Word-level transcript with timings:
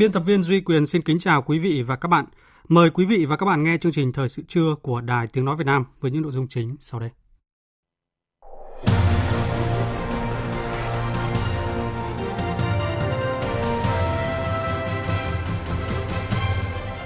Biên 0.00 0.12
tập 0.12 0.20
viên 0.20 0.42
Duy 0.42 0.60
Quyền 0.60 0.86
xin 0.86 1.02
kính 1.02 1.18
chào 1.18 1.42
quý 1.42 1.58
vị 1.58 1.82
và 1.82 1.96
các 1.96 2.08
bạn. 2.08 2.24
Mời 2.68 2.90
quý 2.90 3.04
vị 3.04 3.24
và 3.24 3.36
các 3.36 3.46
bạn 3.46 3.62
nghe 3.62 3.78
chương 3.78 3.92
trình 3.92 4.12
Thời 4.12 4.28
sự 4.28 4.42
trưa 4.48 4.74
của 4.82 5.00
Đài 5.00 5.26
Tiếng 5.26 5.44
Nói 5.44 5.56
Việt 5.56 5.66
Nam 5.66 5.84
với 6.00 6.10
những 6.10 6.22
nội 6.22 6.32
dung 6.32 6.48
chính 6.48 6.76
sau 6.80 7.00
đây. 7.00 7.10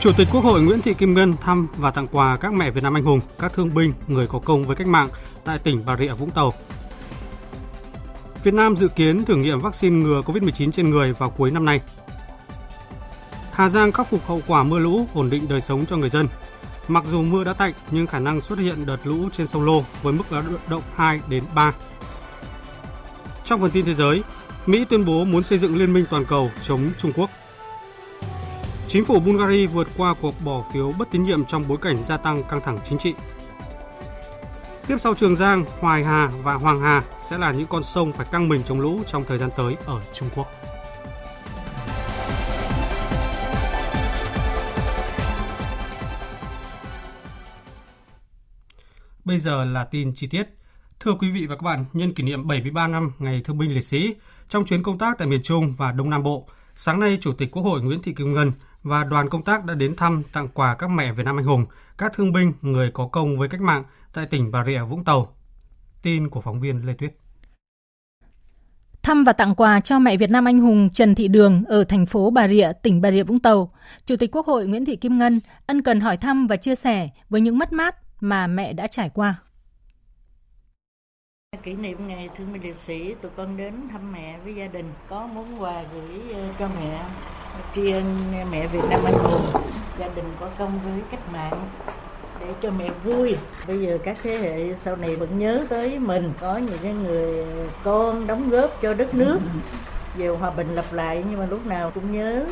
Chủ 0.01 0.11
tịch 0.17 0.29
Quốc 0.33 0.45
hội 0.45 0.63
Nguyễn 0.63 0.81
Thị 0.81 0.95
Kim 0.95 1.15
Ngân 1.15 1.37
thăm 1.37 1.67
và 1.77 1.91
tặng 1.91 2.09
quà 2.13 2.37
các 2.37 2.53
mẹ 2.53 2.71
Việt 2.71 2.83
Nam 2.83 2.97
anh 2.97 3.05
hùng, 3.05 3.21
các 3.39 3.53
thương 3.53 3.75
binh, 3.75 3.93
người 4.09 4.27
có 4.27 4.39
công 4.39 4.65
với 4.65 4.77
cách 4.77 4.87
mạng 4.87 5.09
tại 5.45 5.59
tỉnh 5.59 5.85
Bà 5.87 5.97
Rịa 5.97 6.13
Vũng 6.13 6.31
Tàu. 6.31 6.53
Việt 8.45 8.55
Nam 8.55 8.77
dự 8.77 8.89
kiến 8.89 9.25
thử 9.25 9.37
nghiệm 9.37 9.61
vaccine 9.61 9.97
ngừa 9.97 10.21
COVID-19 10.21 10.71
trên 10.71 10.91
người 10.91 11.13
vào 11.13 11.31
cuối 11.31 11.51
năm 11.51 11.65
nay. 11.65 11.81
Hà 13.55 13.69
Giang 13.69 13.93
khắc 13.93 14.07
phục 14.07 14.27
hậu 14.27 14.41
quả 14.47 14.63
mưa 14.63 14.79
lũ, 14.79 15.07
ổn 15.15 15.31
định 15.31 15.49
đời 15.49 15.61
sống 15.61 15.87
cho 15.87 15.97
người 15.97 16.09
dân. 16.09 16.29
Mặc 16.89 17.05
dù 17.07 17.23
mưa 17.23 17.45
đã 17.45 17.53
tạnh 17.53 17.73
nhưng 17.91 18.07
khả 18.07 18.19
năng 18.19 18.41
xuất 18.41 18.59
hiện 18.59 18.87
đợt 18.87 18.97
lũ 19.05 19.29
trên 19.33 19.47
sông 19.47 19.65
Lô 19.65 19.85
với 20.03 20.13
mức 20.13 20.25
báo 20.31 20.43
động 20.69 20.83
2 20.95 21.21
đến 21.29 21.45
3. 21.55 21.73
Trong 23.45 23.61
phần 23.61 23.71
tin 23.71 23.85
thế 23.85 23.95
giới, 23.95 24.23
Mỹ 24.67 24.85
tuyên 24.85 25.05
bố 25.05 25.25
muốn 25.25 25.43
xây 25.43 25.59
dựng 25.59 25.77
liên 25.77 25.93
minh 25.93 26.05
toàn 26.11 26.25
cầu 26.25 26.51
chống 26.63 26.91
Trung 26.99 27.13
Quốc. 27.17 27.31
Chính 28.89 29.05
phủ 29.05 29.21
Bulgaria 29.21 29.67
vượt 29.67 29.89
qua 29.97 30.15
cuộc 30.21 30.35
bỏ 30.45 30.65
phiếu 30.73 30.93
bất 30.93 31.11
tín 31.11 31.23
nhiệm 31.23 31.45
trong 31.45 31.65
bối 31.69 31.79
cảnh 31.83 32.03
gia 32.03 32.17
tăng 32.17 32.45
căng 32.45 32.61
thẳng 32.61 32.79
chính 32.85 32.99
trị. 32.99 33.15
Tiếp 34.87 34.97
sau 34.99 35.15
Trường 35.15 35.37
Giang, 35.37 35.65
Hoài 35.81 36.05
Hà 36.05 36.31
và 36.43 36.55
Hoàng 36.55 36.81
Hà 36.81 37.03
sẽ 37.21 37.39
là 37.39 37.53
những 37.53 37.67
con 37.67 37.83
sông 37.83 38.13
phải 38.13 38.27
căng 38.33 38.49
mình 38.49 38.63
chống 38.65 38.81
lũ 38.81 39.01
trong 39.07 39.25
thời 39.25 39.39
gian 39.39 39.51
tới 39.57 39.77
ở 39.87 40.01
Trung 40.13 40.29
Quốc. 40.37 40.47
Bây 49.25 49.39
giờ 49.39 49.65
là 49.65 49.85
tin 49.85 50.15
chi 50.15 50.27
tiết. 50.27 50.49
Thưa 51.01 51.13
quý 51.21 51.31
vị 51.31 51.47
và 51.47 51.57
các 51.57 51.63
bạn, 51.63 51.85
nhân 51.93 52.15
kỷ 52.15 52.23
niệm 52.23 52.47
73 52.47 52.87
năm 52.89 53.13
Ngày 53.19 53.41
Thương 53.45 53.59
binh 53.59 53.75
Liệt 53.75 53.85
sĩ, 53.85 54.15
trong 54.49 54.65
chuyến 54.65 54.83
công 54.83 54.99
tác 54.99 55.19
tại 55.19 55.29
miền 55.29 55.43
Trung 55.43 55.73
và 55.77 55.93
Đông 55.93 56.11
Nam 56.11 56.23
Bộ, 56.23 56.49
sáng 56.75 57.01
nay 57.01 57.19
Chủ 57.21 57.33
tịch 57.33 57.51
Quốc 57.51 57.63
hội 57.63 57.83
Nguyễn 57.83 58.03
Thị 58.03 58.13
Kim 58.13 58.33
Ngân 58.33 58.53
và 58.83 59.05
đoàn 59.05 59.29
công 59.29 59.43
tác 59.43 59.65
đã 59.65 59.75
đến 59.75 59.97
thăm 59.97 60.23
tặng 60.33 60.49
quà 60.49 60.75
các 60.75 60.91
mẹ 60.91 61.13
Việt 61.13 61.23
Nam 61.23 61.39
anh 61.39 61.45
hùng, 61.45 61.67
các 61.99 62.13
thương 62.15 62.33
binh, 62.33 62.53
người 62.63 62.91
có 62.91 63.07
công 63.07 63.39
với 63.39 63.49
cách 63.49 63.61
mạng 63.61 63.85
tại 64.15 64.27
tỉnh 64.27 64.51
Bà 64.51 64.65
Rịa 64.65 64.83
Vũng 64.83 65.05
Tàu. 65.05 65.37
Tin 66.03 66.29
của 66.29 66.41
phóng 66.41 66.61
viên 66.61 66.87
Lê 66.87 66.93
Tuyết. 66.95 67.15
Thăm 69.03 69.25
và 69.25 69.33
tặng 69.33 69.55
quà 69.55 69.81
cho 69.81 69.99
mẹ 69.99 70.17
Việt 70.17 70.31
Nam 70.31 70.49
anh 70.49 70.61
hùng 70.61 70.91
Trần 70.91 71.15
Thị 71.15 71.29
Đường 71.29 71.65
ở 71.65 71.85
thành 71.85 72.07
phố 72.07 72.31
Bà 72.31 72.49
Rịa, 72.49 72.73
tỉnh 72.83 73.01
Bà 73.01 73.11
Rịa 73.11 73.23
Vũng 73.23 73.39
Tàu, 73.39 73.73
Chủ 74.07 74.17
tịch 74.17 74.37
Quốc 74.37 74.47
hội 74.47 74.67
Nguyễn 74.67 74.85
Thị 74.85 74.97
Kim 74.97 75.19
Ngân 75.19 75.41
ân 75.67 75.83
cần 75.83 76.01
hỏi 76.01 76.17
thăm 76.17 76.47
và 76.47 76.57
chia 76.57 76.75
sẻ 76.75 77.09
với 77.29 77.41
những 77.41 77.59
mất 77.59 77.73
mát 77.73 78.04
mà 78.25 78.47
mẹ 78.47 78.73
đã 78.73 78.87
trải 78.87 79.11
qua. 79.15 79.35
Kỷ 81.63 81.75
niệm 81.75 82.09
ngày 82.09 82.29
thương 82.37 82.53
binh 82.53 82.63
liệt 82.63 82.77
sĩ, 82.77 83.15
tụi 83.15 83.31
con 83.37 83.57
đến 83.57 83.75
thăm 83.93 84.13
mẹ 84.13 84.39
với 84.45 84.55
gia 84.55 84.67
đình, 84.67 84.93
có 85.09 85.27
món 85.27 85.63
quà 85.63 85.83
gửi 85.95 86.35
ờ, 86.35 86.49
cho 86.59 86.69
mẹ, 86.81 87.05
tri 87.75 87.91
ân 87.91 88.17
mẹ 88.51 88.67
Việt 88.67 88.81
Nam 88.91 89.01
anh 89.05 89.15
hùng, 89.15 89.63
gia 89.99 90.09
đình 90.09 90.25
có 90.41 90.51
công 90.59 90.79
với 90.85 91.03
cách 91.11 91.33
mạng 91.33 91.69
để 92.41 92.47
cho 92.63 92.71
mẹ 92.71 92.91
vui. 93.05 93.37
Bây 93.67 93.81
giờ 93.81 93.99
các 94.05 94.19
thế 94.23 94.37
hệ 94.37 94.77
sau 94.77 94.97
này 94.97 95.17
vẫn 95.17 95.39
nhớ 95.39 95.67
tới 95.69 95.99
mình, 95.99 96.33
có 96.41 96.57
những 96.57 96.79
cái 96.83 96.93
người 96.93 97.47
con 97.85 98.27
đóng 98.27 98.51
góp 98.51 98.71
cho 98.83 98.95
đất 98.95 99.15
nước 99.15 99.39
về 100.17 100.29
hòa 100.29 100.51
bình 100.51 100.75
lập 100.75 100.93
lại 100.93 101.25
nhưng 101.31 101.39
mà 101.39 101.47
lúc 101.47 101.67
nào 101.67 101.91
cũng 101.91 102.13
nhớ 102.13 102.47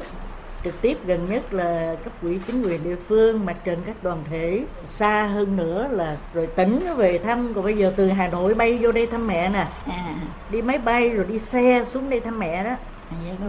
trực 0.64 0.82
tiếp 0.82 0.98
gần 1.06 1.26
nhất 1.30 1.54
là 1.54 1.96
cấp 2.04 2.12
quỹ 2.22 2.38
chính 2.46 2.62
quyền 2.62 2.84
địa 2.84 2.96
phương 3.08 3.46
mặt 3.46 3.56
trận 3.64 3.78
các 3.86 3.96
đoàn 4.02 4.18
thể. 4.30 4.64
Xa 4.90 5.26
hơn 5.26 5.56
nữa 5.56 5.88
là 5.90 6.16
rồi 6.34 6.46
tỉnh 6.46 6.80
về 6.96 7.18
thăm. 7.18 7.52
Còn 7.54 7.64
bây 7.64 7.76
giờ 7.76 7.92
từ 7.96 8.08
hà 8.08 8.28
nội 8.28 8.54
bay 8.54 8.78
vô 8.80 8.92
đây 8.92 9.06
thăm 9.06 9.26
mẹ 9.26 9.48
nè. 9.48 9.66
À. 9.86 10.14
đi 10.50 10.62
máy 10.62 10.78
bay 10.78 11.08
rồi 11.08 11.26
đi 11.28 11.38
xe 11.38 11.84
xuống 11.92 12.10
đây 12.10 12.20
thăm 12.20 12.38
mẹ 12.38 12.64
đó 12.64 12.76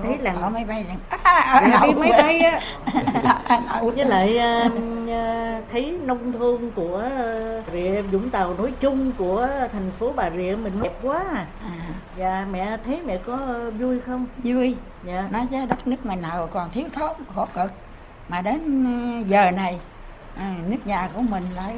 thấy 0.04 0.18
là 0.18 0.34
ở 0.42 0.50
máy 0.50 0.66
bay 0.66 0.86
à, 1.10 1.18
à, 1.34 1.80
đi 1.88 1.94
máy 1.94 2.12
bay 2.12 2.40
á 2.40 2.60
với 3.82 4.06
lại 4.06 4.40
uh, 4.66 4.74
thấy 5.72 6.00
nông 6.06 6.32
thôn 6.32 6.72
của 6.76 7.10
Rịa 7.74 8.02
Vũng 8.02 8.30
Tàu 8.30 8.54
nói 8.58 8.72
chung 8.80 9.12
của 9.18 9.48
thành 9.72 9.92
phố 10.00 10.14
Bà 10.16 10.30
Rịa 10.30 10.56
mình 10.64 10.74
đẹp 10.82 10.94
quá 11.02 11.24
à. 11.34 11.46
Dạ 12.18 12.46
mẹ 12.52 12.78
thấy 12.86 13.00
mẹ 13.06 13.18
có 13.18 13.38
vui 13.80 14.00
không? 14.02 14.26
Vui. 14.44 14.76
Dạ. 15.04 15.28
Nói 15.32 15.48
chứ 15.52 15.58
đất 15.70 15.88
nước 15.88 16.06
mình 16.06 16.22
nào 16.22 16.50
còn 16.54 16.70
thiếu 16.72 16.86
thốn 16.94 17.12
khổ 17.36 17.48
cực 17.54 17.72
mà 18.30 18.42
đến 18.42 19.26
giờ 19.28 19.52
này 19.52 19.80
à, 20.36 20.56
nước 20.68 20.78
nhà 20.88 21.10
của 21.14 21.22
mình 21.22 21.44
lại 21.56 21.76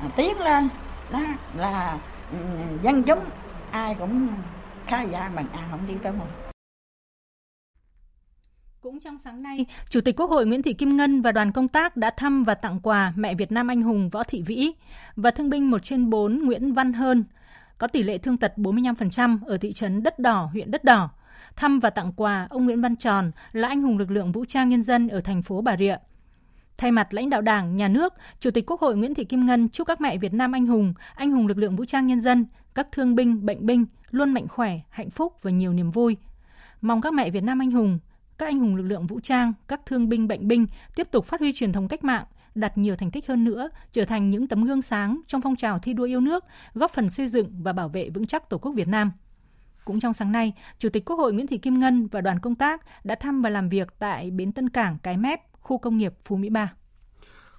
à, 0.00 0.06
tiến 0.16 0.40
lên 0.40 0.68
đó 1.10 1.20
là 1.56 1.98
ừ, 2.32 2.38
dân 2.82 3.02
chúng 3.02 3.20
ai 3.70 3.94
cũng 3.98 4.28
khá 4.86 5.02
giả 5.02 5.30
bằng 5.34 5.46
ai 5.52 5.62
không 5.70 5.80
đi 5.88 5.94
tới 6.02 6.12
mình 6.12 6.49
cũng 8.82 9.00
trong 9.00 9.18
sáng 9.18 9.42
nay, 9.42 9.66
Chủ 9.88 10.00
tịch 10.00 10.16
Quốc 10.16 10.30
hội 10.30 10.46
Nguyễn 10.46 10.62
Thị 10.62 10.72
Kim 10.72 10.96
Ngân 10.96 11.22
và 11.22 11.32
đoàn 11.32 11.52
công 11.52 11.68
tác 11.68 11.96
đã 11.96 12.10
thăm 12.10 12.42
và 12.44 12.54
tặng 12.54 12.80
quà 12.82 13.12
mẹ 13.16 13.34
Việt 13.34 13.52
Nam 13.52 13.68
anh 13.68 13.82
hùng 13.82 14.08
Võ 14.08 14.22
Thị 14.22 14.42
Vĩ 14.42 14.72
và 15.16 15.30
thương 15.30 15.50
binh 15.50 15.70
1 15.70 15.78
trên 15.82 16.10
4 16.10 16.38
Nguyễn 16.44 16.74
Văn 16.74 16.92
Hơn, 16.92 17.24
có 17.78 17.86
tỷ 17.86 18.02
lệ 18.02 18.18
thương 18.18 18.36
tật 18.36 18.52
45% 18.56 19.38
ở 19.46 19.58
thị 19.58 19.72
trấn 19.72 20.02
Đất 20.02 20.18
Đỏ, 20.18 20.48
huyện 20.52 20.70
Đất 20.70 20.84
Đỏ. 20.84 21.10
Thăm 21.56 21.78
và 21.78 21.90
tặng 21.90 22.12
quà 22.16 22.46
ông 22.50 22.64
Nguyễn 22.64 22.80
Văn 22.80 22.96
Tròn 22.96 23.30
là 23.52 23.68
anh 23.68 23.82
hùng 23.82 23.98
lực 23.98 24.10
lượng 24.10 24.32
vũ 24.32 24.44
trang 24.44 24.68
nhân 24.68 24.82
dân 24.82 25.08
ở 25.08 25.20
thành 25.20 25.42
phố 25.42 25.60
Bà 25.60 25.76
Rịa. 25.76 25.96
Thay 26.78 26.90
mặt 26.90 27.14
lãnh 27.14 27.30
đạo 27.30 27.40
Đảng, 27.40 27.76
Nhà 27.76 27.88
nước, 27.88 28.14
Chủ 28.38 28.50
tịch 28.50 28.70
Quốc 28.70 28.80
hội 28.80 28.96
Nguyễn 28.96 29.14
Thị 29.14 29.24
Kim 29.24 29.46
Ngân 29.46 29.68
chúc 29.68 29.86
các 29.86 30.00
mẹ 30.00 30.18
Việt 30.18 30.32
Nam 30.32 30.52
anh 30.52 30.66
hùng, 30.66 30.94
anh 31.14 31.30
hùng 31.32 31.46
lực 31.46 31.58
lượng 31.58 31.76
vũ 31.76 31.84
trang 31.84 32.06
nhân 32.06 32.20
dân, 32.20 32.46
các 32.74 32.88
thương 32.92 33.14
binh, 33.14 33.46
bệnh 33.46 33.66
binh 33.66 33.86
luôn 34.10 34.34
mạnh 34.34 34.48
khỏe, 34.48 34.80
hạnh 34.90 35.10
phúc 35.10 35.42
và 35.42 35.50
nhiều 35.50 35.72
niềm 35.72 35.90
vui. 35.90 36.16
Mong 36.80 37.00
các 37.00 37.12
mẹ 37.12 37.30
Việt 37.30 37.42
Nam 37.42 37.62
anh 37.62 37.70
hùng, 37.70 37.98
các 38.40 38.46
anh 38.46 38.58
hùng 38.58 38.76
lực 38.76 38.82
lượng 38.82 39.06
vũ 39.06 39.20
trang, 39.20 39.52
các 39.68 39.80
thương 39.86 40.08
binh 40.08 40.28
bệnh 40.28 40.48
binh 40.48 40.66
tiếp 40.94 41.08
tục 41.10 41.26
phát 41.26 41.40
huy 41.40 41.52
truyền 41.52 41.72
thống 41.72 41.88
cách 41.88 42.04
mạng, 42.04 42.24
đạt 42.54 42.78
nhiều 42.78 42.96
thành 42.96 43.10
tích 43.10 43.28
hơn 43.28 43.44
nữa, 43.44 43.68
trở 43.92 44.04
thành 44.04 44.30
những 44.30 44.48
tấm 44.48 44.64
gương 44.64 44.82
sáng 44.82 45.20
trong 45.26 45.40
phong 45.40 45.56
trào 45.56 45.78
thi 45.78 45.92
đua 45.92 46.04
yêu 46.04 46.20
nước, 46.20 46.44
góp 46.74 46.90
phần 46.90 47.10
xây 47.10 47.28
dựng 47.28 47.62
và 47.62 47.72
bảo 47.72 47.88
vệ 47.88 48.10
vững 48.10 48.26
chắc 48.26 48.50
Tổ 48.50 48.58
quốc 48.58 48.72
Việt 48.72 48.88
Nam. 48.88 49.12
Cũng 49.84 50.00
trong 50.00 50.14
sáng 50.14 50.32
nay, 50.32 50.52
Chủ 50.78 50.88
tịch 50.88 51.04
Quốc 51.04 51.16
hội 51.16 51.32
Nguyễn 51.32 51.46
Thị 51.46 51.58
Kim 51.58 51.80
Ngân 51.80 52.06
và 52.06 52.20
đoàn 52.20 52.40
công 52.40 52.54
tác 52.54 52.80
đã 53.04 53.14
thăm 53.14 53.42
và 53.42 53.50
làm 53.50 53.68
việc 53.68 53.88
tại 53.98 54.30
bến 54.30 54.52
Tân 54.52 54.68
Cảng 54.68 54.98
Cái 55.02 55.16
Mép, 55.16 55.40
khu 55.52 55.78
công 55.78 55.96
nghiệp 55.96 56.14
Phú 56.24 56.36
Mỹ 56.36 56.48
3. 56.48 56.72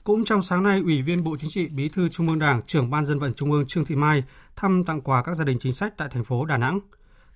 Cũng 0.03 0.23
trong 0.25 0.41
sáng 0.41 0.63
nay, 0.63 0.79
Ủy 0.79 1.01
viên 1.01 1.23
Bộ 1.23 1.37
Chính 1.39 1.49
trị, 1.49 1.67
Bí 1.69 1.89
thư 1.89 2.09
Trung 2.09 2.27
ương 2.27 2.39
Đảng, 2.39 2.61
trưởng 2.67 2.89
Ban 2.89 3.05
dân 3.05 3.19
vận 3.19 3.33
Trung 3.33 3.51
ương 3.51 3.65
Trương 3.67 3.85
Thị 3.85 3.95
Mai 3.95 4.23
thăm 4.55 4.83
tặng 4.83 5.01
quà 5.01 5.23
các 5.23 5.35
gia 5.35 5.45
đình 5.45 5.57
chính 5.59 5.73
sách 5.73 5.93
tại 5.97 6.09
thành 6.11 6.23
phố 6.23 6.45
Đà 6.45 6.57
Nẵng. 6.57 6.79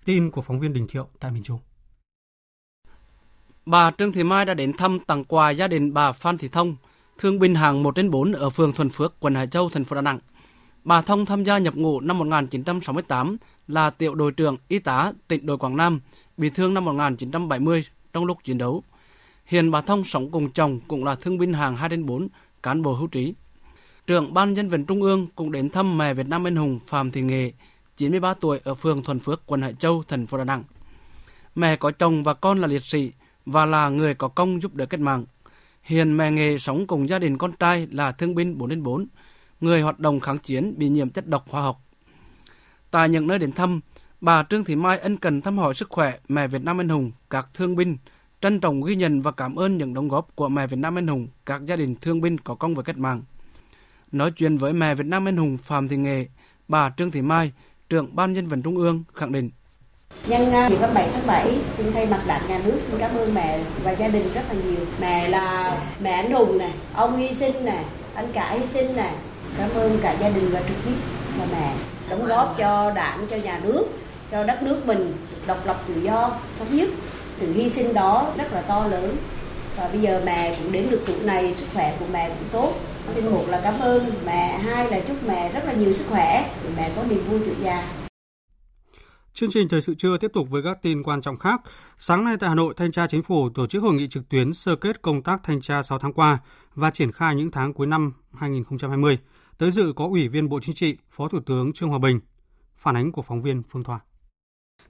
Tin 0.06 0.30
của 0.30 0.42
phóng 0.42 0.60
viên 0.60 0.74
Đình 0.74 0.88
Thiệu 0.90 1.08
tại 1.20 1.32
miền 1.32 1.44
Trung. 1.44 1.60
Bà 3.66 3.92
Trương 3.92 4.12
Thị 4.12 4.24
Mai 4.24 4.46
đã 4.46 4.54
đến 4.54 4.74
thăm 4.74 5.00
tặng 5.00 5.24
quà 5.24 5.50
gia 5.50 5.68
đình 5.68 5.94
bà 5.94 6.12
Phan 6.12 6.38
Thị 6.38 6.48
Thông, 6.48 6.76
thương 7.18 7.40
binh 7.40 7.56
hạng 7.56 7.84
1 7.84 7.96
trên 7.96 8.12
4 8.12 8.32
ở 8.32 8.50
phường 8.50 8.74
Thuần 8.74 8.90
Phước, 8.90 9.20
quận 9.20 9.36
Hải 9.36 9.48
Châu, 9.48 9.70
thành 9.70 9.84
phố 9.84 9.96
Đà 9.96 10.02
Nẵng. 10.02 10.20
Bà 10.84 11.02
Thông 11.02 11.26
tham 11.26 11.44
gia 11.44 11.58
nhập 11.58 11.76
ngũ 11.76 12.00
năm 12.00 12.18
1968 12.18 13.38
là 13.68 13.90
tiểu 13.90 14.16
đội 14.16 14.32
trưởng 14.32 14.58
y 14.68 14.80
tá 14.80 15.12
tỉnh 15.28 15.46
đội 15.46 15.58
Quảng 15.58 15.78
Nam, 15.78 16.02
bị 16.38 16.50
thương 16.50 16.74
năm 16.74 16.86
1970 16.86 17.86
trong 18.14 18.26
lúc 18.26 18.38
chiến 18.44 18.58
đấu. 18.58 18.84
Hiện 19.46 19.72
bà 19.72 19.82
Thông 19.82 20.04
sống 20.04 20.32
cùng 20.32 20.52
chồng 20.52 20.80
cũng 20.88 21.06
là 21.06 21.16
thương 21.16 21.38
binh 21.38 21.54
hàng 21.54 21.76
2 21.76 21.90
trên 21.90 22.06
4, 22.06 22.28
cán 22.64 22.82
bộ 22.82 22.94
hưu 22.94 23.08
trí. 23.08 23.34
Trưởng 24.08 24.34
Ban 24.34 24.54
nhân 24.54 24.70
vận 24.70 24.86
Trung 24.86 25.02
ương 25.02 25.28
cũng 25.36 25.52
đến 25.52 25.70
thăm 25.70 25.98
mẹ 25.98 26.14
Việt 26.14 26.28
Nam 26.28 26.48
anh 26.48 26.56
hùng 26.56 26.80
Phạm 26.88 27.12
Thị 27.12 27.22
Nghệ, 27.22 27.52
93 27.98 28.34
tuổi 28.34 28.60
ở 28.64 28.74
phường 28.74 29.04
Thuần 29.04 29.20
Phước, 29.20 29.46
quận 29.46 29.62
Hải 29.62 29.74
Châu, 29.74 30.04
thành 30.08 30.28
phố 30.28 30.38
Đà 30.38 30.44
Nẵng. 30.44 30.64
Mẹ 31.56 31.76
có 31.76 31.92
chồng 31.92 32.24
và 32.24 32.34
con 32.34 32.62
là 32.62 32.68
liệt 32.68 32.84
sĩ 32.84 33.12
và 33.46 33.66
là 33.66 33.90
người 33.90 34.14
có 34.14 34.28
công 34.28 34.62
giúp 34.62 34.74
đỡ 34.74 34.86
cách 34.86 35.00
mạng. 35.00 35.26
Hiện 35.84 36.18
mẹ 36.18 36.32
nghề 36.32 36.58
sống 36.58 36.88
cùng 36.88 37.10
gia 37.10 37.20
đình 37.20 37.38
con 37.38 37.52
trai 37.52 37.88
là 37.92 38.12
thương 38.12 38.36
binh 38.36 38.58
4 38.58 38.70
đến 38.70 38.84
4, 38.84 39.08
người 39.62 39.82
hoạt 39.82 40.00
động 40.00 40.20
kháng 40.20 40.38
chiến 40.38 40.74
bị 40.78 40.90
nhiễm 40.90 41.10
chất 41.10 41.28
độc 41.28 41.46
hóa 41.50 41.62
học. 41.62 41.82
Tại 42.92 43.10
những 43.10 43.28
nơi 43.28 43.40
đến 43.40 43.52
thăm, 43.52 43.82
bà 44.22 44.44
Trương 44.44 44.64
Thị 44.64 44.76
Mai 44.76 44.98
ân 45.00 45.18
cần 45.18 45.42
thăm 45.42 45.58
hỏi 45.58 45.74
sức 45.74 45.90
khỏe 45.90 46.18
mẹ 46.28 46.48
Việt 46.48 46.64
Nam 46.64 46.82
anh 46.82 46.90
hùng, 46.90 47.12
các 47.30 47.48
thương 47.54 47.76
binh, 47.76 47.98
trân 48.42 48.60
trọng 48.60 48.84
ghi 48.84 48.96
nhận 48.96 49.22
và 49.22 49.32
cảm 49.32 49.56
ơn 49.56 49.78
những 49.78 49.94
đóng 49.94 50.08
góp 50.08 50.36
của 50.36 50.50
mẹ 50.50 50.68
Việt 50.68 50.78
Nam 50.78 50.98
anh 50.98 51.08
hùng, 51.08 51.28
các 51.46 51.66
gia 51.66 51.76
đình 51.76 51.96
thương 51.96 52.22
binh 52.22 52.38
có 52.38 52.56
công 52.56 52.76
với 52.76 52.84
cách 52.84 52.98
mạng. 52.98 53.24
Nói 54.12 54.32
chuyện 54.32 54.58
với 54.58 54.74
mẹ 54.74 54.96
Việt 54.96 55.06
Nam 55.06 55.28
anh 55.28 55.38
hùng 55.38 55.58
Phạm 55.58 55.88
Thị 55.88 55.98
Nghệ, 55.98 56.28
bà 56.68 56.90
Trương 56.98 57.12
Thị 57.12 57.22
Mai, 57.22 57.52
trưởng 57.90 58.16
ban 58.16 58.34
dân 58.34 58.48
vận 58.48 58.62
trung 58.62 58.76
ương 58.76 59.04
khẳng 59.14 59.32
định 59.32 59.50
Nhân 60.28 60.52
à, 60.52 60.70
dịp 60.70 60.78
27 60.80 61.10
tháng 61.14 61.28
7, 61.28 61.58
xin 61.78 61.92
thay 61.92 62.06
mặt 62.06 62.22
đảng 62.28 62.42
nhà 62.48 62.60
nước 62.66 62.80
xin 62.88 63.00
cảm 63.00 63.18
ơn 63.18 63.34
mẹ 63.34 63.60
và 63.84 63.92
gia 63.92 64.08
đình 64.08 64.30
rất 64.34 64.42
là 64.50 64.56
nhiều. 64.68 64.86
Mẹ 65.02 65.30
là 65.30 65.78
mẹ 66.00 66.12
anh 66.12 66.32
hùng 66.32 66.58
này, 66.58 66.72
ông 66.94 67.18
hy 67.18 67.34
sinh 67.34 67.66
này, 67.66 67.84
anh 68.16 68.28
cả 68.34 68.52
hy 68.52 68.66
sinh 68.74 68.96
này. 68.96 69.12
Cảm 69.58 69.70
ơn 69.76 69.98
cả 70.02 70.16
gia 70.22 70.30
đình 70.30 70.50
và 70.52 70.60
trực 70.60 70.78
tiếp 70.86 70.96
là 71.40 71.46
mẹ 71.52 71.72
đóng 72.10 72.26
góp 72.26 72.58
cho 72.58 72.92
đảng, 72.92 73.28
cho 73.30 73.38
nhà 73.38 73.60
nước, 73.64 73.86
cho 74.32 74.44
đất 74.44 74.64
nước 74.64 74.82
mình 74.86 75.14
độc 75.48 75.66
lập 75.66 75.82
tự 75.88 76.02
do, 76.02 76.32
thống 76.60 76.78
nhất. 76.78 76.90
Sự 77.38 77.54
hy 77.54 77.70
sinh 77.70 77.94
đó 77.94 78.28
rất 78.38 78.54
là 78.54 78.62
to 78.62 78.88
lớn. 78.88 79.16
Và 79.78 79.88
bây 79.88 80.02
giờ 80.02 80.22
mẹ 80.26 80.56
cũng 80.64 80.72
đến 80.72 80.88
được 80.90 81.02
tuổi 81.08 81.18
này, 81.24 81.54
sức 81.54 81.66
khỏe 81.74 81.94
của 82.00 82.06
mẹ 82.14 82.30
cũng 82.30 82.48
tốt. 82.52 82.74
Xin 83.14 83.26
một 83.30 83.44
là 83.48 83.62
cảm 83.64 83.80
ơn 83.80 84.12
mẹ, 84.26 84.58
hai 84.58 84.92
là 84.92 85.00
chúc 85.08 85.18
mẹ 85.28 85.52
rất 85.54 85.66
là 85.66 85.74
nhiều 85.74 85.94
sức 85.94 86.06
khỏe, 86.10 86.46
để 86.64 86.70
mẹ 86.78 86.90
có 86.96 87.02
niềm 87.10 87.24
vui 87.30 87.40
tuổi 87.46 87.56
già. 87.64 87.84
Chương 89.36 89.50
trình 89.50 89.68
thời 89.68 89.82
sự 89.82 89.96
trưa 89.96 90.18
tiếp 90.18 90.32
tục 90.34 90.50
với 90.50 90.64
các 90.64 90.82
tin 90.82 91.04
quan 91.04 91.22
trọng 91.22 91.38
khác. 91.38 91.62
Sáng 91.98 92.26
nay 92.26 92.38
tại 92.40 92.50
Hà 92.50 92.56
Nội, 92.56 92.74
Thanh 92.78 92.92
tra 92.92 93.08
Chính 93.08 93.24
phủ 93.24 93.50
tổ 93.50 93.68
chức 93.68 93.84
hội 93.84 93.94
nghị 93.94 94.08
trực 94.08 94.30
tuyến 94.30 94.54
sơ 94.54 94.76
kết 94.76 95.02
công 95.02 95.24
tác 95.24 95.44
thanh 95.44 95.62
tra 95.62 95.84
6 95.84 96.00
tháng 96.00 96.14
qua 96.14 96.38
và 96.76 96.92
triển 96.92 97.12
khai 97.12 97.36
những 97.36 97.52
tháng 97.52 97.74
cuối 97.74 97.88
năm 97.88 98.14
2020. 98.34 99.18
Tới 99.58 99.72
dự 99.72 99.94
có 99.96 100.06
Ủy 100.06 100.28
viên 100.28 100.50
Bộ 100.50 100.60
Chính 100.60 100.76
trị, 100.76 100.98
Phó 101.12 101.28
Thủ 101.28 101.40
tướng 101.46 101.74
Trương 101.74 101.90
Hòa 101.90 102.00
Bình. 102.00 102.20
Phản 102.78 102.96
ánh 102.96 103.12
của 103.12 103.22
phóng 103.22 103.42
viên 103.42 103.64
Phương 103.70 103.84
Thoa 103.84 104.00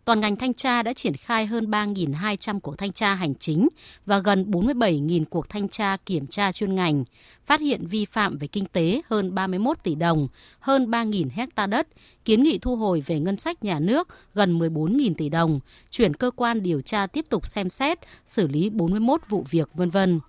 toàn 0.05 0.19
ngành 0.19 0.35
thanh 0.35 0.53
tra 0.53 0.83
đã 0.83 0.93
triển 0.93 1.15
khai 1.15 1.45
hơn 1.45 1.65
3.200 1.65 2.59
cuộc 2.59 2.77
thanh 2.77 2.91
tra 2.91 3.13
hành 3.15 3.35
chính 3.35 3.67
và 4.05 4.19
gần 4.19 4.51
47.000 4.51 5.25
cuộc 5.29 5.49
thanh 5.49 5.67
tra 5.67 5.97
kiểm 6.05 6.27
tra 6.27 6.51
chuyên 6.51 6.75
ngành, 6.75 7.03
phát 7.43 7.61
hiện 7.61 7.87
vi 7.87 8.05
phạm 8.05 8.37
về 8.37 8.47
kinh 8.47 8.65
tế 8.65 9.01
hơn 9.09 9.35
31 9.35 9.77
tỷ 9.83 9.95
đồng, 9.95 10.27
hơn 10.59 10.91
3.000 10.91 11.29
hecta 11.33 11.67
đất, 11.67 11.87
kiến 12.25 12.43
nghị 12.43 12.57
thu 12.57 12.75
hồi 12.75 13.03
về 13.05 13.19
ngân 13.19 13.35
sách 13.35 13.63
nhà 13.63 13.79
nước 13.79 14.07
gần 14.33 14.59
14.000 14.59 15.13
tỷ 15.17 15.29
đồng, 15.29 15.59
chuyển 15.91 16.13
cơ 16.13 16.31
quan 16.35 16.63
điều 16.63 16.81
tra 16.81 17.07
tiếp 17.07 17.25
tục 17.29 17.47
xem 17.47 17.69
xét, 17.69 17.99
xử 18.25 18.47
lý 18.47 18.69
41 18.69 19.21
vụ 19.29 19.45
việc, 19.49 19.69
vân 19.73 19.89
vân. 19.89 20.19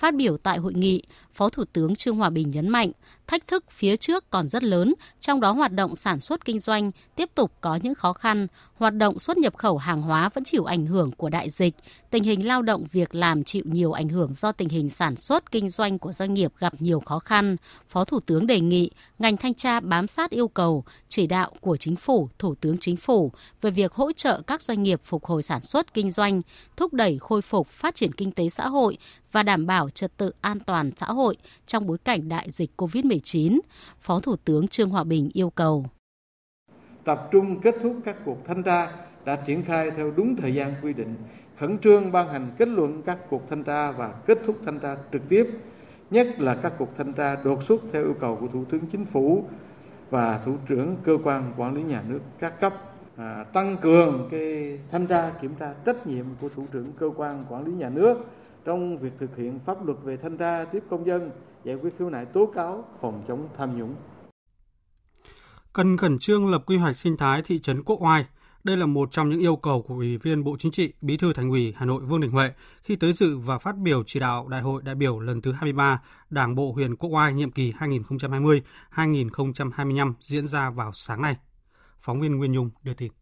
Phát 0.00 0.14
biểu 0.14 0.36
tại 0.36 0.58
hội 0.58 0.72
nghị, 0.74 1.02
Phó 1.32 1.48
Thủ 1.48 1.64
tướng 1.72 1.96
Trương 1.96 2.16
Hòa 2.16 2.30
Bình 2.30 2.50
nhấn 2.50 2.68
mạnh, 2.68 2.90
thách 3.26 3.46
thức 3.46 3.64
phía 3.70 3.96
trước 3.96 4.30
còn 4.30 4.48
rất 4.48 4.64
lớn, 4.64 4.94
trong 5.20 5.40
đó 5.40 5.52
hoạt 5.52 5.72
động 5.72 5.96
sản 5.96 6.20
xuất 6.20 6.44
kinh 6.44 6.60
doanh 6.60 6.90
tiếp 7.16 7.30
tục 7.34 7.52
có 7.60 7.78
những 7.82 7.94
khó 7.94 8.12
khăn, 8.12 8.46
hoạt 8.74 8.94
động 8.94 9.18
xuất 9.18 9.38
nhập 9.38 9.56
khẩu 9.56 9.78
hàng 9.78 10.02
hóa 10.02 10.28
vẫn 10.34 10.44
chịu 10.44 10.64
ảnh 10.64 10.86
hưởng 10.86 11.10
của 11.10 11.28
đại 11.28 11.50
dịch, 11.50 11.74
tình 12.10 12.24
hình 12.24 12.46
lao 12.46 12.62
động 12.62 12.86
việc 12.92 13.14
làm 13.14 13.44
chịu 13.44 13.62
nhiều 13.66 13.92
ảnh 13.92 14.08
hưởng 14.08 14.34
do 14.34 14.52
tình 14.52 14.68
hình 14.68 14.90
sản 14.90 15.16
xuất 15.16 15.52
kinh 15.52 15.70
doanh 15.70 15.98
của 15.98 16.12
doanh 16.12 16.34
nghiệp 16.34 16.52
gặp 16.58 16.72
nhiều 16.78 17.00
khó 17.00 17.18
khăn. 17.18 17.56
Phó 17.88 18.04
Thủ 18.04 18.20
tướng 18.20 18.46
đề 18.46 18.60
nghị 18.60 18.90
ngành 19.18 19.36
thanh 19.36 19.54
tra 19.54 19.80
bám 19.80 20.06
sát 20.06 20.30
yêu 20.30 20.48
cầu, 20.48 20.84
chỉ 21.08 21.26
đạo 21.26 21.52
của 21.60 21.76
Chính 21.76 21.96
phủ, 21.96 22.28
Thủ 22.38 22.54
tướng 22.54 22.78
Chính 22.78 22.96
phủ 22.96 23.32
về 23.62 23.70
việc 23.70 23.92
hỗ 23.92 24.12
trợ 24.12 24.42
các 24.46 24.62
doanh 24.62 24.82
nghiệp 24.82 25.00
phục 25.04 25.24
hồi 25.24 25.42
sản 25.42 25.60
xuất 25.60 25.94
kinh 25.94 26.10
doanh, 26.10 26.42
thúc 26.76 26.94
đẩy 26.94 27.18
khôi 27.18 27.42
phục 27.42 27.68
phát 27.68 27.94
triển 27.94 28.12
kinh 28.12 28.30
tế 28.30 28.48
xã 28.48 28.68
hội 28.68 28.98
và 29.32 29.42
đảm 29.42 29.66
bảo 29.66 29.89
trật 29.90 30.16
tự 30.16 30.32
an 30.40 30.58
toàn 30.66 30.90
xã 30.96 31.06
hội 31.06 31.36
trong 31.66 31.86
bối 31.86 31.98
cảnh 31.98 32.28
đại 32.28 32.50
dịch 32.50 32.70
COVID-19, 32.76 33.60
Phó 34.00 34.20
Thủ 34.20 34.36
tướng 34.36 34.68
Trương 34.68 34.90
Hòa 34.90 35.04
Bình 35.04 35.30
yêu 35.32 35.50
cầu. 35.50 35.84
Tập 37.04 37.28
trung 37.32 37.60
kết 37.60 37.74
thúc 37.82 37.96
các 38.04 38.16
cuộc 38.24 38.38
thanh 38.46 38.62
tra 38.62 38.92
đã 39.24 39.36
triển 39.36 39.62
khai 39.62 39.90
theo 39.90 40.10
đúng 40.16 40.36
thời 40.36 40.54
gian 40.54 40.74
quy 40.82 40.92
định, 40.92 41.16
khẩn 41.58 41.78
trương 41.78 42.12
ban 42.12 42.28
hành 42.28 42.50
kết 42.58 42.68
luận 42.68 43.02
các 43.02 43.18
cuộc 43.30 43.48
thanh 43.50 43.64
tra 43.64 43.90
và 43.90 44.14
kết 44.26 44.38
thúc 44.44 44.58
thanh 44.64 44.78
tra 44.78 44.96
trực 45.12 45.22
tiếp, 45.28 45.46
nhất 46.10 46.40
là 46.40 46.54
các 46.54 46.72
cuộc 46.78 46.88
thanh 46.96 47.12
tra 47.12 47.36
đột 47.36 47.62
xuất 47.62 47.80
theo 47.92 48.04
yêu 48.04 48.14
cầu 48.20 48.36
của 48.40 48.48
Thủ 48.52 48.64
tướng 48.64 48.86
Chính 48.92 49.04
phủ 49.04 49.44
và 50.10 50.38
Thủ 50.38 50.56
trưởng 50.68 50.96
cơ 51.04 51.18
quan 51.24 51.52
quản 51.56 51.74
lý 51.74 51.82
nhà 51.82 52.02
nước 52.08 52.20
các 52.38 52.60
cấp 52.60 52.74
à, 53.20 53.44
tăng 53.52 53.76
cường 53.76 54.28
cái 54.30 54.78
thanh 54.90 55.06
tra 55.06 55.30
kiểm 55.42 55.54
tra 55.54 55.74
trách 55.84 56.06
nhiệm 56.06 56.24
của 56.40 56.48
thủ 56.48 56.66
trưởng 56.72 56.92
cơ 56.98 57.10
quan 57.16 57.44
quản 57.48 57.64
lý 57.64 57.72
nhà 57.72 57.88
nước 57.88 58.26
trong 58.64 58.98
việc 58.98 59.12
thực 59.18 59.36
hiện 59.36 59.58
pháp 59.66 59.86
luật 59.86 59.98
về 60.04 60.16
thanh 60.16 60.36
tra 60.36 60.64
tiếp 60.64 60.82
công 60.90 61.06
dân, 61.06 61.30
giải 61.64 61.76
quyết 61.76 61.90
khiếu 61.98 62.10
nại 62.10 62.24
tố 62.24 62.46
cáo, 62.46 62.84
phòng 63.00 63.24
chống 63.28 63.48
tham 63.56 63.78
nhũng. 63.78 63.94
Cần 65.72 65.96
khẩn 65.96 66.18
trương 66.18 66.50
lập 66.50 66.62
quy 66.66 66.76
hoạch 66.76 66.96
sinh 66.96 67.16
thái 67.16 67.42
thị 67.42 67.60
trấn 67.60 67.82
Quốc 67.82 68.02
Oai. 68.02 68.24
Đây 68.64 68.76
là 68.76 68.86
một 68.86 69.12
trong 69.12 69.30
những 69.30 69.40
yêu 69.40 69.56
cầu 69.56 69.82
của 69.82 69.94
Ủy 69.94 70.16
viên 70.16 70.44
Bộ 70.44 70.56
Chính 70.58 70.72
trị, 70.72 70.92
Bí 71.00 71.16
thư 71.16 71.32
Thành 71.32 71.50
ủy 71.50 71.74
Hà 71.76 71.86
Nội 71.86 72.02
Vương 72.02 72.20
Đình 72.20 72.30
Huệ 72.30 72.50
khi 72.82 72.96
tới 72.96 73.12
dự 73.12 73.38
và 73.38 73.58
phát 73.58 73.76
biểu 73.76 74.02
chỉ 74.06 74.20
đạo 74.20 74.48
Đại 74.48 74.62
hội 74.62 74.82
đại 74.82 74.94
biểu 74.94 75.20
lần 75.20 75.40
thứ 75.40 75.52
23 75.52 76.02
Đảng 76.30 76.54
bộ 76.54 76.72
huyện 76.72 76.96
Quốc 76.96 77.10
Oai 77.10 77.32
nhiệm 77.32 77.50
kỳ 77.50 77.72
2020-2025 77.72 80.12
diễn 80.20 80.48
ra 80.48 80.70
vào 80.70 80.92
sáng 80.92 81.22
nay. 81.22 81.36
Phóng 81.98 82.20
viên 82.20 82.36
Nguyên 82.36 82.52
Nhung 82.52 82.70
đưa 82.82 82.94
tin. 82.94 83.12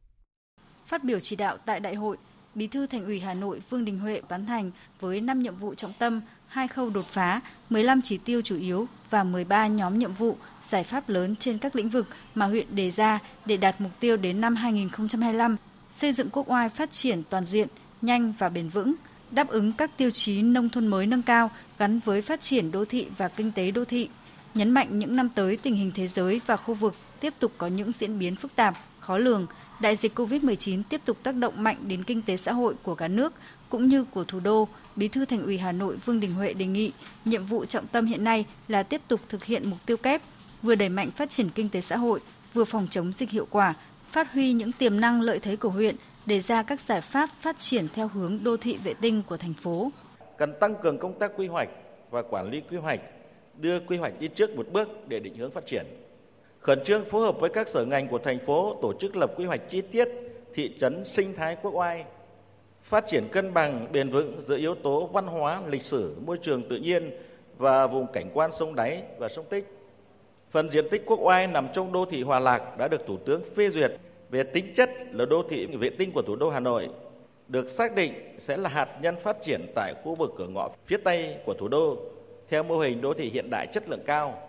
Phát 0.86 1.04
biểu 1.04 1.20
chỉ 1.20 1.36
đạo 1.36 1.58
tại 1.66 1.80
đại 1.80 1.94
hội, 1.94 2.16
Bí 2.58 2.66
thư 2.66 2.86
Thành 2.86 3.04
ủy 3.04 3.20
Hà 3.20 3.34
Nội 3.34 3.60
Vương 3.70 3.84
Đình 3.84 3.98
Huệ 3.98 4.20
tán 4.28 4.46
thành 4.46 4.70
với 5.00 5.20
5 5.20 5.42
nhiệm 5.42 5.56
vụ 5.56 5.74
trọng 5.74 5.92
tâm, 5.98 6.20
hai 6.46 6.68
khâu 6.68 6.90
đột 6.90 7.06
phá, 7.06 7.40
15 7.70 8.02
chỉ 8.02 8.18
tiêu 8.18 8.42
chủ 8.42 8.58
yếu 8.58 8.86
và 9.10 9.24
13 9.24 9.66
nhóm 9.66 9.98
nhiệm 9.98 10.14
vụ, 10.14 10.36
giải 10.62 10.84
pháp 10.84 11.08
lớn 11.08 11.36
trên 11.36 11.58
các 11.58 11.76
lĩnh 11.76 11.88
vực 11.88 12.06
mà 12.34 12.46
huyện 12.46 12.76
đề 12.76 12.90
ra 12.90 13.18
để 13.46 13.56
đạt 13.56 13.80
mục 13.80 13.92
tiêu 14.00 14.16
đến 14.16 14.40
năm 14.40 14.56
2025, 14.56 15.56
xây 15.92 16.12
dựng 16.12 16.30
quốc 16.32 16.50
oai 16.50 16.68
phát 16.68 16.90
triển 16.90 17.22
toàn 17.30 17.46
diện, 17.46 17.68
nhanh 18.02 18.32
và 18.38 18.48
bền 18.48 18.68
vững, 18.68 18.94
đáp 19.30 19.48
ứng 19.48 19.72
các 19.72 19.96
tiêu 19.96 20.10
chí 20.10 20.42
nông 20.42 20.68
thôn 20.68 20.86
mới 20.86 21.06
nâng 21.06 21.22
cao 21.22 21.50
gắn 21.78 22.00
với 22.04 22.22
phát 22.22 22.40
triển 22.40 22.70
đô 22.70 22.84
thị 22.84 23.06
và 23.18 23.28
kinh 23.28 23.52
tế 23.52 23.70
đô 23.70 23.84
thị. 23.84 24.08
Nhấn 24.54 24.70
mạnh 24.70 24.98
những 24.98 25.16
năm 25.16 25.28
tới 25.28 25.56
tình 25.56 25.76
hình 25.76 25.92
thế 25.94 26.08
giới 26.08 26.40
và 26.46 26.56
khu 26.56 26.74
vực 26.74 26.94
tiếp 27.20 27.34
tục 27.38 27.52
có 27.58 27.66
những 27.66 27.92
diễn 27.92 28.18
biến 28.18 28.36
phức 28.36 28.56
tạp, 28.56 28.74
khó 29.00 29.18
lường, 29.18 29.46
đại 29.80 29.96
dịch 29.96 30.18
COVID-19 30.18 30.82
tiếp 30.88 31.00
tục 31.04 31.16
tác 31.22 31.34
động 31.34 31.62
mạnh 31.62 31.76
đến 31.86 32.04
kinh 32.04 32.22
tế 32.22 32.36
xã 32.36 32.52
hội 32.52 32.74
của 32.82 32.94
cả 32.94 33.08
nước 33.08 33.32
cũng 33.68 33.88
như 33.88 34.04
của 34.04 34.24
thủ 34.24 34.40
đô, 34.40 34.68
Bí 34.96 35.08
thư 35.08 35.24
Thành 35.24 35.42
ủy 35.42 35.58
Hà 35.58 35.72
Nội 35.72 35.96
Vương 36.04 36.20
Đình 36.20 36.34
Huệ 36.34 36.52
đề 36.52 36.66
nghị 36.66 36.92
nhiệm 37.24 37.46
vụ 37.46 37.64
trọng 37.64 37.86
tâm 37.86 38.06
hiện 38.06 38.24
nay 38.24 38.44
là 38.68 38.82
tiếp 38.82 39.00
tục 39.08 39.20
thực 39.28 39.44
hiện 39.44 39.70
mục 39.70 39.78
tiêu 39.86 39.96
kép, 39.96 40.22
vừa 40.62 40.74
đẩy 40.74 40.88
mạnh 40.88 41.10
phát 41.10 41.30
triển 41.30 41.48
kinh 41.54 41.68
tế 41.68 41.80
xã 41.80 41.96
hội, 41.96 42.20
vừa 42.54 42.64
phòng 42.64 42.88
chống 42.90 43.12
dịch 43.12 43.30
hiệu 43.30 43.46
quả, 43.50 43.74
phát 44.10 44.32
huy 44.32 44.52
những 44.52 44.72
tiềm 44.72 45.00
năng 45.00 45.20
lợi 45.20 45.38
thế 45.38 45.56
của 45.56 45.68
huyện, 45.68 45.96
đề 46.26 46.40
ra 46.40 46.62
các 46.62 46.80
giải 46.80 47.00
pháp 47.00 47.30
phát 47.40 47.58
triển 47.58 47.86
theo 47.94 48.08
hướng 48.08 48.44
đô 48.44 48.56
thị 48.56 48.78
vệ 48.84 48.94
tinh 48.94 49.22
của 49.26 49.36
thành 49.36 49.54
phố. 49.54 49.92
Cần 50.38 50.52
tăng 50.60 50.74
cường 50.82 50.98
công 50.98 51.18
tác 51.18 51.32
quy 51.36 51.46
hoạch 51.46 51.68
và 52.10 52.22
quản 52.22 52.50
lý 52.50 52.60
quy 52.70 52.76
hoạch, 52.76 53.00
đưa 53.58 53.80
quy 53.80 53.96
hoạch 53.96 54.20
đi 54.20 54.28
trước 54.28 54.50
một 54.56 54.66
bước 54.72 54.88
để 55.08 55.20
định 55.20 55.36
hướng 55.36 55.50
phát 55.50 55.66
triển 55.66 55.86
khẩn 56.60 56.84
trương 56.84 57.04
phối 57.04 57.22
hợp 57.22 57.40
với 57.40 57.50
các 57.50 57.68
sở 57.68 57.84
ngành 57.84 58.08
của 58.08 58.18
thành 58.18 58.38
phố 58.38 58.76
tổ 58.82 58.92
chức 58.92 59.16
lập 59.16 59.32
quy 59.36 59.44
hoạch 59.44 59.68
chi 59.68 59.80
tiết 59.80 60.08
thị 60.54 60.74
trấn 60.80 61.04
sinh 61.04 61.34
thái 61.34 61.56
quốc 61.62 61.74
oai, 61.74 62.04
phát 62.82 63.04
triển 63.08 63.28
cân 63.32 63.54
bằng 63.54 63.86
bền 63.92 64.10
vững 64.10 64.42
giữa 64.42 64.56
yếu 64.56 64.74
tố 64.74 65.06
văn 65.06 65.26
hóa, 65.26 65.62
lịch 65.66 65.82
sử, 65.82 66.16
môi 66.26 66.38
trường 66.42 66.68
tự 66.68 66.76
nhiên 66.76 67.10
và 67.58 67.86
vùng 67.86 68.06
cảnh 68.12 68.30
quan 68.34 68.50
sông 68.58 68.74
đáy 68.74 69.02
và 69.18 69.28
sông 69.28 69.44
tích. 69.50 69.64
Phần 70.50 70.70
diện 70.70 70.88
tích 70.90 71.02
quốc 71.06 71.20
oai 71.20 71.46
nằm 71.46 71.68
trong 71.74 71.92
đô 71.92 72.04
thị 72.04 72.22
hòa 72.22 72.38
lạc 72.38 72.78
đã 72.78 72.88
được 72.88 73.06
thủ 73.06 73.16
tướng 73.16 73.42
phê 73.54 73.70
duyệt. 73.70 73.92
Về 74.30 74.42
tính 74.42 74.74
chất 74.74 74.90
là 75.12 75.24
đô 75.24 75.42
thị, 75.42 75.66
vệ 75.66 75.90
tinh 75.90 76.12
của 76.12 76.22
thủ 76.22 76.36
đô 76.36 76.50
hà 76.50 76.60
nội 76.60 76.88
được 77.48 77.70
xác 77.70 77.94
định 77.94 78.36
sẽ 78.38 78.56
là 78.56 78.68
hạt 78.68 78.88
nhân 79.02 79.16
phát 79.22 79.42
triển 79.42 79.66
tại 79.74 79.94
khu 80.04 80.14
vực 80.14 80.34
cửa 80.36 80.46
ngõ 80.46 80.68
phía 80.84 80.96
tây 80.96 81.36
của 81.44 81.54
thủ 81.54 81.68
đô. 81.68 81.96
Theo 82.48 82.62
mô 82.62 82.78
hình 82.78 83.00
đô 83.00 83.14
thị 83.14 83.30
hiện 83.30 83.50
đại 83.50 83.66
chất 83.66 83.88
lượng 83.88 84.02
cao 84.06 84.47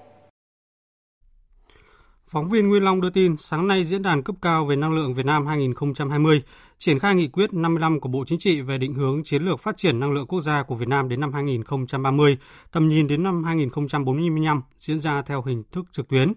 Phóng 2.32 2.48
viên 2.48 2.70
Nguyên 2.70 2.84
Long 2.84 3.02
đưa 3.02 3.10
tin, 3.10 3.38
sáng 3.38 3.68
nay 3.68 3.86
diễn 3.86 4.02
đàn 4.02 4.24
cấp 4.24 4.36
cao 4.42 4.66
về 4.66 4.76
năng 4.76 4.96
lượng 4.96 5.14
Việt 5.14 5.26
Nam 5.26 5.46
2020 5.46 6.42
triển 6.80 7.00
khai 7.00 7.16
nghị 7.16 7.28
quyết 7.28 7.54
55 7.54 8.00
của 8.00 8.10
Bộ 8.10 8.24
Chính 8.28 8.40
trị 8.40 8.62
về 8.62 8.78
định 8.78 8.94
hướng 8.94 9.24
chiến 9.24 9.44
lược 9.44 9.60
phát 9.60 9.78
triển 9.78 10.00
năng 10.00 10.12
lượng 10.12 10.28
quốc 10.28 10.42
gia 10.42 10.64
của 10.64 10.76
Việt 10.76 10.88
Nam 10.88 11.10
đến 11.10 11.20
năm 11.20 11.34
2030, 11.34 12.38
tầm 12.72 12.90
nhìn 12.90 13.08
đến 13.08 13.24
năm 13.24 13.44
2045 13.44 14.62
diễn 14.80 15.00
ra 15.00 15.22
theo 15.22 15.42
hình 15.42 15.64
thức 15.72 15.86
trực 15.92 16.08
tuyến. 16.08 16.34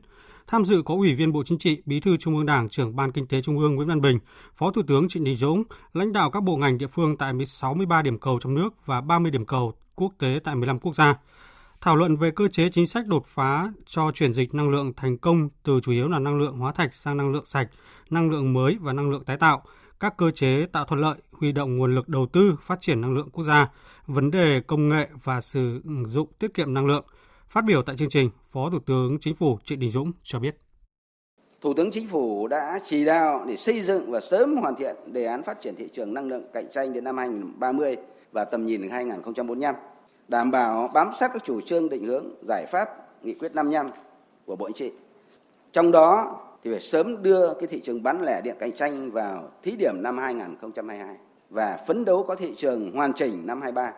Tham 0.46 0.64
dự 0.64 0.82
có 0.82 0.94
Ủy 0.94 1.14
viên 1.14 1.32
Bộ 1.32 1.42
Chính 1.44 1.58
trị, 1.58 1.82
Bí 1.86 2.00
thư 2.00 2.16
Trung 2.16 2.36
ương 2.36 2.46
Đảng, 2.46 2.68
trưởng 2.68 2.96
Ban 2.96 3.12
Kinh 3.12 3.26
tế 3.26 3.42
Trung 3.42 3.58
ương 3.58 3.74
Nguyễn 3.74 3.88
Văn 3.88 4.00
Bình, 4.00 4.18
Phó 4.54 4.70
Thủ 4.70 4.82
tướng 4.86 5.08
Trịnh 5.08 5.24
Đình 5.24 5.36
Dũng, 5.36 5.62
lãnh 5.92 6.12
đạo 6.12 6.30
các 6.30 6.42
bộ 6.42 6.56
ngành 6.56 6.78
địa 6.78 6.86
phương 6.86 7.16
tại 7.16 7.32
63 7.46 8.02
điểm 8.02 8.18
cầu 8.18 8.38
trong 8.42 8.54
nước 8.54 8.74
và 8.86 9.00
30 9.00 9.30
điểm 9.30 9.46
cầu 9.46 9.74
quốc 9.94 10.12
tế 10.18 10.40
tại 10.44 10.54
15 10.54 10.78
quốc 10.78 10.94
gia 10.94 11.14
thảo 11.82 11.96
luận 11.96 12.16
về 12.16 12.30
cơ 12.30 12.48
chế 12.48 12.68
chính 12.72 12.86
sách 12.86 13.06
đột 13.06 13.26
phá 13.26 13.72
cho 13.86 14.10
chuyển 14.14 14.32
dịch 14.32 14.54
năng 14.54 14.70
lượng 14.70 14.92
thành 14.96 15.18
công 15.18 15.48
từ 15.62 15.80
chủ 15.80 15.92
yếu 15.92 16.08
là 16.08 16.18
năng 16.18 16.38
lượng 16.38 16.58
hóa 16.58 16.72
thạch 16.72 16.94
sang 16.94 17.16
năng 17.16 17.32
lượng 17.32 17.46
sạch, 17.46 17.68
năng 18.10 18.30
lượng 18.30 18.52
mới 18.52 18.76
và 18.80 18.92
năng 18.92 19.10
lượng 19.10 19.24
tái 19.24 19.36
tạo, 19.36 19.62
các 20.00 20.16
cơ 20.16 20.30
chế 20.30 20.66
tạo 20.72 20.84
thuận 20.84 21.00
lợi, 21.00 21.16
huy 21.32 21.52
động 21.52 21.76
nguồn 21.76 21.94
lực 21.94 22.08
đầu 22.08 22.26
tư 22.32 22.56
phát 22.62 22.80
triển 22.80 23.00
năng 23.00 23.14
lượng 23.14 23.28
quốc 23.32 23.44
gia, 23.44 23.70
vấn 24.06 24.30
đề 24.30 24.60
công 24.66 24.88
nghệ 24.88 25.08
và 25.22 25.40
sử 25.40 25.80
dụng 26.06 26.28
tiết 26.38 26.54
kiệm 26.54 26.74
năng 26.74 26.86
lượng. 26.86 27.04
Phát 27.48 27.64
biểu 27.64 27.82
tại 27.82 27.96
chương 27.96 28.10
trình, 28.10 28.30
Phó 28.52 28.70
Thủ 28.70 28.78
tướng 28.86 29.18
Chính 29.20 29.34
phủ 29.34 29.58
Trịnh 29.64 29.78
Đình 29.78 29.90
Dũng 29.90 30.12
cho 30.22 30.38
biết. 30.38 30.56
Thủ 31.60 31.74
tướng 31.74 31.90
Chính 31.90 32.08
phủ 32.08 32.48
đã 32.48 32.80
chỉ 32.86 33.04
đạo 33.04 33.44
để 33.48 33.56
xây 33.56 33.82
dựng 33.82 34.10
và 34.10 34.20
sớm 34.20 34.56
hoàn 34.56 34.76
thiện 34.76 34.96
đề 35.06 35.24
án 35.24 35.42
phát 35.42 35.60
triển 35.60 35.76
thị 35.76 35.88
trường 35.92 36.14
năng 36.14 36.28
lượng 36.28 36.44
cạnh 36.52 36.66
tranh 36.72 36.92
đến 36.92 37.04
năm 37.04 37.18
2030 37.18 37.96
và 38.32 38.44
tầm 38.44 38.66
nhìn 38.66 38.90
2045, 38.90 39.74
đảm 40.32 40.50
bảo 40.50 40.90
bám 40.94 41.10
sát 41.18 41.30
các 41.32 41.44
chủ 41.44 41.60
trương 41.60 41.88
định 41.88 42.04
hướng, 42.04 42.24
giải 42.48 42.66
pháp 42.70 42.88
nghị 43.22 43.34
quyết 43.34 43.54
55 43.54 43.90
của 44.46 44.56
Bộ 44.56 44.66
Chính 44.66 44.76
trị. 44.76 44.96
Trong 45.72 45.92
đó 45.92 46.40
thì 46.62 46.70
phải 46.70 46.80
sớm 46.80 47.22
đưa 47.22 47.54
cái 47.54 47.66
thị 47.66 47.80
trường 47.84 48.02
bán 48.02 48.22
lẻ 48.22 48.40
điện 48.44 48.56
cạnh 48.58 48.72
tranh 48.72 49.10
vào 49.10 49.50
thí 49.62 49.76
điểm 49.76 50.02
năm 50.02 50.18
2022 50.18 51.16
và 51.50 51.78
phấn 51.86 52.04
đấu 52.04 52.24
có 52.28 52.34
thị 52.34 52.54
trường 52.56 52.92
hoàn 52.92 53.12
chỉnh 53.12 53.46
năm 53.46 53.60
23. 53.62 53.92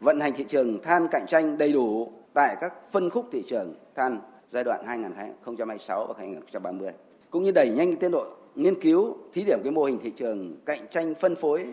Vận 0.00 0.20
hành 0.20 0.32
thị 0.36 0.44
trường 0.48 0.82
than 0.82 1.08
cạnh 1.08 1.26
tranh 1.28 1.58
đầy 1.58 1.72
đủ 1.72 2.12
tại 2.32 2.56
các 2.60 2.72
phân 2.92 3.10
khúc 3.10 3.28
thị 3.32 3.44
trường 3.48 3.74
than 3.94 4.20
giai 4.50 4.64
đoạn 4.64 4.84
2026 4.86 6.06
và 6.06 6.14
2030 6.18 6.92
cũng 7.30 7.42
như 7.42 7.52
đẩy 7.52 7.68
nhanh 7.68 7.86
cái 7.86 7.96
tiến 7.96 8.10
độ 8.10 8.26
nghiên 8.54 8.80
cứu 8.80 9.16
thí 9.32 9.44
điểm 9.44 9.58
cái 9.62 9.72
mô 9.72 9.84
hình 9.84 9.98
thị 10.02 10.10
trường 10.10 10.56
cạnh 10.66 10.80
tranh 10.90 11.14
phân 11.20 11.36
phối 11.36 11.66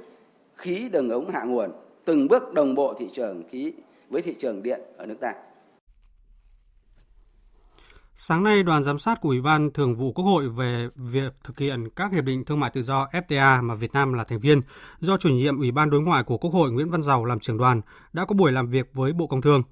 khí 0.56 0.90
đường 0.92 1.10
ống 1.10 1.30
hạ 1.30 1.44
nguồn 1.44 1.70
từng 2.06 2.28
bước 2.28 2.54
đồng 2.54 2.76
bộ 2.76 2.94
thị 2.94 3.10
trường 3.14 3.44
khí 3.50 3.74
với 4.10 4.22
thị 4.22 4.36
trường 4.40 4.64
điện 4.64 4.82
ở 4.98 5.06
nước 5.06 5.18
ta. 5.22 5.34
Sáng 8.22 8.44
nay, 8.44 8.64
đoàn 8.64 8.84
giám 8.84 8.98
sát 8.98 9.22
của 9.22 9.30
Ủy 9.30 9.42
ban 9.42 9.72
Thường 9.72 9.96
vụ 9.96 10.12
Quốc 10.12 10.26
hội 10.26 10.50
về 10.50 10.88
việc 10.96 11.34
thực 11.44 11.60
hiện 11.60 11.90
các 11.96 12.12
hiệp 12.12 12.24
định 12.24 12.46
thương 12.46 12.60
mại 12.60 12.72
tự 12.74 12.82
do 12.82 13.08
FTA 13.12 13.64
mà 13.64 13.76
Việt 13.76 13.94
Nam 13.94 14.14
là 14.14 14.24
thành 14.24 14.40
viên, 14.40 14.62
do 15.00 15.18
chủ 15.18 15.30
nhiệm 15.30 15.58
Ủy 15.58 15.72
ban 15.72 15.90
Đối 15.90 16.02
ngoại 16.02 16.24
của 16.24 16.38
Quốc 16.38 16.54
hội 16.54 16.72
Nguyễn 16.72 16.90
Văn 16.90 17.04
Giàu 17.04 17.26
làm 17.26 17.40
trưởng 17.40 17.58
đoàn, 17.58 17.82
đã 18.14 18.26
có 18.26 18.36
buổi 18.36 18.52
làm 18.52 18.70
việc 18.70 18.90
với 18.94 19.14
Bộ 19.14 19.28
Công 19.28 19.42
Thương. 19.42 19.64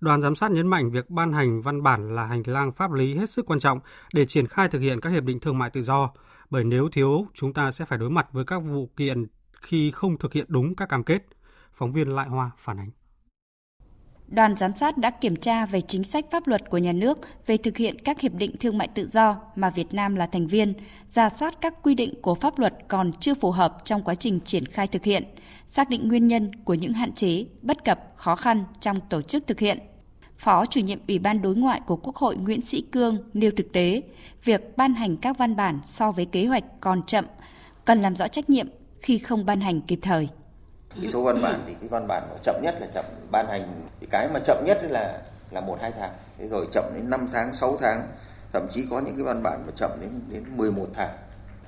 Đoàn 0.00 0.22
giám 0.22 0.34
sát 0.34 0.50
nhấn 0.50 0.66
mạnh 0.66 0.90
việc 0.90 1.10
ban 1.10 1.32
hành 1.32 1.62
văn 1.62 1.82
bản 1.82 2.14
là 2.14 2.24
hành 2.26 2.42
lang 2.46 2.72
pháp 2.72 2.92
lý 2.92 3.14
hết 3.14 3.30
sức 3.30 3.46
quan 3.46 3.60
trọng 3.60 3.80
để 4.14 4.26
triển 4.26 4.46
khai 4.46 4.68
thực 4.68 4.78
hiện 4.78 5.00
các 5.00 5.10
hiệp 5.10 5.24
định 5.24 5.40
thương 5.40 5.58
mại 5.58 5.70
tự 5.70 5.82
do, 5.82 6.10
bởi 6.50 6.64
nếu 6.64 6.88
thiếu, 6.92 7.26
chúng 7.34 7.52
ta 7.52 7.72
sẽ 7.72 7.84
phải 7.84 7.98
đối 7.98 8.10
mặt 8.10 8.26
với 8.32 8.44
các 8.44 8.58
vụ 8.58 8.90
kiện 8.96 9.26
khi 9.62 9.90
không 9.90 10.16
thực 10.16 10.32
hiện 10.32 10.46
đúng 10.48 10.74
các 10.74 10.88
cam 10.88 11.04
kết. 11.04 11.26
Phóng 11.72 11.92
viên 11.92 12.08
Lại 12.08 12.28
Hoa 12.28 12.50
phản 12.58 12.78
ánh. 12.78 12.90
Đoàn 14.28 14.56
giám 14.56 14.74
sát 14.74 14.98
đã 14.98 15.10
kiểm 15.10 15.36
tra 15.36 15.66
về 15.66 15.80
chính 15.80 16.04
sách 16.04 16.24
pháp 16.30 16.46
luật 16.46 16.70
của 16.70 16.78
nhà 16.78 16.92
nước 16.92 17.18
về 17.46 17.56
thực 17.56 17.76
hiện 17.76 17.98
các 17.98 18.20
hiệp 18.20 18.34
định 18.34 18.56
thương 18.60 18.78
mại 18.78 18.88
tự 18.88 19.08
do 19.08 19.36
mà 19.56 19.70
Việt 19.70 19.94
Nam 19.94 20.14
là 20.14 20.26
thành 20.26 20.46
viên, 20.46 20.72
ra 21.08 21.28
soát 21.28 21.60
các 21.60 21.82
quy 21.82 21.94
định 21.94 22.14
của 22.22 22.34
pháp 22.34 22.58
luật 22.58 22.74
còn 22.88 23.12
chưa 23.12 23.34
phù 23.34 23.50
hợp 23.50 23.78
trong 23.84 24.02
quá 24.02 24.14
trình 24.14 24.40
triển 24.44 24.66
khai 24.66 24.86
thực 24.86 25.04
hiện, 25.04 25.24
xác 25.66 25.88
định 25.88 26.08
nguyên 26.08 26.26
nhân 26.26 26.54
của 26.64 26.74
những 26.74 26.92
hạn 26.92 27.12
chế, 27.12 27.44
bất 27.62 27.84
cập, 27.84 28.12
khó 28.16 28.36
khăn 28.36 28.64
trong 28.80 29.00
tổ 29.08 29.22
chức 29.22 29.46
thực 29.46 29.60
hiện. 29.60 29.78
Phó 30.38 30.66
chủ 30.66 30.80
nhiệm 30.80 30.98
Ủy 31.08 31.18
ban 31.18 31.42
Đối 31.42 31.54
ngoại 31.54 31.80
của 31.86 31.96
Quốc 31.96 32.16
hội 32.16 32.36
Nguyễn 32.36 32.60
Sĩ 32.60 32.80
Cương 32.80 33.18
nêu 33.34 33.50
thực 33.56 33.72
tế, 33.72 34.02
việc 34.44 34.76
ban 34.76 34.94
hành 34.94 35.16
các 35.16 35.38
văn 35.38 35.56
bản 35.56 35.80
so 35.84 36.12
với 36.12 36.24
kế 36.24 36.46
hoạch 36.46 36.64
còn 36.80 37.02
chậm, 37.06 37.24
cần 37.84 38.02
làm 38.02 38.16
rõ 38.16 38.28
trách 38.28 38.50
nhiệm 38.50 38.68
khi 39.00 39.18
không 39.18 39.46
ban 39.46 39.60
hành 39.60 39.80
kịp 39.80 39.98
thời. 40.02 40.28
Cái 41.00 41.08
số 41.08 41.22
văn 41.22 41.42
bản 41.42 41.64
thì 41.66 41.74
cái 41.80 41.88
văn 41.88 42.06
bản 42.08 42.28
chậm 42.42 42.60
nhất 42.62 42.74
là 42.80 42.86
chậm 42.94 43.04
ban 43.30 43.48
hành. 43.48 43.88
Thì 44.00 44.06
cái 44.10 44.28
mà 44.34 44.40
chậm 44.44 44.64
nhất 44.64 44.78
là 44.82 45.20
là 45.50 45.60
một 45.60 45.78
hai 45.80 45.92
tháng, 45.98 46.12
thế 46.38 46.48
rồi 46.48 46.66
chậm 46.72 46.84
đến 46.94 47.10
5 47.10 47.28
tháng, 47.32 47.52
6 47.52 47.76
tháng, 47.80 48.08
thậm 48.52 48.66
chí 48.70 48.86
có 48.90 49.00
những 49.00 49.14
cái 49.16 49.24
văn 49.24 49.42
bản 49.42 49.62
mà 49.66 49.72
chậm 49.76 49.90
đến 50.00 50.10
đến 50.30 50.44
11 50.56 50.86
tháng. 50.92 51.16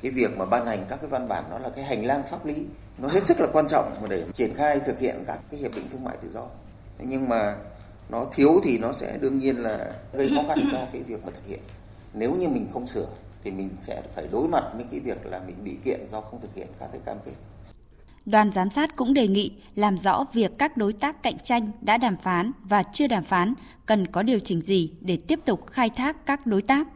Cái 0.02 0.12
việc 0.12 0.38
mà 0.38 0.44
ban 0.44 0.66
hành 0.66 0.86
các 0.88 1.00
cái 1.00 1.10
văn 1.10 1.28
bản 1.28 1.44
nó 1.50 1.58
là 1.58 1.68
cái 1.68 1.84
hành 1.84 2.06
lang 2.06 2.22
pháp 2.22 2.46
lý. 2.46 2.66
Nó 2.98 3.08
hết 3.08 3.26
sức 3.26 3.40
là 3.40 3.46
quan 3.52 3.68
trọng 3.68 3.94
mà 4.02 4.08
để 4.08 4.24
triển 4.34 4.54
khai 4.54 4.80
thực 4.80 4.98
hiện 4.98 5.24
các 5.26 5.38
cái 5.50 5.60
hiệp 5.60 5.74
định 5.74 5.88
thương 5.92 6.04
mại 6.04 6.16
tự 6.16 6.30
do. 6.32 6.44
Thế 6.98 7.04
nhưng 7.08 7.28
mà 7.28 7.56
nó 8.08 8.26
thiếu 8.34 8.60
thì 8.64 8.78
nó 8.78 8.92
sẽ 8.92 9.18
đương 9.20 9.38
nhiên 9.38 9.56
là 9.56 9.92
gây 10.12 10.30
khó 10.36 10.42
khăn 10.48 10.68
cho 10.72 10.78
cái 10.92 11.02
việc 11.02 11.24
mà 11.24 11.30
thực 11.34 11.46
hiện. 11.46 11.60
Nếu 12.14 12.34
như 12.34 12.48
mình 12.48 12.68
không 12.72 12.86
sửa 12.86 13.06
thì 13.44 13.50
mình 13.50 13.70
sẽ 13.78 14.02
phải 14.14 14.28
đối 14.32 14.48
mặt 14.48 14.64
với 14.74 14.84
cái 14.90 15.00
việc 15.00 15.26
là 15.26 15.40
mình 15.46 15.64
bị 15.64 15.78
kiện 15.84 16.08
do 16.10 16.20
không 16.20 16.40
thực 16.40 16.54
hiện 16.54 16.66
các 16.80 16.88
cái 16.92 17.00
cam 17.04 17.16
kết. 17.24 17.32
Đoàn 18.26 18.52
giám 18.52 18.70
sát 18.70 18.96
cũng 18.96 19.14
đề 19.14 19.28
nghị 19.28 19.50
làm 19.74 19.98
rõ 19.98 20.24
việc 20.32 20.58
các 20.58 20.76
đối 20.76 20.92
tác 20.92 21.22
cạnh 21.22 21.38
tranh 21.38 21.70
đã 21.80 21.98
đàm 21.98 22.16
phán 22.16 22.52
và 22.62 22.82
chưa 22.82 23.06
đàm 23.06 23.24
phán 23.24 23.54
cần 23.86 24.06
có 24.06 24.22
điều 24.22 24.38
chỉnh 24.38 24.60
gì 24.60 24.92
để 25.00 25.16
tiếp 25.16 25.40
tục 25.44 25.66
khai 25.66 25.90
thác 25.90 26.26
các 26.26 26.46
đối 26.46 26.62
tác. 26.62 26.88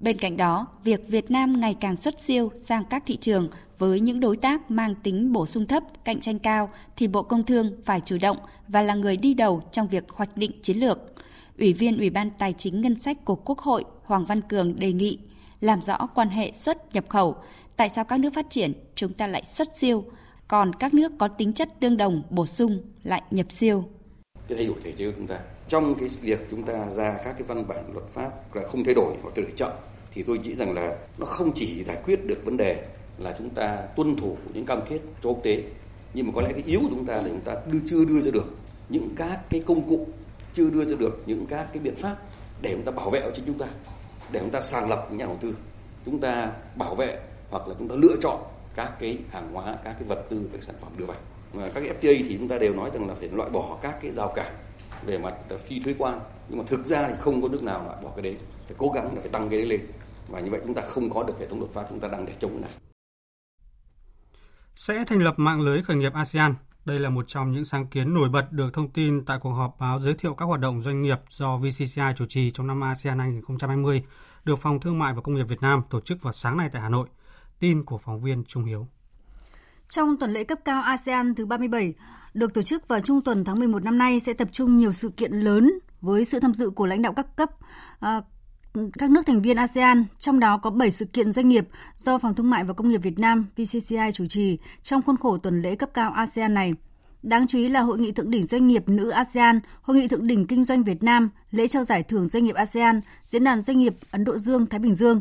Bên 0.00 0.18
cạnh 0.18 0.36
đó, 0.36 0.66
việc 0.84 1.08
Việt 1.08 1.30
Nam 1.30 1.60
ngày 1.60 1.74
càng 1.80 1.96
xuất 1.96 2.20
siêu 2.20 2.52
sang 2.60 2.84
các 2.84 3.02
thị 3.06 3.16
trường 3.16 3.48
với 3.78 4.00
những 4.00 4.20
đối 4.20 4.36
tác 4.36 4.70
mang 4.70 4.94
tính 4.94 5.32
bổ 5.32 5.46
sung 5.46 5.66
thấp, 5.66 5.82
cạnh 6.04 6.20
tranh 6.20 6.38
cao 6.38 6.70
thì 6.96 7.08
Bộ 7.08 7.22
Công 7.22 7.44
Thương 7.44 7.72
phải 7.84 8.00
chủ 8.04 8.16
động 8.20 8.36
và 8.68 8.82
là 8.82 8.94
người 8.94 9.16
đi 9.16 9.34
đầu 9.34 9.62
trong 9.72 9.88
việc 9.88 10.04
hoạch 10.10 10.36
định 10.36 10.50
chiến 10.62 10.76
lược. 10.76 10.98
Ủy 11.58 11.72
viên 11.72 11.98
Ủy 11.98 12.10
ban 12.10 12.30
Tài 12.30 12.52
chính 12.52 12.80
Ngân 12.80 12.98
sách 12.98 13.24
của 13.24 13.36
Quốc 13.36 13.58
hội 13.58 13.84
Hoàng 14.04 14.26
Văn 14.26 14.40
Cường 14.40 14.78
đề 14.78 14.92
nghị 14.92 15.18
làm 15.60 15.80
rõ 15.80 16.06
quan 16.14 16.28
hệ 16.28 16.52
xuất 16.52 16.94
nhập 16.94 17.04
khẩu, 17.08 17.36
tại 17.76 17.88
sao 17.88 18.04
các 18.04 18.20
nước 18.20 18.34
phát 18.34 18.50
triển 18.50 18.72
chúng 18.94 19.12
ta 19.12 19.26
lại 19.26 19.44
xuất 19.44 19.76
siêu, 19.76 20.04
còn 20.48 20.74
các 20.74 20.94
nước 20.94 21.12
có 21.18 21.28
tính 21.28 21.52
chất 21.52 21.68
tương 21.80 21.96
đồng 21.96 22.22
bổ 22.30 22.46
sung 22.46 22.82
lại 23.02 23.22
nhập 23.30 23.52
siêu. 23.52 23.84
Cái 24.48 24.56
thay 24.56 24.66
đổi 24.66 24.76
thể 24.82 24.92
chế 24.92 25.06
của 25.06 25.12
chúng 25.16 25.26
ta 25.26 25.40
trong 25.68 25.94
cái 25.94 26.08
việc 26.20 26.46
chúng 26.50 26.62
ta 26.62 26.90
ra 26.90 27.16
các 27.24 27.32
cái 27.32 27.42
văn 27.42 27.68
bản 27.68 27.84
luật 27.92 28.06
pháp 28.06 28.54
là 28.56 28.68
không 28.68 28.84
thay 28.84 28.94
đổi 28.94 29.14
hoặc 29.22 29.30
thay 29.36 29.42
đổi 29.42 29.52
chậm 29.56 29.72
thì 30.12 30.22
tôi 30.22 30.38
nghĩ 30.38 30.54
rằng 30.54 30.74
là 30.74 30.96
nó 31.18 31.26
không 31.26 31.52
chỉ 31.54 31.82
giải 31.82 31.96
quyết 32.04 32.26
được 32.26 32.44
vấn 32.44 32.56
đề 32.56 32.86
là 33.18 33.34
chúng 33.38 33.50
ta 33.50 33.76
tuân 33.96 34.16
thủ 34.16 34.36
những 34.54 34.64
cam 34.64 34.80
kết 34.88 34.98
cho 35.22 35.30
quốc 35.30 35.40
tế 35.42 35.62
nhưng 36.14 36.26
mà 36.26 36.32
có 36.34 36.40
lẽ 36.42 36.52
cái 36.52 36.62
yếu 36.66 36.80
của 36.80 36.88
chúng 36.90 37.06
ta 37.06 37.14
là 37.14 37.28
chúng 37.28 37.40
ta 37.40 37.54
đưa, 37.72 37.78
chưa 37.90 38.04
đưa 38.04 38.20
ra 38.20 38.30
được 38.30 38.56
những 38.88 39.08
các 39.16 39.40
cái 39.50 39.62
công 39.66 39.88
cụ 39.88 40.06
chưa 40.54 40.70
đưa 40.70 40.84
ra 40.84 40.96
được 40.98 41.22
những 41.26 41.46
các 41.46 41.68
cái 41.72 41.82
biện 41.82 41.96
pháp 41.96 42.16
để 42.62 42.72
chúng 42.72 42.84
ta 42.84 42.92
bảo 42.92 43.10
vệ 43.10 43.30
chính 43.34 43.44
chúng 43.46 43.58
ta 43.58 43.66
để 44.32 44.40
chúng 44.40 44.50
ta 44.50 44.60
sàng 44.60 44.88
lọc 44.88 45.10
những 45.10 45.18
nhà 45.18 45.26
đầu 45.26 45.36
tư 45.40 45.54
chúng 46.04 46.20
ta 46.20 46.52
bảo 46.76 46.94
vệ 46.94 47.20
hoặc 47.50 47.68
là 47.68 47.74
chúng 47.78 47.88
ta 47.88 47.94
lựa 47.98 48.16
chọn 48.20 48.42
các 48.74 48.92
cái 49.00 49.18
hàng 49.30 49.52
hóa 49.52 49.76
các 49.84 49.92
cái 49.92 50.08
vật 50.08 50.26
tư 50.30 50.48
các 50.52 50.62
sản 50.62 50.74
phẩm 50.80 50.92
đưa 50.96 51.04
vào. 51.04 51.16
Các 51.54 51.80
cái 51.80 51.94
FTA 52.00 52.24
thì 52.28 52.36
chúng 52.38 52.48
ta 52.48 52.58
đều 52.58 52.74
nói 52.74 52.90
rằng 52.94 53.08
là 53.08 53.14
phải 53.14 53.28
loại 53.28 53.50
bỏ 53.50 53.78
các 53.82 53.98
cái 54.02 54.12
rào 54.12 54.32
cản 54.36 54.54
về 55.06 55.18
mặt 55.18 55.34
ờ, 55.48 55.56
phi 55.56 55.80
thuế 55.80 55.94
quan. 55.98 56.20
Nhưng 56.48 56.58
mà 56.58 56.64
thực 56.66 56.86
ra 56.86 57.08
thì 57.08 57.14
không 57.18 57.42
có 57.42 57.48
nước 57.48 57.62
nào 57.62 57.84
loại 57.84 57.96
bỏ 58.02 58.10
cái 58.16 58.22
đấy. 58.22 58.36
Phải 58.66 58.74
cố 58.78 58.90
gắng 58.94 59.14
là 59.14 59.20
phải 59.20 59.30
tăng 59.30 59.48
cái 59.48 59.58
đấy 59.58 59.66
lên. 59.66 59.80
Và 60.28 60.40
như 60.40 60.50
vậy 60.50 60.60
chúng 60.64 60.74
ta 60.74 60.82
không 60.82 61.10
có 61.10 61.22
được 61.22 61.34
hệ 61.40 61.46
thống 61.46 61.60
đột 61.60 61.70
phá 61.74 61.84
chúng 61.88 62.00
ta 62.00 62.08
đang 62.08 62.26
để 62.26 62.32
chống 62.38 62.50
cái 62.50 62.60
này. 62.60 62.70
Sẽ 64.74 65.04
thành 65.06 65.22
lập 65.22 65.34
mạng 65.36 65.60
lưới 65.60 65.82
khởi 65.82 65.96
nghiệp 65.96 66.12
ASEAN. 66.14 66.54
Đây 66.84 66.98
là 66.98 67.10
một 67.10 67.24
trong 67.28 67.52
những 67.52 67.64
sáng 67.64 67.86
kiến 67.86 68.14
nổi 68.14 68.28
bật 68.28 68.52
được 68.52 68.74
thông 68.74 68.90
tin 68.90 69.24
tại 69.24 69.38
cuộc 69.42 69.50
họp 69.50 69.76
báo 69.80 70.00
giới 70.00 70.14
thiệu 70.14 70.34
các 70.34 70.44
hoạt 70.44 70.60
động 70.60 70.82
doanh 70.82 71.02
nghiệp 71.02 71.18
do 71.30 71.56
VCCI 71.56 72.02
chủ 72.16 72.26
trì 72.28 72.50
trong 72.50 72.66
năm 72.66 72.80
ASEAN 72.80 73.18
2020, 73.18 74.02
được 74.44 74.58
Phòng 74.58 74.80
Thương 74.80 74.98
mại 74.98 75.12
và 75.14 75.20
Công 75.20 75.34
nghiệp 75.34 75.42
Việt 75.42 75.62
Nam 75.62 75.82
tổ 75.90 76.00
chức 76.00 76.22
vào 76.22 76.32
sáng 76.32 76.56
nay 76.56 76.68
tại 76.72 76.82
Hà 76.82 76.88
Nội. 76.88 77.08
Tin 77.60 77.84
của 77.84 77.98
phóng 77.98 78.20
viên 78.20 78.44
Trung 78.44 78.64
Hiếu. 78.64 78.86
Trong 79.88 80.16
tuần 80.16 80.32
lễ 80.32 80.44
cấp 80.44 80.58
cao 80.64 80.82
ASEAN 80.82 81.34
thứ 81.34 81.46
37, 81.46 81.94
được 82.34 82.54
tổ 82.54 82.62
chức 82.62 82.88
vào 82.88 83.00
trung 83.00 83.20
tuần 83.20 83.44
tháng 83.44 83.58
11 83.58 83.82
năm 83.84 83.98
nay 83.98 84.20
sẽ 84.20 84.32
tập 84.32 84.48
trung 84.52 84.76
nhiều 84.76 84.92
sự 84.92 85.08
kiện 85.08 85.32
lớn 85.32 85.72
với 86.00 86.24
sự 86.24 86.40
tham 86.40 86.54
dự 86.54 86.70
của 86.70 86.86
lãnh 86.86 87.02
đạo 87.02 87.12
các 87.12 87.36
cấp, 87.36 87.50
à, 88.00 88.22
các 88.98 89.10
nước 89.10 89.26
thành 89.26 89.42
viên 89.42 89.56
ASEAN, 89.56 90.04
trong 90.18 90.40
đó 90.40 90.58
có 90.58 90.70
7 90.70 90.90
sự 90.90 91.04
kiện 91.04 91.32
doanh 91.32 91.48
nghiệp 91.48 91.68
do 91.98 92.18
Phòng 92.18 92.34
Thương 92.34 92.50
mại 92.50 92.64
và 92.64 92.74
Công 92.74 92.88
nghiệp 92.88 93.02
Việt 93.02 93.18
Nam 93.18 93.46
VCCI 93.56 94.12
chủ 94.12 94.26
trì 94.26 94.58
trong 94.82 95.02
khuôn 95.02 95.16
khổ 95.16 95.38
tuần 95.38 95.62
lễ 95.62 95.76
cấp 95.76 95.90
cao 95.94 96.12
ASEAN 96.12 96.54
này. 96.54 96.72
Đáng 97.22 97.46
chú 97.46 97.58
ý 97.58 97.68
là 97.68 97.80
Hội 97.80 97.98
nghị 97.98 98.12
thượng 98.12 98.30
đỉnh 98.30 98.42
doanh 98.42 98.66
nghiệp 98.66 98.88
nữ 98.88 99.10
ASEAN, 99.10 99.60
Hội 99.82 99.96
nghị 99.96 100.08
thượng 100.08 100.26
đỉnh 100.26 100.46
kinh 100.46 100.64
doanh 100.64 100.84
Việt 100.84 101.02
Nam, 101.02 101.30
lễ 101.50 101.68
trao 101.68 101.84
giải 101.84 102.02
thưởng 102.02 102.26
doanh 102.26 102.44
nghiệp 102.44 102.54
ASEAN, 102.54 103.00
Diễn 103.26 103.44
đàn 103.44 103.62
doanh 103.62 103.78
nghiệp 103.78 103.94
Ấn 104.10 104.24
Độ 104.24 104.38
Dương, 104.38 104.66
Thái 104.66 104.80
Bình 104.80 104.94
Dương. 104.94 105.20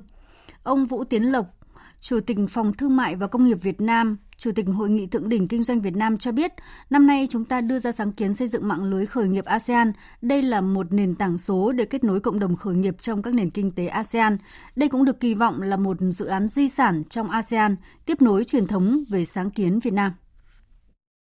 Ông 0.63 0.85
Vũ 0.85 1.03
Tiến 1.03 1.23
Lộc, 1.23 1.56
Chủ 2.01 2.19
tịch 2.19 2.37
Phòng 2.49 2.73
Thương 2.73 2.95
mại 2.95 3.15
và 3.15 3.27
Công 3.27 3.45
nghiệp 3.45 3.57
Việt 3.61 3.81
Nam, 3.81 4.17
Chủ 4.37 4.51
tịch 4.55 4.65
Hội 4.67 4.89
nghị 4.89 5.07
Thượng 5.07 5.29
đỉnh 5.29 5.47
Kinh 5.47 5.63
doanh 5.63 5.81
Việt 5.81 5.95
Nam 5.95 6.17
cho 6.17 6.31
biết, 6.31 6.51
năm 6.89 7.07
nay 7.07 7.27
chúng 7.29 7.45
ta 7.45 7.61
đưa 7.61 7.79
ra 7.79 7.91
sáng 7.91 8.11
kiến 8.11 8.33
xây 8.33 8.47
dựng 8.47 8.67
mạng 8.67 8.83
lưới 8.83 9.05
khởi 9.05 9.27
nghiệp 9.27 9.45
ASEAN. 9.45 9.91
Đây 10.21 10.41
là 10.41 10.61
một 10.61 10.93
nền 10.93 11.15
tảng 11.15 11.37
số 11.37 11.71
để 11.71 11.85
kết 11.85 12.03
nối 12.03 12.19
cộng 12.19 12.39
đồng 12.39 12.55
khởi 12.55 12.75
nghiệp 12.75 12.95
trong 13.01 13.21
các 13.21 13.33
nền 13.33 13.49
kinh 13.49 13.71
tế 13.71 13.87
ASEAN. 13.87 14.37
Đây 14.75 14.89
cũng 14.89 15.05
được 15.05 15.19
kỳ 15.19 15.33
vọng 15.33 15.61
là 15.61 15.77
một 15.77 15.97
dự 16.11 16.25
án 16.25 16.47
di 16.47 16.69
sản 16.69 17.03
trong 17.09 17.29
ASEAN, 17.29 17.75
tiếp 18.05 18.21
nối 18.21 18.43
truyền 18.43 18.67
thống 18.67 19.03
về 19.09 19.25
sáng 19.25 19.51
kiến 19.51 19.79
Việt 19.79 19.93
Nam. 19.93 20.13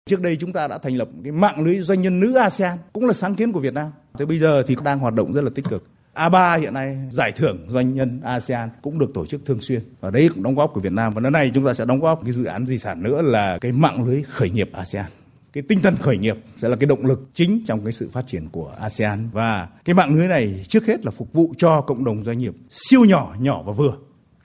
Trước 0.05 0.21
đây 0.21 0.37
chúng 0.39 0.53
ta 0.53 0.67
đã 0.67 0.77
thành 0.77 0.97
lập 0.97 1.09
cái 1.23 1.31
mạng 1.31 1.63
lưới 1.63 1.79
doanh 1.79 2.01
nhân 2.01 2.19
nữ 2.19 2.35
ASEAN, 2.35 2.77
cũng 2.93 3.05
là 3.05 3.13
sáng 3.13 3.35
kiến 3.35 3.51
của 3.51 3.59
Việt 3.59 3.73
Nam. 3.73 3.91
Thế 4.19 4.25
bây 4.25 4.39
giờ 4.39 4.63
thì 4.67 4.75
đang 4.83 4.99
hoạt 4.99 5.13
động 5.13 5.33
rất 5.33 5.43
là 5.43 5.49
tích 5.55 5.65
cực. 5.69 5.83
A3 6.15 6.59
hiện 6.59 6.73
nay 6.73 6.97
giải 7.09 7.31
thưởng 7.31 7.65
doanh 7.67 7.93
nhân 7.93 8.21
ASEAN 8.23 8.69
cũng 8.81 8.99
được 8.99 9.13
tổ 9.13 9.25
chức 9.25 9.45
thường 9.45 9.61
xuyên 9.61 9.81
và 9.99 10.11
đấy 10.11 10.29
cũng 10.33 10.43
đóng 10.43 10.55
góp 10.55 10.71
của 10.73 10.81
Việt 10.81 10.93
Nam 10.93 11.13
và 11.13 11.21
lần 11.21 11.33
này 11.33 11.51
chúng 11.53 11.65
ta 11.65 11.73
sẽ 11.73 11.85
đóng 11.85 11.99
góp 11.99 12.21
cái 12.23 12.31
dự 12.31 12.45
án 12.45 12.65
di 12.65 12.77
sản 12.77 13.03
nữa 13.03 13.21
là 13.21 13.57
cái 13.61 13.71
mạng 13.71 14.03
lưới 14.03 14.23
khởi 14.23 14.49
nghiệp 14.49 14.69
ASEAN. 14.73 15.05
cái 15.53 15.63
tinh 15.67 15.81
thần 15.81 15.95
khởi 15.95 16.17
nghiệp 16.17 16.37
sẽ 16.55 16.69
là 16.69 16.75
cái 16.75 16.87
động 16.87 17.05
lực 17.05 17.29
chính 17.33 17.63
trong 17.65 17.83
cái 17.83 17.93
sự 17.93 18.09
phát 18.13 18.27
triển 18.27 18.49
của 18.49 18.73
ASEAN 18.79 19.29
và 19.33 19.67
cái 19.85 19.93
mạng 19.93 20.15
lưới 20.15 20.27
này 20.27 20.65
trước 20.67 20.85
hết 20.85 21.05
là 21.05 21.11
phục 21.11 21.33
vụ 21.33 21.53
cho 21.57 21.81
cộng 21.81 22.03
đồng 22.03 22.23
doanh 22.23 22.37
nghiệp 22.37 22.53
siêu 22.69 23.05
nhỏ, 23.05 23.35
nhỏ 23.39 23.63
và 23.65 23.71
vừa. 23.71 23.93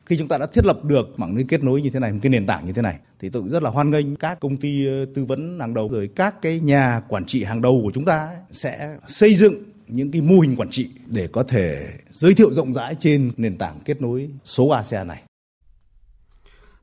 Khi 0.06 0.16
chúng 0.16 0.28
ta 0.28 0.38
đã 0.38 0.46
thiết 0.46 0.66
lập 0.66 0.84
được 0.84 1.08
mạng 1.16 1.34
lưới 1.34 1.44
kết 1.48 1.64
nối 1.64 1.82
như 1.82 1.90
thế 1.90 2.00
này, 2.00 2.12
một 2.12 2.18
cái 2.22 2.30
nền 2.30 2.46
tảng 2.46 2.66
như 2.66 2.72
thế 2.72 2.82
này 2.82 2.98
thì 3.20 3.30
tôi 3.30 3.42
cũng 3.42 3.50
rất 3.50 3.62
là 3.62 3.70
hoan 3.70 3.90
nghênh 3.90 4.16
các 4.16 4.40
công 4.40 4.56
ty 4.56 4.86
ờ, 4.86 5.06
tư 5.14 5.24
vấn 5.24 5.60
hàng 5.60 5.74
đầu 5.74 5.88
rồi 5.88 6.10
các 6.16 6.42
cái 6.42 6.60
nhà 6.60 7.02
quản 7.08 7.24
trị 7.24 7.44
hàng 7.44 7.62
đầu 7.62 7.80
của 7.82 7.90
chúng 7.94 8.04
ta 8.04 8.28
sẽ 8.50 8.96
xây 9.06 9.34
dựng 9.34 9.54
những 9.88 10.10
cái 10.10 10.22
mô 10.22 10.40
hình 10.40 10.56
quản 10.56 10.70
trị 10.70 10.90
để 11.06 11.28
có 11.32 11.42
thể 11.42 11.86
giới 12.10 12.34
thiệu 12.34 12.52
rộng 12.52 12.72
rãi 12.72 12.94
trên 13.00 13.32
nền 13.36 13.58
tảng 13.58 13.80
kết 13.84 14.02
nối 14.02 14.30
số 14.44 14.68
ASEAN 14.68 15.08
này. 15.08 15.22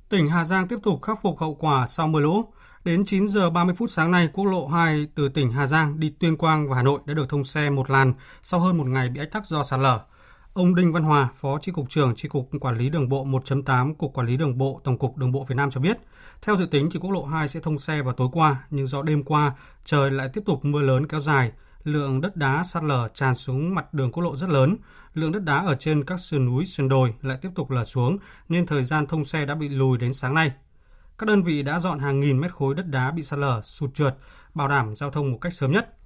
Tỉnh 0.10 0.30
Hà 0.30 0.46
Giang 0.46 0.68
tiếp 0.68 0.78
tục 0.84 1.02
khắc 1.02 1.20
phục 1.22 1.40
hậu 1.40 1.56
quả 1.56 1.88
sau 1.88 2.08
mưa 2.08 2.20
lũ. 2.20 2.44
Đến 2.86 3.06
9 3.06 3.28
giờ 3.28 3.50
30 3.50 3.76
phút 3.76 3.92
sáng 3.92 4.12
nay, 4.12 4.30
quốc 4.34 4.46
lộ 4.46 4.68
2 4.68 5.08
từ 5.16 5.30
tỉnh 5.30 5.52
Hà 5.52 5.68
Giang 5.68 6.00
đi 6.00 6.14
Tuyên 6.20 6.38
Quang 6.38 6.70
và 6.70 6.76
Hà 6.76 6.84
Nội 6.84 7.00
đã 7.06 7.14
được 7.14 7.30
thông 7.30 7.44
xe 7.44 7.70
một 7.70 7.90
làn 7.90 8.14
sau 8.44 8.60
hơn 8.60 8.78
một 8.78 8.88
ngày 8.88 9.10
bị 9.10 9.20
ách 9.20 9.32
tắc 9.32 9.46
do 9.46 9.64
sạt 9.64 9.80
lở. 9.80 10.00
Ông 10.54 10.76
Đinh 10.76 10.92
Văn 10.92 11.04
Hòa, 11.04 11.30
Phó 11.36 11.60
tri 11.62 11.72
cục 11.72 11.90
trưởng 11.90 12.16
tri 12.16 12.28
cục 12.28 12.50
Quản 12.62 12.78
lý 12.78 12.90
Đường 12.90 13.10
bộ 13.10 13.26
1.8 13.26 13.96
Cục 13.96 14.14
Quản 14.14 14.28
lý 14.28 14.38
Đường 14.38 14.58
bộ 14.58 14.82
Tổng 14.84 14.98
cục 14.98 15.18
Đường 15.18 15.32
bộ 15.32 15.44
Việt 15.44 15.56
Nam 15.56 15.72
cho 15.72 15.82
biết, 15.82 15.98
theo 16.42 16.58
dự 16.58 16.66
tính 16.66 16.90
thì 16.94 17.00
quốc 17.00 17.12
lộ 17.12 17.26
2 17.26 17.48
sẽ 17.48 17.60
thông 17.60 17.80
xe 17.80 18.02
vào 18.02 18.14
tối 18.14 18.28
qua, 18.32 18.64
nhưng 18.70 18.88
do 18.88 19.02
đêm 19.02 19.24
qua 19.24 19.54
trời 19.86 20.12
lại 20.12 20.30
tiếp 20.34 20.42
tục 20.46 20.66
mưa 20.66 20.82
lớn 20.82 21.08
kéo 21.08 21.20
dài, 21.20 21.52
lượng 21.84 22.22
đất 22.22 22.36
đá 22.36 22.64
sạt 22.64 22.84
lở 22.84 23.10
tràn 23.14 23.36
xuống 23.36 23.76
mặt 23.76 23.94
đường 23.94 24.12
quốc 24.12 24.24
lộ 24.24 24.38
rất 24.38 24.50
lớn, 24.50 24.76
lượng 25.14 25.32
đất 25.32 25.44
đá 25.44 25.58
ở 25.58 25.76
trên 25.76 26.04
các 26.04 26.20
sườn 26.20 26.46
núi, 26.46 26.66
sườn 26.66 26.90
đồi 26.90 27.14
lại 27.22 27.38
tiếp 27.42 27.50
tục 27.56 27.72
lở 27.72 27.84
xuống 27.84 28.18
nên 28.50 28.66
thời 28.66 28.86
gian 28.86 29.08
thông 29.08 29.26
xe 29.26 29.46
đã 29.46 29.56
bị 29.56 29.70
lùi 29.70 29.98
đến 29.98 30.14
sáng 30.14 30.34
nay. 30.34 30.52
Các 31.18 31.26
đơn 31.28 31.44
vị 31.44 31.64
đã 31.64 31.80
dọn 31.80 32.00
hàng 32.00 32.20
nghìn 32.20 32.40
mét 32.40 32.52
khối 32.54 32.76
đất 32.76 32.88
đá 32.88 33.12
bị 33.12 33.24
sạt 33.24 33.40
lở, 33.40 33.62
sụt 33.64 33.94
trượt, 33.94 34.16
bảo 34.54 34.68
đảm 34.68 34.96
giao 34.96 35.12
thông 35.12 35.32
một 35.32 35.38
cách 35.42 35.54
sớm 35.54 35.72
nhất. 35.72 35.98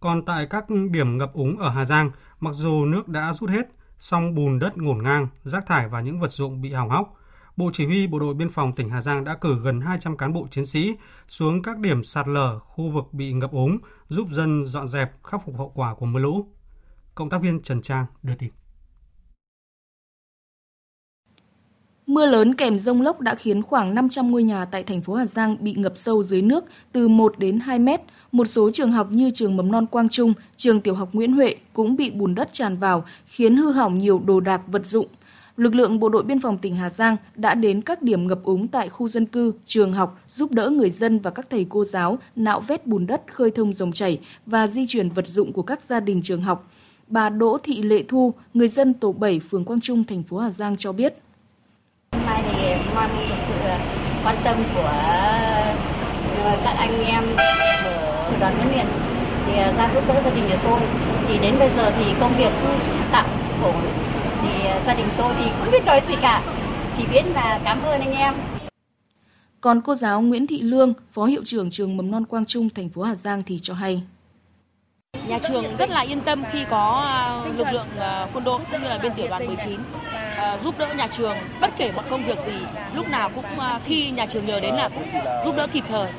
Còn 0.00 0.24
tại 0.24 0.46
các 0.46 0.64
điểm 0.90 1.18
ngập 1.18 1.32
úng 1.32 1.58
ở 1.58 1.70
Hà 1.70 1.84
Giang, 1.84 2.10
mặc 2.40 2.54
dù 2.54 2.84
nước 2.84 3.08
đã 3.08 3.32
rút 3.32 3.50
hết, 3.50 3.68
song 4.00 4.34
bùn 4.34 4.58
đất 4.58 4.78
ngổn 4.78 5.02
ngang, 5.02 5.28
rác 5.42 5.66
thải 5.66 5.88
và 5.88 6.00
những 6.00 6.20
vật 6.20 6.32
dụng 6.32 6.60
bị 6.60 6.72
hỏng 6.72 6.90
hóc. 6.90 7.14
Bộ 7.58 7.70
Chỉ 7.72 7.86
huy 7.86 8.06
Bộ 8.06 8.18
đội 8.18 8.34
Biên 8.34 8.48
phòng 8.48 8.72
tỉnh 8.72 8.90
Hà 8.90 9.00
Giang 9.00 9.24
đã 9.24 9.34
cử 9.34 9.58
gần 9.62 9.80
200 9.80 10.16
cán 10.16 10.32
bộ 10.32 10.46
chiến 10.50 10.66
sĩ 10.66 10.94
xuống 11.28 11.62
các 11.62 11.78
điểm 11.78 12.04
sạt 12.04 12.28
lở, 12.28 12.58
khu 12.58 12.88
vực 12.88 13.04
bị 13.12 13.32
ngập 13.32 13.52
úng, 13.52 13.78
giúp 14.08 14.26
dân 14.30 14.64
dọn 14.64 14.88
dẹp, 14.88 15.24
khắc 15.24 15.44
phục 15.44 15.58
hậu 15.58 15.72
quả 15.74 15.94
của 15.94 16.06
mưa 16.06 16.20
lũ. 16.20 16.46
Cộng 17.14 17.30
tác 17.30 17.42
viên 17.42 17.62
Trần 17.62 17.82
Trang 17.82 18.06
đưa 18.22 18.34
tin. 18.38 18.50
Mưa 22.06 22.26
lớn 22.26 22.54
kèm 22.54 22.78
rông 22.78 23.02
lốc 23.02 23.20
đã 23.20 23.34
khiến 23.34 23.62
khoảng 23.62 23.94
500 23.94 24.30
ngôi 24.30 24.42
nhà 24.42 24.64
tại 24.64 24.82
thành 24.82 25.00
phố 25.00 25.14
Hà 25.14 25.26
Giang 25.26 25.56
bị 25.60 25.74
ngập 25.74 25.92
sâu 25.96 26.22
dưới 26.22 26.42
nước 26.42 26.64
từ 26.92 27.08
1 27.08 27.38
đến 27.38 27.60
2 27.60 27.78
mét. 27.78 28.00
Một 28.32 28.44
số 28.44 28.70
trường 28.70 28.92
học 28.92 29.08
như 29.10 29.30
trường 29.30 29.56
mầm 29.56 29.72
non 29.72 29.86
Quang 29.86 30.08
Trung, 30.08 30.32
trường 30.56 30.80
tiểu 30.80 30.94
học 30.94 31.08
Nguyễn 31.12 31.32
Huệ 31.32 31.54
cũng 31.72 31.96
bị 31.96 32.10
bùn 32.10 32.34
đất 32.34 32.48
tràn 32.52 32.76
vào, 32.76 33.04
khiến 33.26 33.56
hư 33.56 33.72
hỏng 33.72 33.98
nhiều 33.98 34.22
đồ 34.26 34.40
đạc 34.40 34.60
vật 34.66 34.86
dụng. 34.86 35.06
Lực 35.58 35.74
lượng 35.74 36.00
Bộ 36.00 36.08
đội 36.08 36.22
Biên 36.22 36.40
phòng 36.40 36.58
tỉnh 36.58 36.76
Hà 36.76 36.90
Giang 36.90 37.16
đã 37.34 37.54
đến 37.54 37.80
các 37.82 38.02
điểm 38.02 38.26
ngập 38.26 38.44
úng 38.44 38.68
tại 38.68 38.88
khu 38.88 39.08
dân 39.08 39.26
cư, 39.26 39.52
trường 39.66 39.92
học, 39.92 40.20
giúp 40.28 40.52
đỡ 40.52 40.70
người 40.70 40.90
dân 40.90 41.18
và 41.18 41.30
các 41.30 41.46
thầy 41.50 41.66
cô 41.68 41.84
giáo 41.84 42.18
nạo 42.36 42.60
vét 42.60 42.86
bùn 42.86 43.06
đất 43.06 43.22
khơi 43.32 43.50
thông 43.50 43.74
dòng 43.74 43.92
chảy 43.92 44.18
và 44.46 44.66
di 44.66 44.86
chuyển 44.86 45.08
vật 45.08 45.28
dụng 45.28 45.52
của 45.52 45.62
các 45.62 45.82
gia 45.82 46.00
đình 46.00 46.22
trường 46.22 46.42
học. 46.42 46.70
Bà 47.06 47.28
Đỗ 47.28 47.58
Thị 47.62 47.82
Lệ 47.82 48.02
Thu, 48.08 48.34
người 48.54 48.68
dân 48.68 48.94
tổ 48.94 49.12
7 49.12 49.40
phường 49.50 49.64
Quang 49.64 49.80
Trung, 49.80 50.04
thành 50.04 50.22
phố 50.22 50.38
Hà 50.38 50.50
Giang 50.50 50.76
cho 50.76 50.92
biết. 50.92 51.14
Hôm 52.12 52.22
nay 52.26 52.42
thì 52.52 52.74
vâng, 52.94 53.08
mong 53.14 53.28
được 53.28 53.36
sự 53.48 53.54
quan 54.24 54.36
tâm 54.44 54.56
của 54.74 54.92
ờ, 56.44 56.56
các 56.64 56.74
anh 56.78 57.04
em 57.04 57.24
ở 57.36 58.36
đoàn 58.40 58.54
huấn 58.54 58.68
luyện 58.68 58.86
thì 59.46 59.58
ờ, 59.58 59.72
ra 59.78 59.90
giúp 59.94 60.02
đỡ 60.08 60.20
gia 60.24 60.30
đình 60.34 60.44
của 60.50 60.58
tôi. 60.64 60.80
Thì 61.28 61.38
đến 61.38 61.54
bây 61.58 61.70
giờ 61.76 61.92
thì 61.98 62.04
công 62.20 62.32
việc 62.38 62.52
tạm 63.12 63.26
ổn 63.62 63.74
thì 64.42 64.48
gia 64.86 64.94
đình 64.94 65.06
tôi 65.18 65.34
thì 65.38 65.50
không 65.58 65.68
biết 65.72 65.84
nói 65.86 66.02
gì 66.08 66.14
cả, 66.22 66.42
chỉ 66.96 67.04
biết 67.12 67.22
là 67.34 67.60
cảm 67.64 67.82
ơn 67.82 68.00
anh 68.00 68.12
em. 68.12 68.34
Còn 69.60 69.80
cô 69.80 69.94
giáo 69.94 70.20
Nguyễn 70.20 70.46
Thị 70.46 70.60
Lương, 70.62 70.92
Phó 71.12 71.24
hiệu 71.24 71.42
trưởng 71.44 71.70
trường 71.70 71.96
Mầm 71.96 72.10
non 72.10 72.24
Quang 72.24 72.46
Trung, 72.46 72.68
thành 72.70 72.88
phố 72.88 73.02
Hà 73.02 73.14
Giang 73.14 73.42
thì 73.42 73.58
cho 73.62 73.74
hay. 73.74 74.02
Nhà 75.26 75.38
trường 75.48 75.76
rất 75.76 75.90
là 75.90 76.00
yên 76.00 76.20
tâm 76.20 76.44
khi 76.52 76.64
có 76.70 77.06
lực 77.56 77.66
lượng 77.72 77.86
quân 78.32 78.44
đội 78.44 78.60
cũng 78.72 78.82
như 78.82 78.88
là 78.88 78.98
bên 78.98 79.12
tiểu 79.16 79.26
đoàn 79.28 79.46
19 79.46 79.80
giúp 80.64 80.74
đỡ 80.78 80.94
nhà 80.94 81.06
trường 81.16 81.36
bất 81.60 81.70
kể 81.78 81.92
mọi 81.92 82.04
công 82.10 82.24
việc 82.24 82.38
gì, 82.46 82.58
lúc 82.94 83.08
nào 83.08 83.30
cũng 83.34 83.44
khi 83.84 84.10
nhà 84.10 84.26
trường 84.26 84.46
nhờ 84.46 84.60
đến 84.60 84.74
là 84.74 84.88
cũng 84.88 85.06
giúp 85.44 85.56
đỡ 85.56 85.66
kịp 85.72 85.84
thời. 85.88 86.12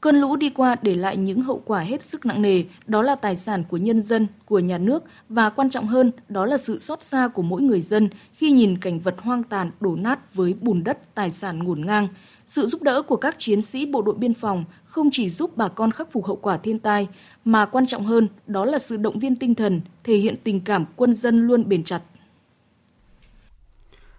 Cơn 0.00 0.16
lũ 0.16 0.36
đi 0.36 0.50
qua 0.50 0.76
để 0.82 0.96
lại 0.96 1.16
những 1.16 1.42
hậu 1.42 1.62
quả 1.64 1.80
hết 1.80 2.04
sức 2.04 2.26
nặng 2.26 2.42
nề, 2.42 2.64
đó 2.86 3.02
là 3.02 3.14
tài 3.14 3.36
sản 3.36 3.64
của 3.68 3.76
nhân 3.76 4.02
dân, 4.02 4.26
của 4.46 4.58
nhà 4.58 4.78
nước 4.78 5.04
và 5.28 5.50
quan 5.50 5.70
trọng 5.70 5.86
hơn, 5.86 6.12
đó 6.28 6.46
là 6.46 6.58
sự 6.58 6.78
xót 6.78 7.02
xa 7.02 7.28
của 7.28 7.42
mỗi 7.42 7.62
người 7.62 7.80
dân 7.80 8.08
khi 8.32 8.50
nhìn 8.50 8.78
cảnh 8.78 9.00
vật 9.00 9.14
hoang 9.18 9.42
tàn 9.42 9.70
đổ 9.80 9.96
nát 9.96 10.34
với 10.34 10.54
bùn 10.60 10.84
đất, 10.84 11.14
tài 11.14 11.30
sản 11.30 11.58
ngổn 11.58 11.86
ngang. 11.86 12.08
Sự 12.46 12.66
giúp 12.66 12.82
đỡ 12.82 13.02
của 13.02 13.16
các 13.16 13.34
chiến 13.38 13.62
sĩ 13.62 13.86
bộ 13.86 14.02
đội 14.02 14.14
biên 14.14 14.34
phòng 14.34 14.64
không 14.84 15.10
chỉ 15.12 15.30
giúp 15.30 15.56
bà 15.56 15.68
con 15.68 15.90
khắc 15.90 16.12
phục 16.12 16.26
hậu 16.26 16.36
quả 16.36 16.56
thiên 16.56 16.78
tai, 16.78 17.08
mà 17.44 17.66
quan 17.66 17.86
trọng 17.86 18.04
hơn 18.04 18.28
đó 18.46 18.64
là 18.64 18.78
sự 18.78 18.96
động 18.96 19.18
viên 19.18 19.36
tinh 19.36 19.54
thần, 19.54 19.80
thể 20.04 20.16
hiện 20.16 20.34
tình 20.44 20.60
cảm 20.60 20.84
quân 20.96 21.14
dân 21.14 21.46
luôn 21.46 21.68
bền 21.68 21.84
chặt. 21.84 22.00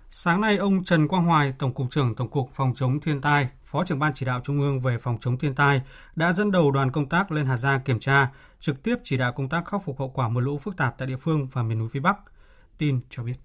Sáng 0.09 0.41
nay, 0.41 0.57
ông 0.57 0.83
Trần 0.83 1.07
Quang 1.07 1.25
Hoài, 1.25 1.53
Tổng 1.59 1.73
cục 1.73 1.91
trưởng 1.91 2.15
Tổng 2.15 2.29
cục 2.29 2.49
Phòng 2.53 2.73
chống 2.75 2.99
thiên 2.99 3.21
tai, 3.21 3.47
Phó 3.71 3.85
trưởng 3.85 3.99
Ban 3.99 4.13
chỉ 4.13 4.25
đạo 4.25 4.41
Trung 4.43 4.61
ương 4.61 4.79
về 4.79 4.97
phòng 4.97 5.17
chống 5.21 5.37
thiên 5.37 5.55
tai, 5.55 5.81
đã 6.15 6.33
dẫn 6.33 6.51
đầu 6.51 6.71
đoàn 6.71 6.91
công 6.91 7.09
tác 7.09 7.31
lên 7.31 7.45
Hà 7.45 7.57
Giang 7.57 7.81
kiểm 7.81 7.99
tra, 7.99 8.31
trực 8.59 8.83
tiếp 8.83 8.95
chỉ 9.03 9.17
đạo 9.17 9.33
công 9.33 9.49
tác 9.49 9.65
khắc 9.65 9.81
phục 9.85 9.99
hậu 9.99 10.09
quả 10.09 10.29
mưa 10.29 10.41
lũ 10.41 10.57
phức 10.57 10.77
tạp 10.77 10.97
tại 10.97 11.07
địa 11.07 11.17
phương 11.17 11.47
và 11.51 11.63
miền 11.63 11.79
núi 11.79 11.87
phía 11.91 11.99
Bắc. 11.99 12.17
Tin 12.77 13.01
cho 13.09 13.23
biết. 13.23 13.35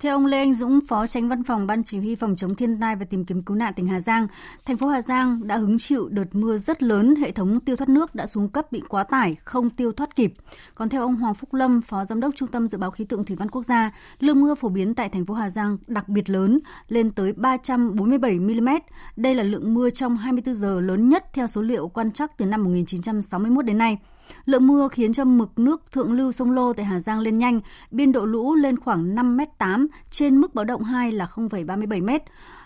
Theo 0.00 0.14
ông 0.14 0.26
Lê 0.26 0.38
Anh 0.38 0.54
Dũng, 0.54 0.80
Phó 0.88 1.06
Tránh 1.06 1.28
Văn 1.28 1.44
phòng 1.44 1.66
Ban 1.66 1.84
Chỉ 1.84 1.98
huy 1.98 2.14
Phòng 2.14 2.36
chống 2.36 2.54
thiên 2.54 2.80
tai 2.80 2.96
và 2.96 3.04
tìm 3.04 3.24
kiếm 3.24 3.42
cứu 3.42 3.56
nạn 3.56 3.74
tỉnh 3.74 3.86
Hà 3.86 4.00
Giang, 4.00 4.26
thành 4.64 4.76
phố 4.76 4.86
Hà 4.86 5.02
Giang 5.02 5.46
đã 5.46 5.56
hứng 5.56 5.78
chịu 5.78 6.08
đợt 6.08 6.24
mưa 6.32 6.58
rất 6.58 6.82
lớn, 6.82 7.16
hệ 7.16 7.32
thống 7.32 7.60
tiêu 7.60 7.76
thoát 7.76 7.88
nước 7.88 8.14
đã 8.14 8.26
xuống 8.26 8.48
cấp 8.48 8.72
bị 8.72 8.82
quá 8.88 9.04
tải, 9.04 9.36
không 9.44 9.70
tiêu 9.70 9.92
thoát 9.92 10.16
kịp. 10.16 10.34
Còn 10.74 10.88
theo 10.88 11.02
ông 11.02 11.16
Hoàng 11.16 11.34
Phúc 11.34 11.54
Lâm, 11.54 11.80
Phó 11.80 12.04
Giám 12.04 12.20
đốc 12.20 12.34
Trung 12.36 12.48
tâm 12.48 12.68
Dự 12.68 12.78
báo 12.78 12.90
Khí 12.90 13.04
tượng 13.04 13.24
Thủy 13.24 13.36
văn 13.36 13.50
Quốc 13.50 13.62
gia, 13.62 13.90
lượng 14.20 14.40
mưa 14.40 14.54
phổ 14.54 14.68
biến 14.68 14.94
tại 14.94 15.08
thành 15.08 15.26
phố 15.26 15.34
Hà 15.34 15.50
Giang 15.50 15.78
đặc 15.86 16.08
biệt 16.08 16.30
lớn, 16.30 16.60
lên 16.88 17.10
tới 17.10 17.32
347 17.32 18.38
mm. 18.38 18.68
Đây 19.16 19.34
là 19.34 19.42
lượng 19.42 19.74
mưa 19.74 19.90
trong 19.90 20.16
24 20.16 20.54
giờ 20.54 20.80
lớn 20.80 21.08
nhất 21.08 21.24
theo 21.32 21.46
số 21.46 21.62
liệu 21.62 21.88
quan 21.88 22.12
trắc 22.12 22.38
từ 22.38 22.44
năm 22.44 22.64
1961 22.64 23.64
đến 23.64 23.78
nay. 23.78 23.98
Lượng 24.44 24.66
mưa 24.66 24.88
khiến 24.88 25.12
cho 25.12 25.24
mực 25.24 25.58
nước 25.58 25.92
thượng 25.92 26.12
lưu 26.12 26.32
sông 26.32 26.50
Lô 26.50 26.72
tại 26.72 26.86
Hà 26.86 27.00
Giang 27.00 27.20
lên 27.20 27.38
nhanh, 27.38 27.60
biên 27.90 28.12
độ 28.12 28.24
lũ 28.24 28.54
lên 28.54 28.80
khoảng 28.80 29.14
5m8, 29.14 29.86
trên 30.10 30.36
mức 30.36 30.54
báo 30.54 30.64
động 30.64 30.82
2 30.82 31.12
là 31.12 31.26
0,37m. 31.26 32.18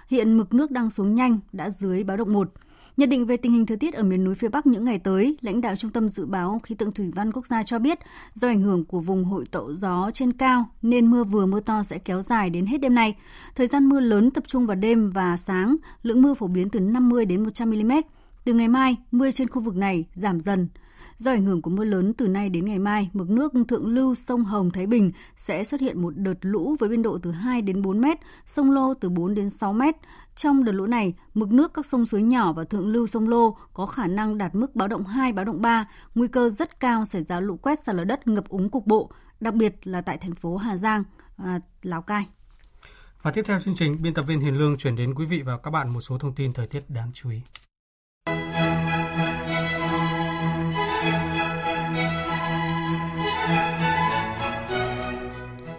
Hiện 0.09 0.39
mực 0.39 0.55
nước 0.55 0.71
đang 0.71 0.91
xuống 0.91 1.15
nhanh, 1.15 1.39
đã 1.53 1.71
dưới 1.71 2.05
báo 2.05 2.17
động 2.17 2.33
1. 2.33 2.49
Nhận 2.97 3.09
định 3.09 3.27
về 3.27 3.37
tình 3.37 3.53
hình 3.53 3.67
thời 3.67 3.77
tiết 3.77 3.95
ở 3.95 4.03
miền 4.03 4.25
núi 4.25 4.35
phía 4.35 4.49
Bắc 4.49 4.67
những 4.67 4.85
ngày 4.85 4.99
tới, 4.99 5.37
lãnh 5.41 5.61
đạo 5.61 5.77
Trung 5.77 5.91
tâm 5.91 6.09
Dự 6.09 6.27
báo 6.27 6.61
Khí 6.63 6.75
tượng 6.75 6.93
Thủy 6.93 7.11
văn 7.15 7.33
Quốc 7.33 7.47
gia 7.47 7.63
cho 7.63 7.79
biết, 7.79 7.99
do 8.35 8.49
ảnh 8.49 8.63
hưởng 8.63 8.85
của 8.85 9.01
vùng 9.01 9.25
hội 9.25 9.45
tụ 9.51 9.73
gió 9.73 10.11
trên 10.13 10.33
cao 10.33 10.65
nên 10.83 11.11
mưa 11.11 11.25
vừa 11.25 11.47
mưa 11.47 11.61
to 11.61 11.83
sẽ 11.83 11.99
kéo 11.99 12.23
dài 12.23 12.51
đến 12.51 12.67
hết 12.67 12.79
đêm 12.79 12.95
nay. 12.95 13.17
Thời 13.55 13.67
gian 13.67 13.89
mưa 13.89 14.01
lớn 14.01 14.31
tập 14.31 14.45
trung 14.47 14.67
vào 14.67 14.75
đêm 14.75 15.11
và 15.11 15.37
sáng, 15.37 15.77
lượng 16.03 16.23
mưa 16.23 16.35
phổ 16.35 16.47
biến 16.47 16.71
từ 16.71 16.81
50 16.81 17.25
đến 17.25 17.43
100 17.43 17.71
mm. 17.71 17.93
Từ 18.45 18.55
ngày 18.55 18.69
mai, 18.69 18.97
mưa 19.11 19.31
trên 19.31 19.49
khu 19.49 19.63
vực 19.63 19.77
này 19.77 20.05
giảm 20.15 20.41
dần. 20.41 20.69
Do 21.17 21.31
ảnh 21.31 21.45
hưởng 21.45 21.63
của 21.63 21.71
mưa 21.71 21.85
lớn 21.85 22.13
từ 22.15 22.29
nay 22.29 22.49
đến 22.49 22.65
ngày 22.65 22.79
mai, 22.79 23.11
mực 23.13 23.31
nước 23.31 23.53
thượng 23.69 23.87
lưu 23.87 24.15
sông 24.15 24.45
Hồng 24.45 24.71
Thái 24.71 24.87
Bình 24.87 25.11
sẽ 25.37 25.65
xuất 25.65 25.81
hiện 25.81 26.03
một 26.03 26.17
đợt 26.17 26.39
lũ 26.41 26.77
với 26.81 26.89
biên 26.89 27.03
độ 27.03 27.19
từ 27.23 27.31
2 27.31 27.63
đến 27.63 27.83
4 27.83 28.01
mét, 28.01 28.19
sông 28.47 28.71
Lô 28.71 28.95
từ 28.95 29.09
4 29.09 29.35
đến 29.35 29.51
6 29.51 29.73
mét. 29.73 29.97
Trong 30.37 30.65
đợt 30.65 30.73
lũ 30.73 30.87
này, 30.87 31.15
mực 31.35 31.53
nước 31.53 31.75
các 31.75 31.87
sông 31.87 32.07
suối 32.07 32.23
nhỏ 32.23 32.53
và 32.53 32.65
thượng 32.65 32.89
lưu 32.89 33.07
sông 33.07 33.29
Lô 33.29 33.57
có 33.73 33.87
khả 33.87 34.07
năng 34.07 34.39
đạt 34.39 34.55
mức 34.55 34.77
báo 34.77 34.89
động 34.89 35.05
2, 35.05 35.33
báo 35.33 35.45
động 35.45 35.63
3, 35.63 35.89
nguy 36.15 36.29
cơ 36.29 36.51
rất 36.51 36.81
cao 36.81 37.05
xảy 37.05 37.25
ra 37.25 37.41
lũ 37.41 37.57
quét 37.57 37.79
sạt 37.79 37.95
lở 37.95 38.05
đất 38.05 38.29
ngập 38.29 38.49
úng 38.49 38.71
cục 38.71 38.87
bộ, 38.87 39.11
đặc 39.41 39.55
biệt 39.55 39.87
là 39.87 40.01
tại 40.01 40.19
thành 40.19 40.35
phố 40.35 40.57
Hà 40.57 40.77
Giang, 40.77 41.05
à, 41.37 41.61
Lào 41.83 42.03
Cai. 42.03 42.27
Và 43.23 43.31
tiếp 43.31 43.43
theo 43.47 43.61
chương 43.61 43.75
trình, 43.75 44.03
biên 44.03 44.15
tập 44.15 44.23
viên 44.23 44.41
Hiền 44.41 44.59
Lương 44.59 44.79
chuyển 44.79 44.97
đến 44.97 45.15
quý 45.15 45.27
vị 45.27 45.43
và 45.43 45.59
các 45.59 45.71
bạn 45.71 45.89
một 45.89 46.01
số 46.01 46.19
thông 46.19 46.35
tin 46.35 46.53
thời 46.53 46.67
tiết 46.67 46.91
đáng 46.91 47.11
chú 47.15 47.31
ý. 47.31 47.41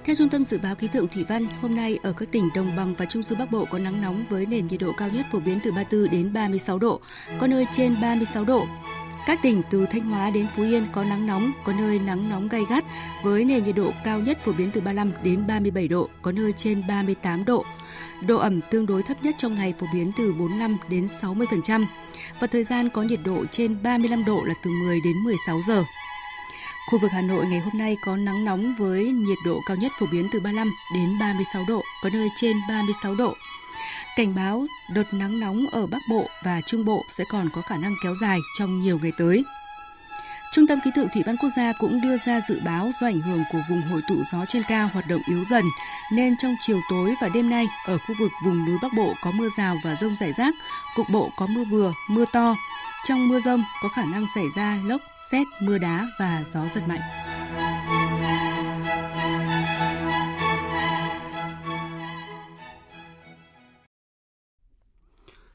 Theo 0.05 0.15
Trung 0.15 0.29
tâm 0.29 0.45
Dự 0.45 0.57
báo 0.57 0.75
Khí 0.75 0.87
tượng 0.87 1.07
Thủy 1.07 1.25
văn, 1.29 1.47
hôm 1.61 1.75
nay 1.75 1.99
ở 2.03 2.13
các 2.13 2.31
tỉnh 2.31 2.49
Đồng 2.55 2.75
bằng 2.75 2.95
và 2.97 3.05
Trung 3.05 3.23
du 3.23 3.35
Bắc 3.35 3.51
Bộ 3.51 3.65
có 3.65 3.79
nắng 3.79 4.01
nóng 4.01 4.25
với 4.29 4.45
nền 4.45 4.67
nhiệt 4.67 4.79
độ 4.79 4.91
cao 4.97 5.09
nhất 5.09 5.25
phổ 5.31 5.39
biến 5.39 5.59
từ 5.63 5.71
34 5.71 6.11
đến 6.11 6.33
36 6.33 6.79
độ, 6.79 6.99
có 7.39 7.47
nơi 7.47 7.65
trên 7.71 8.01
36 8.01 8.45
độ. 8.45 8.67
Các 9.25 9.39
tỉnh 9.41 9.61
từ 9.69 9.85
Thanh 9.85 10.01
Hóa 10.01 10.29
đến 10.29 10.47
Phú 10.55 10.63
Yên 10.63 10.85
có 10.91 11.03
nắng 11.03 11.27
nóng, 11.27 11.51
có 11.63 11.73
nơi 11.73 11.99
nắng 11.99 12.29
nóng 12.29 12.47
gay 12.47 12.61
gắt 12.69 12.83
với 13.23 13.45
nền 13.45 13.63
nhiệt 13.63 13.75
độ 13.75 13.91
cao 14.03 14.19
nhất 14.19 14.37
phổ 14.45 14.51
biến 14.51 14.71
từ 14.73 14.81
35 14.81 15.11
đến 15.23 15.47
37 15.47 15.87
độ, 15.87 16.09
có 16.21 16.31
nơi 16.31 16.51
trên 16.51 16.87
38 16.87 17.45
độ. 17.45 17.65
Độ 18.27 18.37
ẩm 18.37 18.59
tương 18.71 18.85
đối 18.85 19.03
thấp 19.03 19.23
nhất 19.23 19.35
trong 19.37 19.55
ngày 19.55 19.73
phổ 19.79 19.87
biến 19.93 20.11
từ 20.17 20.33
45 20.33 20.77
đến 20.89 21.07
60% 21.21 21.85
và 22.39 22.47
thời 22.47 22.63
gian 22.63 22.89
có 22.89 23.01
nhiệt 23.01 23.19
độ 23.23 23.45
trên 23.51 23.83
35 23.83 24.25
độ 24.25 24.43
là 24.45 24.53
từ 24.63 24.71
10 24.71 25.01
đến 25.03 25.17
16 25.17 25.61
giờ. 25.67 25.83
Khu 26.87 26.99
vực 26.99 27.11
Hà 27.11 27.21
Nội 27.21 27.45
ngày 27.47 27.59
hôm 27.59 27.77
nay 27.77 27.97
có 28.01 28.15
nắng 28.15 28.45
nóng 28.45 28.75
với 28.75 29.03
nhiệt 29.03 29.37
độ 29.45 29.61
cao 29.65 29.77
nhất 29.77 29.91
phổ 29.99 30.05
biến 30.11 30.27
từ 30.31 30.39
35 30.39 30.71
đến 30.93 31.19
36 31.19 31.63
độ, 31.67 31.81
có 32.03 32.09
nơi 32.09 32.29
trên 32.35 32.57
36 32.69 33.15
độ. 33.15 33.33
Cảnh 34.15 34.35
báo 34.35 34.65
đợt 34.89 35.13
nắng 35.13 35.39
nóng 35.39 35.65
ở 35.71 35.87
Bắc 35.87 36.01
Bộ 36.09 36.29
và 36.43 36.61
Trung 36.65 36.85
Bộ 36.85 37.05
sẽ 37.09 37.23
còn 37.29 37.49
có 37.49 37.61
khả 37.61 37.77
năng 37.77 37.95
kéo 38.03 38.15
dài 38.21 38.39
trong 38.59 38.79
nhiều 38.79 38.99
ngày 39.01 39.11
tới. 39.17 39.43
Trung 40.53 40.67
tâm 40.67 40.79
Khí 40.83 40.91
tượng 40.95 41.07
Thủy 41.13 41.23
văn 41.25 41.37
Quốc 41.37 41.49
gia 41.57 41.73
cũng 41.79 42.01
đưa 42.01 42.17
ra 42.25 42.41
dự 42.49 42.59
báo 42.65 42.91
do 43.01 43.07
ảnh 43.07 43.21
hưởng 43.21 43.43
của 43.51 43.61
vùng 43.69 43.81
hội 43.81 44.01
tụ 44.09 44.15
gió 44.31 44.45
trên 44.47 44.63
cao 44.67 44.89
hoạt 44.93 45.07
động 45.07 45.21
yếu 45.27 45.45
dần, 45.45 45.65
nên 46.11 46.37
trong 46.37 46.55
chiều 46.61 46.81
tối 46.89 47.15
và 47.21 47.29
đêm 47.29 47.49
nay 47.49 47.67
ở 47.85 47.97
khu 47.97 48.15
vực 48.19 48.31
vùng 48.45 48.65
núi 48.65 48.77
Bắc 48.81 48.93
Bộ 48.97 49.13
có 49.23 49.31
mưa 49.31 49.49
rào 49.57 49.75
và 49.83 49.95
rông 50.01 50.15
rải 50.19 50.33
rác, 50.37 50.53
cục 50.95 51.09
bộ 51.09 51.29
có 51.37 51.47
mưa 51.47 51.63
vừa, 51.71 51.93
mưa 52.09 52.25
to. 52.33 52.55
Trong 53.07 53.27
mưa 53.27 53.39
rông 53.39 53.63
có 53.83 53.89
khả 53.89 54.05
năng 54.05 54.25
xảy 54.35 54.45
ra 54.55 54.77
lốc, 54.83 55.01
xét, 55.33 55.47
mưa 55.59 55.77
đá 55.77 56.07
và 56.19 56.43
gió 56.53 56.61
giật 56.75 56.81
mạnh. 56.87 56.99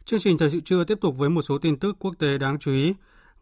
Chương 0.05 0.21
trình 0.21 0.39
thời 0.39 0.51
sự 0.51 0.61
trưa 0.61 0.85
tiếp 0.85 0.99
tục 1.01 1.19
với 1.19 1.31
một 1.31 1.43
số 1.43 1.59
tin 1.59 1.79
tức 1.79 1.97
quốc 1.99 2.15
tế 2.19 2.39
đáng 2.39 2.59
chú 2.59 2.73
ý. 2.73 2.95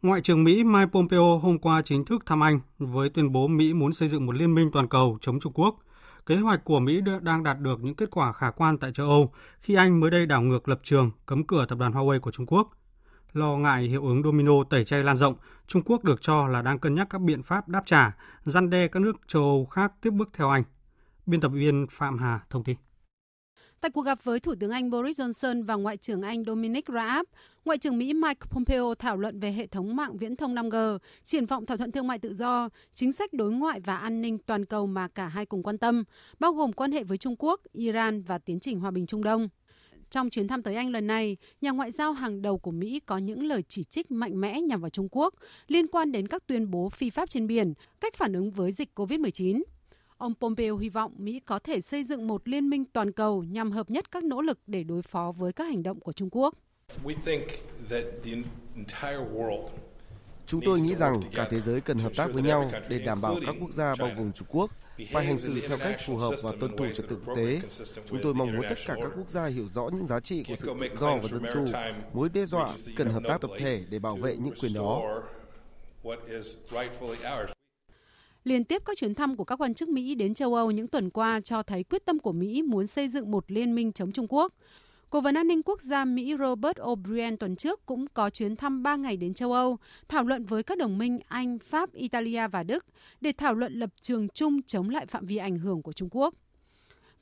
Ngoại 0.02 0.20
trưởng 0.20 0.44
Mỹ 0.44 0.64
Mike 0.64 0.90
Pompeo 0.92 1.38
hôm 1.38 1.58
qua 1.58 1.82
chính 1.82 2.04
thức 2.04 2.26
thăm 2.26 2.42
Anh 2.42 2.60
với 2.78 3.08
tuyên 3.08 3.32
bố 3.32 3.46
Mỹ 3.46 3.74
muốn 3.74 3.92
xây 3.92 4.08
dựng 4.08 4.26
một 4.26 4.36
liên 4.36 4.54
minh 4.54 4.70
toàn 4.72 4.88
cầu 4.88 5.18
chống 5.20 5.40
Trung 5.40 5.52
Quốc. 5.52 5.76
Kế 6.26 6.36
hoạch 6.36 6.64
của 6.64 6.80
Mỹ 6.80 7.00
đang 7.20 7.42
đạt 7.42 7.60
được 7.60 7.80
những 7.80 7.94
kết 7.94 8.10
quả 8.10 8.32
khả 8.32 8.50
quan 8.50 8.78
tại 8.78 8.92
châu 8.94 9.08
Âu 9.08 9.32
khi 9.60 9.74
Anh 9.74 10.00
mới 10.00 10.10
đây 10.10 10.26
đảo 10.26 10.42
ngược 10.42 10.68
lập 10.68 10.80
trường 10.82 11.10
cấm 11.26 11.46
cửa 11.46 11.66
tập 11.68 11.78
đoàn 11.78 11.92
Huawei 11.92 12.20
của 12.20 12.30
Trung 12.30 12.46
Quốc. 12.46 12.70
Lo 13.36 13.56
ngại 13.56 13.82
hiệu 13.82 14.06
ứng 14.06 14.22
domino 14.22 14.52
tẩy 14.70 14.84
chay 14.84 15.04
lan 15.04 15.16
rộng, 15.16 15.34
Trung 15.66 15.82
Quốc 15.82 16.04
được 16.04 16.22
cho 16.22 16.48
là 16.48 16.62
đang 16.62 16.78
cân 16.78 16.94
nhắc 16.94 17.06
các 17.10 17.20
biện 17.20 17.42
pháp 17.42 17.68
đáp 17.68 17.82
trả, 17.86 18.16
răn 18.44 18.70
đe 18.70 18.88
các 18.88 19.00
nước 19.00 19.16
châu 19.26 19.42
Âu 19.42 19.66
khác 19.66 19.92
tiếp 20.00 20.10
bước 20.10 20.28
theo 20.32 20.48
Anh. 20.48 20.62
Biên 21.26 21.40
tập 21.40 21.48
viên 21.48 21.86
Phạm 21.90 22.18
Hà 22.18 22.40
thông 22.50 22.64
tin. 22.64 22.76
Tại 23.80 23.90
cuộc 23.90 24.02
gặp 24.02 24.18
với 24.24 24.40
Thủ 24.40 24.54
tướng 24.60 24.70
Anh 24.70 24.90
Boris 24.90 25.20
Johnson 25.20 25.66
và 25.66 25.74
Ngoại 25.74 25.96
trưởng 25.96 26.22
Anh 26.22 26.44
Dominic 26.44 26.84
Raab, 26.88 27.26
Ngoại 27.64 27.78
trưởng 27.78 27.98
Mỹ 27.98 28.14
Mike 28.14 28.40
Pompeo 28.50 28.94
thảo 28.94 29.16
luận 29.16 29.40
về 29.40 29.52
hệ 29.52 29.66
thống 29.66 29.96
mạng 29.96 30.16
viễn 30.16 30.36
thông 30.36 30.54
5G, 30.54 30.98
triển 31.24 31.46
vọng 31.46 31.66
thỏa 31.66 31.76
thuận 31.76 31.92
thương 31.92 32.06
mại 32.06 32.18
tự 32.18 32.34
do, 32.34 32.68
chính 32.94 33.12
sách 33.12 33.32
đối 33.32 33.52
ngoại 33.52 33.80
và 33.80 33.96
an 33.96 34.22
ninh 34.22 34.38
toàn 34.38 34.64
cầu 34.64 34.86
mà 34.86 35.08
cả 35.08 35.26
hai 35.26 35.46
cùng 35.46 35.62
quan 35.62 35.78
tâm, 35.78 36.04
bao 36.38 36.52
gồm 36.52 36.72
quan 36.72 36.92
hệ 36.92 37.04
với 37.04 37.18
Trung 37.18 37.36
Quốc, 37.38 37.60
Iran 37.72 38.22
và 38.22 38.38
tiến 38.38 38.60
trình 38.60 38.80
hòa 38.80 38.90
bình 38.90 39.06
Trung 39.06 39.24
Đông. 39.24 39.48
Trong 40.10 40.30
chuyến 40.30 40.48
thăm 40.48 40.62
tới 40.62 40.74
Anh 40.74 40.90
lần 40.90 41.06
này, 41.06 41.36
nhà 41.60 41.70
ngoại 41.70 41.90
giao 41.90 42.12
hàng 42.12 42.42
đầu 42.42 42.58
của 42.58 42.70
Mỹ 42.70 43.00
có 43.06 43.18
những 43.18 43.42
lời 43.42 43.62
chỉ 43.68 43.84
trích 43.84 44.10
mạnh 44.10 44.40
mẽ 44.40 44.60
nhằm 44.60 44.80
vào 44.80 44.90
Trung 44.90 45.08
Quốc 45.10 45.34
liên 45.68 45.86
quan 45.86 46.12
đến 46.12 46.28
các 46.28 46.46
tuyên 46.46 46.70
bố 46.70 46.88
phi 46.88 47.10
pháp 47.10 47.28
trên 47.28 47.46
biển, 47.46 47.74
cách 48.00 48.14
phản 48.14 48.32
ứng 48.32 48.50
với 48.50 48.72
dịch 48.72 48.90
COVID-19. 48.94 49.62
Ông 50.16 50.34
Pompeo 50.40 50.76
hy 50.76 50.88
vọng 50.88 51.12
Mỹ 51.16 51.40
có 51.40 51.58
thể 51.58 51.80
xây 51.80 52.04
dựng 52.04 52.26
một 52.26 52.48
liên 52.48 52.70
minh 52.70 52.84
toàn 52.84 53.12
cầu 53.12 53.42
nhằm 53.42 53.72
hợp 53.72 53.90
nhất 53.90 54.10
các 54.10 54.24
nỗ 54.24 54.42
lực 54.42 54.58
để 54.66 54.84
đối 54.84 55.02
phó 55.02 55.32
với 55.32 55.52
các 55.52 55.64
hành 55.64 55.82
động 55.82 56.00
của 56.00 56.12
Trung 56.12 56.28
Quốc. 56.32 56.54
Chúng 60.46 60.60
tôi 60.64 60.80
nghĩ 60.80 60.94
rằng 60.94 61.20
cả 61.34 61.48
thế 61.50 61.60
giới 61.60 61.80
cần 61.80 61.98
hợp 61.98 62.12
tác 62.16 62.32
với 62.32 62.42
nhau 62.42 62.70
để 62.88 62.98
đảm 62.98 63.20
bảo 63.20 63.36
các 63.46 63.54
quốc 63.60 63.72
gia 63.72 63.94
bao 63.98 64.10
gồm 64.16 64.32
Trung 64.32 64.48
Quốc 64.50 64.70
phải 65.12 65.24
hành 65.24 65.38
xử 65.38 65.60
theo 65.68 65.78
cách 65.78 65.96
phù 66.06 66.16
hợp 66.16 66.34
và 66.42 66.52
tuân 66.60 66.76
thủ 66.76 66.86
trật 66.94 67.08
tự 67.08 67.18
quốc 67.26 67.34
tế. 67.36 67.60
Chúng 68.08 68.18
tôi 68.22 68.34
mong 68.34 68.52
muốn 68.52 68.66
tất 68.68 68.78
cả 68.86 68.96
các 69.02 69.12
quốc 69.16 69.30
gia 69.30 69.46
hiểu 69.46 69.68
rõ 69.68 69.88
những 69.92 70.06
giá 70.06 70.20
trị 70.20 70.44
của 70.48 70.56
sự 70.56 70.74
tự 70.80 70.96
do 71.00 71.16
và 71.16 71.28
dân 71.28 71.42
chủ, 71.52 71.64
mối 72.12 72.28
đe 72.28 72.46
dọa 72.46 72.74
cần 72.96 73.08
hợp 73.08 73.22
tác 73.28 73.40
tập 73.40 73.50
thể 73.58 73.84
để 73.90 73.98
bảo 73.98 74.16
vệ 74.16 74.36
những 74.36 74.54
quyền 74.60 74.72
đó. 74.74 75.22
Liên 78.44 78.64
tiếp 78.64 78.82
các 78.84 78.96
chuyến 78.96 79.14
thăm 79.14 79.36
của 79.36 79.44
các 79.44 79.60
quan 79.60 79.74
chức 79.74 79.88
Mỹ 79.88 80.14
đến 80.14 80.34
châu 80.34 80.54
Âu 80.54 80.70
những 80.70 80.88
tuần 80.88 81.10
qua 81.10 81.40
cho 81.40 81.62
thấy 81.62 81.84
quyết 81.84 82.04
tâm 82.04 82.18
của 82.18 82.32
Mỹ 82.32 82.62
muốn 82.62 82.86
xây 82.86 83.08
dựng 83.08 83.30
một 83.30 83.44
liên 83.50 83.74
minh 83.74 83.92
chống 83.92 84.12
Trung 84.12 84.26
Quốc. 84.28 84.52
Cố 85.10 85.20
vấn 85.20 85.34
an 85.34 85.48
ninh 85.48 85.62
quốc 85.62 85.80
gia 85.80 86.04
Mỹ 86.04 86.34
Robert 86.38 86.76
O'Brien 86.76 87.36
tuần 87.36 87.56
trước 87.56 87.86
cũng 87.86 88.06
có 88.14 88.30
chuyến 88.30 88.56
thăm 88.56 88.82
3 88.82 88.96
ngày 88.96 89.16
đến 89.16 89.34
châu 89.34 89.52
Âu, 89.52 89.78
thảo 90.08 90.24
luận 90.24 90.44
với 90.44 90.62
các 90.62 90.78
đồng 90.78 90.98
minh 90.98 91.18
Anh, 91.28 91.58
Pháp, 91.58 91.92
Italia 91.92 92.48
và 92.48 92.62
Đức 92.62 92.86
để 93.20 93.32
thảo 93.32 93.54
luận 93.54 93.72
lập 93.72 93.90
trường 94.00 94.28
chung 94.28 94.62
chống 94.62 94.90
lại 94.90 95.06
phạm 95.06 95.26
vi 95.26 95.36
ảnh 95.36 95.58
hưởng 95.58 95.82
của 95.82 95.92
Trung 95.92 96.08
Quốc. 96.12 96.34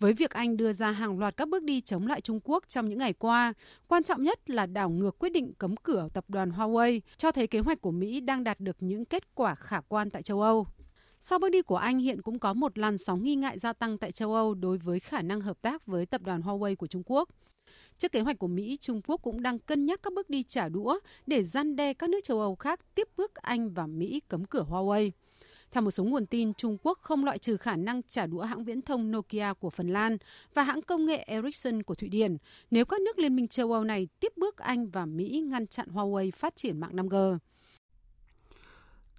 Với 0.01 0.13
việc 0.13 0.31
Anh 0.31 0.57
đưa 0.57 0.73
ra 0.73 0.91
hàng 0.91 1.19
loạt 1.19 1.37
các 1.37 1.49
bước 1.49 1.63
đi 1.63 1.81
chống 1.81 2.07
lại 2.07 2.21
Trung 2.21 2.41
Quốc 2.45 2.65
trong 2.69 2.89
những 2.89 2.99
ngày 2.99 3.13
qua, 3.13 3.53
quan 3.89 4.03
trọng 4.03 4.23
nhất 4.23 4.51
là 4.51 4.67
đảo 4.67 4.91
ngược 4.91 5.19
quyết 5.19 5.33
định 5.33 5.53
cấm 5.59 5.77
cửa 5.77 6.07
tập 6.15 6.25
đoàn 6.29 6.51
Huawei, 6.51 7.01
cho 7.17 7.33
thấy 7.33 7.47
kế 7.47 7.59
hoạch 7.59 7.81
của 7.81 7.91
Mỹ 7.91 8.21
đang 8.21 8.45
đạt 8.45 8.61
được 8.61 8.77
những 8.81 9.05
kết 9.05 9.35
quả 9.35 9.55
khả 9.55 9.81
quan 9.89 10.11
tại 10.11 10.23
châu 10.23 10.43
Âu. 10.43 10.67
Sau 11.21 11.39
bước 11.39 11.49
đi 11.49 11.63
của 11.63 11.77
Anh 11.77 11.99
hiện 11.99 12.23
cũng 12.23 12.39
có 12.39 12.55
một 12.55 12.79
làn 12.79 12.99
sóng 12.99 13.25
nghi 13.25 13.37
ngại 13.37 13.59
gia 13.59 13.73
tăng 13.73 13.99
tại 13.99 14.13
châu 14.13 14.35
Âu 14.35 14.55
đối 14.55 14.79
với 14.79 15.01
khả 15.01 15.23
năng 15.23 15.41
hợp 15.41 15.63
tác 15.63 15.87
với 15.87 16.07
tập 16.07 16.23
đoàn 16.23 16.41
Huawei 16.41 16.77
của 16.77 16.87
Trung 16.87 17.03
Quốc. 17.07 17.29
Trước 17.99 18.13
kế 18.13 18.21
hoạch 18.21 18.39
của 18.39 18.47
Mỹ, 18.47 18.79
Trung 18.81 19.01
Quốc 19.07 19.23
cũng 19.23 19.43
đang 19.43 19.59
cân 19.59 19.87
nhắc 19.87 20.01
các 20.03 20.13
bước 20.13 20.31
đi 20.31 20.43
trả 20.43 20.69
đũa 20.69 20.99
để 21.27 21.45
gian 21.45 21.77
đe 21.77 21.95
các 21.95 22.11
nước 22.11 22.19
châu 22.25 22.41
Âu 22.41 22.55
khác 22.55 22.81
tiếp 22.95 23.09
bước 23.17 23.35
Anh 23.35 23.71
và 23.71 23.87
Mỹ 23.87 24.21
cấm 24.29 24.45
cửa 24.45 24.65
Huawei. 24.71 25.11
Theo 25.71 25.83
một 25.83 25.91
số 25.91 26.05
nguồn 26.05 26.27
tin, 26.27 26.55
Trung 26.55 26.77
Quốc 26.83 26.99
không 27.03 27.25
loại 27.25 27.39
trừ 27.39 27.57
khả 27.57 27.77
năng 27.77 28.03
trả 28.09 28.27
đũa 28.27 28.43
hãng 28.43 28.65
viễn 28.65 28.83
thông 28.83 29.11
Nokia 29.11 29.53
của 29.61 29.71
Phần 29.71 29.89
Lan 29.89 30.17
và 30.55 30.63
hãng 30.63 30.83
công 30.83 31.07
nghệ 31.07 31.17
Ericsson 31.17 31.83
của 31.83 31.95
Thụy 31.95 32.09
Điển 32.09 32.37
nếu 32.71 32.85
các 32.85 33.01
nước 33.01 33.19
Liên 33.19 33.37
minh 33.37 33.49
châu 33.49 33.73
Âu 33.73 33.85
này 33.85 34.09
tiếp 34.21 34.33
bước 34.37 34.57
Anh 34.57 34.91
và 34.91 35.07
Mỹ 35.07 35.45
ngăn 35.47 35.67
chặn 35.67 35.89
Huawei 35.93 36.31
phát 36.31 36.57
triển 36.57 36.81
mạng 36.81 36.97
5G. 36.97 37.39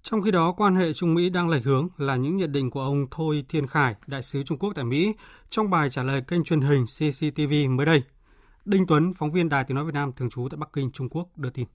Trong 0.02 0.22
khi 0.22 0.30
đó, 0.30 0.54
quan 0.56 0.76
hệ 0.76 0.92
Trung 0.92 1.14
Mỹ 1.14 1.30
đang 1.30 1.48
lệch 1.48 1.64
hướng 1.64 1.88
là 1.96 2.16
những 2.16 2.36
nhận 2.36 2.52
định 2.52 2.70
của 2.70 2.82
ông 2.82 3.06
Thôi 3.10 3.44
Thiên 3.48 3.66
Khải, 3.66 3.94
đại 4.06 4.22
sứ 4.22 4.42
Trung 4.42 4.58
Quốc 4.58 4.72
tại 4.74 4.84
Mỹ, 4.84 5.14
trong 5.50 5.70
bài 5.70 5.90
trả 5.90 6.02
lời 6.02 6.22
kênh 6.28 6.44
truyền 6.44 6.60
hình 6.60 6.84
CCTV 6.86 7.70
mới 7.70 7.86
đây. 7.86 8.02
Đinh 8.66 8.86
Tuấn, 8.86 9.12
phóng 9.18 9.30
viên 9.30 9.48
Đài 9.48 9.64
Tiếng 9.64 9.74
Nói 9.74 9.84
Việt 9.84 9.94
Nam 9.94 10.12
thường 10.16 10.30
trú 10.30 10.48
tại 10.50 10.56
Bắc 10.56 10.68
Kinh, 10.72 10.90
Trung 10.92 11.08
Quốc 11.08 11.28
đưa 11.36 11.50
tin. 11.50 11.66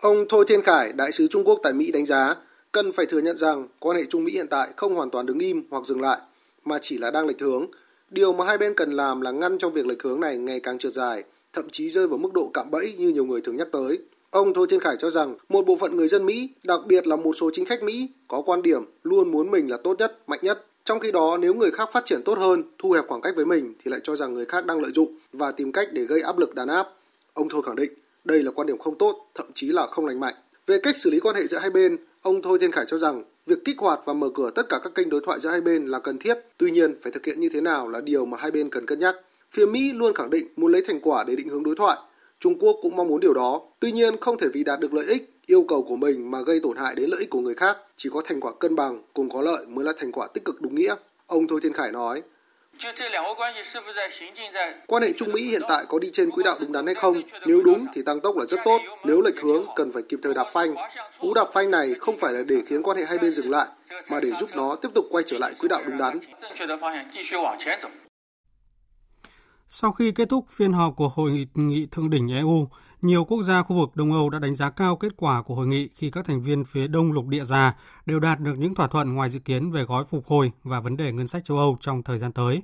Ông 0.00 0.24
Thôi 0.28 0.44
Thiên 0.48 0.62
Khải, 0.62 0.92
đại 0.92 1.12
sứ 1.12 1.26
Trung 1.26 1.44
Quốc 1.44 1.60
tại 1.62 1.72
Mỹ 1.72 1.92
đánh 1.92 2.06
giá, 2.06 2.36
cần 2.72 2.92
phải 2.92 3.06
thừa 3.06 3.20
nhận 3.20 3.36
rằng 3.36 3.68
quan 3.80 3.96
hệ 3.96 4.02
Trung 4.10 4.24
Mỹ 4.24 4.32
hiện 4.32 4.46
tại 4.50 4.68
không 4.76 4.94
hoàn 4.94 5.10
toàn 5.10 5.26
đứng 5.26 5.38
im 5.38 5.62
hoặc 5.70 5.86
dừng 5.86 6.00
lại, 6.00 6.18
mà 6.64 6.78
chỉ 6.82 6.98
là 6.98 7.10
đang 7.10 7.26
lệch 7.26 7.40
hướng. 7.40 7.66
Điều 8.10 8.32
mà 8.32 8.44
hai 8.44 8.58
bên 8.58 8.74
cần 8.74 8.92
làm 8.92 9.20
là 9.20 9.30
ngăn 9.30 9.58
trong 9.58 9.72
việc 9.72 9.86
lệch 9.86 10.02
hướng 10.02 10.20
này 10.20 10.38
ngày 10.38 10.60
càng 10.60 10.78
trượt 10.78 10.92
dài, 10.92 11.24
thậm 11.52 11.70
chí 11.70 11.90
rơi 11.90 12.08
vào 12.08 12.18
mức 12.18 12.32
độ 12.32 12.50
cạm 12.54 12.70
bẫy 12.70 12.92
như 12.98 13.08
nhiều 13.08 13.24
người 13.24 13.40
thường 13.40 13.56
nhắc 13.56 13.68
tới. 13.72 13.98
Ông 14.30 14.54
Thôi 14.54 14.66
Thiên 14.70 14.80
Khải 14.80 14.96
cho 14.98 15.10
rằng 15.10 15.36
một 15.48 15.66
bộ 15.66 15.76
phận 15.76 15.96
người 15.96 16.08
dân 16.08 16.26
Mỹ, 16.26 16.48
đặc 16.64 16.80
biệt 16.86 17.06
là 17.06 17.16
một 17.16 17.32
số 17.32 17.50
chính 17.52 17.64
khách 17.64 17.82
Mỹ, 17.82 18.08
có 18.28 18.42
quan 18.42 18.62
điểm 18.62 18.84
luôn 19.02 19.32
muốn 19.32 19.50
mình 19.50 19.70
là 19.70 19.76
tốt 19.84 19.98
nhất, 19.98 20.18
mạnh 20.26 20.40
nhất. 20.42 20.66
Trong 20.88 21.00
khi 21.00 21.12
đó, 21.12 21.38
nếu 21.40 21.54
người 21.54 21.70
khác 21.70 21.88
phát 21.92 22.04
triển 22.04 22.22
tốt 22.24 22.38
hơn, 22.38 22.62
thu 22.78 22.92
hẹp 22.92 23.04
khoảng 23.08 23.20
cách 23.20 23.36
với 23.36 23.44
mình 23.44 23.74
thì 23.84 23.90
lại 23.90 24.00
cho 24.04 24.16
rằng 24.16 24.34
người 24.34 24.46
khác 24.46 24.66
đang 24.66 24.80
lợi 24.80 24.92
dụng 24.92 25.18
và 25.32 25.52
tìm 25.52 25.72
cách 25.72 25.88
để 25.92 26.04
gây 26.04 26.20
áp 26.20 26.38
lực 26.38 26.54
đàn 26.54 26.68
áp. 26.68 26.86
Ông 27.34 27.48
Thôi 27.48 27.62
khẳng 27.66 27.76
định 27.76 27.92
đây 28.24 28.42
là 28.42 28.50
quan 28.50 28.66
điểm 28.66 28.78
không 28.78 28.98
tốt, 28.98 29.30
thậm 29.34 29.46
chí 29.54 29.68
là 29.68 29.86
không 29.86 30.06
lành 30.06 30.20
mạnh. 30.20 30.34
Về 30.66 30.78
cách 30.82 30.96
xử 30.96 31.10
lý 31.10 31.20
quan 31.20 31.36
hệ 31.36 31.46
giữa 31.46 31.58
hai 31.58 31.70
bên, 31.70 31.96
ông 32.22 32.42
Thôi 32.42 32.58
Thiên 32.60 32.72
Khải 32.72 32.84
cho 32.88 32.98
rằng 32.98 33.24
việc 33.46 33.58
kích 33.64 33.78
hoạt 33.78 34.00
và 34.04 34.12
mở 34.12 34.28
cửa 34.34 34.50
tất 34.54 34.68
cả 34.68 34.80
các 34.82 34.94
kênh 34.94 35.10
đối 35.10 35.20
thoại 35.24 35.40
giữa 35.40 35.50
hai 35.50 35.60
bên 35.60 35.86
là 35.86 35.98
cần 35.98 36.18
thiết, 36.18 36.38
tuy 36.58 36.70
nhiên 36.70 36.94
phải 37.02 37.12
thực 37.12 37.26
hiện 37.26 37.40
như 37.40 37.48
thế 37.48 37.60
nào 37.60 37.88
là 37.88 38.00
điều 38.00 38.26
mà 38.26 38.38
hai 38.40 38.50
bên 38.50 38.70
cần 38.70 38.86
cân 38.86 38.98
nhắc. 38.98 39.16
Phía 39.50 39.66
Mỹ 39.66 39.92
luôn 39.92 40.14
khẳng 40.14 40.30
định 40.30 40.48
muốn 40.56 40.72
lấy 40.72 40.82
thành 40.82 41.00
quả 41.00 41.24
để 41.24 41.36
định 41.36 41.48
hướng 41.48 41.62
đối 41.62 41.76
thoại, 41.76 41.98
Trung 42.40 42.58
Quốc 42.58 42.76
cũng 42.82 42.96
mong 42.96 43.08
muốn 43.08 43.20
điều 43.20 43.34
đó. 43.34 43.62
Tuy 43.80 43.92
nhiên, 43.92 44.16
không 44.20 44.38
thể 44.38 44.48
vì 44.52 44.64
đạt 44.64 44.80
được 44.80 44.94
lợi 44.94 45.06
ích, 45.06 45.30
yêu 45.48 45.64
cầu 45.68 45.82
của 45.82 45.96
mình 45.96 46.30
mà 46.30 46.40
gây 46.40 46.60
tổn 46.62 46.76
hại 46.76 46.94
đến 46.94 47.10
lợi 47.10 47.20
ích 47.20 47.30
của 47.30 47.40
người 47.40 47.54
khác. 47.54 47.76
Chỉ 47.96 48.08
có 48.12 48.22
thành 48.24 48.40
quả 48.40 48.52
cân 48.60 48.76
bằng, 48.76 49.02
cùng 49.14 49.30
có 49.30 49.42
lợi 49.42 49.66
mới 49.66 49.84
là 49.84 49.92
thành 49.98 50.12
quả 50.12 50.26
tích 50.34 50.44
cực 50.44 50.60
đúng 50.60 50.74
nghĩa. 50.74 50.94
Ông 51.26 51.46
Thôi 51.48 51.60
Thiên 51.62 51.72
Khải 51.72 51.92
nói. 51.92 52.22
Quan 54.86 55.02
hệ 55.02 55.12
Trung 55.12 55.32
Mỹ 55.32 55.42
hiện 55.42 55.62
tại 55.68 55.84
có 55.88 55.98
đi 55.98 56.10
trên 56.12 56.30
quỹ 56.30 56.42
đạo 56.42 56.56
đúng 56.60 56.72
đắn 56.72 56.86
hay 56.86 56.94
không? 56.94 57.22
Nếu 57.46 57.62
đúng 57.62 57.86
thì 57.94 58.02
tăng 58.02 58.20
tốc 58.20 58.36
là 58.36 58.44
rất 58.44 58.60
tốt. 58.64 58.80
Nếu 59.04 59.20
lệch 59.20 59.40
hướng, 59.42 59.64
cần 59.76 59.92
phải 59.92 60.02
kịp 60.02 60.20
thời 60.22 60.34
đạp 60.34 60.46
phanh. 60.52 60.74
Cú 61.20 61.34
đạp 61.34 61.46
phanh 61.52 61.70
này 61.70 61.94
không 62.00 62.16
phải 62.16 62.32
là 62.32 62.42
để 62.42 62.62
khiến 62.66 62.82
quan 62.82 62.96
hệ 62.96 63.04
hai 63.04 63.18
bên 63.18 63.32
dừng 63.32 63.50
lại, 63.50 63.66
mà 64.10 64.20
để 64.20 64.30
giúp 64.40 64.50
nó 64.54 64.76
tiếp 64.76 64.88
tục 64.94 65.04
quay 65.10 65.24
trở 65.26 65.38
lại 65.38 65.54
quỹ 65.58 65.68
đạo 65.68 65.82
đúng 65.86 65.98
đắn. 65.98 66.18
Sau 69.68 69.92
khi 69.92 70.12
kết 70.12 70.28
thúc 70.28 70.44
phiên 70.50 70.72
họp 70.72 70.94
của 70.96 71.08
Hội 71.08 71.30
nghị 71.54 71.86
Thượng 71.90 72.10
đỉnh 72.10 72.28
EU, 72.28 72.68
nhiều 73.02 73.24
quốc 73.24 73.42
gia 73.42 73.62
khu 73.62 73.76
vực 73.76 73.96
Đông 73.96 74.12
Âu 74.12 74.30
đã 74.30 74.38
đánh 74.38 74.56
giá 74.56 74.70
cao 74.70 74.96
kết 74.96 75.12
quả 75.16 75.42
của 75.42 75.54
hội 75.54 75.66
nghị 75.66 75.88
khi 75.94 76.10
các 76.10 76.24
thành 76.24 76.42
viên 76.42 76.64
phía 76.64 76.86
đông 76.86 77.12
lục 77.12 77.26
địa 77.26 77.44
già 77.44 77.74
đều 78.06 78.20
đạt 78.20 78.40
được 78.40 78.54
những 78.58 78.74
thỏa 78.74 78.88
thuận 78.88 79.14
ngoài 79.14 79.30
dự 79.30 79.40
kiến 79.40 79.70
về 79.70 79.82
gói 79.82 80.04
phục 80.04 80.26
hồi 80.26 80.52
và 80.64 80.80
vấn 80.80 80.96
đề 80.96 81.12
ngân 81.12 81.28
sách 81.28 81.44
châu 81.44 81.58
Âu 81.58 81.76
trong 81.80 82.02
thời 82.02 82.18
gian 82.18 82.32
tới. 82.32 82.62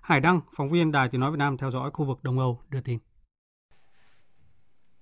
Hải 0.00 0.20
Đăng, 0.20 0.40
phóng 0.56 0.68
viên 0.68 0.92
Đài 0.92 1.08
Tiếng 1.08 1.20
Nói 1.20 1.30
Việt 1.30 1.38
Nam 1.38 1.56
theo 1.56 1.70
dõi 1.70 1.90
khu 1.90 2.04
vực 2.04 2.18
Đông 2.22 2.38
Âu 2.38 2.60
đưa 2.70 2.80
tin. 2.80 2.98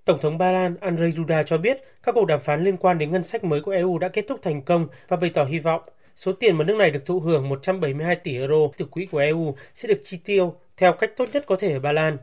Tổng 0.05 0.19
thống 0.21 0.39
Ba 0.39 0.53
Lan 0.53 0.77
Andrzej 0.81 1.11
Duda 1.11 1.43
cho 1.43 1.59
biết 1.59 1.79
các 2.03 2.15
cuộc 2.15 2.27
đàm 2.27 2.41
phán 2.41 2.65
liên 2.65 2.77
quan 2.77 2.99
đến 2.99 3.11
ngân 3.11 3.23
sách 3.23 3.45
mới 3.45 3.61
của 3.61 3.71
EU 3.71 3.99
đã 3.99 4.09
kết 4.09 4.25
thúc 4.29 4.43
thành 4.43 4.63
công 4.63 4.89
và 5.09 5.17
bày 5.17 5.31
tỏ 5.31 5.45
hy 5.45 5.59
vọng 5.59 5.83
số 6.17 6.33
tiền 6.33 6.57
mà 6.57 6.65
nước 6.65 6.77
này 6.77 6.91
được 6.91 7.07
thụ 7.07 7.21
hưởng 7.21 7.49
172 7.49 8.17
tỷ 8.17 8.39
euro 8.39 8.57
từ 8.77 8.85
quỹ 8.85 9.07
của 9.07 9.19
EU 9.19 9.57
sẽ 9.75 9.89
được 9.89 10.01
chi 10.05 10.17
tiêu 10.25 10.55
theo 10.77 10.93
cách 10.93 11.11
tốt 11.17 11.29
nhất 11.33 11.45
có 11.47 11.57
thể 11.57 11.73
ở 11.73 11.81
Ba 11.81 11.93
Lan. 11.93 12.17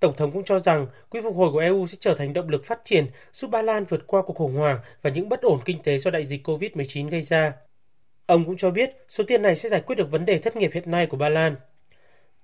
Tổng 0.00 0.16
thống 0.16 0.32
cũng 0.32 0.44
cho 0.44 0.58
rằng 0.58 0.86
quỹ 1.08 1.20
phục 1.22 1.36
hồi 1.36 1.52
của 1.52 1.58
EU 1.58 1.86
sẽ 1.86 1.96
trở 2.00 2.14
thành 2.14 2.32
động 2.32 2.48
lực 2.48 2.64
phát 2.64 2.80
triển 2.84 3.06
giúp 3.32 3.50
Ba 3.50 3.62
Lan 3.62 3.84
vượt 3.84 4.06
qua 4.06 4.22
cuộc 4.22 4.36
khủng 4.36 4.54
hoảng 4.54 4.78
và 5.02 5.10
những 5.10 5.28
bất 5.28 5.42
ổn 5.42 5.60
kinh 5.64 5.82
tế 5.82 5.98
do 5.98 6.10
đại 6.10 6.24
dịch 6.24 6.46
COVID-19 6.46 7.08
gây 7.08 7.22
ra. 7.22 7.52
Ông 8.26 8.44
cũng 8.44 8.56
cho 8.56 8.70
biết 8.70 8.90
số 9.08 9.24
tiền 9.26 9.42
này 9.42 9.56
sẽ 9.56 9.68
giải 9.68 9.80
quyết 9.80 9.96
được 9.96 10.10
vấn 10.10 10.24
đề 10.24 10.38
thất 10.38 10.56
nghiệp 10.56 10.70
hiện 10.74 10.90
nay 10.90 11.06
của 11.06 11.16
Ba 11.16 11.28
Lan. 11.28 11.56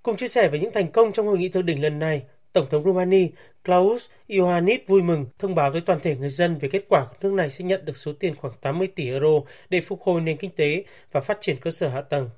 Cùng 0.03 0.17
chia 0.17 0.29
sẻ 0.29 0.49
về 0.49 0.59
những 0.59 0.73
thành 0.73 0.93
công 0.93 1.13
trong 1.13 1.27
hội 1.27 1.39
nghị 1.39 1.49
thượng 1.49 1.67
đỉnh 1.67 1.83
lần 1.83 1.99
này, 1.99 2.23
Tổng 2.53 2.67
thống 2.71 2.85
Romania 2.85 3.29
Klaus 3.65 4.07
Iohannis 4.27 4.81
vui 4.87 5.03
mừng 5.03 5.27
thông 5.39 5.55
báo 5.55 5.71
với 5.71 5.81
toàn 5.81 6.01
thể 6.01 6.17
người 6.17 6.31
dân 6.31 6.59
về 6.59 6.69
kết 6.69 6.85
quả 6.89 7.07
nước 7.21 7.33
này 7.33 7.51
sẽ 7.51 7.65
nhận 7.65 7.85
được 7.85 7.97
số 7.97 8.13
tiền 8.13 8.35
khoảng 8.37 8.55
80 8.61 8.89
tỷ 8.95 9.11
euro 9.11 9.41
để 9.69 9.81
phục 9.81 10.03
hồi 10.03 10.21
nền 10.21 10.37
kinh 10.37 10.51
tế 10.51 10.85
và 11.13 11.21
phát 11.21 11.39
triển 11.41 11.57
cơ 11.61 11.71
sở 11.71 11.89
hạ 11.89 12.01
tầng. 12.01 12.31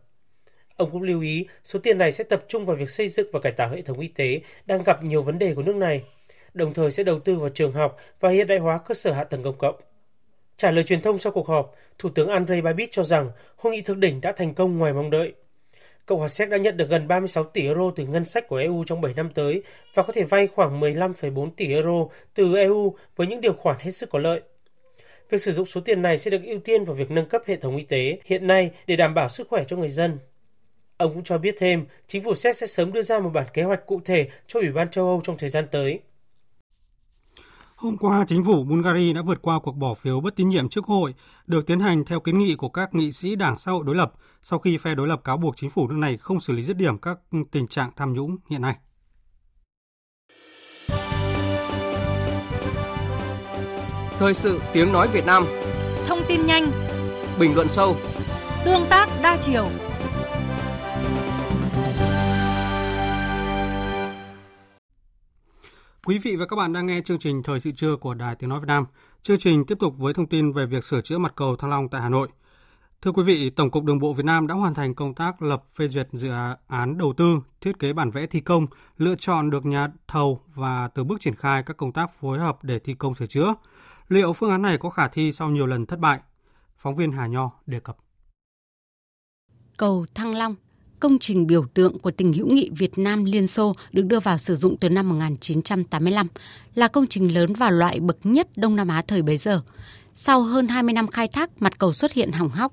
Ông 0.77 0.91
cũng 0.91 1.03
lưu 1.03 1.21
ý 1.21 1.47
số 1.65 1.79
tiền 1.79 1.99
này 1.99 2.13
sẽ 2.13 2.25
tập 2.25 2.45
trung 2.49 2.65
vào 2.65 2.77
việc 2.77 2.91
xây 2.91 3.09
dựng 3.09 3.29
và 3.33 3.41
cải 3.41 3.53
tạo 3.53 3.69
hệ 3.71 3.83
thống 3.83 4.01
y 4.01 4.09
tế 4.09 4.41
đang 4.67 4.83
gặp 4.83 5.03
nhiều 5.03 5.23
vấn 5.23 5.39
đề 5.39 5.55
của 5.55 5.63
nước 5.63 5.77
này, 5.77 6.03
đồng 6.55 6.75
thời 6.75 6.91
sẽ 6.91 7.03
đầu 7.03 7.21
tư 7.21 7.39
vào 7.39 7.49
trường 7.49 7.73
học 7.73 7.97
và 8.21 8.31
hiện 8.31 8.47
đại 8.47 8.59
hóa 8.59 8.79
cơ 8.79 8.95
sở 8.95 9.13
hạ 9.13 9.25
tầng 9.25 9.43
công 9.43 9.59
cộng. 9.59 9.75
Trả 10.57 10.71
lời 10.71 10.85
truyền 10.85 11.01
thông 11.01 11.19
sau 11.19 11.33
cuộc 11.33 11.49
họp, 11.49 11.75
Thủ 11.99 12.09
tướng 12.09 12.29
Andrei 12.29 12.61
Babis 12.61 12.89
cho 12.93 13.05
rằng 13.05 13.31
hội 13.57 13.73
nghị 13.73 13.83
thượng 13.83 14.01
đỉnh 14.01 14.21
đã 14.21 14.33
thành 14.33 14.55
công 14.55 14.79
ngoài 14.79 14.93
mong 14.93 15.11
đợi. 15.11 15.33
Cộng 16.07 16.19
hòa 16.19 16.29
Séc 16.29 16.51
đã 16.51 16.57
nhận 16.57 16.77
được 16.77 16.89
gần 16.89 17.09
36 17.09 17.45
tỷ 17.45 17.63
euro 17.63 17.91
từ 17.97 18.07
ngân 18.07 18.25
sách 18.25 18.49
của 18.49 18.57
EU 18.57 18.85
trong 18.87 19.01
7 19.01 19.15
năm 19.15 19.31
tới 19.35 19.63
và 19.95 20.03
có 20.03 20.13
thể 20.13 20.25
vay 20.25 20.47
khoảng 20.47 20.81
15,4 20.81 21.51
tỷ 21.57 21.69
euro 21.75 22.07
từ 22.35 22.57
EU 22.57 22.97
với 23.17 23.27
những 23.27 23.41
điều 23.41 23.53
khoản 23.53 23.77
hết 23.81 23.91
sức 23.91 24.11
có 24.11 24.19
lợi. 24.19 24.41
Việc 25.31 25.43
sử 25.43 25.53
dụng 25.53 25.67
số 25.67 25.81
tiền 25.81 26.03
này 26.03 26.19
sẽ 26.19 26.31
được 26.31 26.43
ưu 26.43 26.59
tiên 26.59 26.85
vào 26.85 26.95
việc 26.95 27.11
nâng 27.11 27.29
cấp 27.29 27.43
hệ 27.47 27.57
thống 27.57 27.77
y 27.77 27.85
tế 27.85 28.19
hiện 28.25 28.47
nay 28.47 28.71
để 28.87 28.97
đảm 28.97 29.15
bảo 29.15 29.29
sức 29.29 29.49
khỏe 29.49 29.65
cho 29.69 29.77
người 29.77 29.89
dân. 29.89 30.19
Ông 31.03 31.15
cũng 31.15 31.25
cho 31.25 31.39
biết 31.39 31.55
thêm, 31.59 31.87
chính 32.09 32.25
phủ 32.25 32.35
Séc 32.35 32.57
sẽ 32.57 32.67
sớm 32.67 32.93
đưa 32.93 33.03
ra 33.03 33.19
một 33.19 33.31
bản 33.35 33.47
kế 33.55 33.63
hoạch 33.63 33.87
cụ 33.87 34.01
thể 34.05 34.29
cho 34.47 34.61
Ủy 34.61 34.73
ban 34.73 34.91
châu 34.91 35.07
Âu 35.07 35.21
trong 35.25 35.39
thời 35.39 35.51
gian 35.51 35.67
tới. 35.73 36.01
Hôm 37.77 37.97
qua, 37.97 38.25
chính 38.29 38.45
phủ 38.45 38.65
Bulgaria 38.65 39.13
đã 39.13 39.23
vượt 39.23 39.43
qua 39.43 39.59
cuộc 39.63 39.73
bỏ 39.73 39.95
phiếu 39.95 40.21
bất 40.21 40.37
tín 40.37 40.49
nhiệm 40.49 40.69
trước 40.69 40.85
hội, 40.85 41.15
được 41.47 41.67
tiến 41.67 41.81
hành 41.81 42.05
theo 42.05 42.21
kiến 42.21 42.39
nghị 42.39 42.55
của 42.55 42.69
các 42.69 42.95
nghị 42.95 43.13
sĩ 43.13 43.37
Đảng 43.37 43.59
xã 43.59 43.73
hội 43.73 43.85
đối 43.87 43.95
lập 43.95 44.13
sau 44.43 44.59
khi 44.59 44.77
phe 44.77 44.95
đối 44.95 45.07
lập 45.07 45.21
cáo 45.25 45.37
buộc 45.37 45.57
chính 45.57 45.71
phủ 45.71 45.89
nước 45.89 45.97
này 45.99 46.17
không 46.17 46.41
xử 46.41 46.53
lý 46.53 46.63
dứt 46.63 46.77
điểm 46.77 46.99
các 46.99 47.19
tình 47.51 47.69
trạng 47.69 47.91
tham 47.97 48.13
nhũng 48.13 48.37
hiện 48.51 48.63
nay. 48.63 48.75
Thời 54.19 54.35
sự 54.35 54.61
tiếng 54.73 54.93
nói 54.93 55.09
Việt 55.13 55.27
Nam 55.27 55.45
Thông 56.07 56.23
tin 56.29 56.47
nhanh 56.47 56.71
Bình 57.39 57.55
luận 57.55 57.69
sâu 57.69 57.97
Tương 58.65 58.87
tác 58.91 59.09
đa 59.23 59.39
chiều 59.43 59.69
Quý 66.07 66.19
vị 66.19 66.37
và 66.37 66.47
các 66.47 66.57
bạn 66.57 66.73
đang 66.73 66.87
nghe 66.87 67.01
chương 67.05 67.19
trình 67.19 67.43
Thời 67.43 67.61
sự 67.61 67.71
trưa 67.71 67.97
của 67.97 68.15
Đài 68.15 68.37
Tiếng 68.37 68.51
Nói 68.51 68.61
Việt 68.61 68.67
Nam. 68.67 68.85
Chương 69.23 69.39
trình 69.39 69.67
tiếp 69.67 69.79
tục 69.81 69.95
với 69.99 70.15
thông 70.15 70.27
tin 70.27 70.53
về 70.53 70.67
việc 70.67 70.85
sửa 70.85 71.01
chữa 71.01 71.19
mặt 71.19 71.33
cầu 71.37 71.57
Thăng 71.57 71.71
Long 71.71 71.89
tại 71.89 72.01
Hà 72.01 72.09
Nội. 72.09 72.29
Thưa 73.03 73.13
quý 73.13 73.23
vị, 73.23 73.51
Tổng 73.51 73.71
cục 73.71 73.85
Đường 73.85 73.99
bộ 73.99 74.13
Việt 74.13 74.25
Nam 74.25 74.47
đã 74.47 74.55
hoàn 74.55 74.75
thành 74.75 74.95
công 74.95 75.15
tác 75.15 75.43
lập 75.43 75.65
phê 75.77 75.89
duyệt 75.89 76.09
dự 76.13 76.31
án 76.69 76.99
đầu 76.99 77.13
tư, 77.17 77.39
thiết 77.61 77.79
kế 77.79 77.93
bản 77.93 78.11
vẽ 78.11 78.27
thi 78.27 78.41
công, 78.41 78.67
lựa 78.99 79.15
chọn 79.19 79.51
được 79.51 79.67
nhà 79.67 79.89
thầu 80.09 80.41
và 80.55 80.89
từ 80.89 81.05
bước 81.05 81.21
triển 81.21 81.35
khai 81.35 81.63
các 81.63 81.77
công 81.77 81.93
tác 81.93 82.15
phối 82.21 82.39
hợp 82.39 82.59
để 82.65 82.79
thi 82.79 82.95
công 82.95 83.15
sửa 83.15 83.27
chữa. 83.27 83.55
Liệu 84.09 84.33
phương 84.33 84.51
án 84.51 84.63
này 84.63 84.79
có 84.79 84.91
khả 84.91 85.09
thi 85.09 85.33
sau 85.33 85.51
nhiều 85.51 85.67
lần 85.67 85.87
thất 85.87 85.99
bại? 85.99 86.21
Phóng 86.77 86.95
viên 86.95 87.13
Hà 87.13 87.27
Nho 87.27 87.51
đề 87.67 87.81
cập. 87.81 87.97
Cầu 89.77 90.07
Thăng 90.15 90.35
Long 90.35 90.55
công 91.03 91.19
trình 91.19 91.47
biểu 91.47 91.65
tượng 91.75 91.99
của 91.99 92.11
tình 92.11 92.33
hữu 92.33 92.47
nghị 92.47 92.71
Việt 92.77 92.99
Nam 92.99 93.25
Liên 93.25 93.47
Xô 93.47 93.75
được 93.93 94.03
đưa 94.03 94.21
vào 94.21 94.39
sử 94.39 94.55
dụng 94.55 94.77
từ 94.77 94.89
năm 94.89 95.09
1985, 95.09 96.29
là 96.75 96.89
công 96.89 97.07
trình 97.07 97.35
lớn 97.35 97.53
và 97.53 97.71
loại 97.71 98.01
bậc 98.01 98.17
nhất 98.25 98.49
Đông 98.57 98.77
Nam 98.77 98.89
Á 98.89 99.03
thời 99.09 99.23
bấy 99.23 99.37
giờ. 99.37 99.61
Sau 100.15 100.43
hơn 100.43 100.69
20 100.69 100.93
năm 100.93 101.09
khai 101.09 101.29
thác, 101.29 101.63
mặt 101.63 101.79
cầu 101.79 101.93
xuất 101.93 102.13
hiện 102.13 102.33
hỏng 102.33 102.49
hóc. 102.49 102.73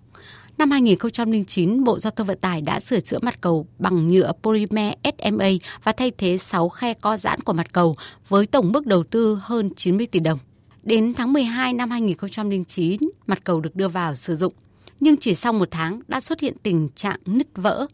Năm 0.58 0.72
2009, 0.72 1.84
Bộ 1.84 2.00
Giao 2.00 2.12
thông 2.12 2.28
Vận 2.28 2.38
tải 2.40 2.62
đã 2.62 2.80
sửa 2.80 3.00
chữa 3.00 3.20
mặt 3.22 3.42
cầu 3.42 3.68
bằng 3.80 4.10
nhựa 4.10 4.32
polymer 4.44 4.94
SMA 5.18 5.50
và 5.84 5.92
thay 5.92 6.12
thế 6.18 6.38
6 6.38 6.70
khe 6.70 6.94
co 6.94 7.18
giãn 7.18 7.42
của 7.42 7.54
mặt 7.54 7.74
cầu 7.74 7.96
với 8.30 8.46
tổng 8.46 8.72
mức 8.72 8.86
đầu 8.86 9.04
tư 9.04 9.40
hơn 9.42 9.70
90 9.76 10.08
tỷ 10.08 10.20
đồng. 10.20 10.40
Đến 10.84 11.14
tháng 11.14 11.34
12 11.34 11.74
năm 11.74 11.92
2009, 11.92 12.98
mặt 13.28 13.40
cầu 13.44 13.62
được 13.62 13.76
đưa 13.76 13.88
vào 13.88 14.16
sử 14.16 14.36
dụng. 14.36 14.54
Nhưng 15.00 15.18
chỉ 15.18 15.36
sau 15.36 15.54
một 15.54 15.68
tháng 15.72 16.02
đã 16.08 16.22
xuất 16.22 16.40
hiện 16.40 16.54
tình 16.64 16.90
trạng 16.96 17.20
nứt 17.26 17.48
vỡ. 17.56 17.88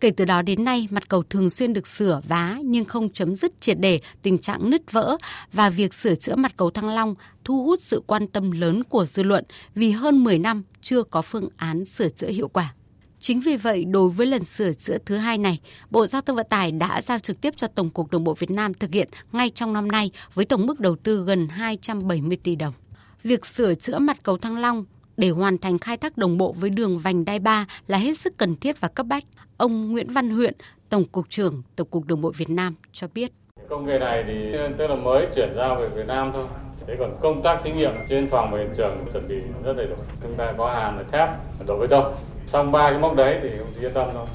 Kể 0.00 0.10
từ 0.10 0.24
đó 0.24 0.42
đến 0.42 0.64
nay, 0.64 0.88
mặt 0.90 1.08
cầu 1.08 1.22
thường 1.22 1.50
xuyên 1.50 1.72
được 1.72 1.86
sửa 1.86 2.20
vá 2.28 2.58
nhưng 2.64 2.84
không 2.84 3.12
chấm 3.12 3.34
dứt 3.34 3.60
triệt 3.60 3.80
để 3.80 4.00
tình 4.22 4.38
trạng 4.38 4.70
nứt 4.70 4.92
vỡ 4.92 5.16
và 5.52 5.70
việc 5.70 5.94
sửa 5.94 6.14
chữa 6.14 6.36
mặt 6.36 6.52
cầu 6.56 6.70
Thăng 6.70 6.88
Long 6.88 7.14
thu 7.44 7.64
hút 7.64 7.80
sự 7.80 8.02
quan 8.06 8.26
tâm 8.26 8.50
lớn 8.50 8.82
của 8.84 9.04
dư 9.04 9.22
luận 9.22 9.44
vì 9.74 9.90
hơn 9.90 10.24
10 10.24 10.38
năm 10.38 10.62
chưa 10.82 11.02
có 11.02 11.22
phương 11.22 11.48
án 11.56 11.84
sửa 11.84 12.08
chữa 12.08 12.28
hiệu 12.28 12.48
quả. 12.48 12.74
Chính 13.20 13.40
vì 13.40 13.56
vậy, 13.56 13.84
đối 13.84 14.10
với 14.10 14.26
lần 14.26 14.44
sửa 14.44 14.72
chữa 14.72 14.98
thứ 15.06 15.16
hai 15.16 15.38
này, 15.38 15.60
Bộ 15.90 16.06
Giao 16.06 16.22
thông 16.22 16.36
Vận 16.36 16.46
tải 16.50 16.72
đã 16.72 17.02
giao 17.02 17.18
trực 17.18 17.40
tiếp 17.40 17.54
cho 17.56 17.66
Tổng 17.66 17.90
cục 17.90 18.10
Đường 18.10 18.24
bộ 18.24 18.34
Việt 18.34 18.50
Nam 18.50 18.74
thực 18.74 18.92
hiện 18.92 19.08
ngay 19.32 19.50
trong 19.50 19.72
năm 19.72 19.88
nay 19.88 20.10
với 20.34 20.44
tổng 20.44 20.66
mức 20.66 20.80
đầu 20.80 20.96
tư 20.96 21.24
gần 21.24 21.48
270 21.48 22.36
tỷ 22.42 22.56
đồng. 22.56 22.74
Việc 23.22 23.46
sửa 23.46 23.74
chữa 23.74 23.98
mặt 23.98 24.16
cầu 24.22 24.38
Thăng 24.38 24.56
Long 24.56 24.84
để 25.16 25.30
hoàn 25.30 25.58
thành 25.58 25.78
khai 25.78 25.96
thác 25.96 26.18
đồng 26.18 26.38
bộ 26.38 26.52
với 26.52 26.70
đường 26.70 26.98
vành 26.98 27.24
đai 27.24 27.38
3 27.38 27.66
là 27.86 27.98
hết 27.98 28.18
sức 28.18 28.36
cần 28.36 28.56
thiết 28.56 28.80
và 28.80 28.88
cấp 28.88 29.06
bách. 29.06 29.24
Ông 29.56 29.92
Nguyễn 29.92 30.08
Văn 30.08 30.30
Huyện, 30.30 30.54
Tổng 30.88 31.04
cục 31.04 31.28
trưởng 31.28 31.62
Tổng 31.76 31.88
cục 31.90 32.04
Đường 32.04 32.20
bộ 32.20 32.32
Việt 32.36 32.50
Nam 32.50 32.74
cho 32.92 33.06
biết. 33.14 33.32
Công 33.68 33.86
nghệ 33.86 33.98
này 33.98 34.24
thì 34.26 34.34
tức 34.78 34.86
là 34.86 34.96
mới 34.96 35.26
chuyển 35.36 35.52
giao 35.56 35.76
về 35.76 35.88
Việt 35.88 36.06
Nam 36.06 36.30
thôi. 36.32 36.46
Thế 36.86 36.96
còn 36.98 37.16
công 37.20 37.42
tác 37.42 37.60
thí 37.64 37.72
nghiệm 37.72 37.92
trên 38.08 38.28
phòng 38.30 38.50
và 38.52 38.58
hiện 38.58 38.70
trường 38.76 39.06
chuẩn 39.12 39.28
bị 39.28 39.34
rất 39.64 39.72
đầy 39.76 39.86
đủ. 39.86 39.96
Chúng 40.22 40.34
ta 40.34 40.52
có 40.58 40.74
hàn 40.74 41.04
thép, 41.12 41.28
đổ 41.66 41.78
bê 41.78 41.86
tông. 41.86 42.14
Xong 42.46 42.72
ba 42.72 42.90
cái 42.90 42.98
mốc 42.98 43.16
đấy 43.16 43.38
thì 43.42 43.48
không 43.58 43.68
yên 43.80 43.92
tâm 43.94 44.08
đâu. 44.14 44.28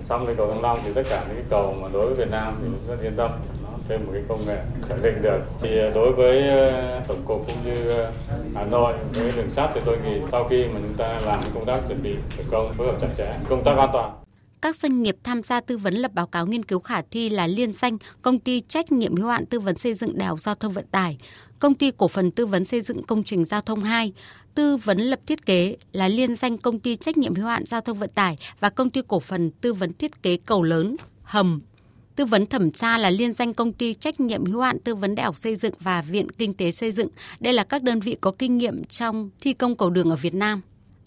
Xong 0.00 0.26
cái 0.26 0.34
cầu 0.34 0.50
Thăng 0.50 0.62
Long 0.62 0.78
thì 0.84 0.92
tất 0.94 1.02
cả 1.10 1.24
những 1.26 1.34
cái 1.34 1.44
cầu 1.50 1.76
mà 1.82 1.88
đối 1.92 2.06
với 2.06 2.14
Việt 2.14 2.30
Nam 2.30 2.54
thì 2.62 2.68
cũng 2.72 2.96
rất 2.96 3.02
yên 3.02 3.16
tâm. 3.16 3.30
Thêm 3.88 4.06
một 4.06 4.12
cái 4.14 4.22
công 4.28 4.46
nghệ 4.46 4.58
khẳng 4.88 5.02
định 5.02 5.22
được. 5.22 5.38
Thì 5.60 5.78
ờ, 5.78 5.90
đối 5.90 6.12
với 6.12 6.48
ờ, 6.48 7.00
tổng 7.08 7.22
cục 7.24 7.46
cũng 7.46 7.56
như 7.64 7.88
ờ, 7.88 8.12
Hà 8.54 8.64
Nội 8.64 8.94
với 9.14 9.32
đường 9.36 9.50
sắt 9.50 9.70
thì 9.74 9.80
tôi 9.84 9.98
nghĩ 10.04 10.20
sau 10.32 10.48
khi 10.48 10.64
mà 10.68 10.80
chúng 10.82 10.94
ta 10.96 11.20
làm 11.20 11.40
cái 11.42 11.50
công 11.54 11.66
tác 11.66 11.80
chuẩn 11.88 12.02
bị 12.02 12.14
thành 12.36 12.46
công 12.50 12.74
phối 12.74 12.86
hợp 12.86 12.98
chặt 13.00 13.08
chẽ 13.18 13.38
công 13.48 13.64
tác 13.64 13.76
an 13.78 13.90
toàn. 13.92 14.12
Các 14.62 14.76
doanh 14.76 15.02
nghiệp 15.02 15.16
tham 15.24 15.42
gia 15.42 15.60
tư 15.60 15.76
vấn 15.76 15.94
lập 15.94 16.10
báo 16.14 16.26
cáo 16.26 16.46
nghiên 16.46 16.64
cứu 16.64 16.80
khả 16.80 17.02
thi 17.10 17.28
là 17.28 17.46
liên 17.46 17.72
danh 17.72 17.96
công 18.22 18.38
ty 18.38 18.60
trách 18.60 18.92
nhiệm 18.92 19.16
hữu 19.16 19.28
hạn 19.28 19.46
tư 19.46 19.60
vấn 19.60 19.76
xây 19.76 19.94
dựng 19.94 20.18
đèo 20.18 20.36
Giao 20.36 20.54
thông 20.54 20.72
Vận 20.72 20.86
tải, 20.86 21.18
công 21.58 21.74
ty 21.74 21.90
cổ 21.90 22.08
phần 22.08 22.30
tư 22.30 22.46
vấn 22.46 22.64
xây 22.64 22.80
dựng 22.80 23.02
công 23.02 23.24
trình 23.24 23.44
giao 23.44 23.60
thông 23.60 23.80
2, 23.80 24.12
tư 24.54 24.76
vấn 24.76 24.98
lập 24.98 25.20
thiết 25.26 25.46
kế 25.46 25.76
là 25.92 26.08
liên 26.08 26.34
danh 26.34 26.58
công 26.58 26.78
ty 26.78 26.96
trách 26.96 27.18
nhiệm 27.18 27.34
hữu 27.34 27.46
hạn 27.46 27.66
giao 27.66 27.80
thông 27.80 27.98
vận 27.98 28.10
tải 28.14 28.36
và 28.60 28.70
công 28.70 28.90
ty 28.90 29.00
cổ 29.08 29.20
phần 29.20 29.50
tư 29.50 29.72
vấn 29.72 29.92
thiết 29.92 30.22
kế 30.22 30.36
cầu 30.46 30.62
lớn, 30.62 30.96
hầm, 31.22 31.60
Tư 32.20 32.24
vấn 32.24 32.46
thẩm 32.46 32.70
tra 32.70 32.98
là 32.98 33.10
liên 33.10 33.32
danh 33.32 33.54
công 33.54 33.72
ty 33.72 33.94
trách 33.94 34.20
nhiệm 34.20 34.44
hữu 34.44 34.60
hạn 34.60 34.78
tư 34.78 34.94
vấn 34.94 35.14
đại 35.14 35.26
học 35.26 35.36
xây 35.36 35.56
dựng 35.56 35.74
và 35.80 36.02
Viện 36.02 36.30
Kinh 36.30 36.54
tế 36.54 36.70
xây 36.70 36.92
dựng. 36.92 37.08
Đây 37.40 37.52
là 37.52 37.64
các 37.64 37.82
đơn 37.82 38.00
vị 38.00 38.16
có 38.20 38.32
kinh 38.38 38.58
nghiệm 38.58 38.84
trong 38.84 39.30
thi 39.40 39.52
công 39.52 39.76
cầu 39.76 39.90
đường 39.90 40.10
ở 40.10 40.16
Việt 40.16 40.34
Nam. 40.34 40.60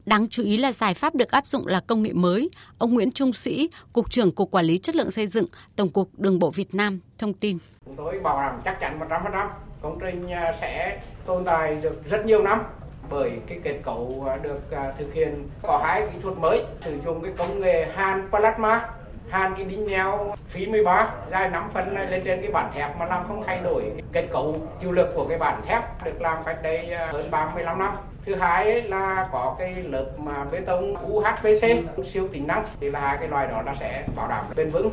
Đáng 0.06 0.28
chú 0.30 0.44
ý 0.44 0.58
là 0.58 0.72
giải 0.72 0.94
pháp 0.94 1.16
được 1.16 1.32
áp 1.32 1.48
dụng 1.48 1.68
là 1.68 1.80
công 1.80 2.04
nghệ 2.04 2.14
mới. 2.14 2.50
Ông 2.78 2.94
Nguyễn 2.94 3.12
Trung 3.12 3.34
Sĩ, 3.34 3.70
Cục 3.94 4.12
trưởng 4.12 4.32
Cục 4.32 4.52
Quản 4.52 4.66
lý 4.66 4.78
Chất 4.78 4.96
lượng 4.96 5.12
Xây 5.12 5.28
dựng, 5.28 5.46
Tổng 5.76 5.90
cục 5.90 6.10
Đường 6.20 6.40
bộ 6.40 6.52
Việt 6.52 6.76
Nam 6.76 7.00
thông 7.18 7.34
tin. 7.34 7.58
Chúng 7.86 7.96
tôi 7.96 8.20
bảo 8.20 8.42
đảm 8.42 8.62
chắc 8.66 8.78
chắn 8.80 9.00
100% 9.00 9.50
công 9.82 10.00
trình 10.02 10.32
à, 10.32 10.54
sẽ 10.62 11.02
tồn 11.26 11.44
tại 11.46 11.76
được 11.82 12.10
rất 12.10 12.26
nhiều 12.26 12.44
năm 12.44 12.60
bởi 13.10 13.32
cái 13.48 13.60
kết 13.64 13.80
cấu 13.84 14.28
được 14.42 14.72
à, 14.72 14.92
thực 14.98 15.14
hiện 15.14 15.50
có 15.64 15.82
hai 15.84 16.02
kỹ 16.02 16.20
thuật 16.22 16.38
mới, 16.38 16.64
sử 16.82 17.00
dụng 17.06 17.24
cái 17.24 17.32
công 17.38 17.60
nghệ 17.60 17.88
hàn 17.96 18.30
plasma 18.30 18.90
hàn 19.30 19.54
cái 19.56 19.66
đinh 19.66 19.88
neo 19.88 20.36
phí 20.48 20.66
13 20.66 21.10
dài 21.32 21.50
5 21.50 21.70
phân 21.74 21.96
này 21.96 22.12
lên 22.12 22.22
trên 22.26 22.42
cái 22.42 22.52
bản 22.52 22.72
thép 22.74 22.98
mà 23.00 23.06
làm 23.06 23.28
không 23.28 23.44
thay 23.46 23.60
đổi 23.64 23.84
kết 24.12 24.28
cấu 24.32 24.58
chịu 24.82 24.92
lực 24.92 25.10
của 25.16 25.26
cái 25.30 25.38
bản 25.38 25.62
thép, 25.68 26.06
được 26.06 26.22
làm 26.22 26.38
cách 26.46 26.58
đây 26.64 26.92
à, 26.92 27.10
hơn 27.12 27.32
35 27.32 27.80
năm. 27.80 27.94
Thứ 28.26 28.36
hai 28.36 28.82
là 28.82 29.28
có 29.32 29.56
cái 29.60 29.74
lớp 29.74 30.06
mà 30.18 30.46
bê 30.52 30.60
tông 30.60 30.96
UHPC 31.08 31.64
siêu 32.06 32.28
tính 32.28 32.48
năng, 32.48 32.64
thì 32.82 32.90
là 32.90 33.00
hai 33.00 33.18
cái 33.18 33.28
loại 33.28 33.48
đó 33.48 33.62
nó 33.66 33.74
sẽ 33.80 34.04
bảo 34.16 34.28
đảm 34.28 34.46
bền 34.56 34.70
vững. 34.70 34.90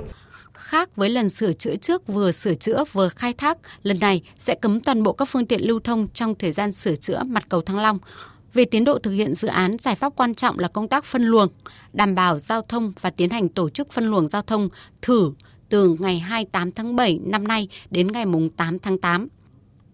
Khác 0.60 0.96
với 0.96 1.10
lần 1.10 1.28
sửa 1.28 1.52
chữa 1.52 1.76
trước 1.76 2.06
vừa 2.06 2.32
sửa 2.32 2.54
chữa 2.54 2.84
vừa 2.92 3.08
khai 3.08 3.32
thác, 3.32 3.58
lần 3.82 4.00
này 4.00 4.22
sẽ 4.38 4.54
cấm 4.54 4.80
toàn 4.80 5.02
bộ 5.02 5.12
các 5.12 5.24
phương 5.24 5.46
tiện 5.46 5.66
lưu 5.66 5.80
thông 5.80 6.08
trong 6.14 6.34
thời 6.34 6.52
gian 6.52 6.72
sửa 6.72 6.96
chữa 6.96 7.22
mặt 7.26 7.46
cầu 7.48 7.60
Thăng 7.60 7.78
Long. 7.78 7.98
Về 8.54 8.64
tiến 8.64 8.84
độ 8.84 8.98
thực 8.98 9.10
hiện 9.10 9.34
dự 9.34 9.48
án, 9.48 9.76
giải 9.78 9.94
pháp 9.94 10.12
quan 10.16 10.34
trọng 10.34 10.58
là 10.58 10.68
công 10.68 10.88
tác 10.88 11.04
phân 11.04 11.22
luồng, 11.22 11.48
đảm 11.92 12.14
bảo 12.14 12.38
giao 12.38 12.62
thông 12.62 12.92
và 13.00 13.10
tiến 13.10 13.30
hành 13.30 13.48
tổ 13.48 13.68
chức 13.68 13.92
phân 13.92 14.04
luồng 14.04 14.28
giao 14.28 14.42
thông 14.42 14.68
thử 15.02 15.32
từ 15.68 15.96
ngày 16.00 16.18
28 16.18 16.72
tháng 16.72 16.96
7 16.96 17.20
năm 17.24 17.48
nay 17.48 17.68
đến 17.90 18.06
ngày 18.12 18.24
8 18.56 18.78
tháng 18.78 18.98
8. 18.98 19.28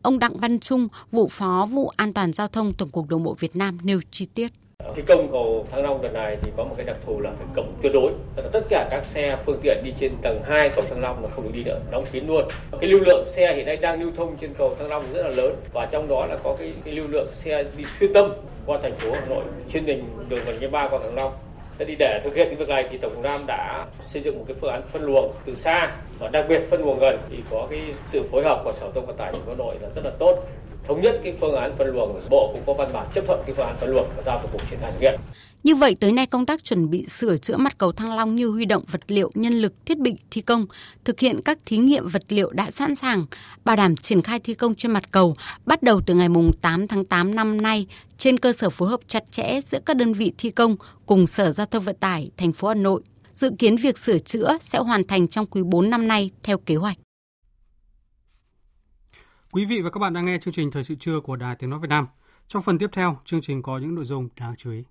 ông 0.02 0.18
Đặng 0.18 0.36
Văn 0.38 0.60
Trung, 0.60 0.88
vụ 1.10 1.28
phó 1.28 1.66
vụ 1.70 1.88
an 1.96 2.12
toàn 2.12 2.32
giao 2.32 2.48
thông 2.48 2.72
Tổng 2.72 2.90
cục 2.90 3.08
Đường 3.08 3.22
bộ 3.22 3.36
Việt 3.38 3.56
Nam 3.56 3.78
nêu 3.82 4.00
chi 4.10 4.26
tiết. 4.34 4.52
Thi 4.96 5.02
công 5.02 5.28
cầu 5.32 5.66
Thăng 5.70 5.82
Long 5.82 6.02
đợt 6.02 6.12
này 6.12 6.38
thì 6.42 6.50
có 6.56 6.64
một 6.64 6.74
cái 6.76 6.86
đặc 6.86 6.96
thù 7.06 7.20
là 7.20 7.30
phải 7.38 7.46
cổng 7.54 7.72
tuyệt 7.82 7.92
đối, 7.92 8.12
tức 8.36 8.42
là 8.42 8.48
tất 8.52 8.60
cả 8.68 8.88
các 8.90 9.04
xe 9.04 9.36
phương 9.46 9.58
tiện 9.62 9.82
đi 9.84 9.92
trên 10.00 10.12
tầng 10.22 10.42
2 10.44 10.68
cầu 10.68 10.84
Thăng 10.88 11.02
Long 11.02 11.22
là 11.22 11.28
không 11.28 11.44
được 11.44 11.50
đi 11.54 11.64
nữa, 11.64 11.80
đóng 11.90 12.04
kín 12.12 12.26
luôn. 12.26 12.44
Cái 12.80 12.90
lưu 12.90 13.00
lượng 13.06 13.24
xe 13.26 13.54
hiện 13.54 13.66
nay 13.66 13.76
đang 13.76 14.00
lưu 14.00 14.10
thông 14.16 14.36
trên 14.40 14.54
cầu 14.54 14.74
Thăng 14.78 14.88
Long 14.88 15.04
rất 15.12 15.22
là 15.22 15.28
lớn 15.28 15.56
và 15.72 15.86
trong 15.86 16.08
đó 16.08 16.26
là 16.26 16.36
có 16.44 16.56
cái, 16.58 16.72
cái 16.84 16.94
lưu 16.94 17.06
lượng 17.08 17.28
xe 17.32 17.64
đi 17.76 17.84
xuyên 18.00 18.12
tâm 18.12 18.30
qua 18.66 18.78
thành 18.82 18.94
phố 18.94 19.12
Hà 19.12 19.26
Nội 19.28 19.44
trên 19.72 19.86
đường 19.86 20.04
đường 20.28 20.40
vành 20.46 20.60
đai 20.60 20.70
ba 20.70 20.88
qua 20.88 20.98
Thăng 21.02 21.14
Long. 21.14 21.32
Thế 21.78 21.84
thì 21.84 21.96
để 21.98 22.20
thực 22.24 22.34
hiện 22.34 22.46
cái 22.48 22.56
việc 22.56 22.68
này 22.68 22.88
thì 22.90 22.98
Tổng 22.98 23.14
cục 23.14 23.24
Nam 23.24 23.40
đã 23.46 23.86
xây 24.08 24.22
dựng 24.22 24.38
một 24.38 24.44
cái 24.48 24.56
phương 24.60 24.70
án 24.70 24.82
phân 24.92 25.02
luồng 25.02 25.32
từ 25.46 25.54
xa 25.54 25.92
và 26.18 26.28
đặc 26.28 26.46
biệt 26.48 26.60
phân 26.70 26.84
luồng 26.84 26.98
gần 26.98 27.18
thì 27.30 27.36
có 27.50 27.66
cái 27.70 27.80
sự 28.06 28.22
phối 28.32 28.44
hợp 28.44 28.60
của 28.64 28.72
Sở 28.72 28.90
Thông 28.94 29.06
Vận 29.06 29.16
tải 29.16 29.32
thành 29.32 29.40
phố 29.40 29.52
Hà 29.52 29.56
Nội 29.58 29.74
là 29.80 29.88
rất 29.94 30.04
là 30.04 30.10
tốt 30.18 30.44
thống 30.86 31.02
nhất 31.02 31.20
cái 31.24 31.36
phương 31.40 31.54
án 31.54 31.72
phân 31.78 31.86
luồng 31.86 32.20
bộ 32.30 32.50
cũng 32.52 32.62
có 32.66 32.72
văn 32.72 32.90
bản 32.92 33.06
chấp 33.14 33.26
thuận 33.26 33.40
cái 33.46 33.54
phương 33.56 33.66
án 33.66 33.76
phân 33.80 33.90
luồng 33.90 34.08
và 34.16 34.22
giao 34.26 34.38
tổng 34.38 34.50
cục 34.52 34.70
triển 34.70 34.78
khai 34.82 34.92
thực 34.92 35.00
hiện 35.00 35.20
như 35.66 35.74
vậy 35.74 35.96
tới 36.00 36.12
nay 36.12 36.26
công 36.26 36.46
tác 36.46 36.64
chuẩn 36.64 36.90
bị 36.90 37.06
sửa 37.06 37.36
chữa 37.36 37.56
mặt 37.56 37.78
cầu 37.78 37.92
Thăng 37.92 38.16
Long 38.16 38.36
như 38.36 38.48
huy 38.48 38.64
động 38.64 38.84
vật 38.90 39.00
liệu, 39.08 39.30
nhân 39.34 39.52
lực, 39.52 39.72
thiết 39.86 39.98
bị 39.98 40.14
thi 40.30 40.40
công, 40.40 40.66
thực 41.04 41.20
hiện 41.20 41.40
các 41.44 41.58
thí 41.66 41.76
nghiệm 41.76 42.08
vật 42.08 42.22
liệu 42.28 42.50
đã 42.50 42.70
sẵn 42.70 42.94
sàng, 42.94 43.26
bảo 43.64 43.76
đảm 43.76 43.96
triển 43.96 44.22
khai 44.22 44.40
thi 44.40 44.54
công 44.54 44.74
trên 44.74 44.92
mặt 44.92 45.10
cầu 45.10 45.34
bắt 45.64 45.82
đầu 45.82 46.00
từ 46.06 46.14
ngày 46.14 46.28
8 46.60 46.88
tháng 46.88 47.04
8 47.04 47.34
năm 47.34 47.62
nay 47.62 47.86
trên 48.18 48.38
cơ 48.38 48.52
sở 48.52 48.70
phối 48.70 48.88
hợp 48.88 49.00
chặt 49.06 49.24
chẽ 49.30 49.60
giữa 49.70 49.78
các 49.86 49.96
đơn 49.96 50.12
vị 50.12 50.32
thi 50.38 50.50
công 50.50 50.76
cùng 51.06 51.26
Sở 51.26 51.52
Giao 51.52 51.66
thông 51.66 51.82
Vận 51.82 51.96
tải 51.96 52.30
thành 52.36 52.52
phố 52.52 52.68
Hà 52.68 52.74
Nội. 52.74 53.02
Dự 53.34 53.50
kiến 53.58 53.76
việc 53.76 53.98
sửa 53.98 54.18
chữa 54.18 54.58
sẽ 54.60 54.78
hoàn 54.78 55.06
thành 55.06 55.28
trong 55.28 55.46
quý 55.46 55.62
4 55.62 55.90
năm 55.90 56.08
nay 56.08 56.30
theo 56.42 56.58
kế 56.58 56.76
hoạch. 56.76 56.96
Quý 59.52 59.64
vị 59.64 59.80
và 59.80 59.90
các 59.90 60.00
bạn 60.00 60.12
đang 60.12 60.26
nghe 60.26 60.38
chương 60.38 60.54
trình 60.54 60.70
Thời 60.70 60.84
sự 60.84 60.94
trưa 60.94 61.20
của 61.20 61.36
Đài 61.36 61.56
Tiếng 61.56 61.70
Nói 61.70 61.78
Việt 61.80 61.88
Nam. 61.88 62.06
Trong 62.48 62.62
phần 62.62 62.78
tiếp 62.78 62.90
theo, 62.92 63.18
chương 63.24 63.40
trình 63.40 63.62
có 63.62 63.78
những 63.78 63.94
nội 63.94 64.04
dung 64.04 64.28
đáng 64.40 64.54
chú 64.56 64.70
ý. 64.70 64.82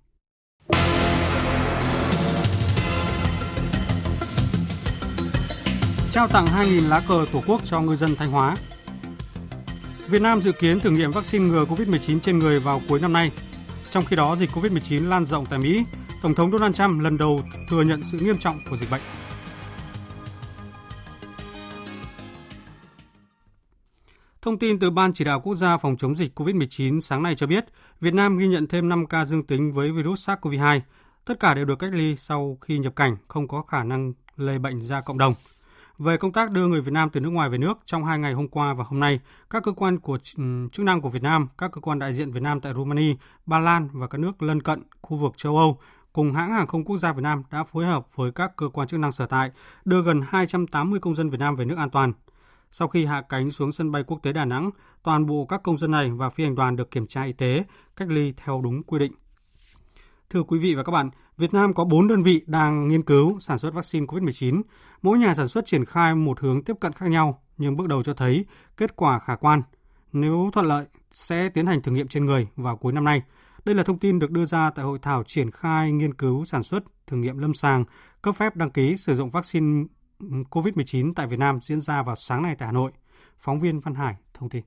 Trao 6.10 6.28
tặng 6.28 6.46
2.000 6.46 6.88
lá 6.88 7.02
cờ 7.08 7.26
Tổ 7.32 7.42
quốc 7.46 7.62
cho 7.64 7.80
ngư 7.80 7.96
dân 7.96 8.16
Thanh 8.16 8.30
Hóa. 8.30 8.56
Việt 10.08 10.22
Nam 10.22 10.42
dự 10.42 10.52
kiến 10.52 10.80
thử 10.80 10.90
nghiệm 10.90 11.10
vaccine 11.10 11.44
ngừa 11.44 11.64
COVID-19 11.64 12.20
trên 12.20 12.38
người 12.38 12.60
vào 12.60 12.80
cuối 12.88 13.00
năm 13.00 13.12
nay. 13.12 13.30
Trong 13.90 14.04
khi 14.04 14.16
đó, 14.16 14.36
dịch 14.36 14.50
COVID-19 14.50 15.08
lan 15.08 15.26
rộng 15.26 15.46
tại 15.46 15.58
Mỹ, 15.58 15.84
Tổng 16.22 16.34
thống 16.34 16.52
Donald 16.52 16.74
Trump 16.74 17.02
lần 17.02 17.18
đầu 17.18 17.40
thừa 17.70 17.82
nhận 17.82 18.02
sự 18.04 18.18
nghiêm 18.18 18.38
trọng 18.38 18.58
của 18.70 18.76
dịch 18.76 18.90
bệnh. 18.90 19.02
Thông 24.46 24.58
tin 24.58 24.78
từ 24.78 24.90
Ban 24.90 25.12
Chỉ 25.12 25.24
đạo 25.24 25.40
Quốc 25.40 25.54
gia 25.54 25.76
phòng 25.76 25.96
chống 25.96 26.14
dịch 26.14 26.40
COVID-19 26.40 27.00
sáng 27.00 27.22
nay 27.22 27.34
cho 27.34 27.46
biết, 27.46 27.64
Việt 28.00 28.14
Nam 28.14 28.38
ghi 28.38 28.48
nhận 28.48 28.66
thêm 28.66 28.88
5 28.88 29.06
ca 29.06 29.24
dương 29.24 29.42
tính 29.42 29.72
với 29.72 29.92
virus 29.92 30.28
SARS-CoV-2. 30.28 30.80
Tất 31.24 31.40
cả 31.40 31.54
đều 31.54 31.64
được 31.64 31.78
cách 31.78 31.90
ly 31.92 32.16
sau 32.16 32.58
khi 32.60 32.78
nhập 32.78 32.96
cảnh, 32.96 33.16
không 33.28 33.48
có 33.48 33.62
khả 33.62 33.84
năng 33.84 34.12
lây 34.36 34.58
bệnh 34.58 34.82
ra 34.82 35.00
cộng 35.00 35.18
đồng. 35.18 35.34
Về 35.98 36.16
công 36.16 36.32
tác 36.32 36.50
đưa 36.50 36.66
người 36.66 36.80
Việt 36.80 36.92
Nam 36.92 37.10
từ 37.10 37.20
nước 37.20 37.30
ngoài 37.30 37.50
về 37.50 37.58
nước, 37.58 37.78
trong 37.84 38.04
hai 38.04 38.18
ngày 38.18 38.32
hôm 38.32 38.48
qua 38.48 38.74
và 38.74 38.84
hôm 38.84 39.00
nay, 39.00 39.20
các 39.50 39.62
cơ 39.62 39.72
quan 39.72 39.98
của 39.98 40.18
ừ, 40.36 40.68
chức 40.72 40.84
năng 40.84 41.00
của 41.00 41.08
Việt 41.08 41.22
Nam, 41.22 41.48
các 41.58 41.72
cơ 41.72 41.80
quan 41.80 41.98
đại 41.98 42.14
diện 42.14 42.32
Việt 42.32 42.42
Nam 42.42 42.60
tại 42.60 42.74
Romania, 42.74 43.14
Ba 43.46 43.58
Lan 43.58 43.88
và 43.92 44.06
các 44.06 44.18
nước 44.18 44.42
lân 44.42 44.62
cận 44.62 44.82
khu 45.02 45.16
vực 45.16 45.32
châu 45.36 45.56
Âu 45.56 45.78
cùng 46.12 46.34
hãng 46.34 46.52
hàng 46.52 46.66
không 46.66 46.84
quốc 46.84 46.96
gia 46.96 47.12
Việt 47.12 47.22
Nam 47.22 47.42
đã 47.50 47.64
phối 47.64 47.86
hợp 47.86 48.16
với 48.16 48.32
các 48.32 48.56
cơ 48.56 48.68
quan 48.68 48.88
chức 48.88 49.00
năng 49.00 49.12
sở 49.12 49.26
tại 49.26 49.50
đưa 49.84 50.02
gần 50.02 50.20
280 50.28 51.00
công 51.00 51.14
dân 51.14 51.30
Việt 51.30 51.40
Nam 51.40 51.56
về 51.56 51.64
nước 51.64 51.78
an 51.78 51.90
toàn. 51.90 52.12
Sau 52.78 52.88
khi 52.88 53.04
hạ 53.04 53.22
cánh 53.28 53.50
xuống 53.50 53.72
sân 53.72 53.92
bay 53.92 54.04
quốc 54.06 54.18
tế 54.22 54.32
Đà 54.32 54.44
Nẵng, 54.44 54.70
toàn 55.02 55.26
bộ 55.26 55.46
các 55.46 55.62
công 55.62 55.78
dân 55.78 55.90
này 55.90 56.10
và 56.10 56.30
phi 56.30 56.44
hành 56.44 56.54
đoàn 56.54 56.76
được 56.76 56.90
kiểm 56.90 57.06
tra 57.06 57.22
y 57.22 57.32
tế, 57.32 57.64
cách 57.96 58.08
ly 58.08 58.32
theo 58.36 58.60
đúng 58.64 58.82
quy 58.82 58.98
định. 58.98 59.12
Thưa 60.30 60.42
quý 60.42 60.58
vị 60.58 60.74
và 60.74 60.82
các 60.82 60.92
bạn, 60.92 61.10
Việt 61.36 61.54
Nam 61.54 61.74
có 61.74 61.84
4 61.84 62.08
đơn 62.08 62.22
vị 62.22 62.42
đang 62.46 62.88
nghiên 62.88 63.02
cứu 63.02 63.38
sản 63.40 63.58
xuất 63.58 63.74
vaccine 63.74 64.06
COVID-19. 64.06 64.62
Mỗi 65.02 65.18
nhà 65.18 65.34
sản 65.34 65.48
xuất 65.48 65.66
triển 65.66 65.84
khai 65.84 66.14
một 66.14 66.40
hướng 66.40 66.64
tiếp 66.64 66.76
cận 66.80 66.92
khác 66.92 67.06
nhau, 67.06 67.42
nhưng 67.58 67.76
bước 67.76 67.86
đầu 67.86 68.02
cho 68.02 68.14
thấy 68.14 68.46
kết 68.76 68.96
quả 68.96 69.18
khả 69.18 69.36
quan. 69.36 69.62
Nếu 70.12 70.50
thuận 70.52 70.66
lợi, 70.66 70.86
sẽ 71.12 71.48
tiến 71.48 71.66
hành 71.66 71.82
thử 71.82 71.92
nghiệm 71.92 72.08
trên 72.08 72.26
người 72.26 72.48
vào 72.56 72.76
cuối 72.76 72.92
năm 72.92 73.04
nay. 73.04 73.22
Đây 73.64 73.74
là 73.74 73.82
thông 73.82 73.98
tin 73.98 74.18
được 74.18 74.30
đưa 74.30 74.44
ra 74.44 74.70
tại 74.70 74.84
hội 74.84 74.98
thảo 75.02 75.22
triển 75.26 75.50
khai 75.50 75.92
nghiên 75.92 76.14
cứu 76.14 76.44
sản 76.44 76.62
xuất, 76.62 76.84
thử 77.06 77.16
nghiệm 77.16 77.38
lâm 77.38 77.54
sàng, 77.54 77.84
cấp 78.22 78.36
phép 78.36 78.56
đăng 78.56 78.70
ký 78.70 78.96
sử 78.96 79.16
dụng 79.16 79.30
vaccine 79.30 79.84
COVID-19 80.50 81.12
tại 81.16 81.26
Việt 81.26 81.38
Nam 81.38 81.58
diễn 81.62 81.80
ra 81.80 82.02
vào 82.02 82.16
sáng 82.16 82.42
nay 82.42 82.54
tại 82.58 82.66
Hà 82.66 82.72
Nội. 82.72 82.92
Phóng 83.38 83.60
viên 83.60 83.80
Văn 83.80 83.94
Hải 83.94 84.14
thông 84.34 84.48
tin. 84.48 84.62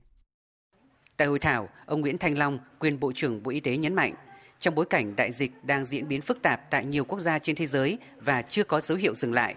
Tại 1.16 1.28
hội 1.28 1.38
thảo, 1.38 1.68
ông 1.86 2.00
Nguyễn 2.00 2.18
Thanh 2.18 2.38
Long, 2.38 2.58
quyền 2.78 3.00
Bộ 3.00 3.12
trưởng 3.14 3.42
Bộ 3.42 3.50
Y 3.50 3.60
tế 3.60 3.76
nhấn 3.76 3.94
mạnh, 3.94 4.14
trong 4.58 4.74
bối 4.74 4.84
cảnh 4.84 5.16
đại 5.16 5.32
dịch 5.32 5.52
đang 5.62 5.84
diễn 5.84 6.08
biến 6.08 6.20
phức 6.20 6.42
tạp 6.42 6.70
tại 6.70 6.84
nhiều 6.84 7.04
quốc 7.04 7.18
gia 7.18 7.38
trên 7.38 7.56
thế 7.56 7.66
giới 7.66 7.98
và 8.20 8.42
chưa 8.42 8.64
có 8.64 8.80
dấu 8.80 8.98
hiệu 8.98 9.14
dừng 9.14 9.32
lại, 9.32 9.54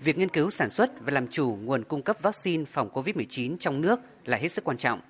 việc 0.00 0.18
nghiên 0.18 0.28
cứu 0.28 0.50
sản 0.50 0.70
xuất 0.70 1.00
và 1.00 1.12
làm 1.12 1.28
chủ 1.28 1.58
nguồn 1.62 1.84
cung 1.84 2.02
cấp 2.02 2.16
vaccine 2.22 2.64
phòng 2.64 2.90
COVID-19 2.92 3.56
trong 3.56 3.80
nước 3.80 4.00
là 4.24 4.36
hết 4.36 4.48
sức 4.48 4.64
quan 4.64 4.76
trọng. 4.76 5.00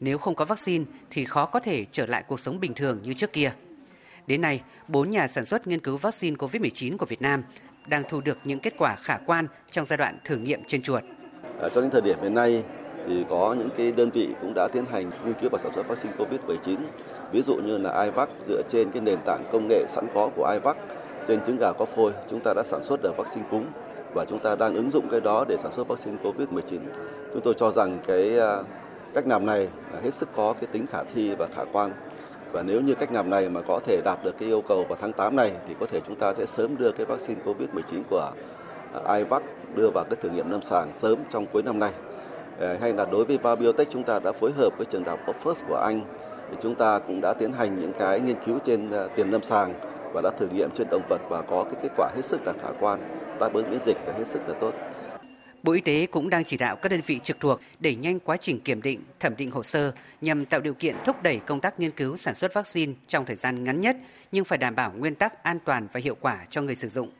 Nếu 0.00 0.18
không 0.18 0.34
có 0.34 0.44
vaccine 0.44 0.84
thì 1.10 1.24
khó 1.24 1.46
có 1.46 1.60
thể 1.60 1.84
trở 1.84 2.06
lại 2.06 2.24
cuộc 2.28 2.40
sống 2.40 2.60
bình 2.60 2.74
thường 2.74 3.00
như 3.02 3.12
trước 3.12 3.32
kia. 3.32 3.52
Đến 4.26 4.40
nay, 4.40 4.62
bốn 4.88 5.10
nhà 5.10 5.28
sản 5.28 5.44
xuất 5.44 5.66
nghiên 5.66 5.80
cứu 5.80 5.96
vaccine 5.96 6.36
COVID-19 6.36 6.96
của 6.96 7.06
Việt 7.06 7.22
Nam 7.22 7.42
đang 7.86 8.02
thu 8.08 8.20
được 8.20 8.38
những 8.44 8.58
kết 8.58 8.74
quả 8.78 8.96
khả 8.96 9.16
quan 9.26 9.46
trong 9.70 9.84
giai 9.84 9.96
đoạn 9.96 10.18
thử 10.24 10.36
nghiệm 10.36 10.64
trên 10.66 10.82
chuột. 10.82 11.02
À, 11.62 11.68
cho 11.74 11.80
đến 11.80 11.90
thời 11.90 12.00
điểm 12.00 12.18
hiện 12.22 12.34
nay 12.34 12.62
thì 13.06 13.24
có 13.30 13.54
những 13.58 13.68
cái 13.76 13.92
đơn 13.92 14.10
vị 14.10 14.28
cũng 14.40 14.52
đã 14.54 14.68
tiến 14.72 14.86
hành 14.86 15.10
nghiên 15.24 15.34
cứu 15.40 15.50
và 15.52 15.58
sản 15.58 15.72
xuất 15.74 15.88
vaccine 15.88 16.14
COVID-19. 16.18 16.76
Ví 17.32 17.42
dụ 17.42 17.54
như 17.54 17.78
là 17.78 18.02
IVAC 18.02 18.28
dựa 18.48 18.62
trên 18.68 18.90
cái 18.90 19.02
nền 19.02 19.18
tảng 19.24 19.44
công 19.52 19.68
nghệ 19.68 19.84
sẵn 19.88 20.06
có 20.14 20.30
của 20.36 20.50
IVAC 20.52 20.76
trên 21.28 21.44
trứng 21.44 21.56
gà 21.56 21.72
có 21.72 21.84
phôi, 21.84 22.12
chúng 22.30 22.40
ta 22.44 22.52
đã 22.56 22.62
sản 22.62 22.82
xuất 22.82 23.02
được 23.02 23.16
vaccine 23.16 23.46
cúm 23.50 23.64
và 24.14 24.24
chúng 24.28 24.38
ta 24.38 24.56
đang 24.56 24.74
ứng 24.74 24.90
dụng 24.90 25.08
cái 25.10 25.20
đó 25.20 25.44
để 25.48 25.56
sản 25.56 25.72
xuất 25.72 25.88
vaccine 25.88 26.16
COVID-19. 26.22 26.78
Chúng 27.32 27.42
tôi 27.44 27.54
cho 27.54 27.70
rằng 27.70 27.98
cái 28.06 28.38
à, 28.38 28.56
cách 29.14 29.26
làm 29.26 29.46
này 29.46 29.68
là 29.92 30.00
hết 30.00 30.14
sức 30.14 30.28
có 30.36 30.52
cái 30.52 30.66
tính 30.72 30.86
khả 30.86 31.02
thi 31.14 31.34
và 31.34 31.46
khả 31.56 31.64
quan 31.72 31.92
và 32.56 32.62
nếu 32.62 32.80
như 32.80 32.94
cách 32.94 33.12
làm 33.12 33.30
này 33.30 33.48
mà 33.48 33.60
có 33.60 33.80
thể 33.86 34.00
đạt 34.04 34.18
được 34.24 34.38
cái 34.38 34.48
yêu 34.48 34.60
cầu 34.68 34.84
vào 34.84 34.98
tháng 35.00 35.12
8 35.12 35.36
này 35.36 35.52
thì 35.68 35.74
có 35.80 35.86
thể 35.86 36.00
chúng 36.06 36.16
ta 36.16 36.34
sẽ 36.34 36.46
sớm 36.46 36.76
đưa 36.76 36.92
cái 36.92 37.06
vaccine 37.06 37.40
COVID-19 37.44 38.02
của 38.10 38.30
à, 39.04 39.14
IVAC 39.14 39.42
đưa 39.74 39.90
vào 39.94 40.04
cái 40.10 40.16
thử 40.20 40.28
nghiệm 40.28 40.50
lâm 40.50 40.62
sàng 40.62 40.94
sớm 40.94 41.18
trong 41.30 41.46
cuối 41.52 41.62
năm 41.62 41.78
nay. 41.78 41.90
Ờ, 42.58 42.76
hay 42.80 42.92
là 42.92 43.06
đối 43.12 43.24
với 43.24 43.56
Biotech 43.56 43.90
chúng 43.90 44.02
ta 44.02 44.18
đã 44.24 44.32
phối 44.32 44.52
hợp 44.52 44.70
với 44.76 44.86
trường 44.86 45.04
đại 45.04 45.16
học 45.16 45.36
Oxford 45.36 45.68
của 45.68 45.76
Anh 45.76 46.00
thì 46.50 46.56
chúng 46.60 46.74
ta 46.74 46.98
cũng 46.98 47.20
đã 47.20 47.34
tiến 47.38 47.52
hành 47.52 47.80
những 47.80 47.92
cái 47.98 48.20
nghiên 48.20 48.36
cứu 48.46 48.58
trên 48.64 48.90
ờ, 48.90 49.08
tiền 49.16 49.30
lâm 49.30 49.42
sàng 49.42 49.74
và 50.14 50.20
đã 50.20 50.30
thử 50.38 50.48
nghiệm 50.48 50.70
trên 50.70 50.86
động 50.90 51.02
vật 51.08 51.20
và 51.28 51.42
có 51.42 51.64
cái 51.64 51.74
kết 51.82 51.90
quả 51.96 52.08
hết 52.16 52.24
sức 52.24 52.40
là 52.46 52.52
khả 52.62 52.68
quan, 52.80 53.00
đáp 53.40 53.52
ứng 53.52 53.70
miễn 53.70 53.80
dịch 53.80 53.96
là 54.06 54.12
hết 54.12 54.26
sức 54.26 54.40
là 54.48 54.54
tốt. 54.60 54.72
Bộ 55.66 55.72
Y 55.72 55.80
tế 55.80 56.06
cũng 56.06 56.30
đang 56.30 56.44
chỉ 56.44 56.56
đạo 56.56 56.76
các 56.76 56.88
đơn 56.88 57.00
vị 57.06 57.20
trực 57.22 57.40
thuộc 57.40 57.60
đẩy 57.80 57.96
nhanh 57.96 58.20
quá 58.20 58.36
trình 58.36 58.60
kiểm 58.60 58.82
định, 58.82 59.00
thẩm 59.20 59.36
định 59.36 59.50
hồ 59.50 59.62
sơ 59.62 59.92
nhằm 60.20 60.44
tạo 60.44 60.60
điều 60.60 60.74
kiện 60.74 60.96
thúc 61.06 61.22
đẩy 61.22 61.38
công 61.38 61.60
tác 61.60 61.80
nghiên 61.80 61.90
cứu 61.90 62.16
sản 62.16 62.34
xuất 62.34 62.54
vaccine 62.54 62.92
trong 63.06 63.24
thời 63.24 63.36
gian 63.36 63.64
ngắn 63.64 63.80
nhất 63.80 63.96
nhưng 64.32 64.44
phải 64.44 64.58
đảm 64.58 64.74
bảo 64.74 64.92
nguyên 64.96 65.14
tắc 65.14 65.42
an 65.42 65.58
toàn 65.64 65.88
và 65.92 66.00
hiệu 66.00 66.16
quả 66.20 66.44
cho 66.50 66.62
người 66.62 66.74
sử 66.74 66.88
dụng. 66.88 67.10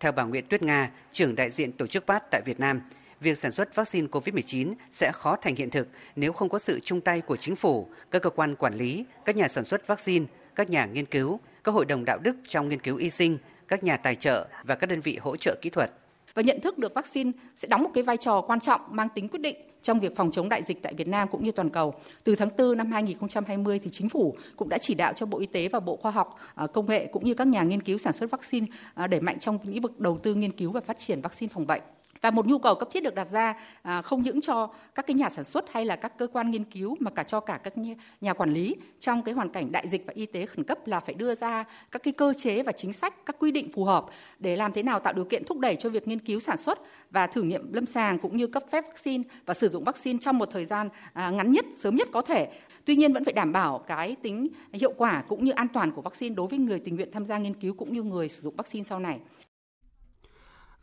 Theo 0.00 0.12
bà 0.12 0.24
Nguyễn 0.24 0.46
Tuyết 0.46 0.62
Nga, 0.62 0.90
trưởng 1.12 1.34
đại 1.34 1.50
diện 1.50 1.72
tổ 1.72 1.86
chức 1.86 2.06
PAT 2.06 2.22
tại 2.30 2.42
Việt 2.44 2.60
Nam, 2.60 2.80
việc 3.20 3.38
sản 3.38 3.52
xuất 3.52 3.74
vaccine 3.74 4.06
COVID-19 4.06 4.74
sẽ 4.90 5.12
khó 5.14 5.36
thành 5.36 5.56
hiện 5.56 5.70
thực 5.70 5.88
nếu 6.16 6.32
không 6.32 6.48
có 6.48 6.58
sự 6.58 6.80
chung 6.80 7.00
tay 7.00 7.20
của 7.20 7.36
chính 7.36 7.56
phủ, 7.56 7.88
các 8.10 8.22
cơ 8.22 8.30
quan 8.30 8.54
quản 8.56 8.74
lý, 8.74 9.04
các 9.24 9.36
nhà 9.36 9.48
sản 9.48 9.64
xuất 9.64 9.86
vaccine, 9.86 10.26
các 10.54 10.70
nhà 10.70 10.86
nghiên 10.86 11.06
cứu, 11.06 11.40
các 11.64 11.72
hội 11.72 11.84
đồng 11.84 12.04
đạo 12.04 12.18
đức 12.18 12.36
trong 12.48 12.68
nghiên 12.68 12.80
cứu 12.80 12.96
y 12.96 13.10
sinh, 13.10 13.38
các 13.68 13.84
nhà 13.84 13.96
tài 13.96 14.14
trợ 14.14 14.48
và 14.64 14.74
các 14.74 14.86
đơn 14.86 15.00
vị 15.00 15.18
hỗ 15.22 15.36
trợ 15.36 15.56
kỹ 15.62 15.70
thuật 15.70 15.90
và 16.34 16.42
nhận 16.42 16.60
thức 16.60 16.78
được 16.78 16.94
vaccine 16.94 17.32
sẽ 17.56 17.68
đóng 17.68 17.82
một 17.82 17.90
cái 17.94 18.04
vai 18.04 18.16
trò 18.16 18.40
quan 18.40 18.60
trọng, 18.60 18.80
mang 18.90 19.08
tính 19.14 19.28
quyết 19.28 19.40
định 19.40 19.56
trong 19.82 20.00
việc 20.00 20.16
phòng 20.16 20.30
chống 20.30 20.48
đại 20.48 20.62
dịch 20.62 20.82
tại 20.82 20.94
Việt 20.94 21.08
Nam 21.08 21.28
cũng 21.28 21.44
như 21.44 21.52
toàn 21.52 21.70
cầu. 21.70 21.94
Từ 22.24 22.36
tháng 22.36 22.48
4 22.58 22.76
năm 22.76 22.92
2020 22.92 23.78
thì 23.78 23.90
chính 23.90 24.08
phủ 24.08 24.36
cũng 24.56 24.68
đã 24.68 24.78
chỉ 24.78 24.94
đạo 24.94 25.12
cho 25.16 25.26
Bộ 25.26 25.38
Y 25.38 25.46
tế 25.46 25.68
và 25.68 25.80
Bộ 25.80 25.96
Khoa 25.96 26.10
học 26.10 26.38
à, 26.54 26.66
Công 26.66 26.86
nghệ 26.86 27.06
cũng 27.06 27.24
như 27.24 27.34
các 27.34 27.46
nhà 27.46 27.62
nghiên 27.62 27.82
cứu 27.82 27.98
sản 27.98 28.12
xuất 28.12 28.30
vaccine 28.30 28.66
để 28.96 29.06
đẩy 29.06 29.20
mạnh 29.20 29.38
trong 29.38 29.58
lĩnh 29.62 29.82
vực 29.82 30.00
đầu 30.00 30.18
tư 30.22 30.34
nghiên 30.34 30.52
cứu 30.52 30.70
và 30.72 30.80
phát 30.80 30.98
triển 30.98 31.20
vaccine 31.20 31.52
phòng 31.54 31.66
bệnh 31.66 31.82
và 32.20 32.30
một 32.30 32.46
nhu 32.46 32.58
cầu 32.58 32.74
cấp 32.74 32.88
thiết 32.92 33.02
được 33.02 33.14
đặt 33.14 33.28
ra 33.30 33.54
à, 33.82 34.02
không 34.02 34.22
những 34.22 34.40
cho 34.40 34.68
các 34.94 35.06
cái 35.06 35.14
nhà 35.14 35.30
sản 35.30 35.44
xuất 35.44 35.72
hay 35.72 35.84
là 35.84 35.96
các 35.96 36.18
cơ 36.18 36.26
quan 36.26 36.50
nghiên 36.50 36.64
cứu 36.64 36.96
mà 37.00 37.10
cả 37.10 37.22
cho 37.22 37.40
cả 37.40 37.60
các 37.64 37.74
nhà 38.20 38.32
quản 38.32 38.52
lý 38.52 38.76
trong 39.00 39.22
cái 39.22 39.34
hoàn 39.34 39.48
cảnh 39.48 39.72
đại 39.72 39.88
dịch 39.88 40.06
và 40.06 40.12
y 40.16 40.26
tế 40.26 40.46
khẩn 40.46 40.64
cấp 40.64 40.86
là 40.86 41.00
phải 41.00 41.14
đưa 41.14 41.34
ra 41.34 41.64
các 41.90 42.02
cái 42.02 42.12
cơ 42.12 42.32
chế 42.38 42.62
và 42.62 42.72
chính 42.72 42.92
sách 42.92 43.14
các 43.26 43.36
quy 43.38 43.50
định 43.50 43.68
phù 43.74 43.84
hợp 43.84 44.06
để 44.38 44.56
làm 44.56 44.72
thế 44.72 44.82
nào 44.82 45.00
tạo 45.00 45.12
điều 45.12 45.24
kiện 45.24 45.44
thúc 45.44 45.58
đẩy 45.58 45.76
cho 45.76 45.90
việc 45.90 46.08
nghiên 46.08 46.18
cứu 46.18 46.40
sản 46.40 46.58
xuất 46.58 46.78
và 47.10 47.26
thử 47.26 47.42
nghiệm 47.42 47.72
lâm 47.72 47.86
sàng 47.86 48.18
cũng 48.18 48.36
như 48.36 48.46
cấp 48.46 48.62
phép 48.70 48.84
vaccine 48.88 49.24
và 49.46 49.54
sử 49.54 49.68
dụng 49.68 49.84
vaccine 49.84 50.18
trong 50.22 50.38
một 50.38 50.48
thời 50.52 50.64
gian 50.64 50.88
à, 51.12 51.30
ngắn 51.30 51.52
nhất 51.52 51.64
sớm 51.76 51.96
nhất 51.96 52.08
có 52.12 52.22
thể. 52.22 52.48
Tuy 52.84 52.96
nhiên 52.96 53.12
vẫn 53.12 53.24
phải 53.24 53.32
đảm 53.32 53.52
bảo 53.52 53.78
cái 53.78 54.16
tính 54.22 54.48
hiệu 54.72 54.92
quả 54.96 55.24
cũng 55.28 55.44
như 55.44 55.52
an 55.52 55.68
toàn 55.68 55.92
của 55.92 56.02
vaccine 56.02 56.34
đối 56.34 56.46
với 56.46 56.58
người 56.58 56.80
tình 56.80 56.96
nguyện 56.96 57.12
tham 57.12 57.26
gia 57.26 57.38
nghiên 57.38 57.54
cứu 57.54 57.74
cũng 57.74 57.92
như 57.92 58.02
người 58.02 58.28
sử 58.28 58.42
dụng 58.42 58.56
vaccine 58.56 58.84
sau 58.84 58.98
này. 58.98 59.20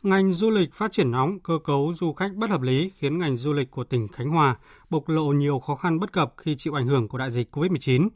Ngành 0.06 0.32
du 0.32 0.50
lịch 0.50 0.74
phát 0.74 0.92
triển 0.92 1.10
nóng, 1.10 1.38
cơ 1.40 1.58
cấu 1.64 1.92
du 1.94 2.12
khách 2.12 2.34
bất 2.34 2.50
hợp 2.50 2.62
lý 2.62 2.90
khiến 2.96 3.18
ngành 3.18 3.36
du 3.36 3.52
lịch 3.52 3.70
của 3.70 3.84
tỉnh 3.84 4.08
Khánh 4.08 4.30
Hòa 4.30 4.56
bộc 4.90 5.08
lộ 5.08 5.24
nhiều 5.24 5.58
khó 5.58 5.74
khăn 5.74 6.00
bất 6.00 6.12
cập 6.12 6.34
khi 6.36 6.56
chịu 6.56 6.74
ảnh 6.74 6.86
hưởng 6.86 7.08
của 7.08 7.18
đại 7.18 7.30
dịch 7.30 7.56
COVID-19. 7.56 8.08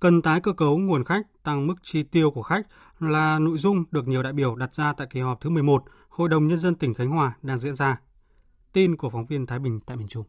Cần 0.00 0.22
tái 0.22 0.40
cơ 0.40 0.52
cấu 0.52 0.78
nguồn 0.78 1.04
khách, 1.04 1.22
tăng 1.42 1.66
mức 1.66 1.74
chi 1.82 2.02
tiêu 2.02 2.30
của 2.30 2.42
khách 2.42 2.66
là 3.00 3.38
nội 3.38 3.58
dung 3.58 3.84
được 3.90 4.08
nhiều 4.08 4.22
đại 4.22 4.32
biểu 4.32 4.54
đặt 4.54 4.74
ra 4.74 4.92
tại 4.92 5.06
kỳ 5.10 5.20
họp 5.20 5.40
thứ 5.40 5.50
11 5.50 5.84
Hội 6.08 6.28
đồng 6.28 6.48
Nhân 6.48 6.58
dân 6.58 6.74
tỉnh 6.74 6.94
Khánh 6.94 7.08
Hòa 7.08 7.32
đang 7.42 7.58
diễn 7.58 7.74
ra. 7.74 8.00
Tin 8.72 8.96
của 8.96 9.10
phóng 9.10 9.24
viên 9.24 9.46
Thái 9.46 9.58
Bình 9.58 9.80
tại 9.86 9.96
miền 9.96 10.08
Trung. 10.08 10.24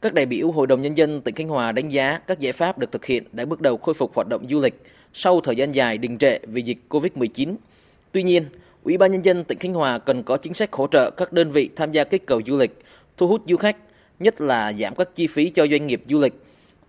Các 0.00 0.14
đại 0.14 0.26
biểu 0.26 0.50
Hội 0.50 0.66
đồng 0.66 0.82
Nhân 0.82 0.96
dân 0.96 1.20
tỉnh 1.20 1.34
Khánh 1.34 1.48
Hòa 1.48 1.72
đánh 1.72 1.88
giá 1.88 2.18
các 2.18 2.40
giải 2.40 2.52
pháp 2.52 2.78
được 2.78 2.92
thực 2.92 3.04
hiện 3.04 3.24
đã 3.32 3.44
bước 3.44 3.60
đầu 3.60 3.76
khôi 3.76 3.94
phục 3.94 4.14
hoạt 4.14 4.28
động 4.28 4.46
du 4.48 4.60
lịch 4.60 4.82
sau 5.12 5.40
thời 5.40 5.56
gian 5.56 5.72
dài 5.72 5.98
đình 5.98 6.18
trệ 6.18 6.38
vì 6.46 6.62
dịch 6.62 6.78
COVID-19. 6.88 7.54
Tuy 8.12 8.22
nhiên, 8.22 8.44
Ủy 8.84 8.98
ban 8.98 9.12
Nhân 9.12 9.24
dân 9.24 9.44
tỉnh 9.44 9.58
Khánh 9.58 9.74
Hòa 9.74 9.98
cần 9.98 10.22
có 10.22 10.36
chính 10.36 10.54
sách 10.54 10.72
hỗ 10.72 10.86
trợ 10.86 11.10
các 11.10 11.32
đơn 11.32 11.50
vị 11.50 11.70
tham 11.76 11.90
gia 11.90 12.04
kích 12.04 12.26
cầu 12.26 12.40
du 12.46 12.56
lịch, 12.56 12.78
thu 13.16 13.28
hút 13.28 13.42
du 13.48 13.56
khách, 13.56 13.76
nhất 14.20 14.40
là 14.40 14.72
giảm 14.72 14.94
các 14.94 15.14
chi 15.14 15.26
phí 15.26 15.50
cho 15.50 15.66
doanh 15.66 15.86
nghiệp 15.86 16.00
du 16.04 16.20
lịch, 16.20 16.34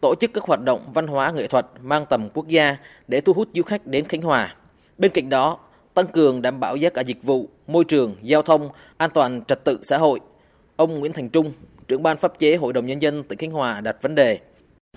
tổ 0.02 0.16
chức 0.20 0.34
các 0.34 0.44
hoạt 0.44 0.62
động 0.64 0.82
văn 0.94 1.08
hóa 1.08 1.32
nghệ 1.32 1.48
thuật 1.48 1.66
mang 1.82 2.06
tầm 2.10 2.30
quốc 2.34 2.48
gia 2.48 2.78
để 3.08 3.22
thu 3.22 3.34
hút 3.34 3.48
du 3.54 3.64
khách 3.64 3.88
đến 3.88 4.06
Khánh 4.06 4.22
Hòa. 4.22 4.56
Bên 4.98 5.12
cạnh 5.12 5.30
đó, 5.30 5.58
tăng 5.94 6.08
cường 6.08 6.42
đảm 6.42 6.60
bảo 6.60 6.76
giá 6.76 6.90
cả 6.90 7.02
dịch 7.02 7.24
vụ, 7.24 7.50
môi 7.68 7.84
trường, 7.84 8.16
giao 8.22 8.42
thông, 8.42 8.70
an 8.98 9.10
toàn 9.14 9.42
trật 9.48 9.64
tự 9.64 9.80
xã 9.84 9.98
hội. 9.98 10.20
Ông 10.76 11.00
Nguyễn 11.00 11.14
Thành 11.14 11.30
Trung, 11.30 11.54
trưởng 11.88 12.04
ban 12.04 12.18
pháp 12.18 12.40
chế 12.40 12.56
Hội 12.56 12.74
đồng 12.74 12.86
Nhân 12.86 13.02
dân 13.02 13.24
tỉnh 13.24 13.40
Khánh 13.40 13.52
Hòa 13.52 13.82
đặt 13.82 14.02
vấn 14.02 14.16
đề. 14.16 14.40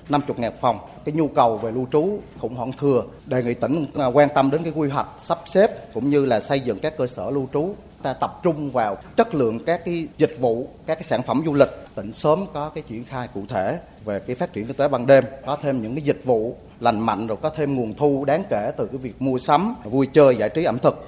50 0.09 0.37
ngàn 0.41 0.53
phòng, 0.61 0.79
cái 1.05 1.15
nhu 1.15 1.29
cầu 1.29 1.57
về 1.57 1.71
lưu 1.71 1.87
trú 1.93 2.19
cũng 2.41 2.55
hoảng 2.55 2.73
thừa. 2.73 3.03
Đề 3.27 3.43
nghị 3.43 3.55
tỉnh 3.55 3.87
à, 3.95 4.07
quan 4.07 4.29
tâm 4.35 4.51
đến 4.51 4.63
cái 4.63 4.73
quy 4.77 4.89
hoạch 4.89 5.09
sắp 5.23 5.39
xếp 5.47 5.95
cũng 5.95 6.11
như 6.11 6.25
là 6.25 6.41
xây 6.41 6.61
dựng 6.61 6.79
các 6.79 6.97
cơ 6.97 7.07
sở 7.07 7.31
lưu 7.31 7.49
trú 7.53 7.75
ta 8.03 8.13
tập 8.13 8.41
trung 8.43 8.71
vào 8.71 8.99
chất 9.17 9.35
lượng 9.35 9.59
các 9.67 9.85
cái 9.85 10.09
dịch 10.19 10.37
vụ, 10.41 10.69
các 10.87 10.95
cái 10.95 11.05
sản 11.05 11.23
phẩm 11.23 11.43
du 11.47 11.55
lịch, 11.55 11.69
tỉnh 11.95 12.13
sớm 12.13 12.45
có 12.53 12.69
cái 12.69 12.85
triển 12.89 13.05
khai 13.05 13.29
cụ 13.35 13.43
thể 13.49 13.79
về 14.05 14.21
cái 14.27 14.37
phát 14.37 14.53
triển 14.53 14.67
kinh 14.67 14.77
tế 14.77 14.89
ban 14.89 15.07
đêm, 15.07 15.25
có 15.47 15.57
thêm 15.63 15.83
những 15.83 15.95
cái 15.95 16.03
dịch 16.03 16.25
vụ 16.25 16.57
lành 16.81 17.01
mạnh 17.01 17.27
rồi 17.27 17.39
có 17.43 17.51
thêm 17.51 17.75
nguồn 17.75 17.95
thu 17.95 18.25
đáng 18.25 18.43
kể 18.51 18.73
từ 18.77 18.87
cái 18.87 18.99
việc 18.99 19.23
mua 19.23 19.39
sắm, 19.39 19.75
vui 19.85 20.07
chơi, 20.13 20.37
giải 20.37 20.49
trí 20.49 20.65
ẩm 20.65 20.79
thực. 20.79 21.07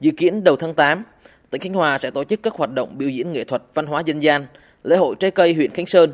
Dự 0.00 0.10
kiến 0.16 0.44
đầu 0.44 0.56
tháng 0.56 0.74
8, 0.74 1.04
tỉnh 1.50 1.60
Khánh 1.60 1.74
Hòa 1.74 1.98
sẽ 1.98 2.10
tổ 2.10 2.24
chức 2.24 2.42
các 2.42 2.54
hoạt 2.54 2.72
động 2.72 2.88
biểu 2.98 3.08
diễn 3.08 3.32
nghệ 3.32 3.44
thuật 3.44 3.62
văn 3.74 3.86
hóa 3.86 4.02
dân 4.06 4.22
gian, 4.22 4.46
lễ 4.84 4.96
hội 4.96 5.14
trái 5.20 5.30
cây 5.30 5.54
huyện 5.54 5.70
Khánh 5.70 5.86
Sơn. 5.86 6.12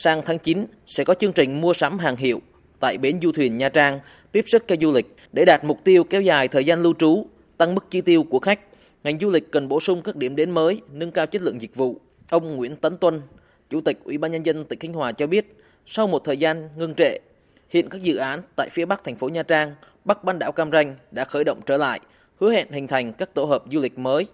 Sang 0.00 0.22
tháng 0.24 0.38
9 0.38 0.66
sẽ 0.86 1.04
có 1.04 1.14
chương 1.14 1.32
trình 1.32 1.60
mua 1.60 1.72
sắm 1.72 1.98
hàng 1.98 2.16
hiệu 2.16 2.40
tại 2.80 2.98
bến 2.98 3.18
du 3.22 3.32
thuyền 3.32 3.56
Nha 3.56 3.68
Trang 3.68 4.00
tiếp 4.32 4.44
sức 4.48 4.64
cho 4.68 4.76
du 4.80 4.92
lịch 4.92 5.16
để 5.32 5.44
đạt 5.44 5.64
mục 5.64 5.84
tiêu 5.84 6.04
kéo 6.04 6.20
dài 6.20 6.48
thời 6.48 6.64
gian 6.64 6.82
lưu 6.82 6.94
trú, 6.98 7.26
tăng 7.56 7.74
mức 7.74 7.90
chi 7.90 8.00
tiêu 8.00 8.22
của 8.22 8.38
khách. 8.38 8.60
Ngành 9.04 9.18
du 9.18 9.30
lịch 9.30 9.52
cần 9.52 9.68
bổ 9.68 9.80
sung 9.80 10.02
các 10.02 10.16
điểm 10.16 10.36
đến 10.36 10.50
mới, 10.50 10.80
nâng 10.92 11.10
cao 11.10 11.26
chất 11.26 11.42
lượng 11.42 11.60
dịch 11.60 11.74
vụ. 11.74 12.00
Ông 12.30 12.56
Nguyễn 12.56 12.76
Tấn 12.76 12.96
Tuân, 12.96 13.20
Chủ 13.70 13.80
tịch 13.80 13.98
Ủy 14.04 14.18
ban 14.18 14.30
nhân 14.30 14.46
dân 14.46 14.64
tỉnh 14.64 14.78
Khánh 14.78 14.92
Hòa 14.92 15.12
cho 15.12 15.26
biết, 15.26 15.56
sau 15.86 16.06
một 16.06 16.24
thời 16.24 16.36
gian 16.36 16.68
ngưng 16.76 16.94
trệ, 16.94 17.18
hiện 17.70 17.88
các 17.88 18.02
dự 18.02 18.16
án 18.16 18.42
tại 18.56 18.68
phía 18.72 18.84
Bắc 18.84 19.04
thành 19.04 19.16
phố 19.16 19.28
Nha 19.28 19.42
Trang, 19.42 19.74
Bắc 20.04 20.24
bán 20.24 20.38
đảo 20.38 20.52
Cam 20.52 20.70
Ranh 20.70 20.96
đã 21.10 21.24
khởi 21.24 21.44
động 21.44 21.60
trở 21.66 21.76
lại, 21.76 22.00
hứa 22.40 22.52
hẹn 22.52 22.66
hình 22.70 22.86
thành 22.86 23.12
các 23.12 23.34
tổ 23.34 23.44
hợp 23.44 23.64
du 23.72 23.80
lịch 23.80 23.98
mới. 23.98 24.26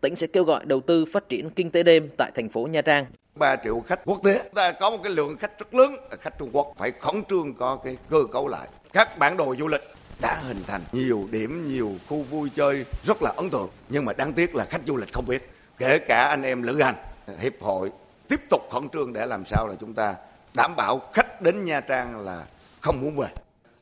Tỉnh 0.00 0.16
sẽ 0.16 0.26
kêu 0.26 0.44
gọi 0.44 0.64
đầu 0.64 0.80
tư 0.80 1.04
phát 1.04 1.28
triển 1.28 1.50
kinh 1.50 1.70
tế 1.70 1.82
đêm 1.82 2.08
tại 2.18 2.30
thành 2.34 2.48
phố 2.48 2.66
Nha 2.66 2.82
Trang. 2.82 3.06
3 3.38 3.56
triệu 3.64 3.80
khách 3.80 4.00
quốc 4.04 4.20
tế, 4.24 4.50
ta 4.54 4.72
có 4.72 4.90
một 4.90 4.98
cái 5.02 5.12
lượng 5.12 5.36
khách 5.36 5.58
rất 5.58 5.74
lớn, 5.74 5.96
khách 6.20 6.38
Trung 6.38 6.50
Quốc 6.52 6.74
phải 6.76 6.90
khẩn 6.90 7.24
trương 7.24 7.54
có 7.54 7.76
cái 7.76 7.96
cơ 8.10 8.18
cấu 8.32 8.48
lại. 8.48 8.68
Các 8.92 9.18
bản 9.18 9.36
đồ 9.36 9.54
du 9.58 9.68
lịch 9.68 9.82
đã 10.20 10.34
hình 10.34 10.62
thành 10.66 10.80
nhiều 10.92 11.28
điểm, 11.30 11.68
nhiều 11.68 11.92
khu 12.08 12.22
vui 12.22 12.50
chơi 12.56 12.84
rất 13.04 13.22
là 13.22 13.32
ấn 13.36 13.50
tượng. 13.50 13.68
Nhưng 13.88 14.04
mà 14.04 14.12
đáng 14.12 14.32
tiếc 14.32 14.54
là 14.54 14.64
khách 14.64 14.80
du 14.86 14.96
lịch 14.96 15.12
không 15.12 15.26
biết. 15.26 15.50
Kể 15.78 15.98
cả 15.98 16.24
anh 16.28 16.42
em 16.42 16.62
lữ 16.62 16.82
hành, 16.82 16.96
hiệp 17.38 17.52
hội 17.60 17.92
tiếp 18.28 18.40
tục 18.50 18.62
khẩn 18.70 18.88
trương 18.88 19.12
để 19.12 19.26
làm 19.26 19.44
sao 19.46 19.68
là 19.68 19.74
chúng 19.80 19.94
ta 19.94 20.14
đảm 20.54 20.76
bảo 20.76 21.00
khách 21.12 21.42
đến 21.42 21.64
Nha 21.64 21.80
Trang 21.80 22.20
là 22.20 22.46
không 22.80 23.00
muốn 23.00 23.16
về. 23.16 23.28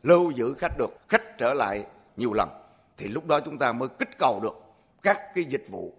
Lưu 0.02 0.30
giữ 0.30 0.54
khách 0.54 0.78
được, 0.78 0.90
khách 1.08 1.38
trở 1.38 1.54
lại 1.54 1.84
nhiều 2.16 2.32
lần. 2.32 2.48
Thì 2.96 3.08
lúc 3.08 3.26
đó 3.26 3.40
chúng 3.40 3.58
ta 3.58 3.72
mới 3.72 3.88
kích 3.98 4.18
cầu 4.18 4.40
được 4.42 4.62
các 5.02 5.18
cái 5.34 5.44
dịch 5.44 5.64
vụ. 5.70 5.94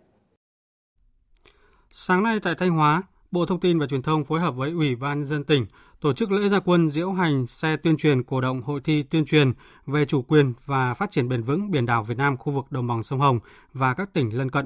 Sáng 1.92 2.24
nay 2.24 2.40
tại 2.44 2.56
Thanh 2.58 2.70
Hóa, 2.70 3.04
Bộ 3.32 3.46
Thông 3.46 3.60
tin 3.60 3.80
và 3.80 3.88
Truyền 3.88 4.02
thông 4.02 4.26
phối 4.26 4.40
hợp 4.40 4.56
với 4.56 4.72
Ủy 4.72 4.96
ban 4.96 5.26
dân 5.26 5.44
tỉnh 5.44 5.66
tổ 6.02 6.14
chức 6.14 6.32
lễ 6.32 6.50
gia 6.50 6.60
quân 6.60 6.90
diễu 6.90 7.12
hành 7.12 7.48
xe 7.48 7.78
tuyên 7.78 7.98
truyền 7.98 8.24
cổ 8.24 8.42
động 8.42 8.62
hội 8.62 8.82
thi 8.84 9.04
tuyên 9.04 9.26
truyền 9.26 9.54
về 9.86 10.06
chủ 10.06 10.22
quyền 10.22 10.54
và 10.66 10.94
phát 10.94 11.12
triển 11.12 11.30
bền 11.30 11.42
vững 11.42 11.72
biển 11.72 11.86
đảo 11.86 12.04
Việt 12.04 12.18
Nam 12.18 12.38
khu 12.38 12.54
vực 12.54 12.72
đồng 12.72 12.88
bằng 12.88 13.04
sông 13.04 13.20
Hồng 13.20 13.40
và 13.74 13.94
các 13.94 14.14
tỉnh 14.14 14.38
lân 14.38 14.52
cận. 14.52 14.66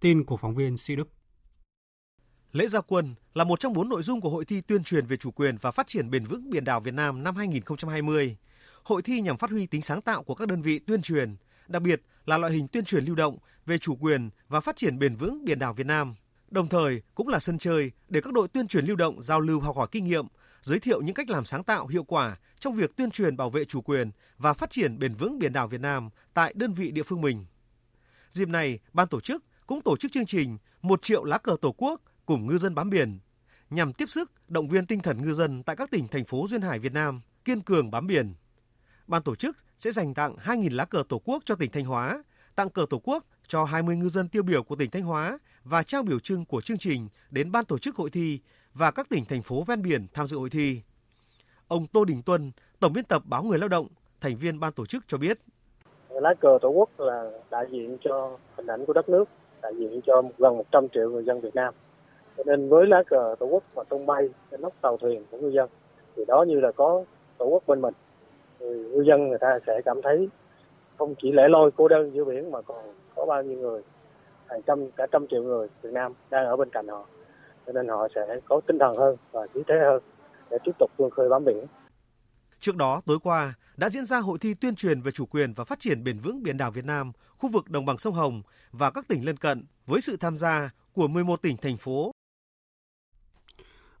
Tin 0.00 0.24
của 0.24 0.36
phóng 0.36 0.54
viên 0.54 0.76
Sĩ 0.76 0.96
Đức. 0.96 1.08
Lễ 2.52 2.66
gia 2.66 2.80
quân 2.80 3.14
là 3.34 3.44
một 3.44 3.60
trong 3.60 3.72
bốn 3.72 3.88
nội 3.88 4.02
dung 4.02 4.20
của 4.20 4.30
hội 4.30 4.44
thi 4.44 4.60
tuyên 4.60 4.82
truyền 4.82 5.06
về 5.06 5.16
chủ 5.16 5.30
quyền 5.30 5.56
và 5.56 5.70
phát 5.70 5.86
triển 5.86 6.10
bền 6.10 6.24
vững 6.24 6.50
biển 6.50 6.64
đảo 6.64 6.80
Việt 6.80 6.94
Nam 6.94 7.22
năm 7.22 7.36
2020. 7.36 8.36
Hội 8.82 9.02
thi 9.02 9.20
nhằm 9.20 9.36
phát 9.36 9.50
huy 9.50 9.66
tính 9.66 9.82
sáng 9.82 10.02
tạo 10.02 10.22
của 10.22 10.34
các 10.34 10.48
đơn 10.48 10.62
vị 10.62 10.78
tuyên 10.78 11.02
truyền, 11.02 11.36
đặc 11.68 11.82
biệt 11.82 12.02
là 12.26 12.38
loại 12.38 12.52
hình 12.52 12.68
tuyên 12.68 12.84
truyền 12.84 13.04
lưu 13.04 13.14
động 13.14 13.38
về 13.66 13.78
chủ 13.78 13.96
quyền 13.96 14.30
và 14.48 14.60
phát 14.60 14.76
triển 14.76 14.98
bền 14.98 15.16
vững 15.16 15.44
biển 15.44 15.58
đảo 15.58 15.74
Việt 15.74 15.86
Nam– 15.86 16.14
Đồng 16.50 16.68
thời 16.68 17.02
cũng 17.14 17.28
là 17.28 17.38
sân 17.38 17.58
chơi 17.58 17.92
để 18.08 18.20
các 18.20 18.32
đội 18.32 18.48
tuyên 18.48 18.68
truyền 18.68 18.86
lưu 18.86 18.96
động 18.96 19.22
giao 19.22 19.40
lưu 19.40 19.60
học 19.60 19.76
hỏi 19.76 19.88
kinh 19.92 20.04
nghiệm, 20.04 20.26
giới 20.60 20.78
thiệu 20.78 21.00
những 21.00 21.14
cách 21.14 21.30
làm 21.30 21.44
sáng 21.44 21.64
tạo 21.64 21.86
hiệu 21.86 22.04
quả 22.04 22.36
trong 22.60 22.74
việc 22.74 22.96
tuyên 22.96 23.10
truyền 23.10 23.36
bảo 23.36 23.50
vệ 23.50 23.64
chủ 23.64 23.80
quyền 23.80 24.10
và 24.38 24.52
phát 24.52 24.70
triển 24.70 24.98
bền 24.98 25.14
vững 25.14 25.38
biển 25.38 25.52
đảo 25.52 25.68
Việt 25.68 25.80
Nam 25.80 26.10
tại 26.34 26.52
đơn 26.56 26.72
vị 26.72 26.90
địa 26.90 27.02
phương 27.02 27.20
mình. 27.20 27.46
Dịp 28.30 28.48
này, 28.48 28.78
ban 28.92 29.08
tổ 29.08 29.20
chức 29.20 29.44
cũng 29.66 29.80
tổ 29.80 29.96
chức 29.96 30.12
chương 30.12 30.26
trình 30.26 30.58
một 30.82 31.02
triệu 31.02 31.24
lá 31.24 31.38
cờ 31.38 31.56
Tổ 31.60 31.74
quốc 31.76 32.00
cùng 32.26 32.46
ngư 32.46 32.58
dân 32.58 32.74
bám 32.74 32.90
biển 32.90 33.18
nhằm 33.70 33.92
tiếp 33.92 34.08
sức 34.08 34.32
động 34.48 34.68
viên 34.68 34.86
tinh 34.86 35.00
thần 35.00 35.22
ngư 35.22 35.34
dân 35.34 35.62
tại 35.62 35.76
các 35.76 35.90
tỉnh 35.90 36.08
thành 36.08 36.24
phố 36.24 36.46
duyên 36.48 36.62
hải 36.62 36.78
Việt 36.78 36.92
Nam 36.92 37.20
kiên 37.44 37.60
cường 37.60 37.90
bám 37.90 38.06
biển. 38.06 38.34
Ban 39.06 39.22
tổ 39.22 39.34
chức 39.34 39.56
sẽ 39.78 39.90
dành 39.90 40.14
tặng 40.14 40.36
2.000 40.36 40.74
lá 40.74 40.84
cờ 40.84 41.02
Tổ 41.08 41.20
quốc 41.24 41.42
cho 41.46 41.54
tỉnh 41.54 41.70
Thanh 41.70 41.84
Hóa, 41.84 42.22
tặng 42.54 42.70
cờ 42.70 42.86
Tổ 42.90 42.98
quốc 42.98 43.24
cho 43.48 43.64
20 43.64 43.96
ngư 43.96 44.08
dân 44.08 44.28
tiêu 44.28 44.42
biểu 44.42 44.62
của 44.62 44.76
tỉnh 44.76 44.90
Thanh 44.90 45.02
Hóa 45.02 45.38
và 45.70 45.82
trao 45.82 46.02
biểu 46.02 46.18
trưng 46.18 46.44
của 46.44 46.60
chương 46.60 46.78
trình 46.78 47.08
đến 47.30 47.52
ban 47.52 47.64
tổ 47.64 47.78
chức 47.78 47.96
hội 47.96 48.10
thi 48.10 48.40
và 48.74 48.90
các 48.90 49.08
tỉnh 49.08 49.24
thành 49.28 49.42
phố 49.42 49.62
ven 49.66 49.82
biển 49.82 50.06
tham 50.14 50.26
dự 50.26 50.38
hội 50.38 50.50
thi. 50.50 50.80
Ông 51.68 51.86
Tô 51.86 52.04
Đình 52.04 52.22
Tuân, 52.22 52.52
tổng 52.80 52.92
biên 52.92 53.04
tập 53.04 53.22
báo 53.24 53.42
Người 53.42 53.58
Lao 53.58 53.68
động, 53.68 53.86
thành 54.20 54.36
viên 54.36 54.60
ban 54.60 54.72
tổ 54.72 54.86
chức 54.86 55.04
cho 55.06 55.18
biết. 55.18 55.38
Lá 56.10 56.34
cờ 56.40 56.58
Tổ 56.62 56.68
quốc 56.68 56.90
là 57.00 57.30
đại 57.50 57.66
diện 57.70 57.96
cho 58.00 58.38
hình 58.56 58.66
ảnh 58.66 58.86
của 58.86 58.92
đất 58.92 59.08
nước, 59.08 59.24
đại 59.62 59.72
diện 59.78 60.00
cho 60.06 60.22
gần 60.38 60.56
100 60.56 60.88
triệu 60.88 61.10
người 61.10 61.24
dân 61.24 61.40
Việt 61.40 61.54
Nam. 61.54 61.74
Cho 62.36 62.42
nên 62.46 62.68
với 62.68 62.86
lá 62.86 63.02
cờ 63.06 63.34
Tổ 63.38 63.46
quốc 63.46 63.62
mà 63.76 63.82
tung 63.84 64.06
bay 64.06 64.28
trên 64.50 64.62
nóc 64.62 64.72
tàu 64.80 64.96
thuyền 64.96 65.24
của 65.30 65.38
ngư 65.38 65.48
dân 65.48 65.68
thì 66.16 66.24
đó 66.28 66.44
như 66.48 66.60
là 66.60 66.72
có 66.72 67.04
Tổ 67.38 67.46
quốc 67.46 67.62
bên 67.66 67.80
mình. 67.80 67.94
Thì 68.60 68.66
ngư 68.66 69.00
dân 69.00 69.28
người 69.28 69.38
ta 69.40 69.58
sẽ 69.66 69.80
cảm 69.84 70.02
thấy 70.02 70.28
không 70.98 71.14
chỉ 71.22 71.32
lẻ 71.32 71.48
loi 71.48 71.70
cô 71.76 71.88
đơn 71.88 72.14
giữa 72.14 72.24
biển 72.24 72.50
mà 72.50 72.62
còn 72.62 72.94
có 73.14 73.26
bao 73.26 73.42
nhiêu 73.42 73.58
người 73.58 73.82
hàng 74.50 74.60
trăm 74.66 74.90
cả 74.96 75.06
trăm 75.12 75.26
triệu 75.30 75.42
người 75.42 75.68
Việt 75.82 75.92
Nam 75.92 76.12
đang 76.30 76.46
ở 76.46 76.56
bên 76.56 76.70
cạnh 76.72 76.88
họ 76.88 77.06
cho 77.66 77.72
nên 77.72 77.88
họ 77.88 78.08
sẽ 78.14 78.40
có 78.48 78.60
tinh 78.66 78.78
thần 78.80 78.94
hơn 78.96 79.16
và 79.32 79.46
khí 79.54 79.60
thế 79.68 79.74
hơn 79.84 80.02
để 80.50 80.56
tiếp 80.64 80.72
tục 80.78 80.90
vươn 80.96 81.10
khơi 81.10 81.28
bám 81.28 81.44
biển. 81.44 81.66
Trước 82.60 82.76
đó, 82.76 83.00
tối 83.06 83.18
qua 83.22 83.54
đã 83.76 83.88
diễn 83.88 84.06
ra 84.06 84.18
hội 84.18 84.38
thi 84.38 84.54
tuyên 84.54 84.74
truyền 84.74 85.00
về 85.00 85.10
chủ 85.10 85.26
quyền 85.26 85.52
và 85.52 85.64
phát 85.64 85.80
triển 85.80 86.04
bền 86.04 86.18
vững 86.18 86.42
biển 86.42 86.56
đảo 86.56 86.70
Việt 86.70 86.84
Nam, 86.84 87.12
khu 87.38 87.48
vực 87.48 87.70
đồng 87.70 87.86
bằng 87.86 87.98
sông 87.98 88.14
Hồng 88.14 88.42
và 88.72 88.90
các 88.90 89.08
tỉnh 89.08 89.26
lân 89.26 89.36
cận 89.36 89.66
với 89.86 90.00
sự 90.00 90.16
tham 90.16 90.36
gia 90.36 90.70
của 90.92 91.08
11 91.08 91.42
tỉnh 91.42 91.56
thành 91.56 91.76
phố. 91.76 92.12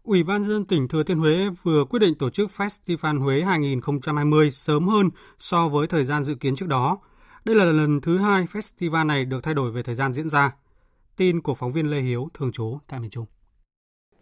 Ủy 0.02 0.22
ban 0.22 0.44
dân 0.44 0.64
tỉnh 0.64 0.88
Thừa 0.88 1.02
Thiên 1.02 1.18
Huế 1.18 1.48
vừa 1.62 1.84
quyết 1.84 1.98
định 1.98 2.14
tổ 2.14 2.30
chức 2.30 2.50
Festival 2.50 3.22
Huế 3.22 3.42
2020 3.42 4.50
sớm 4.50 4.88
hơn 4.88 5.10
so 5.38 5.68
với 5.68 5.86
thời 5.86 6.04
gian 6.04 6.24
dự 6.24 6.34
kiến 6.34 6.56
trước 6.56 6.68
đó 6.68 6.98
đây 7.44 7.56
là 7.56 7.64
lần 7.64 8.00
thứ 8.00 8.18
hai 8.18 8.46
festival 8.52 9.06
này 9.06 9.24
được 9.24 9.40
thay 9.42 9.54
đổi 9.54 9.70
về 9.70 9.82
thời 9.82 9.94
gian 9.94 10.12
diễn 10.12 10.28
ra. 10.28 10.54
Tin 11.16 11.40
của 11.40 11.54
phóng 11.54 11.72
viên 11.72 11.90
Lê 11.90 12.00
Hiếu, 12.00 12.28
thường 12.34 12.52
trú 12.52 12.78
tại 12.88 13.00
miền 13.00 13.10
Trung. 13.10 13.26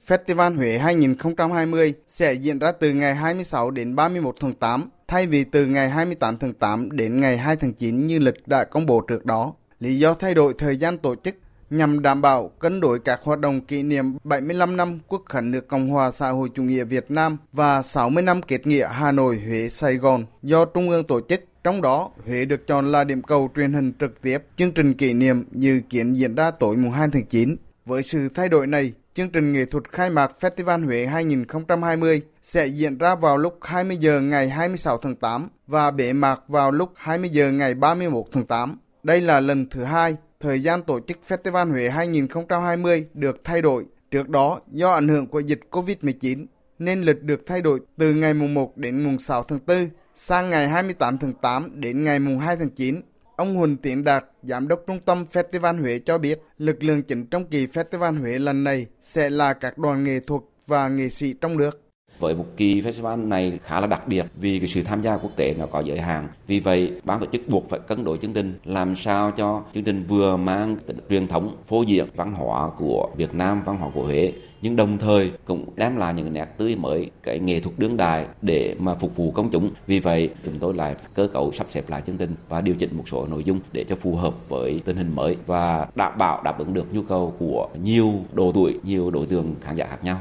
Festival 0.07 0.57
Huế 0.57 0.79
2020 0.79 1.95
sẽ 2.09 2.33
diễn 2.33 2.59
ra 2.59 2.73
từ 2.73 2.93
ngày 2.93 3.15
26 3.15 3.71
đến 3.71 3.97
31 3.97 4.37
tháng 4.41 4.53
8, 4.53 4.91
thay 5.09 5.27
vì 5.27 5.45
từ 5.45 5.67
ngày 5.67 5.91
28 5.91 6.39
tháng 6.39 6.53
8 6.53 6.89
đến 6.93 7.21
ngày 7.21 7.39
2 7.39 7.57
tháng 7.57 7.73
9 7.73 8.07
như 8.07 8.19
lịch 8.19 8.49
đã 8.49 8.65
công 8.65 8.87
bố 8.87 9.01
trước 9.01 9.25
đó. 9.25 9.55
Lý 9.81 9.99
do 9.99 10.15
thay 10.15 10.35
đổi 10.35 10.55
thời 10.59 10.77
gian 10.77 10.99
tổ 10.99 11.15
chức 11.15 11.35
nhằm 11.71 12.03
đảm 12.03 12.23
bảo 12.23 12.49
cân 12.49 12.81
đối 12.81 12.99
các 12.99 13.21
hoạt 13.23 13.39
động 13.39 13.61
kỷ 13.61 13.83
niệm 13.83 14.17
75 14.25 14.77
năm 14.77 14.99
Quốc 15.09 15.23
khánh 15.29 15.51
nước 15.51 15.69
Cộng 15.69 15.89
hòa 15.89 16.11
xã 16.11 16.31
hội 16.31 16.51
chủ 16.55 16.63
nghĩa 16.63 16.85
Việt 16.85 17.11
Nam 17.11 17.37
và 17.53 17.83
60 17.83 18.23
năm 18.23 18.43
kết 18.43 18.67
nghĩa 18.67 18.89
Hà 18.93 19.13
Nội, 19.13 19.41
Huế, 19.47 19.69
Sài 19.69 19.95
Gòn 19.95 20.25
do 20.43 20.65
Trung 20.65 20.91
ương 20.91 21.05
tổ 21.05 21.21
chức 21.29 21.41
trong 21.67 21.83
đó, 21.83 22.11
Huế 22.27 22.45
được 22.45 22.67
chọn 22.67 22.93
là 22.93 23.05
điểm 23.05 23.23
cầu 23.23 23.51
truyền 23.57 23.73
hình 23.73 23.93
trực 24.01 24.23
tiếp 24.23 24.39
chương 24.57 24.73
trình 24.73 24.95
kỷ 24.95 25.13
niệm 25.13 25.45
dự 25.53 25.81
kiến 25.91 26.15
diễn 26.15 26.35
ra 26.35 26.51
tối 26.51 26.77
mùng 26.77 26.93
2 26.93 27.09
tháng 27.13 27.25
9. 27.25 27.57
Với 27.87 28.03
sự 28.03 28.29
thay 28.35 28.49
đổi 28.49 28.67
này, 28.67 28.93
chương 29.15 29.31
trình 29.31 29.53
nghệ 29.53 29.65
thuật 29.65 29.93
khai 29.93 30.11
mạc 30.11 30.33
Festival 30.41 30.85
Huế 30.85 31.07
2020 31.07 32.23
sẽ 32.43 32.67
diễn 32.67 32.99
ra 32.99 33.15
vào 33.15 33.37
lúc 33.37 33.59
20 33.63 33.97
giờ 33.97 34.21
ngày 34.21 34.49
26 34.49 34.99
tháng 34.99 35.17
8 35.17 35.49
và 35.67 35.91
bế 35.91 36.13
mạc 36.13 36.41
vào 36.49 36.71
lúc 36.71 36.93
20 36.97 37.31
giờ 37.31 37.51
ngày 37.51 37.75
31 37.75 38.25
tháng 38.33 38.47
8. 38.47 38.79
Đây 39.03 39.21
là 39.21 39.41
lần 39.41 39.67
thứ 39.71 39.85
hai 39.85 40.17
thời 40.41 40.63
gian 40.63 40.83
tổ 40.83 41.01
chức 41.01 41.19
Festival 41.29 41.71
Huế 41.71 41.91
2020 41.91 43.07
được 43.15 43.45
thay 43.45 43.63
đổi. 43.63 43.85
Trước 44.11 44.29
đó, 44.29 44.61
do 44.73 44.93
ảnh 44.93 45.09
hưởng 45.09 45.27
của 45.27 45.41
dịch 45.41 45.61
COVID-19, 45.71 46.47
nên 46.79 47.03
lịch 47.03 47.23
được 47.23 47.41
thay 47.47 47.63
đổi 47.63 47.81
từ 47.97 48.15
ngày 48.15 48.35
mùng 48.35 48.55
1 48.55 48.77
đến 48.77 49.05
mùng 49.05 49.19
6 49.19 49.43
tháng 49.43 49.61
4 49.67 49.89
sang 50.17 50.51
ngày 50.51 50.69
28 50.69 51.19
tháng 51.19 51.33
8 51.33 51.81
đến 51.81 52.05
ngày 52.05 52.19
mùng 52.19 52.39
2 52.39 52.57
tháng 52.57 52.71
9. 52.71 53.01
Ông 53.37 53.57
Huỳnh 53.57 53.77
Tiến 53.77 54.05
Đạt, 54.05 54.25
Giám 54.43 54.69
đốc 54.69 54.81
Trung 54.87 55.01
tâm 55.01 55.25
Festival 55.33 55.81
Huế 55.81 55.99
cho 55.99 56.19
biết, 56.19 56.43
lực 56.59 56.83
lượng 56.83 57.03
chính 57.03 57.27
trong 57.27 57.47
kỳ 57.47 57.67
Festival 57.67 58.21
Huế 58.21 58.39
lần 58.39 58.65
này 58.65 58.87
sẽ 59.03 59.31
là 59.31 59.53
các 59.53 59.79
đoàn 59.79 60.05
nghệ 60.05 60.21
thuật 60.21 60.43
và 60.67 60.89
nghệ 60.89 61.09
sĩ 61.09 61.35
trong 61.41 61.57
nước. 61.57 61.86
Với 62.19 62.35
một 62.35 62.47
kỳ 62.57 62.83
festival 62.83 63.29
này 63.29 63.59
khá 63.63 63.81
là 63.81 63.87
đặc 63.87 64.09
biệt 64.09 64.27
vì 64.37 64.59
cái 64.59 64.69
sự 64.69 64.83
tham 64.83 65.03
gia 65.03 65.17
quốc 65.17 65.31
tế 65.37 65.55
nó 65.59 65.67
có 65.67 65.81
giới 65.81 66.01
hạn. 66.01 66.29
Vì 66.47 66.61
vậy, 66.61 66.93
ban 67.05 67.21
tổ 67.21 67.27
chức 67.27 67.49
buộc 67.49 67.69
phải 67.71 67.81
cân 67.87 68.05
đối 68.05 68.19
chương 68.19 68.33
trình 68.33 68.59
làm 68.65 68.97
sao 68.97 69.31
cho 69.31 69.63
chương 69.75 69.85
trình 69.85 70.05
vừa 70.09 70.37
mang 70.37 70.77
tính 70.87 70.97
truyền 71.11 71.29
thống 71.29 71.57
phô 71.69 71.83
diễn 71.83 72.07
văn 72.17 72.33
hóa 72.33 72.71
của 72.79 73.09
Việt 73.17 73.35
Nam, 73.35 73.63
văn 73.65 73.77
hóa 73.77 73.91
của 73.95 74.03
Huế 74.03 74.33
nhưng 74.63 74.77
đồng 74.77 74.99
thời 74.99 75.33
cũng 75.45 75.65
đem 75.77 75.97
lại 75.97 76.15
những 76.15 76.33
nét 76.33 76.47
tươi 76.57 76.77
mới 76.77 77.11
cái 77.23 77.39
nghệ 77.39 77.61
thuật 77.61 77.79
đương 77.79 77.97
đại 77.97 78.27
để 78.43 78.77
mà 78.79 78.95
phục 78.95 79.17
vụ 79.17 79.31
công 79.31 79.51
chúng 79.51 79.71
vì 79.87 80.01
vậy 80.01 80.31
chúng 80.45 80.59
tôi 80.59 80.75
lại 80.75 80.97
cơ 81.15 81.29
cấu 81.33 81.53
sắp 81.53 81.67
xếp 81.71 81.91
lại 81.91 82.03
chương 82.07 82.17
trình 82.17 82.35
và 82.49 82.61
điều 82.61 82.75
chỉnh 82.75 82.97
một 82.97 83.09
số 83.09 83.27
nội 83.27 83.45
dung 83.45 83.61
để 83.73 83.85
cho 83.89 83.97
phù 83.97 84.17
hợp 84.17 84.35
với 84.49 84.81
tình 84.85 84.97
hình 84.97 85.15
mới 85.15 85.37
và 85.47 85.87
đảm 85.95 86.19
bảo 86.19 86.43
đáp 86.43 86.59
ứng 86.59 86.75
được 86.75 86.95
nhu 86.95 87.03
cầu 87.03 87.35
của 87.39 87.69
nhiều 87.83 88.13
độ 88.33 88.53
tuổi 88.53 88.79
nhiều 88.83 89.11
đối 89.11 89.27
tượng 89.27 89.55
khán 89.61 89.77
giả 89.77 89.87
khác 89.87 90.05
nhau 90.05 90.19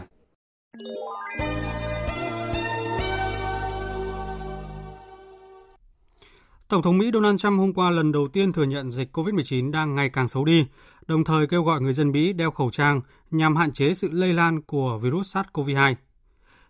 Tổng 6.68 6.82
thống 6.82 6.97
Mỹ 6.97 7.09
Donald 7.13 7.39
Trump 7.39 7.59
hôm 7.59 7.74
qua 7.74 7.89
lần 7.89 8.11
đầu 8.11 8.28
tiên 8.28 8.53
thừa 8.53 8.63
nhận 8.63 8.89
dịch 8.89 9.18
COVID-19 9.18 9.72
đang 9.72 9.95
ngày 9.95 10.09
càng 10.09 10.28
xấu 10.28 10.45
đi, 10.45 10.66
đồng 11.07 11.24
thời 11.24 11.47
kêu 11.47 11.63
gọi 11.63 11.82
người 11.82 11.93
dân 11.93 12.11
Mỹ 12.11 12.34
đeo 12.34 12.51
khẩu 12.51 12.70
trang 12.70 13.01
nhằm 13.32 13.55
hạn 13.55 13.74
chế 13.74 13.93
sự 13.93 14.09
lây 14.11 14.34
lan 14.34 14.61
của 14.61 14.99
virus 15.01 15.38
SARS-CoV-2. 15.38 15.95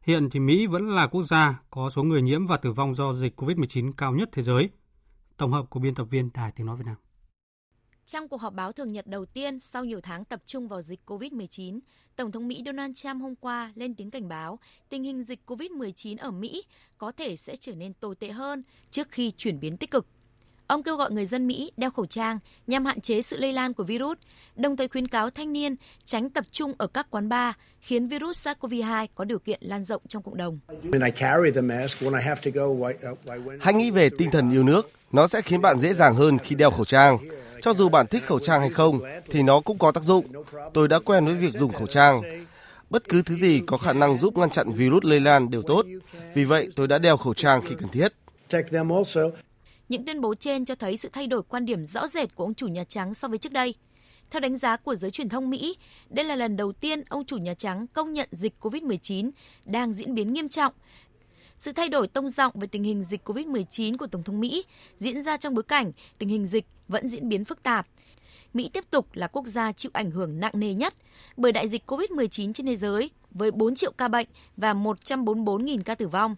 Hiện 0.01 0.29
thì 0.29 0.39
Mỹ 0.39 0.67
vẫn 0.67 0.89
là 0.89 1.07
quốc 1.07 1.23
gia 1.23 1.59
có 1.69 1.89
số 1.89 2.03
người 2.03 2.21
nhiễm 2.21 2.45
và 2.45 2.57
tử 2.57 2.71
vong 2.71 2.95
do 2.95 3.13
dịch 3.13 3.41
COVID-19 3.41 3.91
cao 3.97 4.13
nhất 4.13 4.29
thế 4.31 4.41
giới. 4.41 4.69
Tổng 5.37 5.51
hợp 5.51 5.65
của 5.69 5.79
biên 5.79 5.95
tập 5.95 6.07
viên 6.09 6.29
Đài 6.33 6.51
Tiếng 6.51 6.65
Nói 6.65 6.77
Việt 6.77 6.85
Nam. 6.85 6.95
Trong 8.07 8.27
cuộc 8.27 8.41
họp 8.41 8.53
báo 8.53 8.71
thường 8.71 8.91
nhật 8.91 9.07
đầu 9.07 9.25
tiên 9.25 9.59
sau 9.59 9.85
nhiều 9.85 9.99
tháng 10.03 10.25
tập 10.25 10.41
trung 10.45 10.67
vào 10.67 10.81
dịch 10.81 10.99
COVID-19, 11.05 11.79
Tổng 12.15 12.31
thống 12.31 12.47
Mỹ 12.47 12.61
Donald 12.65 12.95
Trump 12.95 13.21
hôm 13.21 13.35
qua 13.35 13.71
lên 13.75 13.95
tiếng 13.95 14.11
cảnh 14.11 14.29
báo 14.29 14.59
tình 14.89 15.03
hình 15.03 15.23
dịch 15.23 15.39
COVID-19 15.45 16.17
ở 16.19 16.31
Mỹ 16.31 16.63
có 16.97 17.11
thể 17.11 17.35
sẽ 17.35 17.55
trở 17.55 17.75
nên 17.75 17.93
tồi 17.93 18.15
tệ 18.15 18.29
hơn 18.29 18.63
trước 18.91 19.07
khi 19.11 19.31
chuyển 19.37 19.59
biến 19.59 19.77
tích 19.77 19.91
cực. 19.91 20.07
Ông 20.67 20.83
kêu 20.83 20.97
gọi 20.97 21.11
người 21.11 21.25
dân 21.25 21.47
Mỹ 21.47 21.71
đeo 21.77 21.91
khẩu 21.91 22.05
trang 22.05 22.37
nhằm 22.67 22.85
hạn 22.85 23.01
chế 23.01 23.21
sự 23.21 23.37
lây 23.37 23.53
lan 23.53 23.73
của 23.73 23.83
virus, 23.83 24.17
đồng 24.55 24.77
thời 24.77 24.87
khuyến 24.87 25.07
cáo 25.07 25.29
thanh 25.29 25.53
niên 25.53 25.75
tránh 26.05 26.29
tập 26.29 26.45
trung 26.51 26.73
ở 26.77 26.87
các 26.87 27.07
quán 27.09 27.29
bar, 27.29 27.55
khiến 27.79 28.07
virus 28.07 28.47
SARS-CoV-2 28.47 29.07
có 29.15 29.23
điều 29.23 29.39
kiện 29.39 29.59
lan 29.61 29.85
rộng 29.85 30.01
trong 30.07 30.23
cộng 30.23 30.37
đồng. 30.37 30.55
Hãy 33.61 33.73
nghĩ 33.73 33.91
về 33.91 34.09
tinh 34.17 34.31
thần 34.31 34.51
yêu 34.51 34.63
nước, 34.63 34.91
nó 35.11 35.27
sẽ 35.27 35.41
khiến 35.41 35.61
bạn 35.61 35.79
dễ 35.79 35.93
dàng 35.93 36.15
hơn 36.15 36.37
khi 36.37 36.55
đeo 36.55 36.71
khẩu 36.71 36.85
trang. 36.85 37.17
Cho 37.65 37.73
dù 37.73 37.89
bạn 37.89 38.07
thích 38.07 38.25
khẩu 38.25 38.39
trang 38.39 38.61
hay 38.61 38.69
không, 38.69 38.99
thì 39.29 39.43
nó 39.43 39.59
cũng 39.59 39.77
có 39.77 39.91
tác 39.91 40.03
dụng. 40.03 40.25
Tôi 40.73 40.87
đã 40.87 40.99
quen 40.99 41.25
với 41.25 41.35
việc 41.35 41.53
dùng 41.53 41.73
khẩu 41.73 41.87
trang. 41.87 42.21
Bất 42.89 43.09
cứ 43.09 43.21
thứ 43.21 43.35
gì 43.35 43.61
có 43.67 43.77
khả 43.77 43.93
năng 43.93 44.17
giúp 44.17 44.37
ngăn 44.37 44.49
chặn 44.49 44.71
virus 44.71 45.03
lây 45.03 45.19
lan 45.19 45.49
đều 45.49 45.61
tốt. 45.61 45.85
Vì 46.33 46.43
vậy, 46.43 46.69
tôi 46.75 46.87
đã 46.87 46.97
đeo 46.97 47.17
khẩu 47.17 47.33
trang 47.33 47.61
khi 47.61 47.75
cần 47.79 47.89
thiết. 47.89 48.13
Những 49.89 50.05
tuyên 50.05 50.21
bố 50.21 50.35
trên 50.35 50.65
cho 50.65 50.75
thấy 50.75 50.97
sự 50.97 51.09
thay 51.13 51.27
đổi 51.27 51.43
quan 51.43 51.65
điểm 51.65 51.85
rõ 51.85 52.07
rệt 52.07 52.35
của 52.35 52.43
ông 52.43 52.53
chủ 52.53 52.67
Nhà 52.67 52.83
Trắng 52.83 53.13
so 53.13 53.27
với 53.27 53.37
trước 53.37 53.51
đây. 53.51 53.75
Theo 54.31 54.39
đánh 54.39 54.57
giá 54.57 54.77
của 54.77 54.95
giới 54.95 55.11
truyền 55.11 55.29
thông 55.29 55.49
Mỹ, 55.49 55.75
đây 56.09 56.25
là 56.25 56.35
lần 56.35 56.57
đầu 56.57 56.71
tiên 56.71 57.01
ông 57.09 57.25
chủ 57.25 57.37
Nhà 57.37 57.53
Trắng 57.53 57.87
công 57.93 58.13
nhận 58.13 58.29
dịch 58.31 58.53
COVID-19 58.61 59.29
đang 59.65 59.93
diễn 59.93 60.15
biến 60.15 60.33
nghiêm 60.33 60.49
trọng. 60.49 60.73
Sự 61.59 61.71
thay 61.71 61.89
đổi 61.89 62.07
tông 62.07 62.29
giọng 62.29 62.53
về 62.55 62.67
tình 62.67 62.83
hình 62.83 63.03
dịch 63.03 63.29
COVID-19 63.29 63.97
của 63.97 64.07
Tổng 64.07 64.23
thống 64.23 64.39
Mỹ 64.39 64.65
diễn 64.99 65.23
ra 65.23 65.37
trong 65.37 65.53
bối 65.53 65.63
cảnh 65.63 65.91
tình 66.17 66.29
hình 66.29 66.47
dịch 66.47 66.65
vẫn 66.87 67.07
diễn 67.07 67.29
biến 67.29 67.45
phức 67.45 67.63
tạp. 67.63 67.87
Mỹ 68.53 68.69
tiếp 68.73 68.91
tục 68.91 69.07
là 69.13 69.27
quốc 69.27 69.47
gia 69.47 69.71
chịu 69.71 69.91
ảnh 69.93 70.11
hưởng 70.11 70.39
nặng 70.39 70.53
nề 70.55 70.73
nhất 70.73 70.93
bởi 71.37 71.51
đại 71.51 71.67
dịch 71.67 71.91
COVID-19 71.91 72.53
trên 72.53 72.65
thế 72.65 72.75
giới 72.75 73.09
với 73.31 73.51
4 73.51 73.75
triệu 73.75 73.91
ca 73.91 74.07
bệnh 74.07 74.27
và 74.57 74.73
144.000 74.73 75.83
ca 75.83 75.95
tử 75.95 76.07
vong. 76.07 76.35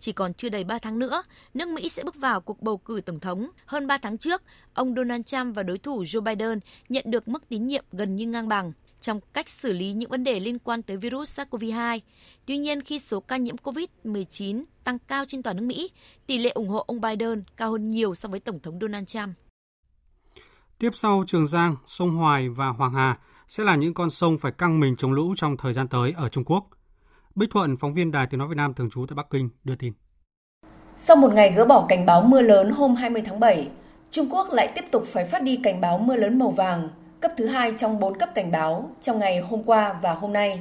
Chỉ 0.00 0.12
còn 0.12 0.34
chưa 0.34 0.48
đầy 0.48 0.64
3 0.64 0.78
tháng 0.78 0.98
nữa, 0.98 1.22
nước 1.54 1.68
Mỹ 1.68 1.88
sẽ 1.88 2.04
bước 2.04 2.14
vào 2.16 2.40
cuộc 2.40 2.62
bầu 2.62 2.76
cử 2.76 3.00
tổng 3.06 3.20
thống. 3.20 3.48
Hơn 3.66 3.86
3 3.86 3.98
tháng 3.98 4.18
trước, 4.18 4.42
ông 4.74 4.94
Donald 4.94 5.24
Trump 5.24 5.56
và 5.56 5.62
đối 5.62 5.78
thủ 5.78 6.02
Joe 6.02 6.20
Biden 6.20 6.58
nhận 6.88 7.04
được 7.06 7.28
mức 7.28 7.48
tín 7.48 7.66
nhiệm 7.66 7.84
gần 7.92 8.16
như 8.16 8.26
ngang 8.26 8.48
bằng 8.48 8.72
trong 9.00 9.20
cách 9.32 9.48
xử 9.48 9.72
lý 9.72 9.92
những 9.92 10.10
vấn 10.10 10.24
đề 10.24 10.40
liên 10.40 10.58
quan 10.58 10.82
tới 10.82 10.96
virus 10.96 11.38
SARS-CoV-2. 11.38 12.00
Tuy 12.46 12.58
nhiên, 12.58 12.82
khi 12.82 12.98
số 12.98 13.20
ca 13.20 13.36
nhiễm 13.36 13.56
COVID-19 13.56 14.64
tăng 14.84 14.98
cao 14.98 15.24
trên 15.24 15.42
toàn 15.42 15.56
nước 15.56 15.62
Mỹ, 15.62 15.90
tỷ 16.26 16.38
lệ 16.38 16.50
ủng 16.50 16.68
hộ 16.68 16.84
ông 16.86 17.00
Biden 17.00 17.42
cao 17.56 17.70
hơn 17.70 17.90
nhiều 17.90 18.14
so 18.14 18.28
với 18.28 18.40
Tổng 18.40 18.60
thống 18.60 18.78
Donald 18.80 19.06
Trump. 19.06 19.34
Tiếp 20.78 20.90
sau 20.94 21.24
Trường 21.26 21.46
Giang, 21.46 21.76
sông 21.86 22.10
Hoài 22.10 22.48
và 22.48 22.68
Hoàng 22.68 22.94
Hà 22.94 23.18
sẽ 23.48 23.64
là 23.64 23.76
những 23.76 23.94
con 23.94 24.10
sông 24.10 24.38
phải 24.38 24.52
căng 24.52 24.80
mình 24.80 24.96
chống 24.96 25.12
lũ 25.12 25.34
trong 25.36 25.56
thời 25.56 25.72
gian 25.72 25.88
tới 25.88 26.14
ở 26.16 26.28
Trung 26.28 26.44
Quốc. 26.44 26.64
Bích 27.34 27.50
Thuận, 27.50 27.76
phóng 27.76 27.92
viên 27.94 28.12
Đài 28.12 28.26
Tiếng 28.26 28.38
Nói 28.38 28.48
Việt 28.48 28.56
Nam 28.56 28.74
thường 28.74 28.90
trú 28.90 29.06
tại 29.08 29.14
Bắc 29.14 29.30
Kinh, 29.30 29.48
đưa 29.64 29.76
tin. 29.76 29.92
Sau 30.96 31.16
một 31.16 31.32
ngày 31.32 31.52
gỡ 31.52 31.64
bỏ 31.64 31.86
cảnh 31.88 32.06
báo 32.06 32.22
mưa 32.22 32.40
lớn 32.40 32.70
hôm 32.70 32.94
20 32.94 33.22
tháng 33.22 33.40
7, 33.40 33.68
Trung 34.10 34.28
Quốc 34.30 34.52
lại 34.52 34.72
tiếp 34.74 34.84
tục 34.90 35.04
phải 35.06 35.24
phát 35.24 35.42
đi 35.42 35.60
cảnh 35.62 35.80
báo 35.80 35.98
mưa 35.98 36.16
lớn 36.16 36.38
màu 36.38 36.50
vàng, 36.50 36.88
cấp 37.20 37.32
thứ 37.36 37.46
hai 37.46 37.72
trong 37.76 38.00
4 38.00 38.18
cấp 38.18 38.28
cảnh 38.34 38.50
báo 38.50 38.90
trong 39.00 39.18
ngày 39.18 39.40
hôm 39.40 39.62
qua 39.62 39.92
và 40.02 40.12
hôm 40.12 40.32
nay. 40.32 40.60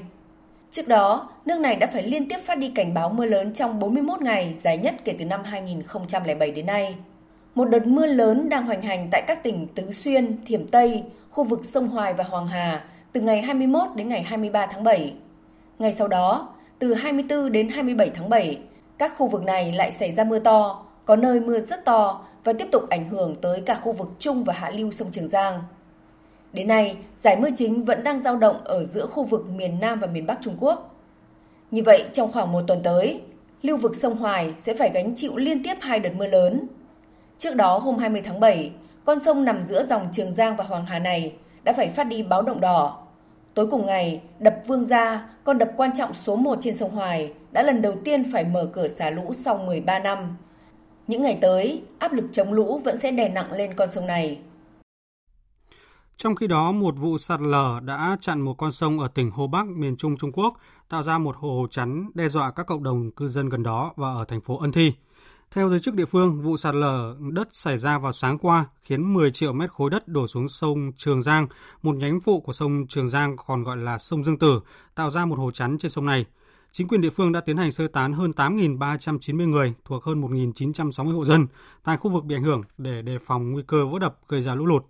Trước 0.72 0.88
đó, 0.88 1.30
nước 1.46 1.60
này 1.60 1.76
đã 1.76 1.88
phải 1.88 2.04
liên 2.04 2.30
tiếp 2.30 2.38
phát 2.46 2.58
đi 2.58 2.72
cảnh 2.76 2.94
báo 2.94 3.10
mưa 3.10 3.26
lớn 3.26 3.54
trong 3.54 3.80
41 3.80 4.22
ngày 4.22 4.54
dài 4.54 4.78
nhất 4.78 4.96
kể 5.04 5.16
từ 5.20 5.26
năm 5.26 5.44
2007 5.44 6.52
đến 6.52 6.66
nay. 6.66 6.96
Một 7.56 7.66
đợt 7.66 7.88
mưa 7.88 8.06
lớn 8.06 8.50
đang 8.50 8.66
hoành 8.66 8.82
hành 8.82 9.08
tại 9.12 9.22
các 9.28 9.44
tỉnh 9.44 9.68
Tứ 9.76 9.92
Xuyên, 9.92 10.46
Thiểm 10.46 10.68
Tây, 10.68 11.04
khu 11.30 11.44
vực 11.44 11.66
sông 11.66 11.88
Hoài 11.88 12.14
và 12.14 12.24
Hoàng 12.24 12.48
Hà 12.48 12.84
từ 13.14 13.22
ngày 13.22 13.42
21 13.42 13.82
đến 13.96 14.08
ngày 14.08 14.24
23 14.24 14.66
tháng 14.66 14.84
7. 14.84 15.14
Ngày 15.80 15.92
sau 15.92 16.08
đó, 16.08 16.50
từ 16.80 16.94
24 16.94 17.52
đến 17.52 17.70
27 17.70 18.12
tháng 18.16 18.30
7, 18.30 18.60
các 18.98 19.14
khu 19.18 19.28
vực 19.28 19.44
này 19.44 19.72
lại 19.72 19.92
xảy 19.92 20.12
ra 20.12 20.24
mưa 20.24 20.40
to, 20.40 20.86
có 21.06 21.16
nơi 21.16 21.40
mưa 21.40 21.60
rất 21.60 21.86
to 21.86 22.26
và 22.44 22.54
tiếp 22.54 22.68
tục 22.72 22.90
ảnh 22.90 23.10
hưởng 23.10 23.36
tới 23.42 23.62
cả 23.66 23.76
khu 23.76 23.92
vực 23.92 24.10
Trung 24.20 24.44
và 24.44 24.54
Hạ 24.54 24.70
lưu 24.70 24.92
sông 24.92 25.12
Trường 25.12 25.28
Giang. 25.28 25.62
Đến 26.54 26.68
nay, 26.68 26.98
giải 27.16 27.38
mưa 27.38 27.50
chính 27.56 27.84
vẫn 27.84 28.04
đang 28.04 28.20
dao 28.20 28.38
động 28.38 28.64
ở 28.64 28.84
giữa 28.84 29.06
khu 29.06 29.24
vực 29.24 29.46
miền 29.50 29.80
Nam 29.80 30.00
và 30.00 30.08
miền 30.08 30.26
Bắc 30.26 30.38
Trung 30.42 30.58
Quốc. 30.60 30.96
Như 31.72 31.84
vậy, 31.84 32.06
trong 32.14 32.32
khoảng 32.32 32.52
một 32.52 32.62
tuần 32.68 32.84
tới, 32.84 33.22
lưu 33.62 33.78
vực 33.78 33.96
sông 33.96 34.18
Hoài 34.18 34.54
sẽ 34.58 34.74
phải 34.74 34.92
gánh 34.94 35.16
chịu 35.16 35.38
liên 35.38 35.64
tiếp 35.64 35.78
hai 35.82 36.00
đợt 36.00 36.12
mưa 36.16 36.28
lớn. 36.28 36.68
Trước 37.38 37.56
đó, 37.56 37.78
hôm 37.78 37.98
20 37.98 38.22
tháng 38.22 38.40
7, 38.40 38.72
con 39.06 39.20
sông 39.20 39.46
nằm 39.46 39.64
giữa 39.64 39.84
dòng 39.84 40.10
Trường 40.12 40.32
Giang 40.32 40.56
và 40.56 40.64
Hoàng 40.64 40.86
Hà 40.86 41.00
này 41.00 41.34
đã 41.64 41.74
phải 41.74 41.90
phát 41.90 42.04
đi 42.04 42.24
báo 42.24 42.42
động 42.42 42.62
đỏ 42.62 43.08
Tối 43.58 43.68
cùng 43.68 43.86
ngày, 43.86 44.22
đập 44.40 44.56
Vương 44.68 44.84
Gia, 44.84 45.30
con 45.44 45.58
đập 45.58 45.72
quan 45.78 45.94
trọng 45.94 46.14
số 46.14 46.36
1 46.36 46.58
trên 46.62 46.76
sông 46.76 46.92
Hoài, 46.92 47.34
đã 47.52 47.64
lần 47.64 47.82
đầu 47.82 47.96
tiên 48.04 48.32
phải 48.32 48.44
mở 48.44 48.70
cửa 48.74 48.88
xả 48.88 49.10
lũ 49.10 49.34
sau 49.34 49.58
13 49.58 50.00
năm. 50.00 50.38
Những 51.08 51.22
ngày 51.22 51.38
tới, 51.42 51.82
áp 52.00 52.14
lực 52.14 52.26
chống 52.32 52.54
lũ 52.54 52.82
vẫn 52.84 52.98
sẽ 52.98 53.12
đè 53.12 53.30
nặng 53.30 53.52
lên 53.54 53.74
con 53.74 53.90
sông 53.90 54.06
này. 54.06 54.38
Trong 56.18 56.36
khi 56.36 56.48
đó, 56.48 56.72
một 56.72 56.98
vụ 56.98 57.18
sạt 57.18 57.42
lở 57.42 57.80
đã 57.84 58.18
chặn 58.22 58.42
một 58.42 58.54
con 58.54 58.72
sông 58.72 59.00
ở 59.00 59.08
tỉnh 59.08 59.32
Hồ 59.32 59.48
Bắc, 59.48 59.68
miền 59.68 59.98
Trung 59.98 60.18
Trung 60.18 60.32
Quốc, 60.32 60.58
tạo 60.90 61.04
ra 61.04 61.18
một 61.18 61.36
hồ 61.36 61.68
chắn 61.72 62.10
đe 62.14 62.30
dọa 62.30 62.52
các 62.52 62.66
cộng 62.68 62.84
đồng 62.84 63.12
cư 63.12 63.30
dân 63.30 63.50
gần 63.50 63.64
đó 63.64 63.94
và 63.96 64.14
ở 64.14 64.26
thành 64.26 64.42
phố 64.42 64.58
Ân 64.58 64.72
Thi. 64.72 64.94
Theo 65.52 65.70
giới 65.70 65.80
chức 65.80 65.96
địa 65.96 66.06
phương, 66.06 66.42
vụ 66.42 66.58
sạt 66.58 66.76
lở 66.76 67.16
đất 67.34 67.50
xảy 67.52 67.78
ra 67.78 67.98
vào 67.98 68.12
sáng 68.12 68.38
qua 68.38 68.66
khiến 68.84 69.14
10 69.14 69.32
triệu 69.32 69.54
mét 69.54 69.72
khối 69.72 69.90
đất 69.90 70.08
đổ 70.08 70.28
xuống 70.28 70.50
sông 70.50 70.92
Trường 70.98 71.22
Giang, 71.22 71.48
một 71.82 71.96
nhánh 71.96 72.20
phụ 72.22 72.40
của 72.40 72.54
sông 72.54 72.88
Trường 72.90 73.10
Giang 73.10 73.36
còn 73.46 73.64
gọi 73.64 73.78
là 73.78 74.00
sông 74.00 74.24
Dương 74.24 74.40
Tử, 74.40 74.62
tạo 74.96 75.12
ra 75.12 75.26
một 75.26 75.40
hồ 75.40 75.52
chắn 75.52 75.78
trên 75.78 75.92
sông 75.92 76.06
này. 76.06 76.26
Chính 76.72 76.88
quyền 76.88 77.02
địa 77.02 77.10
phương 77.10 77.32
đã 77.32 77.42
tiến 77.42 77.58
hành 77.58 77.72
sơ 77.72 77.88
tán 77.88 78.14
hơn 78.14 78.32
8.390 78.32 79.50
người 79.50 79.74
thuộc 79.86 80.04
hơn 80.04 80.22
1.960 80.22 81.16
hộ 81.16 81.26
dân 81.26 81.48
tại 81.84 81.98
khu 81.98 82.12
vực 82.12 82.26
bị 82.26 82.36
ảnh 82.36 82.44
hưởng 82.44 82.62
để 82.78 83.02
đề 83.02 83.18
phòng 83.20 83.52
nguy 83.52 83.64
cơ 83.68 83.86
vỡ 83.86 84.00
đập 84.00 84.18
gây 84.28 84.42
ra 84.42 84.56
lũ 84.56 84.66
lụt. 84.66 84.84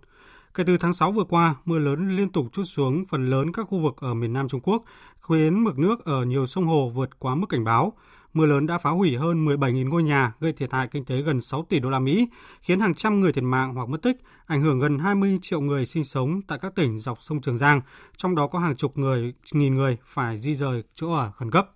Kể 0.58 0.64
từ 0.64 0.76
tháng 0.78 0.94
6 0.94 1.12
vừa 1.12 1.24
qua, 1.24 1.54
mưa 1.64 1.78
lớn 1.78 2.16
liên 2.16 2.32
tục 2.32 2.46
chút 2.52 2.62
xuống 2.62 3.04
phần 3.04 3.30
lớn 3.30 3.52
các 3.52 3.66
khu 3.68 3.78
vực 3.78 3.96
ở 3.96 4.14
miền 4.14 4.32
Nam 4.32 4.48
Trung 4.48 4.60
Quốc, 4.60 4.84
khiến 5.28 5.64
mực 5.64 5.78
nước 5.78 6.04
ở 6.04 6.24
nhiều 6.24 6.46
sông 6.46 6.66
hồ 6.66 6.88
vượt 6.94 7.18
quá 7.18 7.34
mức 7.34 7.46
cảnh 7.48 7.64
báo. 7.64 7.92
Mưa 8.34 8.46
lớn 8.46 8.66
đã 8.66 8.78
phá 8.78 8.90
hủy 8.90 9.16
hơn 9.16 9.46
17.000 9.46 9.88
ngôi 9.88 10.02
nhà, 10.02 10.32
gây 10.40 10.52
thiệt 10.52 10.72
hại 10.72 10.88
kinh 10.88 11.04
tế 11.04 11.22
gần 11.22 11.40
6 11.40 11.66
tỷ 11.68 11.80
đô 11.80 11.90
la 11.90 11.98
Mỹ, 11.98 12.28
khiến 12.62 12.80
hàng 12.80 12.94
trăm 12.94 13.20
người 13.20 13.32
thiệt 13.32 13.44
mạng 13.44 13.74
hoặc 13.74 13.88
mất 13.88 14.02
tích, 14.02 14.16
ảnh 14.46 14.62
hưởng 14.62 14.80
gần 14.80 14.98
20 14.98 15.38
triệu 15.42 15.60
người 15.60 15.86
sinh 15.86 16.04
sống 16.04 16.40
tại 16.48 16.58
các 16.62 16.74
tỉnh 16.74 16.98
dọc 16.98 17.20
sông 17.20 17.40
Trường 17.40 17.58
Giang, 17.58 17.80
trong 18.16 18.34
đó 18.34 18.46
có 18.46 18.58
hàng 18.58 18.76
chục 18.76 18.98
người, 18.98 19.34
nghìn 19.52 19.74
người 19.74 19.96
phải 20.04 20.38
di 20.38 20.54
rời 20.54 20.82
chỗ 20.94 21.12
ở 21.12 21.30
khẩn 21.30 21.50
cấp. 21.50 21.70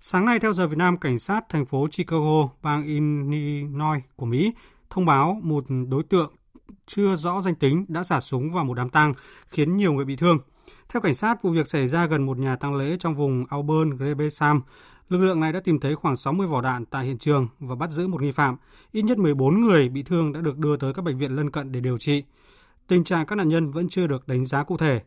Sáng 0.00 0.24
nay 0.26 0.38
theo 0.38 0.52
giờ 0.52 0.66
Việt 0.66 0.78
Nam, 0.78 0.96
cảnh 0.96 1.18
sát 1.18 1.48
thành 1.48 1.66
phố 1.66 1.86
Chicago, 1.96 2.48
bang 2.62 2.86
Illinois 2.86 4.02
của 4.16 4.26
Mỹ 4.26 4.52
thông 4.90 5.06
báo 5.06 5.40
một 5.42 5.64
đối 5.88 6.02
tượng 6.02 6.32
chưa 6.94 7.16
rõ 7.16 7.40
danh 7.42 7.54
tính 7.54 7.84
đã 7.88 8.04
xả 8.04 8.20
súng 8.20 8.50
vào 8.50 8.64
một 8.64 8.74
đám 8.74 8.88
tang, 8.88 9.14
khiến 9.50 9.76
nhiều 9.76 9.92
người 9.92 10.04
bị 10.04 10.16
thương. 10.16 10.38
Theo 10.88 11.00
cảnh 11.00 11.14
sát, 11.14 11.42
vụ 11.42 11.50
việc 11.50 11.68
xảy 11.68 11.88
ra 11.88 12.06
gần 12.06 12.26
một 12.26 12.38
nhà 12.38 12.56
tang 12.56 12.74
lễ 12.74 12.96
trong 13.00 13.14
vùng 13.14 13.44
Auburn, 13.50 13.90
Grebesam. 13.90 14.62
Lực 15.08 15.18
lượng 15.18 15.40
này 15.40 15.52
đã 15.52 15.60
tìm 15.60 15.80
thấy 15.80 15.94
khoảng 15.94 16.16
60 16.16 16.46
vỏ 16.46 16.60
đạn 16.60 16.86
tại 16.86 17.04
hiện 17.04 17.18
trường 17.18 17.48
và 17.58 17.74
bắt 17.74 17.90
giữ 17.90 18.06
một 18.06 18.22
nghi 18.22 18.30
phạm. 18.30 18.56
Ít 18.92 19.02
nhất 19.02 19.18
14 19.18 19.60
người 19.60 19.88
bị 19.88 20.02
thương 20.02 20.32
đã 20.32 20.40
được 20.40 20.58
đưa 20.58 20.76
tới 20.76 20.94
các 20.94 21.04
bệnh 21.04 21.18
viện 21.18 21.36
lân 21.36 21.50
cận 21.50 21.72
để 21.72 21.80
điều 21.80 21.98
trị. 21.98 22.24
Tình 22.86 23.04
trạng 23.04 23.26
các 23.26 23.36
nạn 23.36 23.48
nhân 23.48 23.70
vẫn 23.70 23.88
chưa 23.88 24.06
được 24.06 24.28
đánh 24.28 24.44
giá 24.44 24.62
cụ 24.62 24.76
thể. 24.76 25.02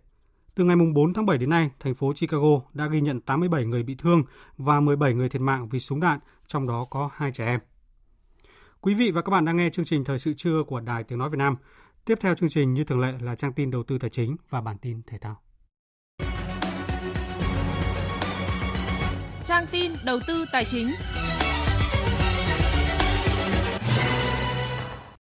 Từ 0.55 0.63
ngày 0.63 0.75
4 0.95 1.13
tháng 1.13 1.25
7 1.25 1.37
đến 1.37 1.49
nay, 1.49 1.71
thành 1.79 1.95
phố 1.95 2.13
Chicago 2.13 2.61
đã 2.73 2.87
ghi 2.87 3.01
nhận 3.01 3.21
87 3.21 3.65
người 3.65 3.83
bị 3.83 3.95
thương 3.95 4.23
và 4.57 4.79
17 4.79 5.13
người 5.13 5.29
thiệt 5.29 5.41
mạng 5.41 5.69
vì 5.69 5.79
súng 5.79 5.99
đạn, 5.99 6.19
trong 6.47 6.67
đó 6.67 6.87
có 6.89 7.09
hai 7.13 7.31
trẻ 7.31 7.45
em. 7.45 7.59
Quý 8.85 8.93
vị 8.93 9.11
và 9.11 9.21
các 9.21 9.29
bạn 9.29 9.45
đang 9.45 9.57
nghe 9.57 9.69
chương 9.69 9.85
trình 9.85 10.03
Thời 10.03 10.19
sự 10.19 10.33
trưa 10.33 10.63
của 10.67 10.79
Đài 10.79 11.03
Tiếng 11.03 11.19
Nói 11.19 11.29
Việt 11.29 11.37
Nam. 11.37 11.55
Tiếp 12.05 12.17
theo 12.21 12.35
chương 12.35 12.49
trình 12.49 12.73
như 12.73 12.83
thường 12.83 12.99
lệ 12.99 13.13
là 13.21 13.35
trang 13.35 13.53
tin 13.53 13.71
đầu 13.71 13.83
tư 13.83 13.97
tài 13.97 14.09
chính 14.09 14.35
và 14.49 14.61
bản 14.61 14.77
tin 14.77 15.01
thể 15.07 15.17
thao. 15.17 15.41
Trang 19.45 19.65
tin 19.71 19.91
đầu 20.05 20.19
tư 20.27 20.45
tài 20.51 20.65
chính. 20.65 20.87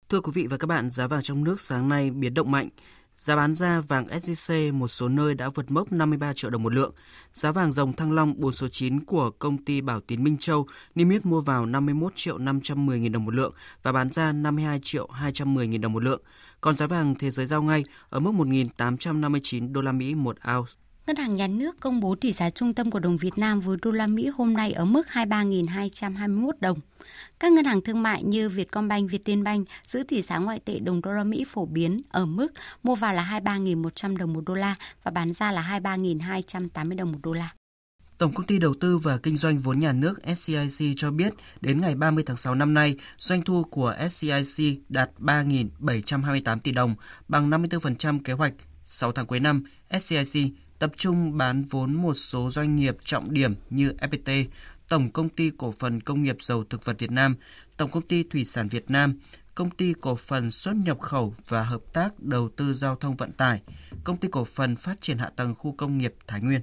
Thưa 0.09 0.21
quý 0.21 0.31
vị 0.35 0.47
và 0.49 0.57
các 0.57 0.67
bạn, 0.67 0.89
giá 0.89 1.07
vàng 1.07 1.23
trong 1.23 1.43
nước 1.43 1.61
sáng 1.61 1.89
nay 1.89 2.11
biến 2.11 2.33
động 2.33 2.51
mạnh. 2.51 2.69
Giá 3.15 3.35
bán 3.35 3.55
ra 3.55 3.81
vàng 3.81 4.07
SJC 4.07 4.73
một 4.73 4.87
số 4.87 5.09
nơi 5.09 5.35
đã 5.35 5.49
vượt 5.49 5.71
mốc 5.71 5.91
53 5.91 6.33
triệu 6.33 6.49
đồng 6.51 6.63
một 6.63 6.73
lượng. 6.73 6.93
Giá 7.31 7.51
vàng 7.51 7.71
dòng 7.71 7.93
Thăng 7.93 8.11
Long 8.11 8.33
4 8.37 8.51
số 8.51 8.67
9 8.67 9.05
của 9.05 9.29
công 9.29 9.65
ty 9.65 9.81
Bảo 9.81 10.01
Tín 10.01 10.23
Minh 10.23 10.37
Châu 10.37 10.65
niêm 10.95 11.09
yết 11.09 11.25
mua 11.25 11.41
vào 11.41 11.65
51 11.65 12.13
triệu 12.15 12.37
510 12.37 12.99
nghìn 12.99 13.11
đồng 13.11 13.25
một 13.25 13.33
lượng 13.33 13.53
và 13.83 13.91
bán 13.91 14.09
ra 14.09 14.31
52 14.31 14.79
triệu 14.83 15.07
210 15.07 15.67
nghìn 15.67 15.81
đồng 15.81 15.93
một 15.93 16.03
lượng. 16.03 16.21
Còn 16.61 16.75
giá 16.75 16.87
vàng 16.87 17.15
thế 17.19 17.29
giới 17.29 17.45
giao 17.45 17.63
ngay 17.63 17.83
ở 18.09 18.19
mức 18.19 18.31
1.859 18.31 19.71
đô 19.73 19.81
la 19.81 19.91
Mỹ 19.91 20.15
một 20.15 20.37
ounce. 20.57 20.71
Ngân 21.07 21.15
hàng 21.15 21.35
Nhà 21.35 21.47
nước 21.47 21.79
công 21.79 21.99
bố 21.99 22.15
tỷ 22.15 22.31
giá 22.31 22.49
trung 22.49 22.73
tâm 22.73 22.91
của 22.91 22.99
đồng 22.99 23.17
Việt 23.17 23.37
Nam 23.37 23.59
với 23.59 23.77
đô 23.81 23.91
la 23.91 24.07
Mỹ 24.07 24.29
hôm 24.35 24.53
nay 24.53 24.71
ở 24.71 24.85
mức 24.85 25.07
23.221 25.11 26.51
đồng. 26.59 26.79
Các 27.39 27.51
ngân 27.51 27.65
hàng 27.65 27.81
thương 27.81 28.03
mại 28.03 28.23
như 28.23 28.49
Vietcombank, 28.49 29.11
Vietinbank 29.11 29.67
giữ 29.85 30.03
tỷ 30.07 30.21
giá 30.21 30.37
ngoại 30.37 30.59
tệ 30.59 30.79
đồng 30.79 31.01
đô 31.01 31.11
la 31.11 31.23
Mỹ 31.23 31.45
phổ 31.47 31.65
biến 31.65 32.01
ở 32.09 32.25
mức 32.25 32.53
mua 32.83 32.95
vào 32.95 33.13
là 33.13 33.39
23.100 33.43 34.17
đồng 34.17 34.33
một 34.33 34.41
đô 34.45 34.53
la 34.53 34.75
và 35.03 35.11
bán 35.11 35.33
ra 35.33 35.51
là 35.51 35.79
23.280 35.83 36.95
đồng 36.95 37.11
một 37.11 37.19
đô 37.23 37.33
la. 37.33 37.49
Tổng 38.17 38.33
công 38.33 38.45
ty 38.45 38.59
đầu 38.59 38.73
tư 38.79 38.97
và 38.97 39.17
kinh 39.17 39.37
doanh 39.37 39.57
vốn 39.57 39.79
nhà 39.79 39.91
nước 39.91 40.19
SCIC 40.35 40.93
cho 40.97 41.11
biết 41.11 41.33
đến 41.61 41.81
ngày 41.81 41.95
30 41.95 42.23
tháng 42.27 42.37
6 42.37 42.55
năm 42.55 42.73
nay, 42.73 42.95
doanh 43.17 43.41
thu 43.41 43.63
của 43.63 43.95
SCIC 44.09 44.79
đạt 44.89 45.09
3.728 45.19 46.59
tỷ 46.59 46.71
đồng, 46.71 46.95
bằng 47.27 47.49
54% 47.49 48.19
kế 48.23 48.33
hoạch. 48.33 48.53
6 48.85 49.11
tháng 49.11 49.25
cuối 49.25 49.39
năm, 49.39 49.63
SCIC 49.99 50.53
tập 50.79 50.91
trung 50.97 51.37
bán 51.37 51.63
vốn 51.63 51.93
một 51.93 52.13
số 52.13 52.49
doanh 52.51 52.75
nghiệp 52.75 52.97
trọng 53.05 53.33
điểm 53.33 53.55
như 53.69 53.93
FPT, 54.01 54.45
Tổng 54.89 55.11
Công 55.11 55.29
ty 55.29 55.51
Cổ 55.57 55.73
phần 55.79 56.01
Công 56.01 56.23
nghiệp 56.23 56.37
Dầu 56.39 56.63
Thực 56.63 56.85
vật 56.85 56.99
Việt 56.99 57.11
Nam, 57.11 57.35
Tổng 57.77 57.91
Công 57.91 58.07
ty 58.07 58.23
Thủy 58.23 58.45
sản 58.45 58.67
Việt 58.67 58.91
Nam, 58.91 59.19
Công 59.55 59.69
ty 59.69 59.93
Cổ 60.01 60.15
phần 60.15 60.51
Xuất 60.51 60.75
nhập 60.75 60.99
khẩu 61.01 61.33
và 61.47 61.63
Hợp 61.63 61.81
tác 61.93 62.19
Đầu 62.19 62.49
tư 62.49 62.73
Giao 62.73 62.95
thông 62.95 63.15
Vận 63.15 63.31
tải, 63.31 63.61
Công 64.03 64.17
ty 64.17 64.27
Cổ 64.31 64.45
phần 64.45 64.75
Phát 64.75 65.01
triển 65.01 65.17
Hạ 65.17 65.29
tầng 65.35 65.55
Khu 65.55 65.75
công 65.77 65.97
nghiệp 65.97 66.13
Thái 66.27 66.41
Nguyên. 66.41 66.61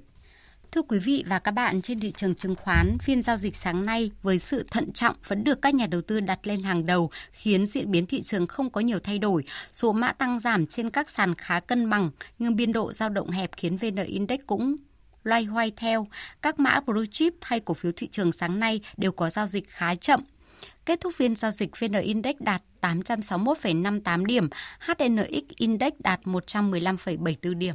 Thưa 0.72 0.82
quý 0.82 0.98
vị 0.98 1.24
và 1.26 1.38
các 1.38 1.50
bạn, 1.50 1.82
trên 1.82 2.00
thị 2.00 2.12
trường 2.16 2.34
chứng 2.34 2.54
khoán, 2.54 2.96
phiên 3.02 3.22
giao 3.22 3.38
dịch 3.38 3.56
sáng 3.56 3.86
nay 3.86 4.10
với 4.22 4.38
sự 4.38 4.66
thận 4.70 4.92
trọng 4.92 5.16
vẫn 5.26 5.44
được 5.44 5.62
các 5.62 5.74
nhà 5.74 5.86
đầu 5.86 6.00
tư 6.02 6.20
đặt 6.20 6.46
lên 6.46 6.62
hàng 6.62 6.86
đầu, 6.86 7.10
khiến 7.32 7.66
diễn 7.66 7.90
biến 7.90 8.06
thị 8.06 8.22
trường 8.22 8.46
không 8.46 8.70
có 8.70 8.80
nhiều 8.80 8.98
thay 8.98 9.18
đổi. 9.18 9.44
Số 9.72 9.92
mã 9.92 10.12
tăng 10.12 10.38
giảm 10.38 10.66
trên 10.66 10.90
các 10.90 11.10
sàn 11.10 11.34
khá 11.34 11.60
cân 11.60 11.90
bằng, 11.90 12.10
nhưng 12.38 12.56
biên 12.56 12.72
độ 12.72 12.92
dao 12.92 13.08
động 13.08 13.30
hẹp 13.30 13.50
khiến 13.56 13.76
VN 13.76 13.96
Index 13.96 14.40
cũng 14.46 14.76
loay 15.24 15.44
hoay 15.44 15.72
theo. 15.76 16.06
Các 16.42 16.58
mã 16.58 16.80
blue 16.80 17.06
chip 17.10 17.34
hay 17.42 17.60
cổ 17.60 17.74
phiếu 17.74 17.92
thị 17.96 18.08
trường 18.08 18.32
sáng 18.32 18.60
nay 18.60 18.80
đều 18.96 19.12
có 19.12 19.30
giao 19.30 19.46
dịch 19.46 19.68
khá 19.68 19.94
chậm. 19.94 20.20
Kết 20.86 21.00
thúc 21.00 21.12
phiên 21.16 21.36
giao 21.36 21.50
dịch 21.50 21.70
VN 21.80 21.92
Index 21.92 22.36
đạt 22.38 22.62
861,58 22.80 24.24
điểm, 24.24 24.48
HNX 24.80 25.42
Index 25.56 25.92
đạt 25.98 26.20
115,74 26.24 27.58
điểm. 27.58 27.74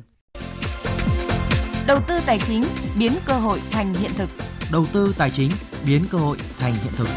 Đầu 1.88 2.00
tư 2.08 2.20
tài 2.26 2.40
chính 2.40 2.64
biến 3.00 3.12
cơ 3.26 3.34
hội 3.34 3.62
thành 3.72 3.94
hiện 3.94 4.12
thực. 4.18 4.30
Đầu 4.72 4.86
tư 4.94 5.14
tài 5.18 5.30
chính 5.30 5.52
biến 5.86 6.02
cơ 6.12 6.18
hội 6.18 6.38
thành 6.58 6.74
hiện 6.74 6.94
thực. 6.96 7.08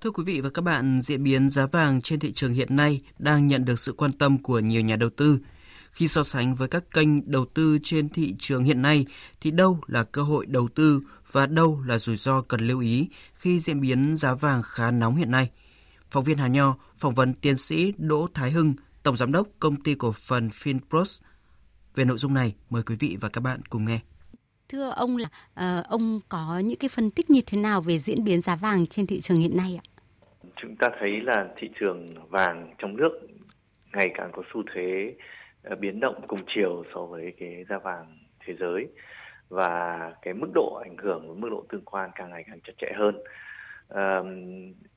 Thưa 0.00 0.10
quý 0.10 0.24
vị 0.26 0.40
và 0.40 0.50
các 0.50 0.62
bạn, 0.62 1.00
diễn 1.00 1.24
biến 1.24 1.48
giá 1.48 1.66
vàng 1.66 2.00
trên 2.00 2.20
thị 2.20 2.32
trường 2.32 2.52
hiện 2.52 2.76
nay 2.76 3.00
đang 3.18 3.46
nhận 3.46 3.64
được 3.64 3.78
sự 3.78 3.92
quan 3.92 4.12
tâm 4.12 4.38
của 4.42 4.58
nhiều 4.58 4.80
nhà 4.80 4.96
đầu 4.96 5.10
tư. 5.16 5.38
Khi 5.96 6.08
so 6.08 6.22
sánh 6.22 6.54
với 6.54 6.68
các 6.68 6.84
kênh 6.90 7.30
đầu 7.30 7.44
tư 7.54 7.78
trên 7.82 8.08
thị 8.08 8.34
trường 8.38 8.64
hiện 8.64 8.82
nay 8.82 9.06
thì 9.40 9.50
đâu 9.50 9.80
là 9.86 10.04
cơ 10.04 10.22
hội 10.22 10.46
đầu 10.46 10.68
tư 10.74 11.00
và 11.32 11.46
đâu 11.46 11.82
là 11.86 11.98
rủi 11.98 12.16
ro 12.16 12.42
cần 12.42 12.60
lưu 12.60 12.80
ý 12.80 13.08
khi 13.34 13.60
diễn 13.60 13.80
biến 13.80 14.16
giá 14.16 14.34
vàng 14.34 14.62
khá 14.64 14.90
nóng 14.90 15.16
hiện 15.16 15.30
nay. 15.30 15.50
Phóng 16.10 16.24
viên 16.24 16.38
Hà 16.38 16.48
Nho 16.48 16.76
phỏng 16.96 17.14
vấn 17.14 17.34
tiến 17.34 17.56
sĩ 17.56 17.92
Đỗ 17.98 18.26
Thái 18.34 18.50
Hưng, 18.50 18.74
Tổng 19.02 19.16
Giám 19.16 19.32
đốc 19.32 19.48
Công 19.60 19.82
ty 19.82 19.94
Cổ 19.94 20.12
phần 20.12 20.48
Finpros. 20.48 21.22
Về 21.94 22.04
nội 22.04 22.18
dung 22.18 22.34
này, 22.34 22.54
mời 22.70 22.82
quý 22.82 22.96
vị 23.00 23.16
và 23.20 23.28
các 23.28 23.40
bạn 23.40 23.60
cùng 23.70 23.84
nghe. 23.84 23.98
Thưa 24.68 24.90
ông 24.90 25.16
là 25.16 25.28
uh, 25.80 25.86
ông 25.86 26.20
có 26.28 26.58
những 26.58 26.78
cái 26.78 26.88
phân 26.88 27.10
tích 27.10 27.30
như 27.30 27.40
thế 27.46 27.58
nào 27.58 27.80
về 27.80 27.98
diễn 27.98 28.24
biến 28.24 28.40
giá 28.40 28.56
vàng 28.56 28.86
trên 28.86 29.06
thị 29.06 29.20
trường 29.20 29.40
hiện 29.40 29.56
nay 29.56 29.80
ạ? 29.82 29.84
Chúng 30.62 30.76
ta 30.76 30.88
thấy 31.00 31.10
là 31.22 31.46
thị 31.56 31.68
trường 31.80 32.28
vàng 32.30 32.74
trong 32.78 32.96
nước 32.96 33.10
ngày 33.92 34.10
càng 34.18 34.30
có 34.36 34.42
xu 34.54 34.62
thế 34.74 35.16
Ờ, 35.66 35.76
biến 35.76 36.00
động 36.00 36.14
cùng 36.26 36.40
chiều 36.46 36.84
so 36.94 37.04
với 37.04 37.32
cái 37.38 37.64
giá 37.68 37.78
vàng 37.78 38.18
thế 38.40 38.54
giới 38.60 38.88
và 39.48 40.12
cái 40.22 40.34
mức 40.34 40.48
độ 40.54 40.80
ảnh 40.84 40.96
hưởng 40.96 41.28
và 41.28 41.34
mức 41.38 41.48
độ 41.50 41.64
tương 41.68 41.84
quan 41.84 42.10
càng 42.14 42.30
ngày 42.30 42.44
càng 42.46 42.60
chặt 42.60 42.72
chẽ 42.78 42.92
hơn. 42.96 43.18
À, 43.88 44.22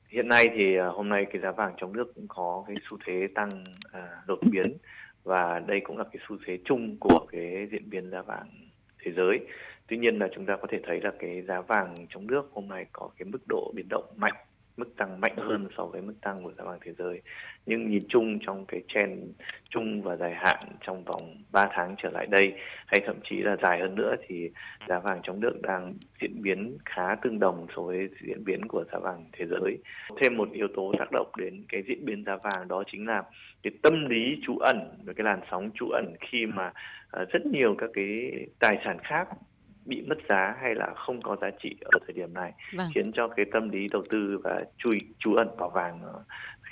hiện 0.08 0.28
nay 0.28 0.46
thì 0.54 0.76
ờ, 0.76 0.90
hôm 0.90 1.08
nay 1.08 1.26
cái 1.32 1.42
giá 1.42 1.50
vàng 1.50 1.74
trong 1.76 1.92
nước 1.92 2.14
cũng 2.14 2.26
có 2.28 2.64
cái 2.68 2.76
xu 2.90 2.98
thế 3.06 3.28
tăng 3.34 3.50
à, 3.92 4.08
đột 4.26 4.38
biến 4.50 4.76
và 5.24 5.58
đây 5.58 5.80
cũng 5.80 5.98
là 5.98 6.04
cái 6.04 6.22
xu 6.28 6.36
thế 6.46 6.58
chung 6.64 6.96
của 7.00 7.26
cái 7.32 7.68
diễn 7.72 7.90
biến 7.90 8.10
giá 8.10 8.22
vàng 8.22 8.48
thế 8.98 9.12
giới. 9.16 9.38
Tuy 9.86 9.96
nhiên 9.96 10.18
là 10.18 10.28
chúng 10.34 10.46
ta 10.46 10.56
có 10.56 10.66
thể 10.70 10.78
thấy 10.86 11.00
là 11.00 11.10
cái 11.18 11.42
giá 11.42 11.60
vàng 11.60 11.94
trong 12.08 12.26
nước 12.26 12.50
hôm 12.52 12.68
nay 12.68 12.86
có 12.92 13.10
cái 13.18 13.26
mức 13.32 13.42
độ 13.48 13.72
biến 13.74 13.86
động 13.88 14.04
mạnh, 14.16 14.34
mức 14.76 14.96
tăng 14.96 15.20
mạnh 15.20 15.36
hơn 15.36 15.68
so 15.76 15.84
với 15.84 16.02
mức 16.02 16.14
tăng 16.20 16.44
của 16.44 16.52
giá 16.58 16.64
vàng 16.64 16.78
thế 16.84 16.92
giới. 16.98 17.20
Nhưng 17.66 17.90
nhìn 17.90 18.04
chung 18.08 18.38
trong 18.46 18.66
cái 18.66 18.82
trend 18.88 19.22
chung 19.70 20.02
và 20.02 20.16
dài 20.16 20.34
hạn 20.34 20.58
trong 20.80 21.04
vòng 21.04 21.36
3 21.52 21.66
tháng 21.72 21.94
trở 22.02 22.10
lại 22.10 22.26
đây 22.26 22.52
hay 22.86 23.00
thậm 23.06 23.16
chí 23.24 23.36
là 23.36 23.56
dài 23.62 23.80
hơn 23.80 23.94
nữa 23.94 24.14
thì 24.26 24.50
giá 24.88 24.98
vàng 24.98 25.20
trong 25.22 25.40
nước 25.40 25.62
đang 25.62 25.94
diễn 26.20 26.42
biến 26.42 26.78
khá 26.84 27.14
tương 27.22 27.38
đồng 27.38 27.66
so 27.76 27.82
với 27.82 28.08
diễn 28.28 28.44
biến 28.44 28.68
của 28.68 28.84
giá 28.92 28.98
vàng 28.98 29.24
thế 29.32 29.46
giới. 29.46 29.78
Thêm 30.20 30.36
một 30.36 30.48
yếu 30.52 30.68
tố 30.76 30.92
tác 30.98 31.12
động 31.12 31.30
đến 31.36 31.64
cái 31.68 31.82
diễn 31.86 32.04
biến 32.04 32.24
giá 32.24 32.36
vàng 32.36 32.68
đó 32.68 32.82
chính 32.92 33.06
là 33.06 33.22
cái 33.62 33.72
tâm 33.82 34.08
lý 34.08 34.40
trú 34.42 34.58
ẩn 34.58 34.78
và 35.04 35.12
cái 35.12 35.24
làn 35.24 35.40
sóng 35.50 35.70
trú 35.74 35.88
ẩn 35.88 36.14
khi 36.20 36.46
mà 36.46 36.72
uh, 37.22 37.28
rất 37.28 37.46
nhiều 37.46 37.74
các 37.78 37.90
cái 37.94 38.32
tài 38.58 38.78
sản 38.84 38.98
khác 39.02 39.28
bị 39.84 40.02
mất 40.06 40.18
giá 40.28 40.54
hay 40.62 40.74
là 40.74 40.94
không 40.96 41.22
có 41.22 41.36
giá 41.40 41.50
trị 41.62 41.76
ở 41.80 41.98
thời 42.06 42.12
điểm 42.12 42.34
này 42.34 42.52
vâng. 42.76 42.86
khiến 42.94 43.12
cho 43.14 43.28
cái 43.28 43.46
tâm 43.52 43.68
lý 43.68 43.86
đầu 43.92 44.02
tư 44.10 44.38
và 44.44 44.64
chui 44.78 44.98
trú 45.18 45.34
ẩn 45.34 45.48
vào 45.58 45.70
vàng 45.70 46.00
uh, 46.16 46.22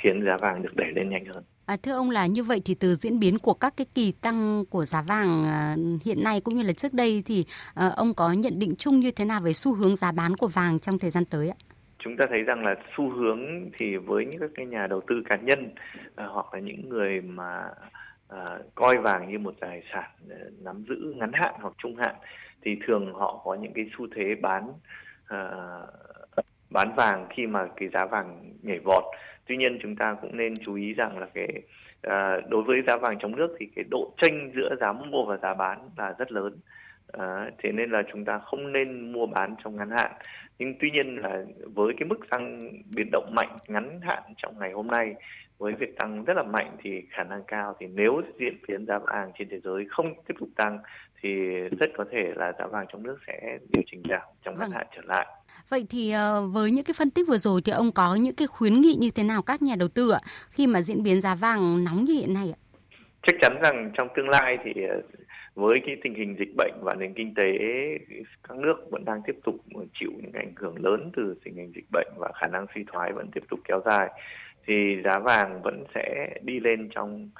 khiến 0.03 0.25
giá 0.25 0.37
vàng 0.37 0.63
được 0.63 0.77
đẩy 0.77 0.93
lên 0.93 1.11
nhanh 1.11 1.25
hơn. 1.25 1.45
À, 1.67 1.77
thưa 1.83 1.93
ông 1.93 2.11
là 2.11 2.27
như 2.27 2.43
vậy 2.43 2.63
thì 2.65 2.75
từ 2.81 2.95
diễn 2.95 3.21
biến 3.21 3.39
của 3.39 3.55
các 3.55 3.75
cái 3.77 3.87
kỳ 3.95 4.13
tăng 4.13 4.65
của 4.71 4.85
giá 4.85 5.03
vàng 5.03 5.45
à, 5.45 5.77
hiện 6.05 6.25
nay 6.25 6.41
cũng 6.41 6.57
như 6.57 6.63
là 6.63 6.73
trước 6.73 6.95
đây 6.95 7.23
thì 7.27 7.45
à, 7.75 7.89
ông 7.97 8.15
có 8.15 8.33
nhận 8.33 8.59
định 8.59 8.75
chung 8.79 9.01
như 9.01 9.11
thế 9.11 9.25
nào 9.25 9.41
về 9.41 9.53
xu 9.53 9.75
hướng 9.75 9.97
giá 9.97 10.13
bán 10.13 10.37
của 10.37 10.47
vàng 10.47 10.79
trong 10.79 10.99
thời 10.99 11.11
gian 11.11 11.25
tới 11.25 11.49
ạ? 11.49 11.57
Chúng 11.99 12.17
ta 12.17 12.25
thấy 12.31 12.43
rằng 12.43 12.65
là 12.65 12.75
xu 12.97 13.11
hướng 13.11 13.71
thì 13.79 13.97
với 13.97 14.27
những 14.27 14.41
các 14.41 14.51
cái 14.55 14.67
nhà 14.67 14.87
đầu 14.87 15.01
tư 15.07 15.23
cá 15.29 15.37
nhân 15.37 15.75
à, 16.17 16.27
hoặc 16.27 16.55
là 16.55 16.61
những 16.61 16.89
người 16.89 17.21
mà 17.21 17.69
à, 18.29 18.59
coi 18.75 18.97
vàng 18.97 19.31
như 19.31 19.39
một 19.39 19.55
tài 19.61 19.83
sản 19.93 20.11
à, 20.31 20.37
nắm 20.63 20.85
giữ 20.89 21.15
ngắn 21.17 21.31
hạn 21.33 21.55
hoặc 21.61 21.75
trung 21.79 21.97
hạn 21.97 22.15
thì 22.63 22.79
thường 22.87 23.15
họ 23.15 23.41
có 23.45 23.55
những 23.55 23.73
cái 23.73 23.91
xu 23.99 24.07
thế 24.15 24.35
bán 24.35 24.73
uh, 25.35 25.89
bán 26.71 26.95
vàng 26.97 27.27
khi 27.31 27.47
mà 27.47 27.67
cái 27.77 27.89
giá 27.89 28.07
vàng 28.07 28.53
nhảy 28.63 28.79
vọt. 28.79 29.05
Tuy 29.47 29.57
nhiên 29.57 29.79
chúng 29.83 29.97
ta 29.97 30.17
cũng 30.23 30.37
nên 30.37 30.55
chú 30.65 30.75
ý 30.75 30.95
rằng 30.95 31.19
là 31.19 31.27
cái 31.35 31.63
à, 32.03 32.41
đối 32.49 32.63
với 32.63 32.83
giá 32.87 32.97
vàng 32.97 33.19
trong 33.19 33.37
nước 33.37 33.57
thì 33.59 33.67
cái 33.77 33.85
độ 33.91 34.13
chênh 34.23 34.53
giữa 34.55 34.77
giá 34.81 34.93
mua 34.93 35.25
và 35.25 35.37
giá 35.37 35.55
bán 35.55 35.91
là 35.97 36.15
rất 36.19 36.33
lớn. 36.33 36.59
À, 37.13 37.51
thế 37.59 37.73
nên 37.73 37.91
là 37.91 38.03
chúng 38.13 38.25
ta 38.25 38.39
không 38.39 38.73
nên 38.73 39.13
mua 39.13 39.27
bán 39.27 39.55
trong 39.65 39.77
ngắn 39.77 39.91
hạn. 39.91 40.13
Nhưng 40.59 40.75
tuy 40.81 40.91
nhiên 40.91 41.17
là 41.17 41.45
với 41.75 41.95
cái 41.99 42.09
mức 42.09 42.19
tăng 42.31 42.71
biến 42.97 43.09
động 43.13 43.33
mạnh 43.35 43.59
ngắn 43.69 44.01
hạn 44.03 44.23
trong 44.37 44.59
ngày 44.59 44.73
hôm 44.73 44.87
nay 44.87 45.15
với 45.59 45.73
việc 45.73 45.97
tăng 45.97 46.25
rất 46.25 46.37
là 46.37 46.43
mạnh 46.43 46.77
thì 46.83 47.03
khả 47.11 47.25
năng 47.25 47.43
cao 47.47 47.77
thì 47.81 47.87
nếu 47.87 48.23
diễn 48.39 48.55
biến 48.69 48.87
giá 48.87 48.99
vàng 48.99 49.33
trên 49.39 49.49
thế 49.49 49.61
giới 49.61 49.87
không 49.89 50.15
tiếp 50.27 50.35
tục 50.41 50.49
tăng 50.57 50.79
thì 51.23 51.29
rất 51.81 51.91
có 51.97 52.05
thể 52.12 52.33
là 52.37 52.53
giá 52.59 52.66
vàng 52.66 52.87
trong 52.93 53.03
nước 53.03 53.16
sẽ 53.27 53.59
điều 53.69 53.83
chỉnh 53.91 54.03
giảm 54.11 54.23
trong 54.45 54.59
ngắn 54.59 54.69
vâng. 54.69 54.71
hạn 54.71 54.87
trở 54.97 55.03
lại. 55.05 55.27
Vậy 55.69 55.87
thì 55.91 56.11
ờ, 56.11 56.47
với 56.47 56.71
những 56.71 56.85
cái 56.85 56.95
phân 56.99 57.11
tích 57.11 57.29
vừa 57.29 57.39
rồi 57.39 57.61
thì 57.64 57.73
ông 57.73 57.93
có 57.93 58.14
những 58.14 58.35
cái 58.35 58.47
khuyến 58.47 58.81
nghị 58.81 58.97
như 59.01 59.11
thế 59.14 59.25
nào 59.25 59.43
các 59.43 59.62
nhà 59.62 59.75
đầu 59.79 59.89
tư 59.89 60.11
ạ 60.11 60.21
khi 60.51 60.66
mà 60.66 60.81
diễn 60.81 61.03
biến 61.03 61.21
giá 61.21 61.35
vàng 61.35 61.85
nóng 61.85 62.05
như 62.05 62.14
hiện 62.14 62.35
nay 62.35 62.55
ạ? 62.57 62.59
Chắc 63.23 63.37
chắn 63.41 63.59
rằng 63.62 63.91
trong 63.95 64.09
tương 64.16 64.29
lai 64.29 64.59
thì 64.64 64.83
ờ, 64.89 65.03
với 65.55 65.77
cái 65.87 65.97
tình 66.03 66.14
hình 66.14 66.37
dịch 66.39 66.55
bệnh 66.57 66.73
và 66.83 66.95
nền 66.95 67.14
kinh 67.14 67.35
tế 67.35 67.59
các 68.49 68.57
nước 68.57 68.75
vẫn 68.91 69.05
đang 69.05 69.21
tiếp 69.27 69.37
tục 69.45 69.57
chịu 70.01 70.11
những 70.23 70.33
ảnh 70.33 70.53
hưởng 70.57 70.85
lớn 70.85 71.11
từ 71.16 71.35
tình 71.45 71.55
hình 71.55 71.73
dịch 71.75 71.87
bệnh 71.93 72.09
và 72.16 72.33
khả 72.41 72.47
năng 72.47 72.66
suy 72.75 72.85
thoái 72.93 73.12
vẫn 73.12 73.31
tiếp 73.35 73.43
tục 73.51 73.61
kéo 73.69 73.83
dài 73.85 74.09
thì 74.66 74.75
giá 75.05 75.19
vàng 75.19 75.62
vẫn 75.62 75.85
sẽ 75.95 76.29
đi 76.43 76.61
lên 76.61 76.89
trong 76.95 77.31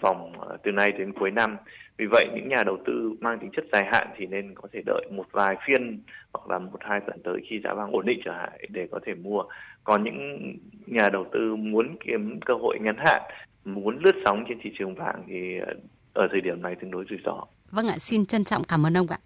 vòng 0.00 0.32
ờ, 0.40 0.56
từ 0.62 0.72
nay 0.72 0.92
đến 0.92 1.12
cuối 1.12 1.30
năm. 1.30 1.56
Vì 1.98 2.06
vậy 2.10 2.26
những 2.34 2.48
nhà 2.48 2.62
đầu 2.66 2.78
tư 2.86 3.12
mang 3.20 3.38
tính 3.38 3.50
chất 3.56 3.64
dài 3.72 3.84
hạn 3.92 4.08
thì 4.16 4.26
nên 4.26 4.54
có 4.54 4.68
thể 4.72 4.80
đợi 4.86 5.06
một 5.10 5.26
vài 5.32 5.56
phiên 5.66 6.02
hoặc 6.32 6.50
là 6.50 6.58
một 6.58 6.78
hai 6.80 7.00
tuần 7.06 7.22
tới 7.24 7.40
khi 7.50 7.60
giá 7.64 7.74
vàng 7.74 7.90
ổn 7.92 8.06
định 8.06 8.20
trở 8.24 8.32
lại 8.32 8.68
để 8.68 8.88
có 8.90 9.00
thể 9.06 9.14
mua. 9.14 9.42
Còn 9.84 10.04
những 10.04 10.52
nhà 10.86 11.08
đầu 11.12 11.26
tư 11.32 11.56
muốn 11.56 11.96
kiếm 12.06 12.40
cơ 12.46 12.54
hội 12.54 12.78
ngắn 12.80 12.96
hạn, 12.98 13.22
muốn 13.64 13.98
lướt 14.04 14.14
sóng 14.24 14.44
trên 14.48 14.58
thị 14.62 14.70
trường 14.78 14.94
vàng 14.94 15.24
thì 15.28 15.58
ờ, 15.66 15.74
ở 16.12 16.28
thời 16.30 16.40
điểm 16.40 16.62
này 16.62 16.74
tương 16.80 16.90
đối 16.90 17.04
rủi 17.10 17.18
ro. 17.24 17.44
Vâng 17.70 17.88
ạ, 17.88 17.98
xin 17.98 18.26
trân 18.26 18.44
trọng 18.44 18.64
cảm 18.64 18.86
ơn 18.86 18.96
ông 18.96 19.06
ạ. 19.08 19.18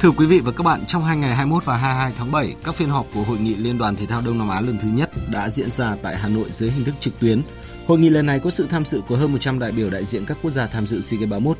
Thưa 0.00 0.10
quý 0.10 0.26
vị 0.26 0.40
và 0.44 0.52
các 0.56 0.62
bạn, 0.62 0.80
trong 0.86 1.04
hai 1.04 1.16
ngày 1.16 1.34
21 1.36 1.64
và 1.64 1.76
22 1.76 2.12
tháng 2.18 2.32
7, 2.32 2.54
các 2.64 2.74
phiên 2.74 2.88
họp 2.88 3.06
của 3.14 3.22
Hội 3.22 3.38
nghị 3.38 3.54
Liên 3.54 3.78
đoàn 3.78 3.96
Thể 3.96 4.06
thao 4.06 4.22
Đông 4.26 4.38
Nam 4.38 4.48
Á 4.48 4.60
lần 4.60 4.78
thứ 4.82 4.88
nhất 4.94 5.10
đã 5.32 5.48
diễn 5.48 5.70
ra 5.70 5.96
tại 6.02 6.16
Hà 6.16 6.28
Nội 6.28 6.46
dưới 6.50 6.70
hình 6.70 6.84
thức 6.84 6.94
trực 7.00 7.20
tuyến. 7.20 7.42
Hội 7.88 7.98
nghị 7.98 8.08
lần 8.10 8.26
này 8.26 8.40
có 8.40 8.50
sự 8.50 8.66
tham 8.70 8.84
dự 8.84 9.00
của 9.08 9.16
hơn 9.16 9.32
100 9.32 9.58
đại 9.58 9.72
biểu 9.72 9.90
đại 9.90 10.04
diện 10.04 10.24
các 10.26 10.38
quốc 10.42 10.50
gia 10.50 10.66
tham 10.66 10.86
dự 10.86 11.00
SEA 11.00 11.20
Games 11.20 11.30
31. 11.30 11.56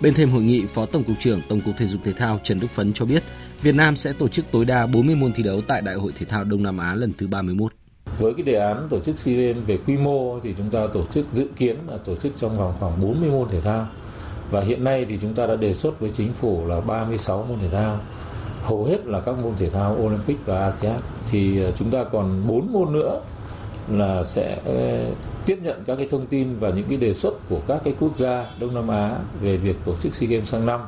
Bên 0.00 0.14
thêm 0.14 0.30
hội 0.30 0.42
nghị, 0.42 0.66
Phó 0.66 0.86
Tổng 0.86 1.04
cục 1.04 1.16
trưởng 1.18 1.40
Tổng 1.48 1.60
cục 1.60 1.74
Thể 1.78 1.86
dục 1.86 2.00
Thể 2.04 2.12
thao 2.12 2.40
Trần 2.42 2.60
Đức 2.60 2.66
Phấn 2.70 2.92
cho 2.92 3.04
biết, 3.04 3.22
Việt 3.62 3.74
Nam 3.74 3.96
sẽ 3.96 4.12
tổ 4.12 4.28
chức 4.28 4.44
tối 4.50 4.64
đa 4.64 4.86
40 4.86 5.16
môn 5.16 5.32
thi 5.32 5.42
đấu 5.42 5.60
tại 5.66 5.82
Đại 5.82 5.94
hội 5.94 6.12
Thể 6.18 6.26
thao 6.26 6.44
Đông 6.44 6.62
Nam 6.62 6.78
Á 6.78 6.94
lần 6.94 7.12
thứ 7.18 7.26
31. 7.26 7.72
Với 8.18 8.34
cái 8.34 8.42
đề 8.42 8.54
án 8.54 8.86
tổ 8.90 9.00
chức 9.00 9.18
SEA 9.18 9.34
Games 9.34 9.66
về 9.66 9.78
quy 9.86 9.96
mô 9.96 10.40
thì 10.40 10.54
chúng 10.58 10.70
ta 10.70 10.86
tổ 10.92 11.06
chức 11.06 11.26
dự 11.32 11.46
kiến 11.56 11.76
là 11.88 11.96
tổ 11.96 12.16
chức 12.16 12.32
trong 12.36 12.58
vòng 12.58 12.74
khoảng 12.80 13.00
40 13.00 13.30
môn 13.30 13.48
thể 13.48 13.60
thao. 13.60 13.88
Và 14.50 14.60
hiện 14.60 14.84
nay 14.84 15.06
thì 15.08 15.18
chúng 15.20 15.34
ta 15.34 15.46
đã 15.46 15.56
đề 15.56 15.74
xuất 15.74 16.00
với 16.00 16.10
chính 16.10 16.32
phủ 16.32 16.66
là 16.66 16.80
36 16.80 17.46
môn 17.48 17.58
thể 17.60 17.68
thao. 17.68 18.00
Hầu 18.62 18.84
hết 18.84 19.06
là 19.06 19.20
các 19.20 19.38
môn 19.38 19.52
thể 19.58 19.70
thao 19.70 19.96
Olympic 20.00 20.46
và 20.46 20.64
ASEAN. 20.64 21.00
Thì 21.30 21.62
ờ, 21.62 21.70
chúng 21.70 21.90
ta 21.90 22.04
còn 22.12 22.46
4 22.46 22.72
môn 22.72 22.92
nữa 22.92 23.20
là 23.88 24.24
sẽ 24.24 24.58
ờ, 24.64 25.14
tiếp 25.46 25.58
nhận 25.62 25.84
các 25.86 25.96
cái 25.96 26.08
thông 26.10 26.26
tin 26.26 26.58
và 26.58 26.70
những 26.70 26.86
cái 26.88 26.96
đề 26.96 27.12
xuất 27.12 27.48
của 27.48 27.60
các 27.66 27.80
cái 27.84 27.94
quốc 28.00 28.16
gia 28.16 28.46
Đông 28.60 28.74
Nam 28.74 28.88
Á 28.88 29.18
về 29.40 29.56
việc 29.56 29.76
tổ 29.84 29.96
chức 29.96 30.14
SEA 30.14 30.28
Games 30.28 30.48
sang 30.48 30.66
năm. 30.66 30.80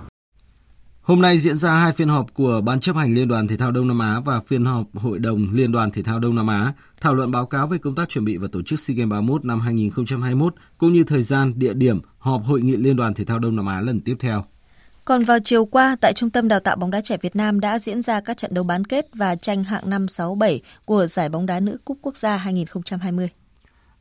Hôm 1.03 1.22
nay 1.22 1.38
diễn 1.38 1.57
ra 1.57 1.72
hai 1.72 1.92
phiên 1.92 2.09
họp 2.09 2.34
của 2.34 2.61
Ban 2.64 2.80
chấp 2.80 2.97
hành 2.97 3.14
Liên 3.14 3.28
đoàn 3.28 3.49
Thể 3.49 3.57
thao 3.57 3.70
Đông 3.70 3.88
Nam 3.88 3.99
Á 3.99 4.20
và 4.24 4.40
phiên 4.40 4.64
họp 4.64 4.86
Hội 4.95 5.18
đồng 5.18 5.49
Liên 5.53 5.72
đoàn 5.72 5.90
Thể 5.90 6.03
thao 6.03 6.18
Đông 6.18 6.34
Nam 6.34 6.47
Á 6.47 6.72
thảo 7.01 7.14
luận 7.14 7.30
báo 7.30 7.47
cáo 7.47 7.66
về 7.66 7.78
công 7.78 7.95
tác 7.95 8.09
chuẩn 8.09 8.24
bị 8.24 8.36
và 8.36 8.49
tổ 8.53 8.62
chức 8.62 8.80
SEA 8.80 8.95
Games 8.97 9.11
31 9.11 9.45
năm 9.45 9.61
2021 9.61 10.55
cũng 10.78 10.92
như 10.92 11.05
thời 11.05 11.22
gian, 11.22 11.53
địa 11.57 11.74
điểm 11.74 12.01
họp 12.18 12.45
Hội 12.45 12.62
nghị 12.62 12.76
Liên 12.76 12.97
đoàn 12.97 13.14
Thể 13.14 13.24
thao 13.24 13.38
Đông 13.38 13.57
Nam 13.57 13.66
Á 13.66 13.80
lần 13.80 14.01
tiếp 14.01 14.16
theo. 14.20 14.45
Còn 15.05 15.25
vào 15.25 15.39
chiều 15.45 15.65
qua, 15.65 15.97
tại 16.01 16.13
Trung 16.13 16.31
tâm 16.31 16.49
Đào 16.49 16.61
tạo 16.61 16.77
bóng 16.77 16.91
đá 16.91 17.01
trẻ 17.01 17.17
Việt 17.23 17.37
Nam 17.37 17.61
đã 17.61 17.79
diễn 17.79 18.03
ra 18.03 18.21
các 18.21 18.37
trận 18.37 18.55
đấu 18.55 18.65
bán 18.65 18.85
kết 18.85 19.07
và 19.15 19.37
tranh 19.37 19.65
hạng 19.65 19.91
5 19.91 20.09
6 20.09 20.35
7 20.35 20.63
của 20.85 21.07
giải 21.07 21.29
bóng 21.29 21.47
đá 21.47 21.61
nữ 21.61 21.79
Cúp 21.85 21.99
Quốc 22.03 22.17
gia 22.17 22.37
2020. 22.37 23.29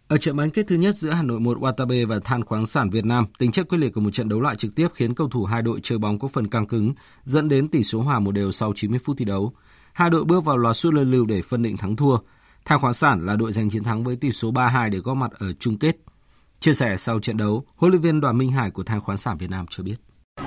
Ở 0.07 0.17
trận 0.17 0.35
bán 0.35 0.49
kết 0.49 0.67
thứ 0.67 0.75
nhất 0.75 0.95
giữa 0.95 1.09
Hà 1.09 1.23
Nội 1.23 1.39
1 1.39 1.57
Watabe 1.57 2.07
và 2.07 2.19
Than 2.23 2.45
khoáng 2.45 2.65
sản 2.65 2.89
Việt 2.89 3.05
Nam, 3.05 3.25
tính 3.37 3.51
chất 3.51 3.67
quyết 3.69 3.77
liệt 3.77 3.89
của 3.89 4.01
một 4.01 4.09
trận 4.13 4.29
đấu 4.29 4.41
loại 4.41 4.55
trực 4.55 4.75
tiếp 4.75 4.87
khiến 4.95 5.13
cầu 5.15 5.29
thủ 5.29 5.45
hai 5.45 5.61
đội 5.61 5.79
chơi 5.83 5.97
bóng 5.97 6.19
có 6.19 6.27
phần 6.27 6.47
căng 6.47 6.67
cứng, 6.67 6.93
dẫn 7.23 7.49
đến 7.49 7.67
tỷ 7.67 7.83
số 7.83 8.01
hòa 8.01 8.19
một 8.19 8.31
đều 8.31 8.51
sau 8.51 8.73
90 8.75 8.99
phút 9.03 9.17
thi 9.17 9.25
đấu. 9.25 9.53
Hai 9.93 10.09
đội 10.09 10.23
bước 10.23 10.45
vào 10.45 10.57
loạt 10.57 10.75
sút 10.75 10.93
luân 10.93 11.11
lưu 11.11 11.25
để 11.25 11.41
phân 11.41 11.61
định 11.61 11.77
thắng 11.77 11.95
thua. 11.95 12.17
Than 12.65 12.79
khoáng 12.79 12.93
sản 12.93 13.25
là 13.25 13.35
đội 13.35 13.51
giành 13.51 13.69
chiến 13.69 13.83
thắng 13.83 14.03
với 14.03 14.15
tỷ 14.15 14.31
số 14.31 14.51
3-2 14.51 14.89
để 14.89 14.97
góp 14.97 15.17
mặt 15.17 15.31
ở 15.39 15.53
chung 15.53 15.77
kết. 15.77 15.97
Chia 16.59 16.73
sẻ 16.73 16.97
sau 16.97 17.19
trận 17.19 17.37
đấu, 17.37 17.65
huấn 17.75 17.91
luyện 17.91 18.01
viên 18.01 18.21
Đoàn 18.21 18.37
Minh 18.37 18.51
Hải 18.51 18.71
của 18.71 18.83
Than 18.83 19.01
khoáng 19.01 19.17
sản 19.17 19.37
Việt 19.37 19.49
Nam 19.49 19.65
cho 19.69 19.83
biết. 19.83 19.95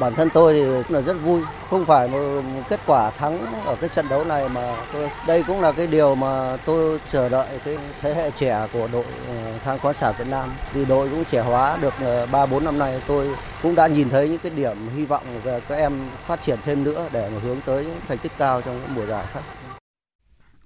Bản 0.00 0.14
thân 0.14 0.28
tôi 0.34 0.52
thì 0.52 0.60
cũng 0.60 0.96
là 0.96 1.02
rất 1.02 1.16
vui, 1.24 1.42
không 1.70 1.86
phải 1.86 2.08
một 2.08 2.42
kết 2.68 2.80
quả 2.86 3.10
thắng 3.10 3.38
ở 3.64 3.76
cái 3.80 3.90
trận 3.94 4.06
đấu 4.10 4.24
này 4.24 4.48
mà 4.48 4.76
tôi, 4.92 5.10
đây 5.26 5.42
cũng 5.46 5.60
là 5.60 5.72
cái 5.72 5.86
điều 5.86 6.14
mà 6.14 6.56
tôi 6.56 6.98
chờ 7.12 7.28
đợi 7.28 7.58
cái 7.64 7.78
thế 8.00 8.14
hệ 8.14 8.30
trẻ 8.30 8.68
của 8.72 8.88
đội 8.92 9.04
ờ, 9.28 9.52
Thang 9.52 9.58
than 9.64 9.78
khoáng 9.78 9.94
sản 9.94 10.14
Việt 10.18 10.28
Nam. 10.28 10.50
Vì 10.74 10.84
đội 10.84 11.08
cũng 11.08 11.24
trẻ 11.24 11.40
hóa 11.40 11.78
được 11.82 11.94
ờ, 12.00 12.26
3 12.26 12.46
4 12.46 12.64
năm 12.64 12.78
nay 12.78 13.02
tôi 13.06 13.28
cũng 13.62 13.74
đã 13.74 13.86
nhìn 13.86 14.10
thấy 14.10 14.28
những 14.28 14.38
cái 14.38 14.52
điểm 14.56 14.76
hy 14.96 15.04
vọng 15.04 15.22
về 15.44 15.60
các 15.68 15.74
em 15.74 15.92
phát 16.26 16.42
triển 16.42 16.58
thêm 16.64 16.84
nữa 16.84 17.08
để 17.12 17.30
mà 17.34 17.40
hướng 17.40 17.60
tới 17.66 17.86
thành 18.08 18.18
tích 18.18 18.32
cao 18.38 18.62
trong 18.62 18.80
những 18.80 18.94
mùa 18.94 19.06
giải 19.06 19.26
khác. 19.32 19.40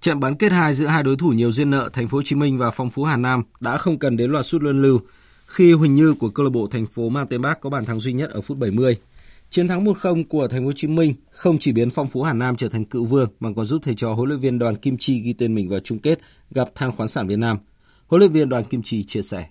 Trận 0.01 0.21
bán 0.21 0.37
kết 0.37 0.53
2 0.53 0.75
giữa 0.75 0.87
hai 0.87 1.03
đối 1.03 1.17
thủ 1.17 1.29
nhiều 1.29 1.53
duyên 1.53 1.71
nợ 1.71 1.89
Thành 1.93 2.09
phố 2.09 2.19
Hồ 2.19 2.23
Chí 2.25 2.37
Minh 2.37 2.59
và 2.59 2.71
Phong 2.71 2.91
Phú 2.91 3.05
Hà 3.05 3.17
Nam 3.17 3.43
đã 3.61 3.77
không 3.77 3.99
cần 3.99 4.17
đến 4.17 4.31
loạt 4.31 4.47
sút 4.47 4.63
luân 4.63 4.83
lưu 4.83 5.01
khi 5.47 5.73
Huỳnh 5.73 5.95
Như 5.95 6.15
của 6.15 6.29
câu 6.29 6.45
lạc 6.45 6.51
bộ 6.51 6.69
thành 6.71 6.87
phố 6.87 7.09
mang 7.09 7.27
tên 7.27 7.43
Bác 7.43 7.61
có 7.61 7.71
bàn 7.71 7.85
thắng 7.85 8.01
duy 8.01 8.13
nhất 8.13 8.31
ở 8.31 8.41
phút 8.41 8.59
70. 8.59 8.97
Chiến 9.51 9.69
thắng 9.69 9.85
1-0 9.85 10.25
của 10.29 10.49
Thành 10.49 10.61
phố 10.61 10.67
Hồ 10.67 10.73
Chí 10.73 10.89
Minh 10.89 11.15
không 11.31 11.59
chỉ 11.59 11.73
biến 11.73 11.91
Phong 11.91 12.11
Phú 12.11 12.23
Hà 12.23 12.33
Nam 12.33 12.57
trở 12.57 12.69
thành 12.69 12.85
cựu 12.85 13.05
vương 13.05 13.29
mà 13.41 13.49
còn 13.57 13.67
giúp 13.67 13.83
thầy 13.85 13.95
trò 13.95 14.13
huấn 14.13 14.29
luyện 14.29 14.39
viên 14.39 14.59
Đoàn 14.59 14.77
Kim 14.77 14.97
Chi 14.99 15.21
ghi 15.21 15.33
tên 15.33 15.55
mình 15.55 15.69
vào 15.69 15.81
chung 15.81 15.99
kết 15.99 16.19
gặp 16.51 16.69
Than 16.75 16.97
khoáng 16.97 17.09
sản 17.09 17.27
Việt 17.27 17.39
Nam. 17.39 17.59
Huấn 18.07 18.19
luyện 18.19 18.33
viên 18.33 18.49
Đoàn 18.49 18.65
Kim 18.65 18.83
Chi 18.83 19.05
chia 19.05 19.23
sẻ. 19.23 19.47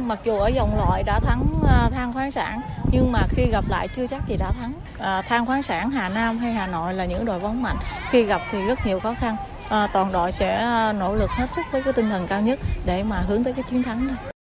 Mặc 0.00 0.20
dù 0.24 0.36
ở 0.36 0.50
vòng 0.56 0.76
loại 0.76 1.02
đã 1.02 1.20
thắng 1.20 1.46
à, 1.68 1.90
than 1.90 2.12
khoáng 2.12 2.30
sản 2.30 2.60
nhưng 2.92 3.12
mà 3.12 3.26
khi 3.30 3.46
gặp 3.52 3.64
lại 3.68 3.88
chưa 3.96 4.06
chắc 4.06 4.28
gì 4.28 4.36
đã 4.36 4.52
thắng. 4.52 4.72
À, 4.98 5.22
than 5.22 5.46
khoáng 5.46 5.62
sản 5.62 5.90
Hà 5.90 6.08
Nam 6.08 6.38
hay 6.38 6.52
Hà 6.52 6.66
Nội 6.66 6.94
là 6.94 7.04
những 7.04 7.24
đội 7.24 7.40
bóng 7.40 7.62
mạnh. 7.62 7.76
Khi 8.10 8.24
gặp 8.24 8.40
thì 8.50 8.58
rất 8.66 8.78
nhiều 8.86 9.00
khó 9.00 9.14
khăn. 9.14 9.36
À, 9.68 9.88
toàn 9.92 10.12
đội 10.12 10.32
sẽ 10.32 10.56
à, 10.56 10.92
nỗ 10.92 11.14
lực 11.14 11.30
hết 11.30 11.46
sức 11.56 11.62
với 11.72 11.82
cái 11.82 11.92
tinh 11.92 12.08
thần 12.08 12.26
cao 12.26 12.42
nhất 12.42 12.58
để 12.86 13.02
mà 13.02 13.20
hướng 13.20 13.44
tới 13.44 13.52
cái 13.52 13.64
chiến 13.70 13.82
thắng 13.82 14.06
này. 14.06 14.33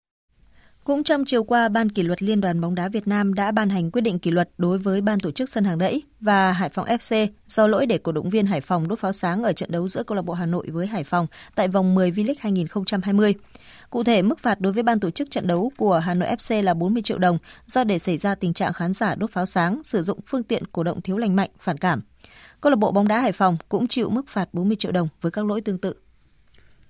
Cũng 0.84 1.03
trong 1.03 1.25
chiều 1.25 1.43
qua, 1.43 1.69
Ban 1.69 1.89
kỷ 1.89 2.03
luật 2.03 2.23
Liên 2.23 2.41
đoàn 2.41 2.61
bóng 2.61 2.75
đá 2.75 2.89
Việt 2.89 3.07
Nam 3.07 3.34
đã 3.34 3.51
ban 3.51 3.69
hành 3.69 3.91
quyết 3.91 4.01
định 4.01 4.19
kỷ 4.19 4.31
luật 4.31 4.49
đối 4.57 4.77
với 4.77 5.01
ban 5.01 5.19
tổ 5.19 5.31
chức 5.31 5.49
sân 5.49 5.63
hàng 5.63 5.77
đẫy 5.77 6.03
và 6.19 6.51
Hải 6.51 6.69
Phòng 6.69 6.88
FC 6.88 7.27
do 7.47 7.67
lỗi 7.67 7.86
để 7.86 7.97
cổ 7.97 8.11
động 8.11 8.29
viên 8.29 8.45
Hải 8.45 8.61
Phòng 8.61 8.88
đốt 8.88 8.99
pháo 8.99 9.11
sáng 9.11 9.43
ở 9.43 9.53
trận 9.53 9.71
đấu 9.71 9.88
giữa 9.88 10.03
câu 10.03 10.15
lạc 10.15 10.21
bộ 10.21 10.34
Hà 10.34 10.45
Nội 10.45 10.67
với 10.71 10.88
Hải 10.88 11.03
Phòng 11.03 11.27
tại 11.55 11.67
vòng 11.67 11.95
10 11.95 12.11
V-League 12.11 12.36
2020. 12.39 13.36
Cụ 13.89 14.03
thể, 14.03 14.21
mức 14.21 14.39
phạt 14.39 14.61
đối 14.61 14.73
với 14.73 14.84
ban 14.84 14.99
tổ 14.99 15.09
chức 15.11 15.31
trận 15.31 15.47
đấu 15.47 15.71
của 15.77 15.99
Hà 15.99 16.13
Nội 16.13 16.29
FC 16.29 16.63
là 16.63 16.73
40 16.73 17.03
triệu 17.03 17.17
đồng 17.17 17.38
do 17.65 17.84
để 17.84 17.99
xảy 17.99 18.17
ra 18.17 18.36
tình 18.36 18.53
trạng 18.53 18.73
khán 18.73 18.93
giả 18.93 19.15
đốt 19.15 19.31
pháo 19.31 19.45
sáng, 19.45 19.84
sử 19.84 20.01
dụng 20.01 20.19
phương 20.27 20.43
tiện 20.43 20.63
cổ 20.67 20.84
động 20.84 21.01
thiếu 21.01 21.17
lành 21.17 21.36
mạnh, 21.36 21.49
phản 21.59 21.77
cảm. 21.77 22.01
Câu 22.61 22.69
lạc 22.69 22.75
bộ 22.75 22.91
bóng 22.91 23.07
đá 23.07 23.19
Hải 23.19 23.31
Phòng 23.31 23.57
cũng 23.69 23.88
chịu 23.88 24.09
mức 24.09 24.27
phạt 24.27 24.53
40 24.53 24.75
triệu 24.75 24.91
đồng 24.91 25.07
với 25.21 25.31
các 25.31 25.45
lỗi 25.45 25.61
tương 25.61 25.77
tự. 25.77 25.93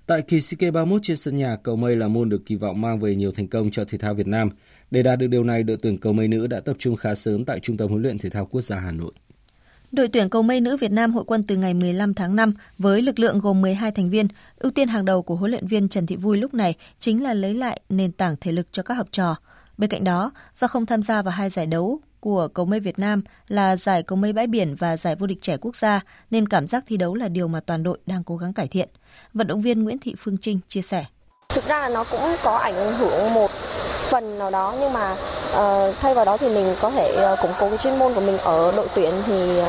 Tại 0.06 0.22
kỳ 0.22 0.42
SEA 0.42 0.58
Games 0.60 0.74
31 0.74 1.02
trên 1.04 1.18
sân 1.18 1.38
nhà, 1.38 1.56
cầu 1.64 1.76
mây 1.76 1.96
là 1.96 2.08
môn 2.08 2.30
được 2.30 2.46
kỳ 2.46 2.56
vọng 2.56 2.82
mang 2.82 3.00
về 3.00 3.16
nhiều 3.16 3.32
thành 3.32 3.48
công 3.48 3.72
cho 3.72 3.86
thể 3.86 3.98
thao 3.98 4.14
Việt 4.14 4.28
Nam. 4.28 4.50
Để 4.92 5.04
đạt 5.04 5.20
được 5.20 5.28
điều 5.28 5.44
này, 5.44 5.64
đội 5.64 5.78
tuyển 5.82 5.98
cầu 5.98 6.14
mây 6.14 6.28
nữ 6.28 6.48
đã 6.48 6.60
tập 6.60 6.76
trung 6.80 6.96
khá 6.96 7.16
sớm 7.16 7.46
tại 7.46 7.60
Trung 7.60 7.78
tâm 7.78 7.90
huấn 7.90 8.02
luyện 8.02 8.18
thể 8.18 8.30
thao 8.30 8.46
quốc 8.46 8.62
gia 8.62 8.80
Hà 8.80 8.92
Nội. 8.92 9.12
Đội 9.92 10.08
tuyển 10.08 10.30
cầu 10.30 10.44
mây 10.44 10.62
nữ 10.62 10.78
Việt 10.78 10.92
Nam 10.92 11.14
hội 11.14 11.24
quân 11.28 11.44
từ 11.44 11.56
ngày 11.58 11.74
15 11.74 12.14
tháng 12.14 12.36
5 12.36 12.54
với 12.78 13.02
lực 13.02 13.20
lượng 13.20 13.40
gồm 13.40 13.62
12 13.62 13.92
thành 13.92 14.10
viên. 14.10 14.28
Ưu 14.58 14.72
tiên 14.72 14.88
hàng 14.88 15.06
đầu 15.06 15.22
của 15.22 15.36
huấn 15.36 15.52
luyện 15.52 15.68
viên 15.68 15.90
Trần 15.90 16.06
Thị 16.06 16.16
Vui 16.16 16.38
lúc 16.38 16.54
này 16.54 16.76
chính 17.00 17.24
là 17.24 17.34
lấy 17.34 17.54
lại 17.54 17.82
nền 17.90 18.12
tảng 18.12 18.36
thể 18.42 18.52
lực 18.52 18.68
cho 18.72 18.84
các 18.84 18.94
học 18.94 19.08
trò. 19.12 19.36
Bên 19.78 19.90
cạnh 19.90 20.04
đó, 20.04 20.32
do 20.56 20.68
không 20.68 20.86
tham 20.86 21.04
gia 21.04 21.22
vào 21.22 21.32
hai 21.32 21.50
giải 21.50 21.66
đấu 21.66 22.00
của 22.24 22.48
cầu 22.48 22.66
mây 22.66 22.80
Việt 22.80 23.00
Nam 23.00 23.22
là 23.48 23.76
giải 23.76 24.04
cầu 24.04 24.16
mây 24.16 24.34
bãi 24.34 24.48
biển 24.48 24.76
và 24.76 24.98
giải 24.98 25.16
vô 25.16 25.28
địch 25.28 25.42
trẻ 25.42 25.58
quốc 25.62 25.76
gia 25.76 26.02
nên 26.32 26.48
cảm 26.48 26.68
giác 26.68 26.84
thi 26.88 26.98
đấu 26.98 27.16
là 27.16 27.28
điều 27.28 27.48
mà 27.48 27.60
toàn 27.60 27.84
đội 27.84 27.98
đang 28.06 28.24
cố 28.24 28.38
gắng 28.38 28.54
cải 28.54 28.68
thiện. 28.68 28.90
Vận 29.34 29.48
động 29.48 29.62
viên 29.62 29.84
Nguyễn 29.84 30.00
Thị 30.00 30.16
Phương 30.18 30.38
Trinh 30.38 30.60
chia 30.68 30.82
sẻ. 30.82 31.06
Thực 31.50 31.68
ra 31.68 31.80
là 31.80 31.90
nó 31.90 32.04
cũng 32.04 32.36
có 32.44 32.58
ảnh 32.58 32.98
hưởng 32.98 33.34
một 33.34 33.52
phần 33.92 34.40
nào 34.40 34.52
đó 34.52 34.76
nhưng 34.80 34.94
mà 34.94 35.12
uh, 35.12 35.96
thay 36.00 36.16
vào 36.16 36.26
đó 36.26 36.38
thì 36.38 36.50
mình 36.50 36.76
có 36.82 36.92
thể 36.92 37.34
uh, 37.34 37.40
củng 37.42 37.52
cố 37.60 37.70
cái 37.70 37.78
chuyên 37.78 38.00
môn 38.00 38.14
của 38.14 38.22
mình 38.22 38.38
ở 38.38 38.74
đội 38.76 38.88
tuyển 38.96 39.14
thì 39.26 39.60
uh, 39.60 39.66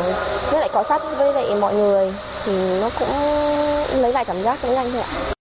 với 0.50 0.60
lại 0.60 0.70
có 0.72 0.82
sát 0.82 1.02
với 1.18 1.34
lại 1.34 1.60
mọi 1.60 1.74
người 1.74 2.12
thì 2.44 2.80
nó 2.80 2.90
cũng 2.98 3.12
lấy 4.02 4.12
lại 4.12 4.24
cảm 4.24 4.42
giác 4.42 4.58
cũng 4.62 4.74
nhanh 4.74 4.90
thôi 4.92 5.00
ạ. 5.00 5.34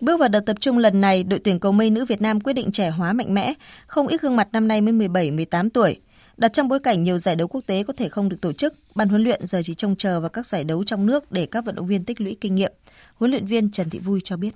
Bước 0.00 0.20
vào 0.20 0.28
đợt 0.28 0.40
tập 0.46 0.56
trung 0.60 0.78
lần 0.78 1.00
này, 1.00 1.24
đội 1.24 1.38
tuyển 1.44 1.58
cầu 1.60 1.72
mây 1.72 1.90
nữ 1.90 2.04
Việt 2.04 2.20
Nam 2.20 2.40
quyết 2.40 2.52
định 2.52 2.72
trẻ 2.72 2.90
hóa 2.90 3.12
mạnh 3.12 3.34
mẽ. 3.34 3.52
Không 3.86 4.06
ít 4.06 4.22
gương 4.22 4.36
mặt 4.36 4.48
năm 4.52 4.68
nay 4.68 4.80
mới 4.80 4.92
17-18 4.94 5.68
tuổi. 5.74 6.00
Đặt 6.36 6.52
trong 6.52 6.68
bối 6.68 6.80
cảnh 6.80 7.02
nhiều 7.02 7.18
giải 7.18 7.36
đấu 7.36 7.48
quốc 7.48 7.60
tế 7.66 7.82
có 7.82 7.92
thể 7.96 8.08
không 8.08 8.28
được 8.28 8.36
tổ 8.40 8.52
chức, 8.52 8.74
ban 8.94 9.08
huấn 9.08 9.24
luyện 9.24 9.46
giờ 9.46 9.60
chỉ 9.64 9.74
trông 9.74 9.96
chờ 9.96 10.20
vào 10.20 10.28
các 10.28 10.46
giải 10.46 10.64
đấu 10.64 10.84
trong 10.84 11.06
nước 11.06 11.32
để 11.32 11.46
các 11.46 11.64
vận 11.64 11.74
động 11.74 11.86
viên 11.86 12.04
tích 12.04 12.20
lũy 12.20 12.36
kinh 12.40 12.54
nghiệm. 12.54 12.72
Huấn 13.14 13.30
luyện 13.30 13.46
viên 13.46 13.70
Trần 13.70 13.90
Thị 13.90 13.98
Vui 13.98 14.20
cho 14.24 14.36
biết. 14.36 14.50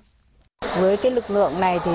Với 0.79 0.97
cái 0.97 1.11
lực 1.11 1.31
lượng 1.31 1.59
này 1.59 1.79
thì 1.85 1.91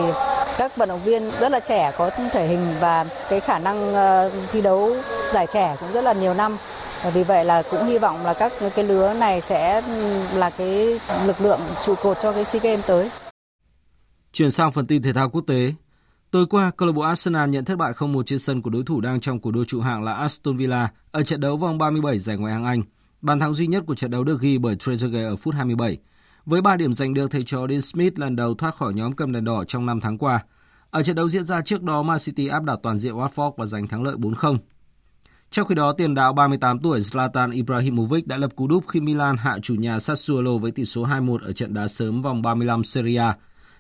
các 0.59 0.77
vận 0.77 0.89
động 0.89 1.03
viên 1.03 1.31
rất 1.41 1.53
là 1.53 1.61
trẻ 1.61 1.93
có 1.99 2.11
thể 2.11 2.49
hình 2.49 2.75
và 2.81 3.05
cái 3.31 3.41
khả 3.41 3.59
năng 3.59 3.95
ờ, 3.95 4.31
thi 4.53 4.61
đấu 4.61 4.97
giải 5.33 5.47
trẻ 5.53 5.77
cũng 5.81 5.93
rất 5.93 6.05
là 6.05 6.13
nhiều 6.13 6.35
năm. 6.35 6.57
Và 7.03 7.11
vì 7.11 7.25
vậy 7.25 7.45
là 7.45 7.63
cũng 7.71 7.87
hy 7.87 7.99
vọng 7.99 8.25
là 8.25 8.35
các 8.35 8.53
cái 8.75 8.85
lứa 8.85 9.15
này 9.15 9.41
sẽ 9.41 9.83
là 10.35 10.51
cái 10.51 11.01
lực 11.27 11.41
lượng 11.41 11.61
trụ 11.85 11.95
cột 11.95 12.17
cho 12.23 12.33
cái 12.33 12.45
SEA 12.45 12.63
Games 12.63 12.87
tới. 12.87 13.11
Chuyển 14.33 14.51
sang 14.51 14.73
phần 14.73 14.87
tin 14.87 15.03
thể 15.03 15.13
thao 15.13 15.31
quốc 15.31 15.45
tế, 15.47 15.73
Tối 16.37 16.47
qua, 16.47 16.71
câu 16.71 16.87
lạc 16.87 16.93
bộ 16.93 17.03
Arsenal 17.03 17.51
nhận 17.51 17.65
thất 17.65 17.79
bại 17.79 17.93
0-1 17.93 18.23
trên 18.23 18.39
sân 18.39 18.63
của 18.63 18.71
đối 18.71 18.85
thủ 18.85 19.01
đang 19.01 19.21
trong 19.21 19.41
cuộc 19.41 19.51
đua 19.51 19.65
trụ 19.65 19.81
hạng 19.81 20.05
là 20.05 20.13
Aston 20.13 20.57
Villa 20.57 20.89
ở 21.11 21.23
trận 21.23 21.41
đấu 21.41 21.57
vòng 21.57 21.79
37 21.79 22.19
giải 22.19 22.37
Ngoại 22.37 22.53
hạng 22.53 22.65
Anh. 22.65 22.83
Bàn 23.21 23.41
thắng 23.41 23.55
duy 23.55 23.67
nhất 23.67 23.85
của 23.87 23.95
trận 23.95 24.11
đấu 24.11 24.25
được 24.25 24.41
ghi 24.41 24.59
bởi 24.59 24.77
Trezeguet 24.77 25.29
ở 25.29 25.37
phút 25.37 25.55
27. 25.55 25.99
Với 26.47 26.61
3 26.61 26.77
điểm 26.77 26.93
giành 26.93 27.15
được, 27.15 27.31
thầy 27.31 27.43
trò 27.47 27.67
Dean 27.69 27.81
Smith 27.81 28.19
lần 28.19 28.37
đầu 28.37 28.55
thoát 28.55 28.75
khỏi 28.75 28.95
nhóm 28.95 29.13
cầm 29.13 29.33
đèn 29.33 29.45
đỏ 29.45 29.65
trong 29.65 29.87
5 29.87 30.01
tháng 30.01 30.19
qua. 30.19 30.45
Ở 30.91 31.03
trận 31.03 31.17
đấu 31.17 31.29
diễn 31.29 31.45
ra 31.45 31.61
trước 31.61 31.83
đó, 31.83 32.03
Man 32.03 32.19
City 32.19 32.47
áp 32.47 32.63
đảo 32.63 32.77
toàn 32.77 32.97
diện 32.99 33.15
Watford 33.15 33.53
và 33.57 33.67
giành 33.67 33.89
thắng 33.89 34.03
lợi 34.03 34.17
4-0. 34.17 34.59
Trong 35.51 35.67
khi 35.67 35.75
đó, 35.75 35.93
tiền 35.93 36.15
đạo 36.15 36.33
38 36.33 36.79
tuổi 36.79 37.01
Zlatan 37.01 37.53
Ibrahimovic 37.53 38.27
đã 38.27 38.37
lập 38.37 38.51
cú 38.57 38.69
đúp 38.69 38.85
khi 38.89 39.01
Milan 39.01 39.37
hạ 39.37 39.59
chủ 39.63 39.75
nhà 39.75 40.01
Sassuolo 40.01 40.59
với 40.59 40.71
tỷ 40.71 40.85
số 40.85 41.07
2-1 41.07 41.39
ở 41.43 41.53
trận 41.53 41.75
đá 41.75 41.89
sớm 41.89 42.23
vòng 42.23 42.43
35 42.43 42.85
Serie 42.85 43.19
A. 43.19 43.37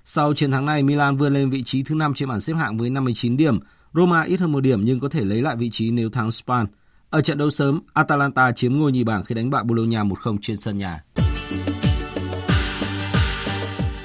Sau 0.09 0.34
chiến 0.34 0.50
thắng 0.50 0.66
này, 0.66 0.82
Milan 0.82 1.16
vươn 1.16 1.32
lên 1.32 1.50
vị 1.50 1.62
trí 1.62 1.82
thứ 1.82 1.94
5 1.94 2.14
trên 2.14 2.28
bảng 2.28 2.40
xếp 2.40 2.54
hạng 2.54 2.78
với 2.78 2.90
59 2.90 3.36
điểm. 3.36 3.59
Roma 3.94 4.22
ít 4.22 4.40
hơn 4.40 4.52
một 4.52 4.61
điểm 4.61 4.84
nhưng 4.84 5.00
có 5.00 5.09
thể 5.09 5.24
lấy 5.24 5.42
lại 5.42 5.57
vị 5.57 5.70
trí 5.72 5.90
nếu 5.90 6.11
thắng 6.11 6.30
Span 6.30 6.66
Ở 7.11 7.20
trận 7.20 7.38
đấu 7.38 7.50
sớm, 7.50 7.80
Atalanta 7.92 8.52
chiếm 8.52 8.78
ngôi 8.78 8.92
nhì 8.92 9.04
bảng 9.04 9.24
khi 9.24 9.34
đánh 9.34 9.50
bại 9.50 9.64
Bologna 9.64 10.04
1-0 10.04 10.38
trên 10.42 10.57
sân 10.57 10.78
nhà. 10.78 11.04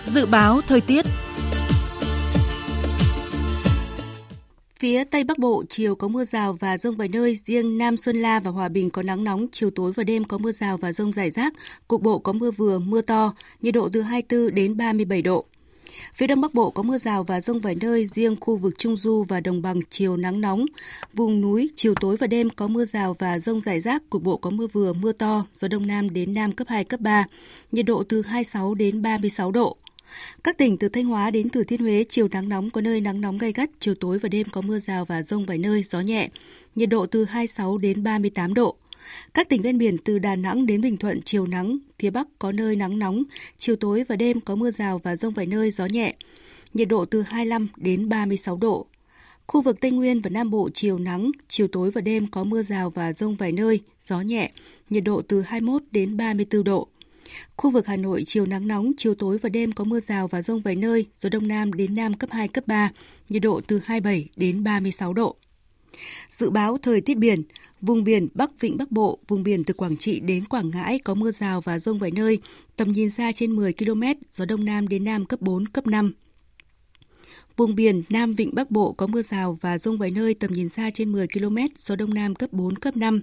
Dự 0.06 0.26
báo 0.26 0.62
thời 0.68 0.82
tiết 0.82 1.06
Phía 4.80 5.04
Tây 5.04 5.24
Bắc 5.24 5.38
Bộ, 5.38 5.64
chiều 5.70 5.95
có 5.95 6.08
mưa 6.08 6.26
rào 6.26 6.58
và 6.60 6.78
rông 6.78 6.97
vài 6.97 7.08
nơi, 7.08 7.38
riêng 7.45 7.78
Nam 7.78 7.97
Sơn 7.97 8.16
La 8.16 8.39
và 8.39 8.52
Hòa 8.52 8.70
Bình 8.70 8.89
có 8.89 9.04
nắng 9.04 9.24
nóng, 9.24 9.47
chiều 9.52 9.70
tối 9.76 9.91
và 9.95 10.04
đêm 10.04 10.24
có 10.24 10.38
mưa 10.38 10.52
rào 10.52 10.78
và 10.78 10.93
rông 10.93 11.14
rải 11.14 11.32
rác, 11.32 11.54
cục 11.88 12.02
bộ 12.02 12.20
có 12.20 12.34
mưa 12.34 12.52
vừa, 12.52 12.80
mưa 12.80 13.02
to, 13.02 13.34
nhiệt 13.62 13.74
độ 13.74 13.89
từ 13.93 14.02
24 14.02 14.56
đến 14.56 14.78
37 14.78 15.22
độ. 15.22 15.45
Phía 16.16 16.28
Đông 16.28 16.41
Bắc 16.41 16.53
Bộ 16.53 16.70
có 16.70 16.84
mưa 16.84 16.97
rào 16.97 17.24
và 17.24 17.41
rông 17.41 17.59
vài 17.59 17.76
nơi, 17.76 18.07
riêng 18.07 18.36
khu 18.39 18.57
vực 18.57 18.74
Trung 18.78 18.97
Du 18.97 19.26
và 19.30 19.39
Đồng 19.39 19.62
bằng 19.62 19.80
chiều 19.89 20.18
nắng 20.18 20.41
nóng. 20.41 20.66
Vùng 21.14 21.41
núi, 21.41 21.70
chiều 21.76 21.93
tối 22.01 22.18
và 22.18 22.28
đêm 22.28 22.49
có 22.49 22.68
mưa 22.68 22.86
rào 22.86 23.16
và 23.20 23.39
rông 23.39 23.62
rải 23.62 23.80
rác, 23.82 24.09
cục 24.09 24.24
bộ 24.24 24.38
có 24.38 24.49
mưa 24.49 24.68
vừa, 24.74 24.93
mưa 24.93 25.12
to, 25.12 25.45
gió 25.53 25.68
Đông 25.68 25.88
Nam 25.88 26.14
đến 26.14 26.34
Nam 26.34 26.51
cấp 26.51 26.68
2, 26.68 26.84
cấp 26.84 26.99
3, 26.99 27.26
nhiệt 27.72 27.86
độ 27.86 28.03
từ 28.09 28.22
26 28.22 28.76
đến 28.76 29.01
36 29.01 29.51
độ. 29.51 29.78
Các 30.43 30.57
tỉnh 30.57 30.78
từ 30.78 30.89
Thanh 30.89 31.05
Hóa 31.05 31.32
đến 31.32 31.49
Thừa 31.49 31.64
Thiên 31.64 31.82
Huế 31.82 32.05
chiều 32.09 32.28
nắng 32.32 32.49
nóng 32.49 32.70
có 32.70 32.82
nơi 32.82 33.01
nắng 33.01 33.22
nóng 33.22 33.38
gay 33.38 33.51
gắt, 33.51 33.70
chiều 33.80 33.95
tối 33.95 34.20
và 34.20 34.30
đêm 34.30 34.47
có 34.51 34.62
mưa 34.62 34.80
rào 34.80 35.05
và 35.05 35.24
rông 35.24 35.45
vài 35.45 35.57
nơi, 35.57 35.84
gió 35.84 35.99
nhẹ, 35.99 36.30
nhiệt 36.76 36.89
độ 36.89 37.05
từ 37.05 37.26
26 37.26 37.78
đến 37.78 38.03
38 38.03 38.53
độ. 38.53 38.76
Các 39.34 39.49
tỉnh 39.49 39.62
ven 39.62 39.78
biển 39.78 39.97
từ 39.97 40.20
Đà 40.20 40.36
Nẵng 40.36 40.66
đến 40.66 40.82
Bình 40.82 40.97
Thuận 40.97 41.22
chiều 41.22 41.47
nắng, 41.47 41.78
phía 41.99 42.10
Bắc 42.10 42.28
có 42.39 42.52
nơi 42.52 42.76
nắng 42.76 42.99
nóng, 42.99 43.24
chiều 43.58 43.76
tối 43.76 44.04
và 44.10 44.16
đêm 44.16 44.39
có 44.39 44.56
mưa 44.56 44.72
rào 44.72 44.99
và 45.04 45.16
rông 45.16 45.34
vài 45.34 45.45
nơi, 45.45 45.72
gió 45.72 45.86
nhẹ, 45.86 46.16
nhiệt 46.74 46.88
độ 46.88 47.06
từ 47.06 47.22
25 47.22 47.68
đến 47.78 48.10
36 48.10 48.58
độ. 48.58 48.88
Khu 49.47 49.62
vực 49.62 49.82
Tây 49.82 49.91
Nguyên 49.91 50.22
và 50.22 50.30
Nam 50.30 50.49
Bộ 50.49 50.70
chiều 50.74 50.99
nắng, 50.99 51.32
chiều 51.47 51.68
tối 51.68 51.91
và 51.91 52.02
đêm 52.02 52.28
có 52.28 52.43
mưa 52.43 52.64
rào 52.64 52.89
và 52.89 53.14
rông 53.14 53.36
vài 53.36 53.52
nơi, 53.52 53.80
gió 54.06 54.22
nhẹ, 54.22 54.52
nhiệt 54.89 55.04
độ 55.04 55.22
từ 55.28 55.41
21 55.41 55.82
đến 55.91 56.18
34 56.18 56.64
độ. 56.64 56.88
Khu 57.58 57.72
vực 57.72 57.88
Hà 57.88 57.97
Nội 57.97 58.24
chiều 58.26 58.45
nắng 58.45 58.68
nóng, 58.68 58.91
chiều 58.97 59.16
tối 59.16 59.38
và 59.38 59.49
đêm 59.49 59.72
có 59.72 59.84
mưa 59.84 59.99
rào 60.08 60.28
và 60.28 60.41
rông 60.41 60.62
vài 60.62 60.76
nơi, 60.76 61.06
gió 61.18 61.30
đông 61.30 61.47
nam 61.47 61.74
đến 61.74 61.95
nam 61.95 62.14
cấp 62.14 62.30
2, 62.32 62.47
cấp 62.47 62.68
3, 62.68 62.91
nhiệt 63.30 63.41
độ 63.41 63.62
từ 63.68 63.82
27 63.86 64.30
đến 64.36 64.64
36 64.64 65.14
độ. 65.14 65.36
Dự 66.30 66.49
báo 66.49 66.78
thời 66.78 67.02
tiết 67.02 67.18
biển, 67.18 67.43
vùng 67.82 68.04
biển 68.04 68.28
Bắc 68.34 68.60
Vịnh 68.60 68.78
Bắc 68.78 68.92
Bộ, 68.92 69.20
vùng 69.28 69.44
biển 69.44 69.64
từ 69.64 69.74
Quảng 69.74 69.98
Trị 69.98 70.20
đến 70.20 70.46
Quảng 70.46 70.70
Ngãi 70.70 71.00
có 71.00 71.16
mưa 71.16 71.32
rào 71.32 71.62
và 71.62 71.80
rông 71.80 72.00
vài 72.00 72.12
nơi, 72.12 72.40
tầm 72.76 72.92
nhìn 72.92 73.10
xa 73.10 73.32
trên 73.36 73.52
10 73.52 73.74
km, 73.74 74.04
gió 74.32 74.46
đông 74.46 74.66
nam 74.66 74.88
đến 74.88 75.04
nam 75.04 75.26
cấp 75.26 75.42
4, 75.42 75.66
cấp 75.66 75.88
5. 75.88 76.14
Vùng 77.58 77.76
biển 77.76 78.04
Nam 78.10 78.34
Vịnh 78.34 78.56
Bắc 78.56 78.72
Bộ 78.72 78.94
có 78.94 79.08
mưa 79.08 79.22
rào 79.22 79.58
và 79.62 79.78
rông 79.78 79.98
vài 79.98 80.12
nơi 80.12 80.34
tầm 80.34 80.54
nhìn 80.54 80.70
xa 80.70 80.92
trên 80.94 81.12
10 81.12 81.28
km, 81.28 81.58
gió 81.78 81.96
Đông 81.96 82.14
Nam 82.14 82.36
cấp 82.36 82.54
4, 82.54 82.76
cấp 82.76 82.98
5. 82.98 83.22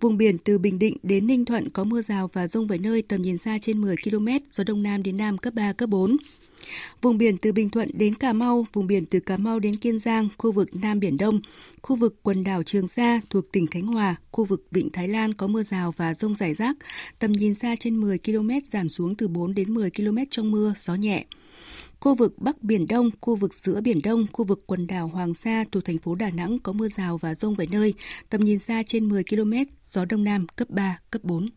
Vùng 0.00 0.16
biển 0.16 0.38
từ 0.38 0.58
Bình 0.58 0.78
Định 0.78 0.96
đến 1.02 1.26
Ninh 1.26 1.44
Thuận 1.44 1.70
có 1.70 1.84
mưa 1.84 2.02
rào 2.02 2.30
và 2.32 2.48
rông 2.48 2.66
vài 2.66 2.78
nơi 2.78 3.02
tầm 3.02 3.22
nhìn 3.22 3.38
xa 3.38 3.58
trên 3.62 3.80
10 3.80 3.96
km, 4.04 4.28
gió 4.50 4.64
Đông 4.64 4.82
Nam 4.82 5.02
đến 5.02 5.16
Nam 5.16 5.38
cấp 5.38 5.54
3, 5.54 5.72
cấp 5.72 5.88
4. 5.88 6.16
Vùng 7.02 7.18
biển 7.18 7.38
từ 7.38 7.52
Bình 7.52 7.70
Thuận 7.70 7.90
đến 7.94 8.14
Cà 8.14 8.32
Mau, 8.32 8.66
vùng 8.72 8.86
biển 8.86 9.06
từ 9.06 9.20
Cà 9.20 9.36
Mau 9.36 9.58
đến 9.58 9.76
Kiên 9.76 9.98
Giang, 9.98 10.28
khu 10.38 10.52
vực 10.52 10.68
Nam 10.72 11.00
Biển 11.00 11.16
Đông, 11.16 11.40
khu 11.82 11.96
vực 11.96 12.22
quần 12.22 12.44
đảo 12.44 12.62
Trường 12.62 12.88
Sa 12.88 13.20
thuộc 13.30 13.44
tỉnh 13.52 13.66
Khánh 13.66 13.86
Hòa, 13.86 14.16
khu 14.32 14.44
vực 14.44 14.66
Vịnh 14.70 14.90
Thái 14.92 15.08
Lan 15.08 15.34
có 15.34 15.46
mưa 15.46 15.62
rào 15.62 15.94
và 15.96 16.14
rông 16.14 16.34
rải 16.34 16.54
rác, 16.54 16.76
tầm 17.18 17.32
nhìn 17.32 17.54
xa 17.54 17.76
trên 17.80 17.96
10 17.96 18.18
km 18.18 18.50
giảm 18.72 18.88
xuống 18.88 19.14
từ 19.14 19.28
4 19.28 19.54
đến 19.54 19.74
10 19.74 19.90
km 19.90 20.18
trong 20.30 20.50
mưa, 20.50 20.74
gió 20.80 20.94
nhẹ. 20.94 21.24
Khu 22.00 22.14
vực 22.14 22.38
Bắc 22.38 22.62
Biển 22.62 22.86
Đông, 22.86 23.10
khu 23.20 23.36
vực 23.36 23.54
giữa 23.54 23.80
Biển 23.80 24.02
Đông, 24.02 24.26
khu 24.32 24.44
vực 24.44 24.60
quần 24.66 24.86
đảo 24.86 25.08
Hoàng 25.08 25.34
Sa 25.34 25.64
thuộc 25.72 25.84
thành 25.84 25.98
phố 25.98 26.14
Đà 26.14 26.30
Nẵng 26.30 26.58
có 26.58 26.72
mưa 26.72 26.88
rào 26.88 27.18
và 27.18 27.34
rông 27.34 27.54
vài 27.54 27.66
nơi, 27.70 27.94
tầm 28.30 28.44
nhìn 28.44 28.58
xa 28.58 28.82
trên 28.86 29.08
10 29.08 29.24
km, 29.24 29.52
gió 29.80 30.04
Đông 30.04 30.24
Nam 30.24 30.46
cấp 30.56 30.70
3, 30.70 30.98
cấp 31.10 31.24
4. 31.24 31.48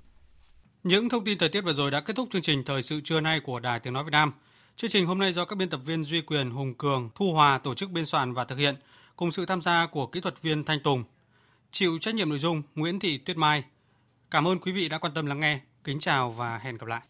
Những 0.84 1.10
thông 1.10 1.26
tin 1.26 1.38
thời 1.38 1.50
tiết 1.50 1.62
vừa 1.62 1.74
rồi 1.74 1.92
đã 1.92 2.02
kết 2.02 2.16
thúc 2.16 2.30
chương 2.32 2.42
trình 2.42 2.64
Thời 2.66 2.84
sự 2.84 3.02
trưa 3.04 3.20
nay 3.20 3.40
của 3.44 3.60
Đài 3.60 3.80
Tiếng 3.80 3.94
Nói 3.94 4.04
Việt 4.04 4.12
Nam. 4.12 4.32
Chương 4.82 4.92
trình 4.92 5.06
hôm 5.06 5.20
nay 5.20 5.34
do 5.34 5.46
các 5.46 5.56
biên 5.56 5.70
tập 5.70 5.80
viên 5.86 6.04
Duy 6.04 6.22
Quyền, 6.22 6.52
Hùng 6.52 6.74
Cường, 6.74 7.10
Thu 7.16 7.34
Hòa 7.34 7.58
tổ 7.58 7.74
chức 7.74 7.92
biên 7.92 8.06
soạn 8.06 8.34
và 8.34 8.46
thực 8.46 8.58
hiện, 8.58 8.76
cùng 9.16 9.32
sự 9.32 9.46
tham 9.46 9.62
gia 9.62 9.86
của 9.86 10.08
kỹ 10.08 10.22
thuật 10.22 10.42
viên 10.42 10.64
Thanh 10.64 10.80
Tùng. 10.80 11.04
Chịu 11.72 11.98
trách 12.02 12.16
nhiệm 12.16 12.30
nội 12.30 12.40
dung 12.40 12.62
Nguyễn 12.76 13.00
Thị 13.00 13.18
Tuyết 13.18 13.38
Mai. 13.38 13.64
Cảm 14.32 14.48
ơn 14.48 14.60
quý 14.60 14.72
vị 14.72 14.90
đã 14.90 14.98
quan 14.98 15.14
tâm 15.14 15.26
lắng 15.26 15.40
nghe. 15.40 15.60
Kính 15.84 16.00
chào 16.00 16.32
và 16.32 16.58
hẹn 16.58 16.78
gặp 16.78 16.88
lại. 16.88 17.02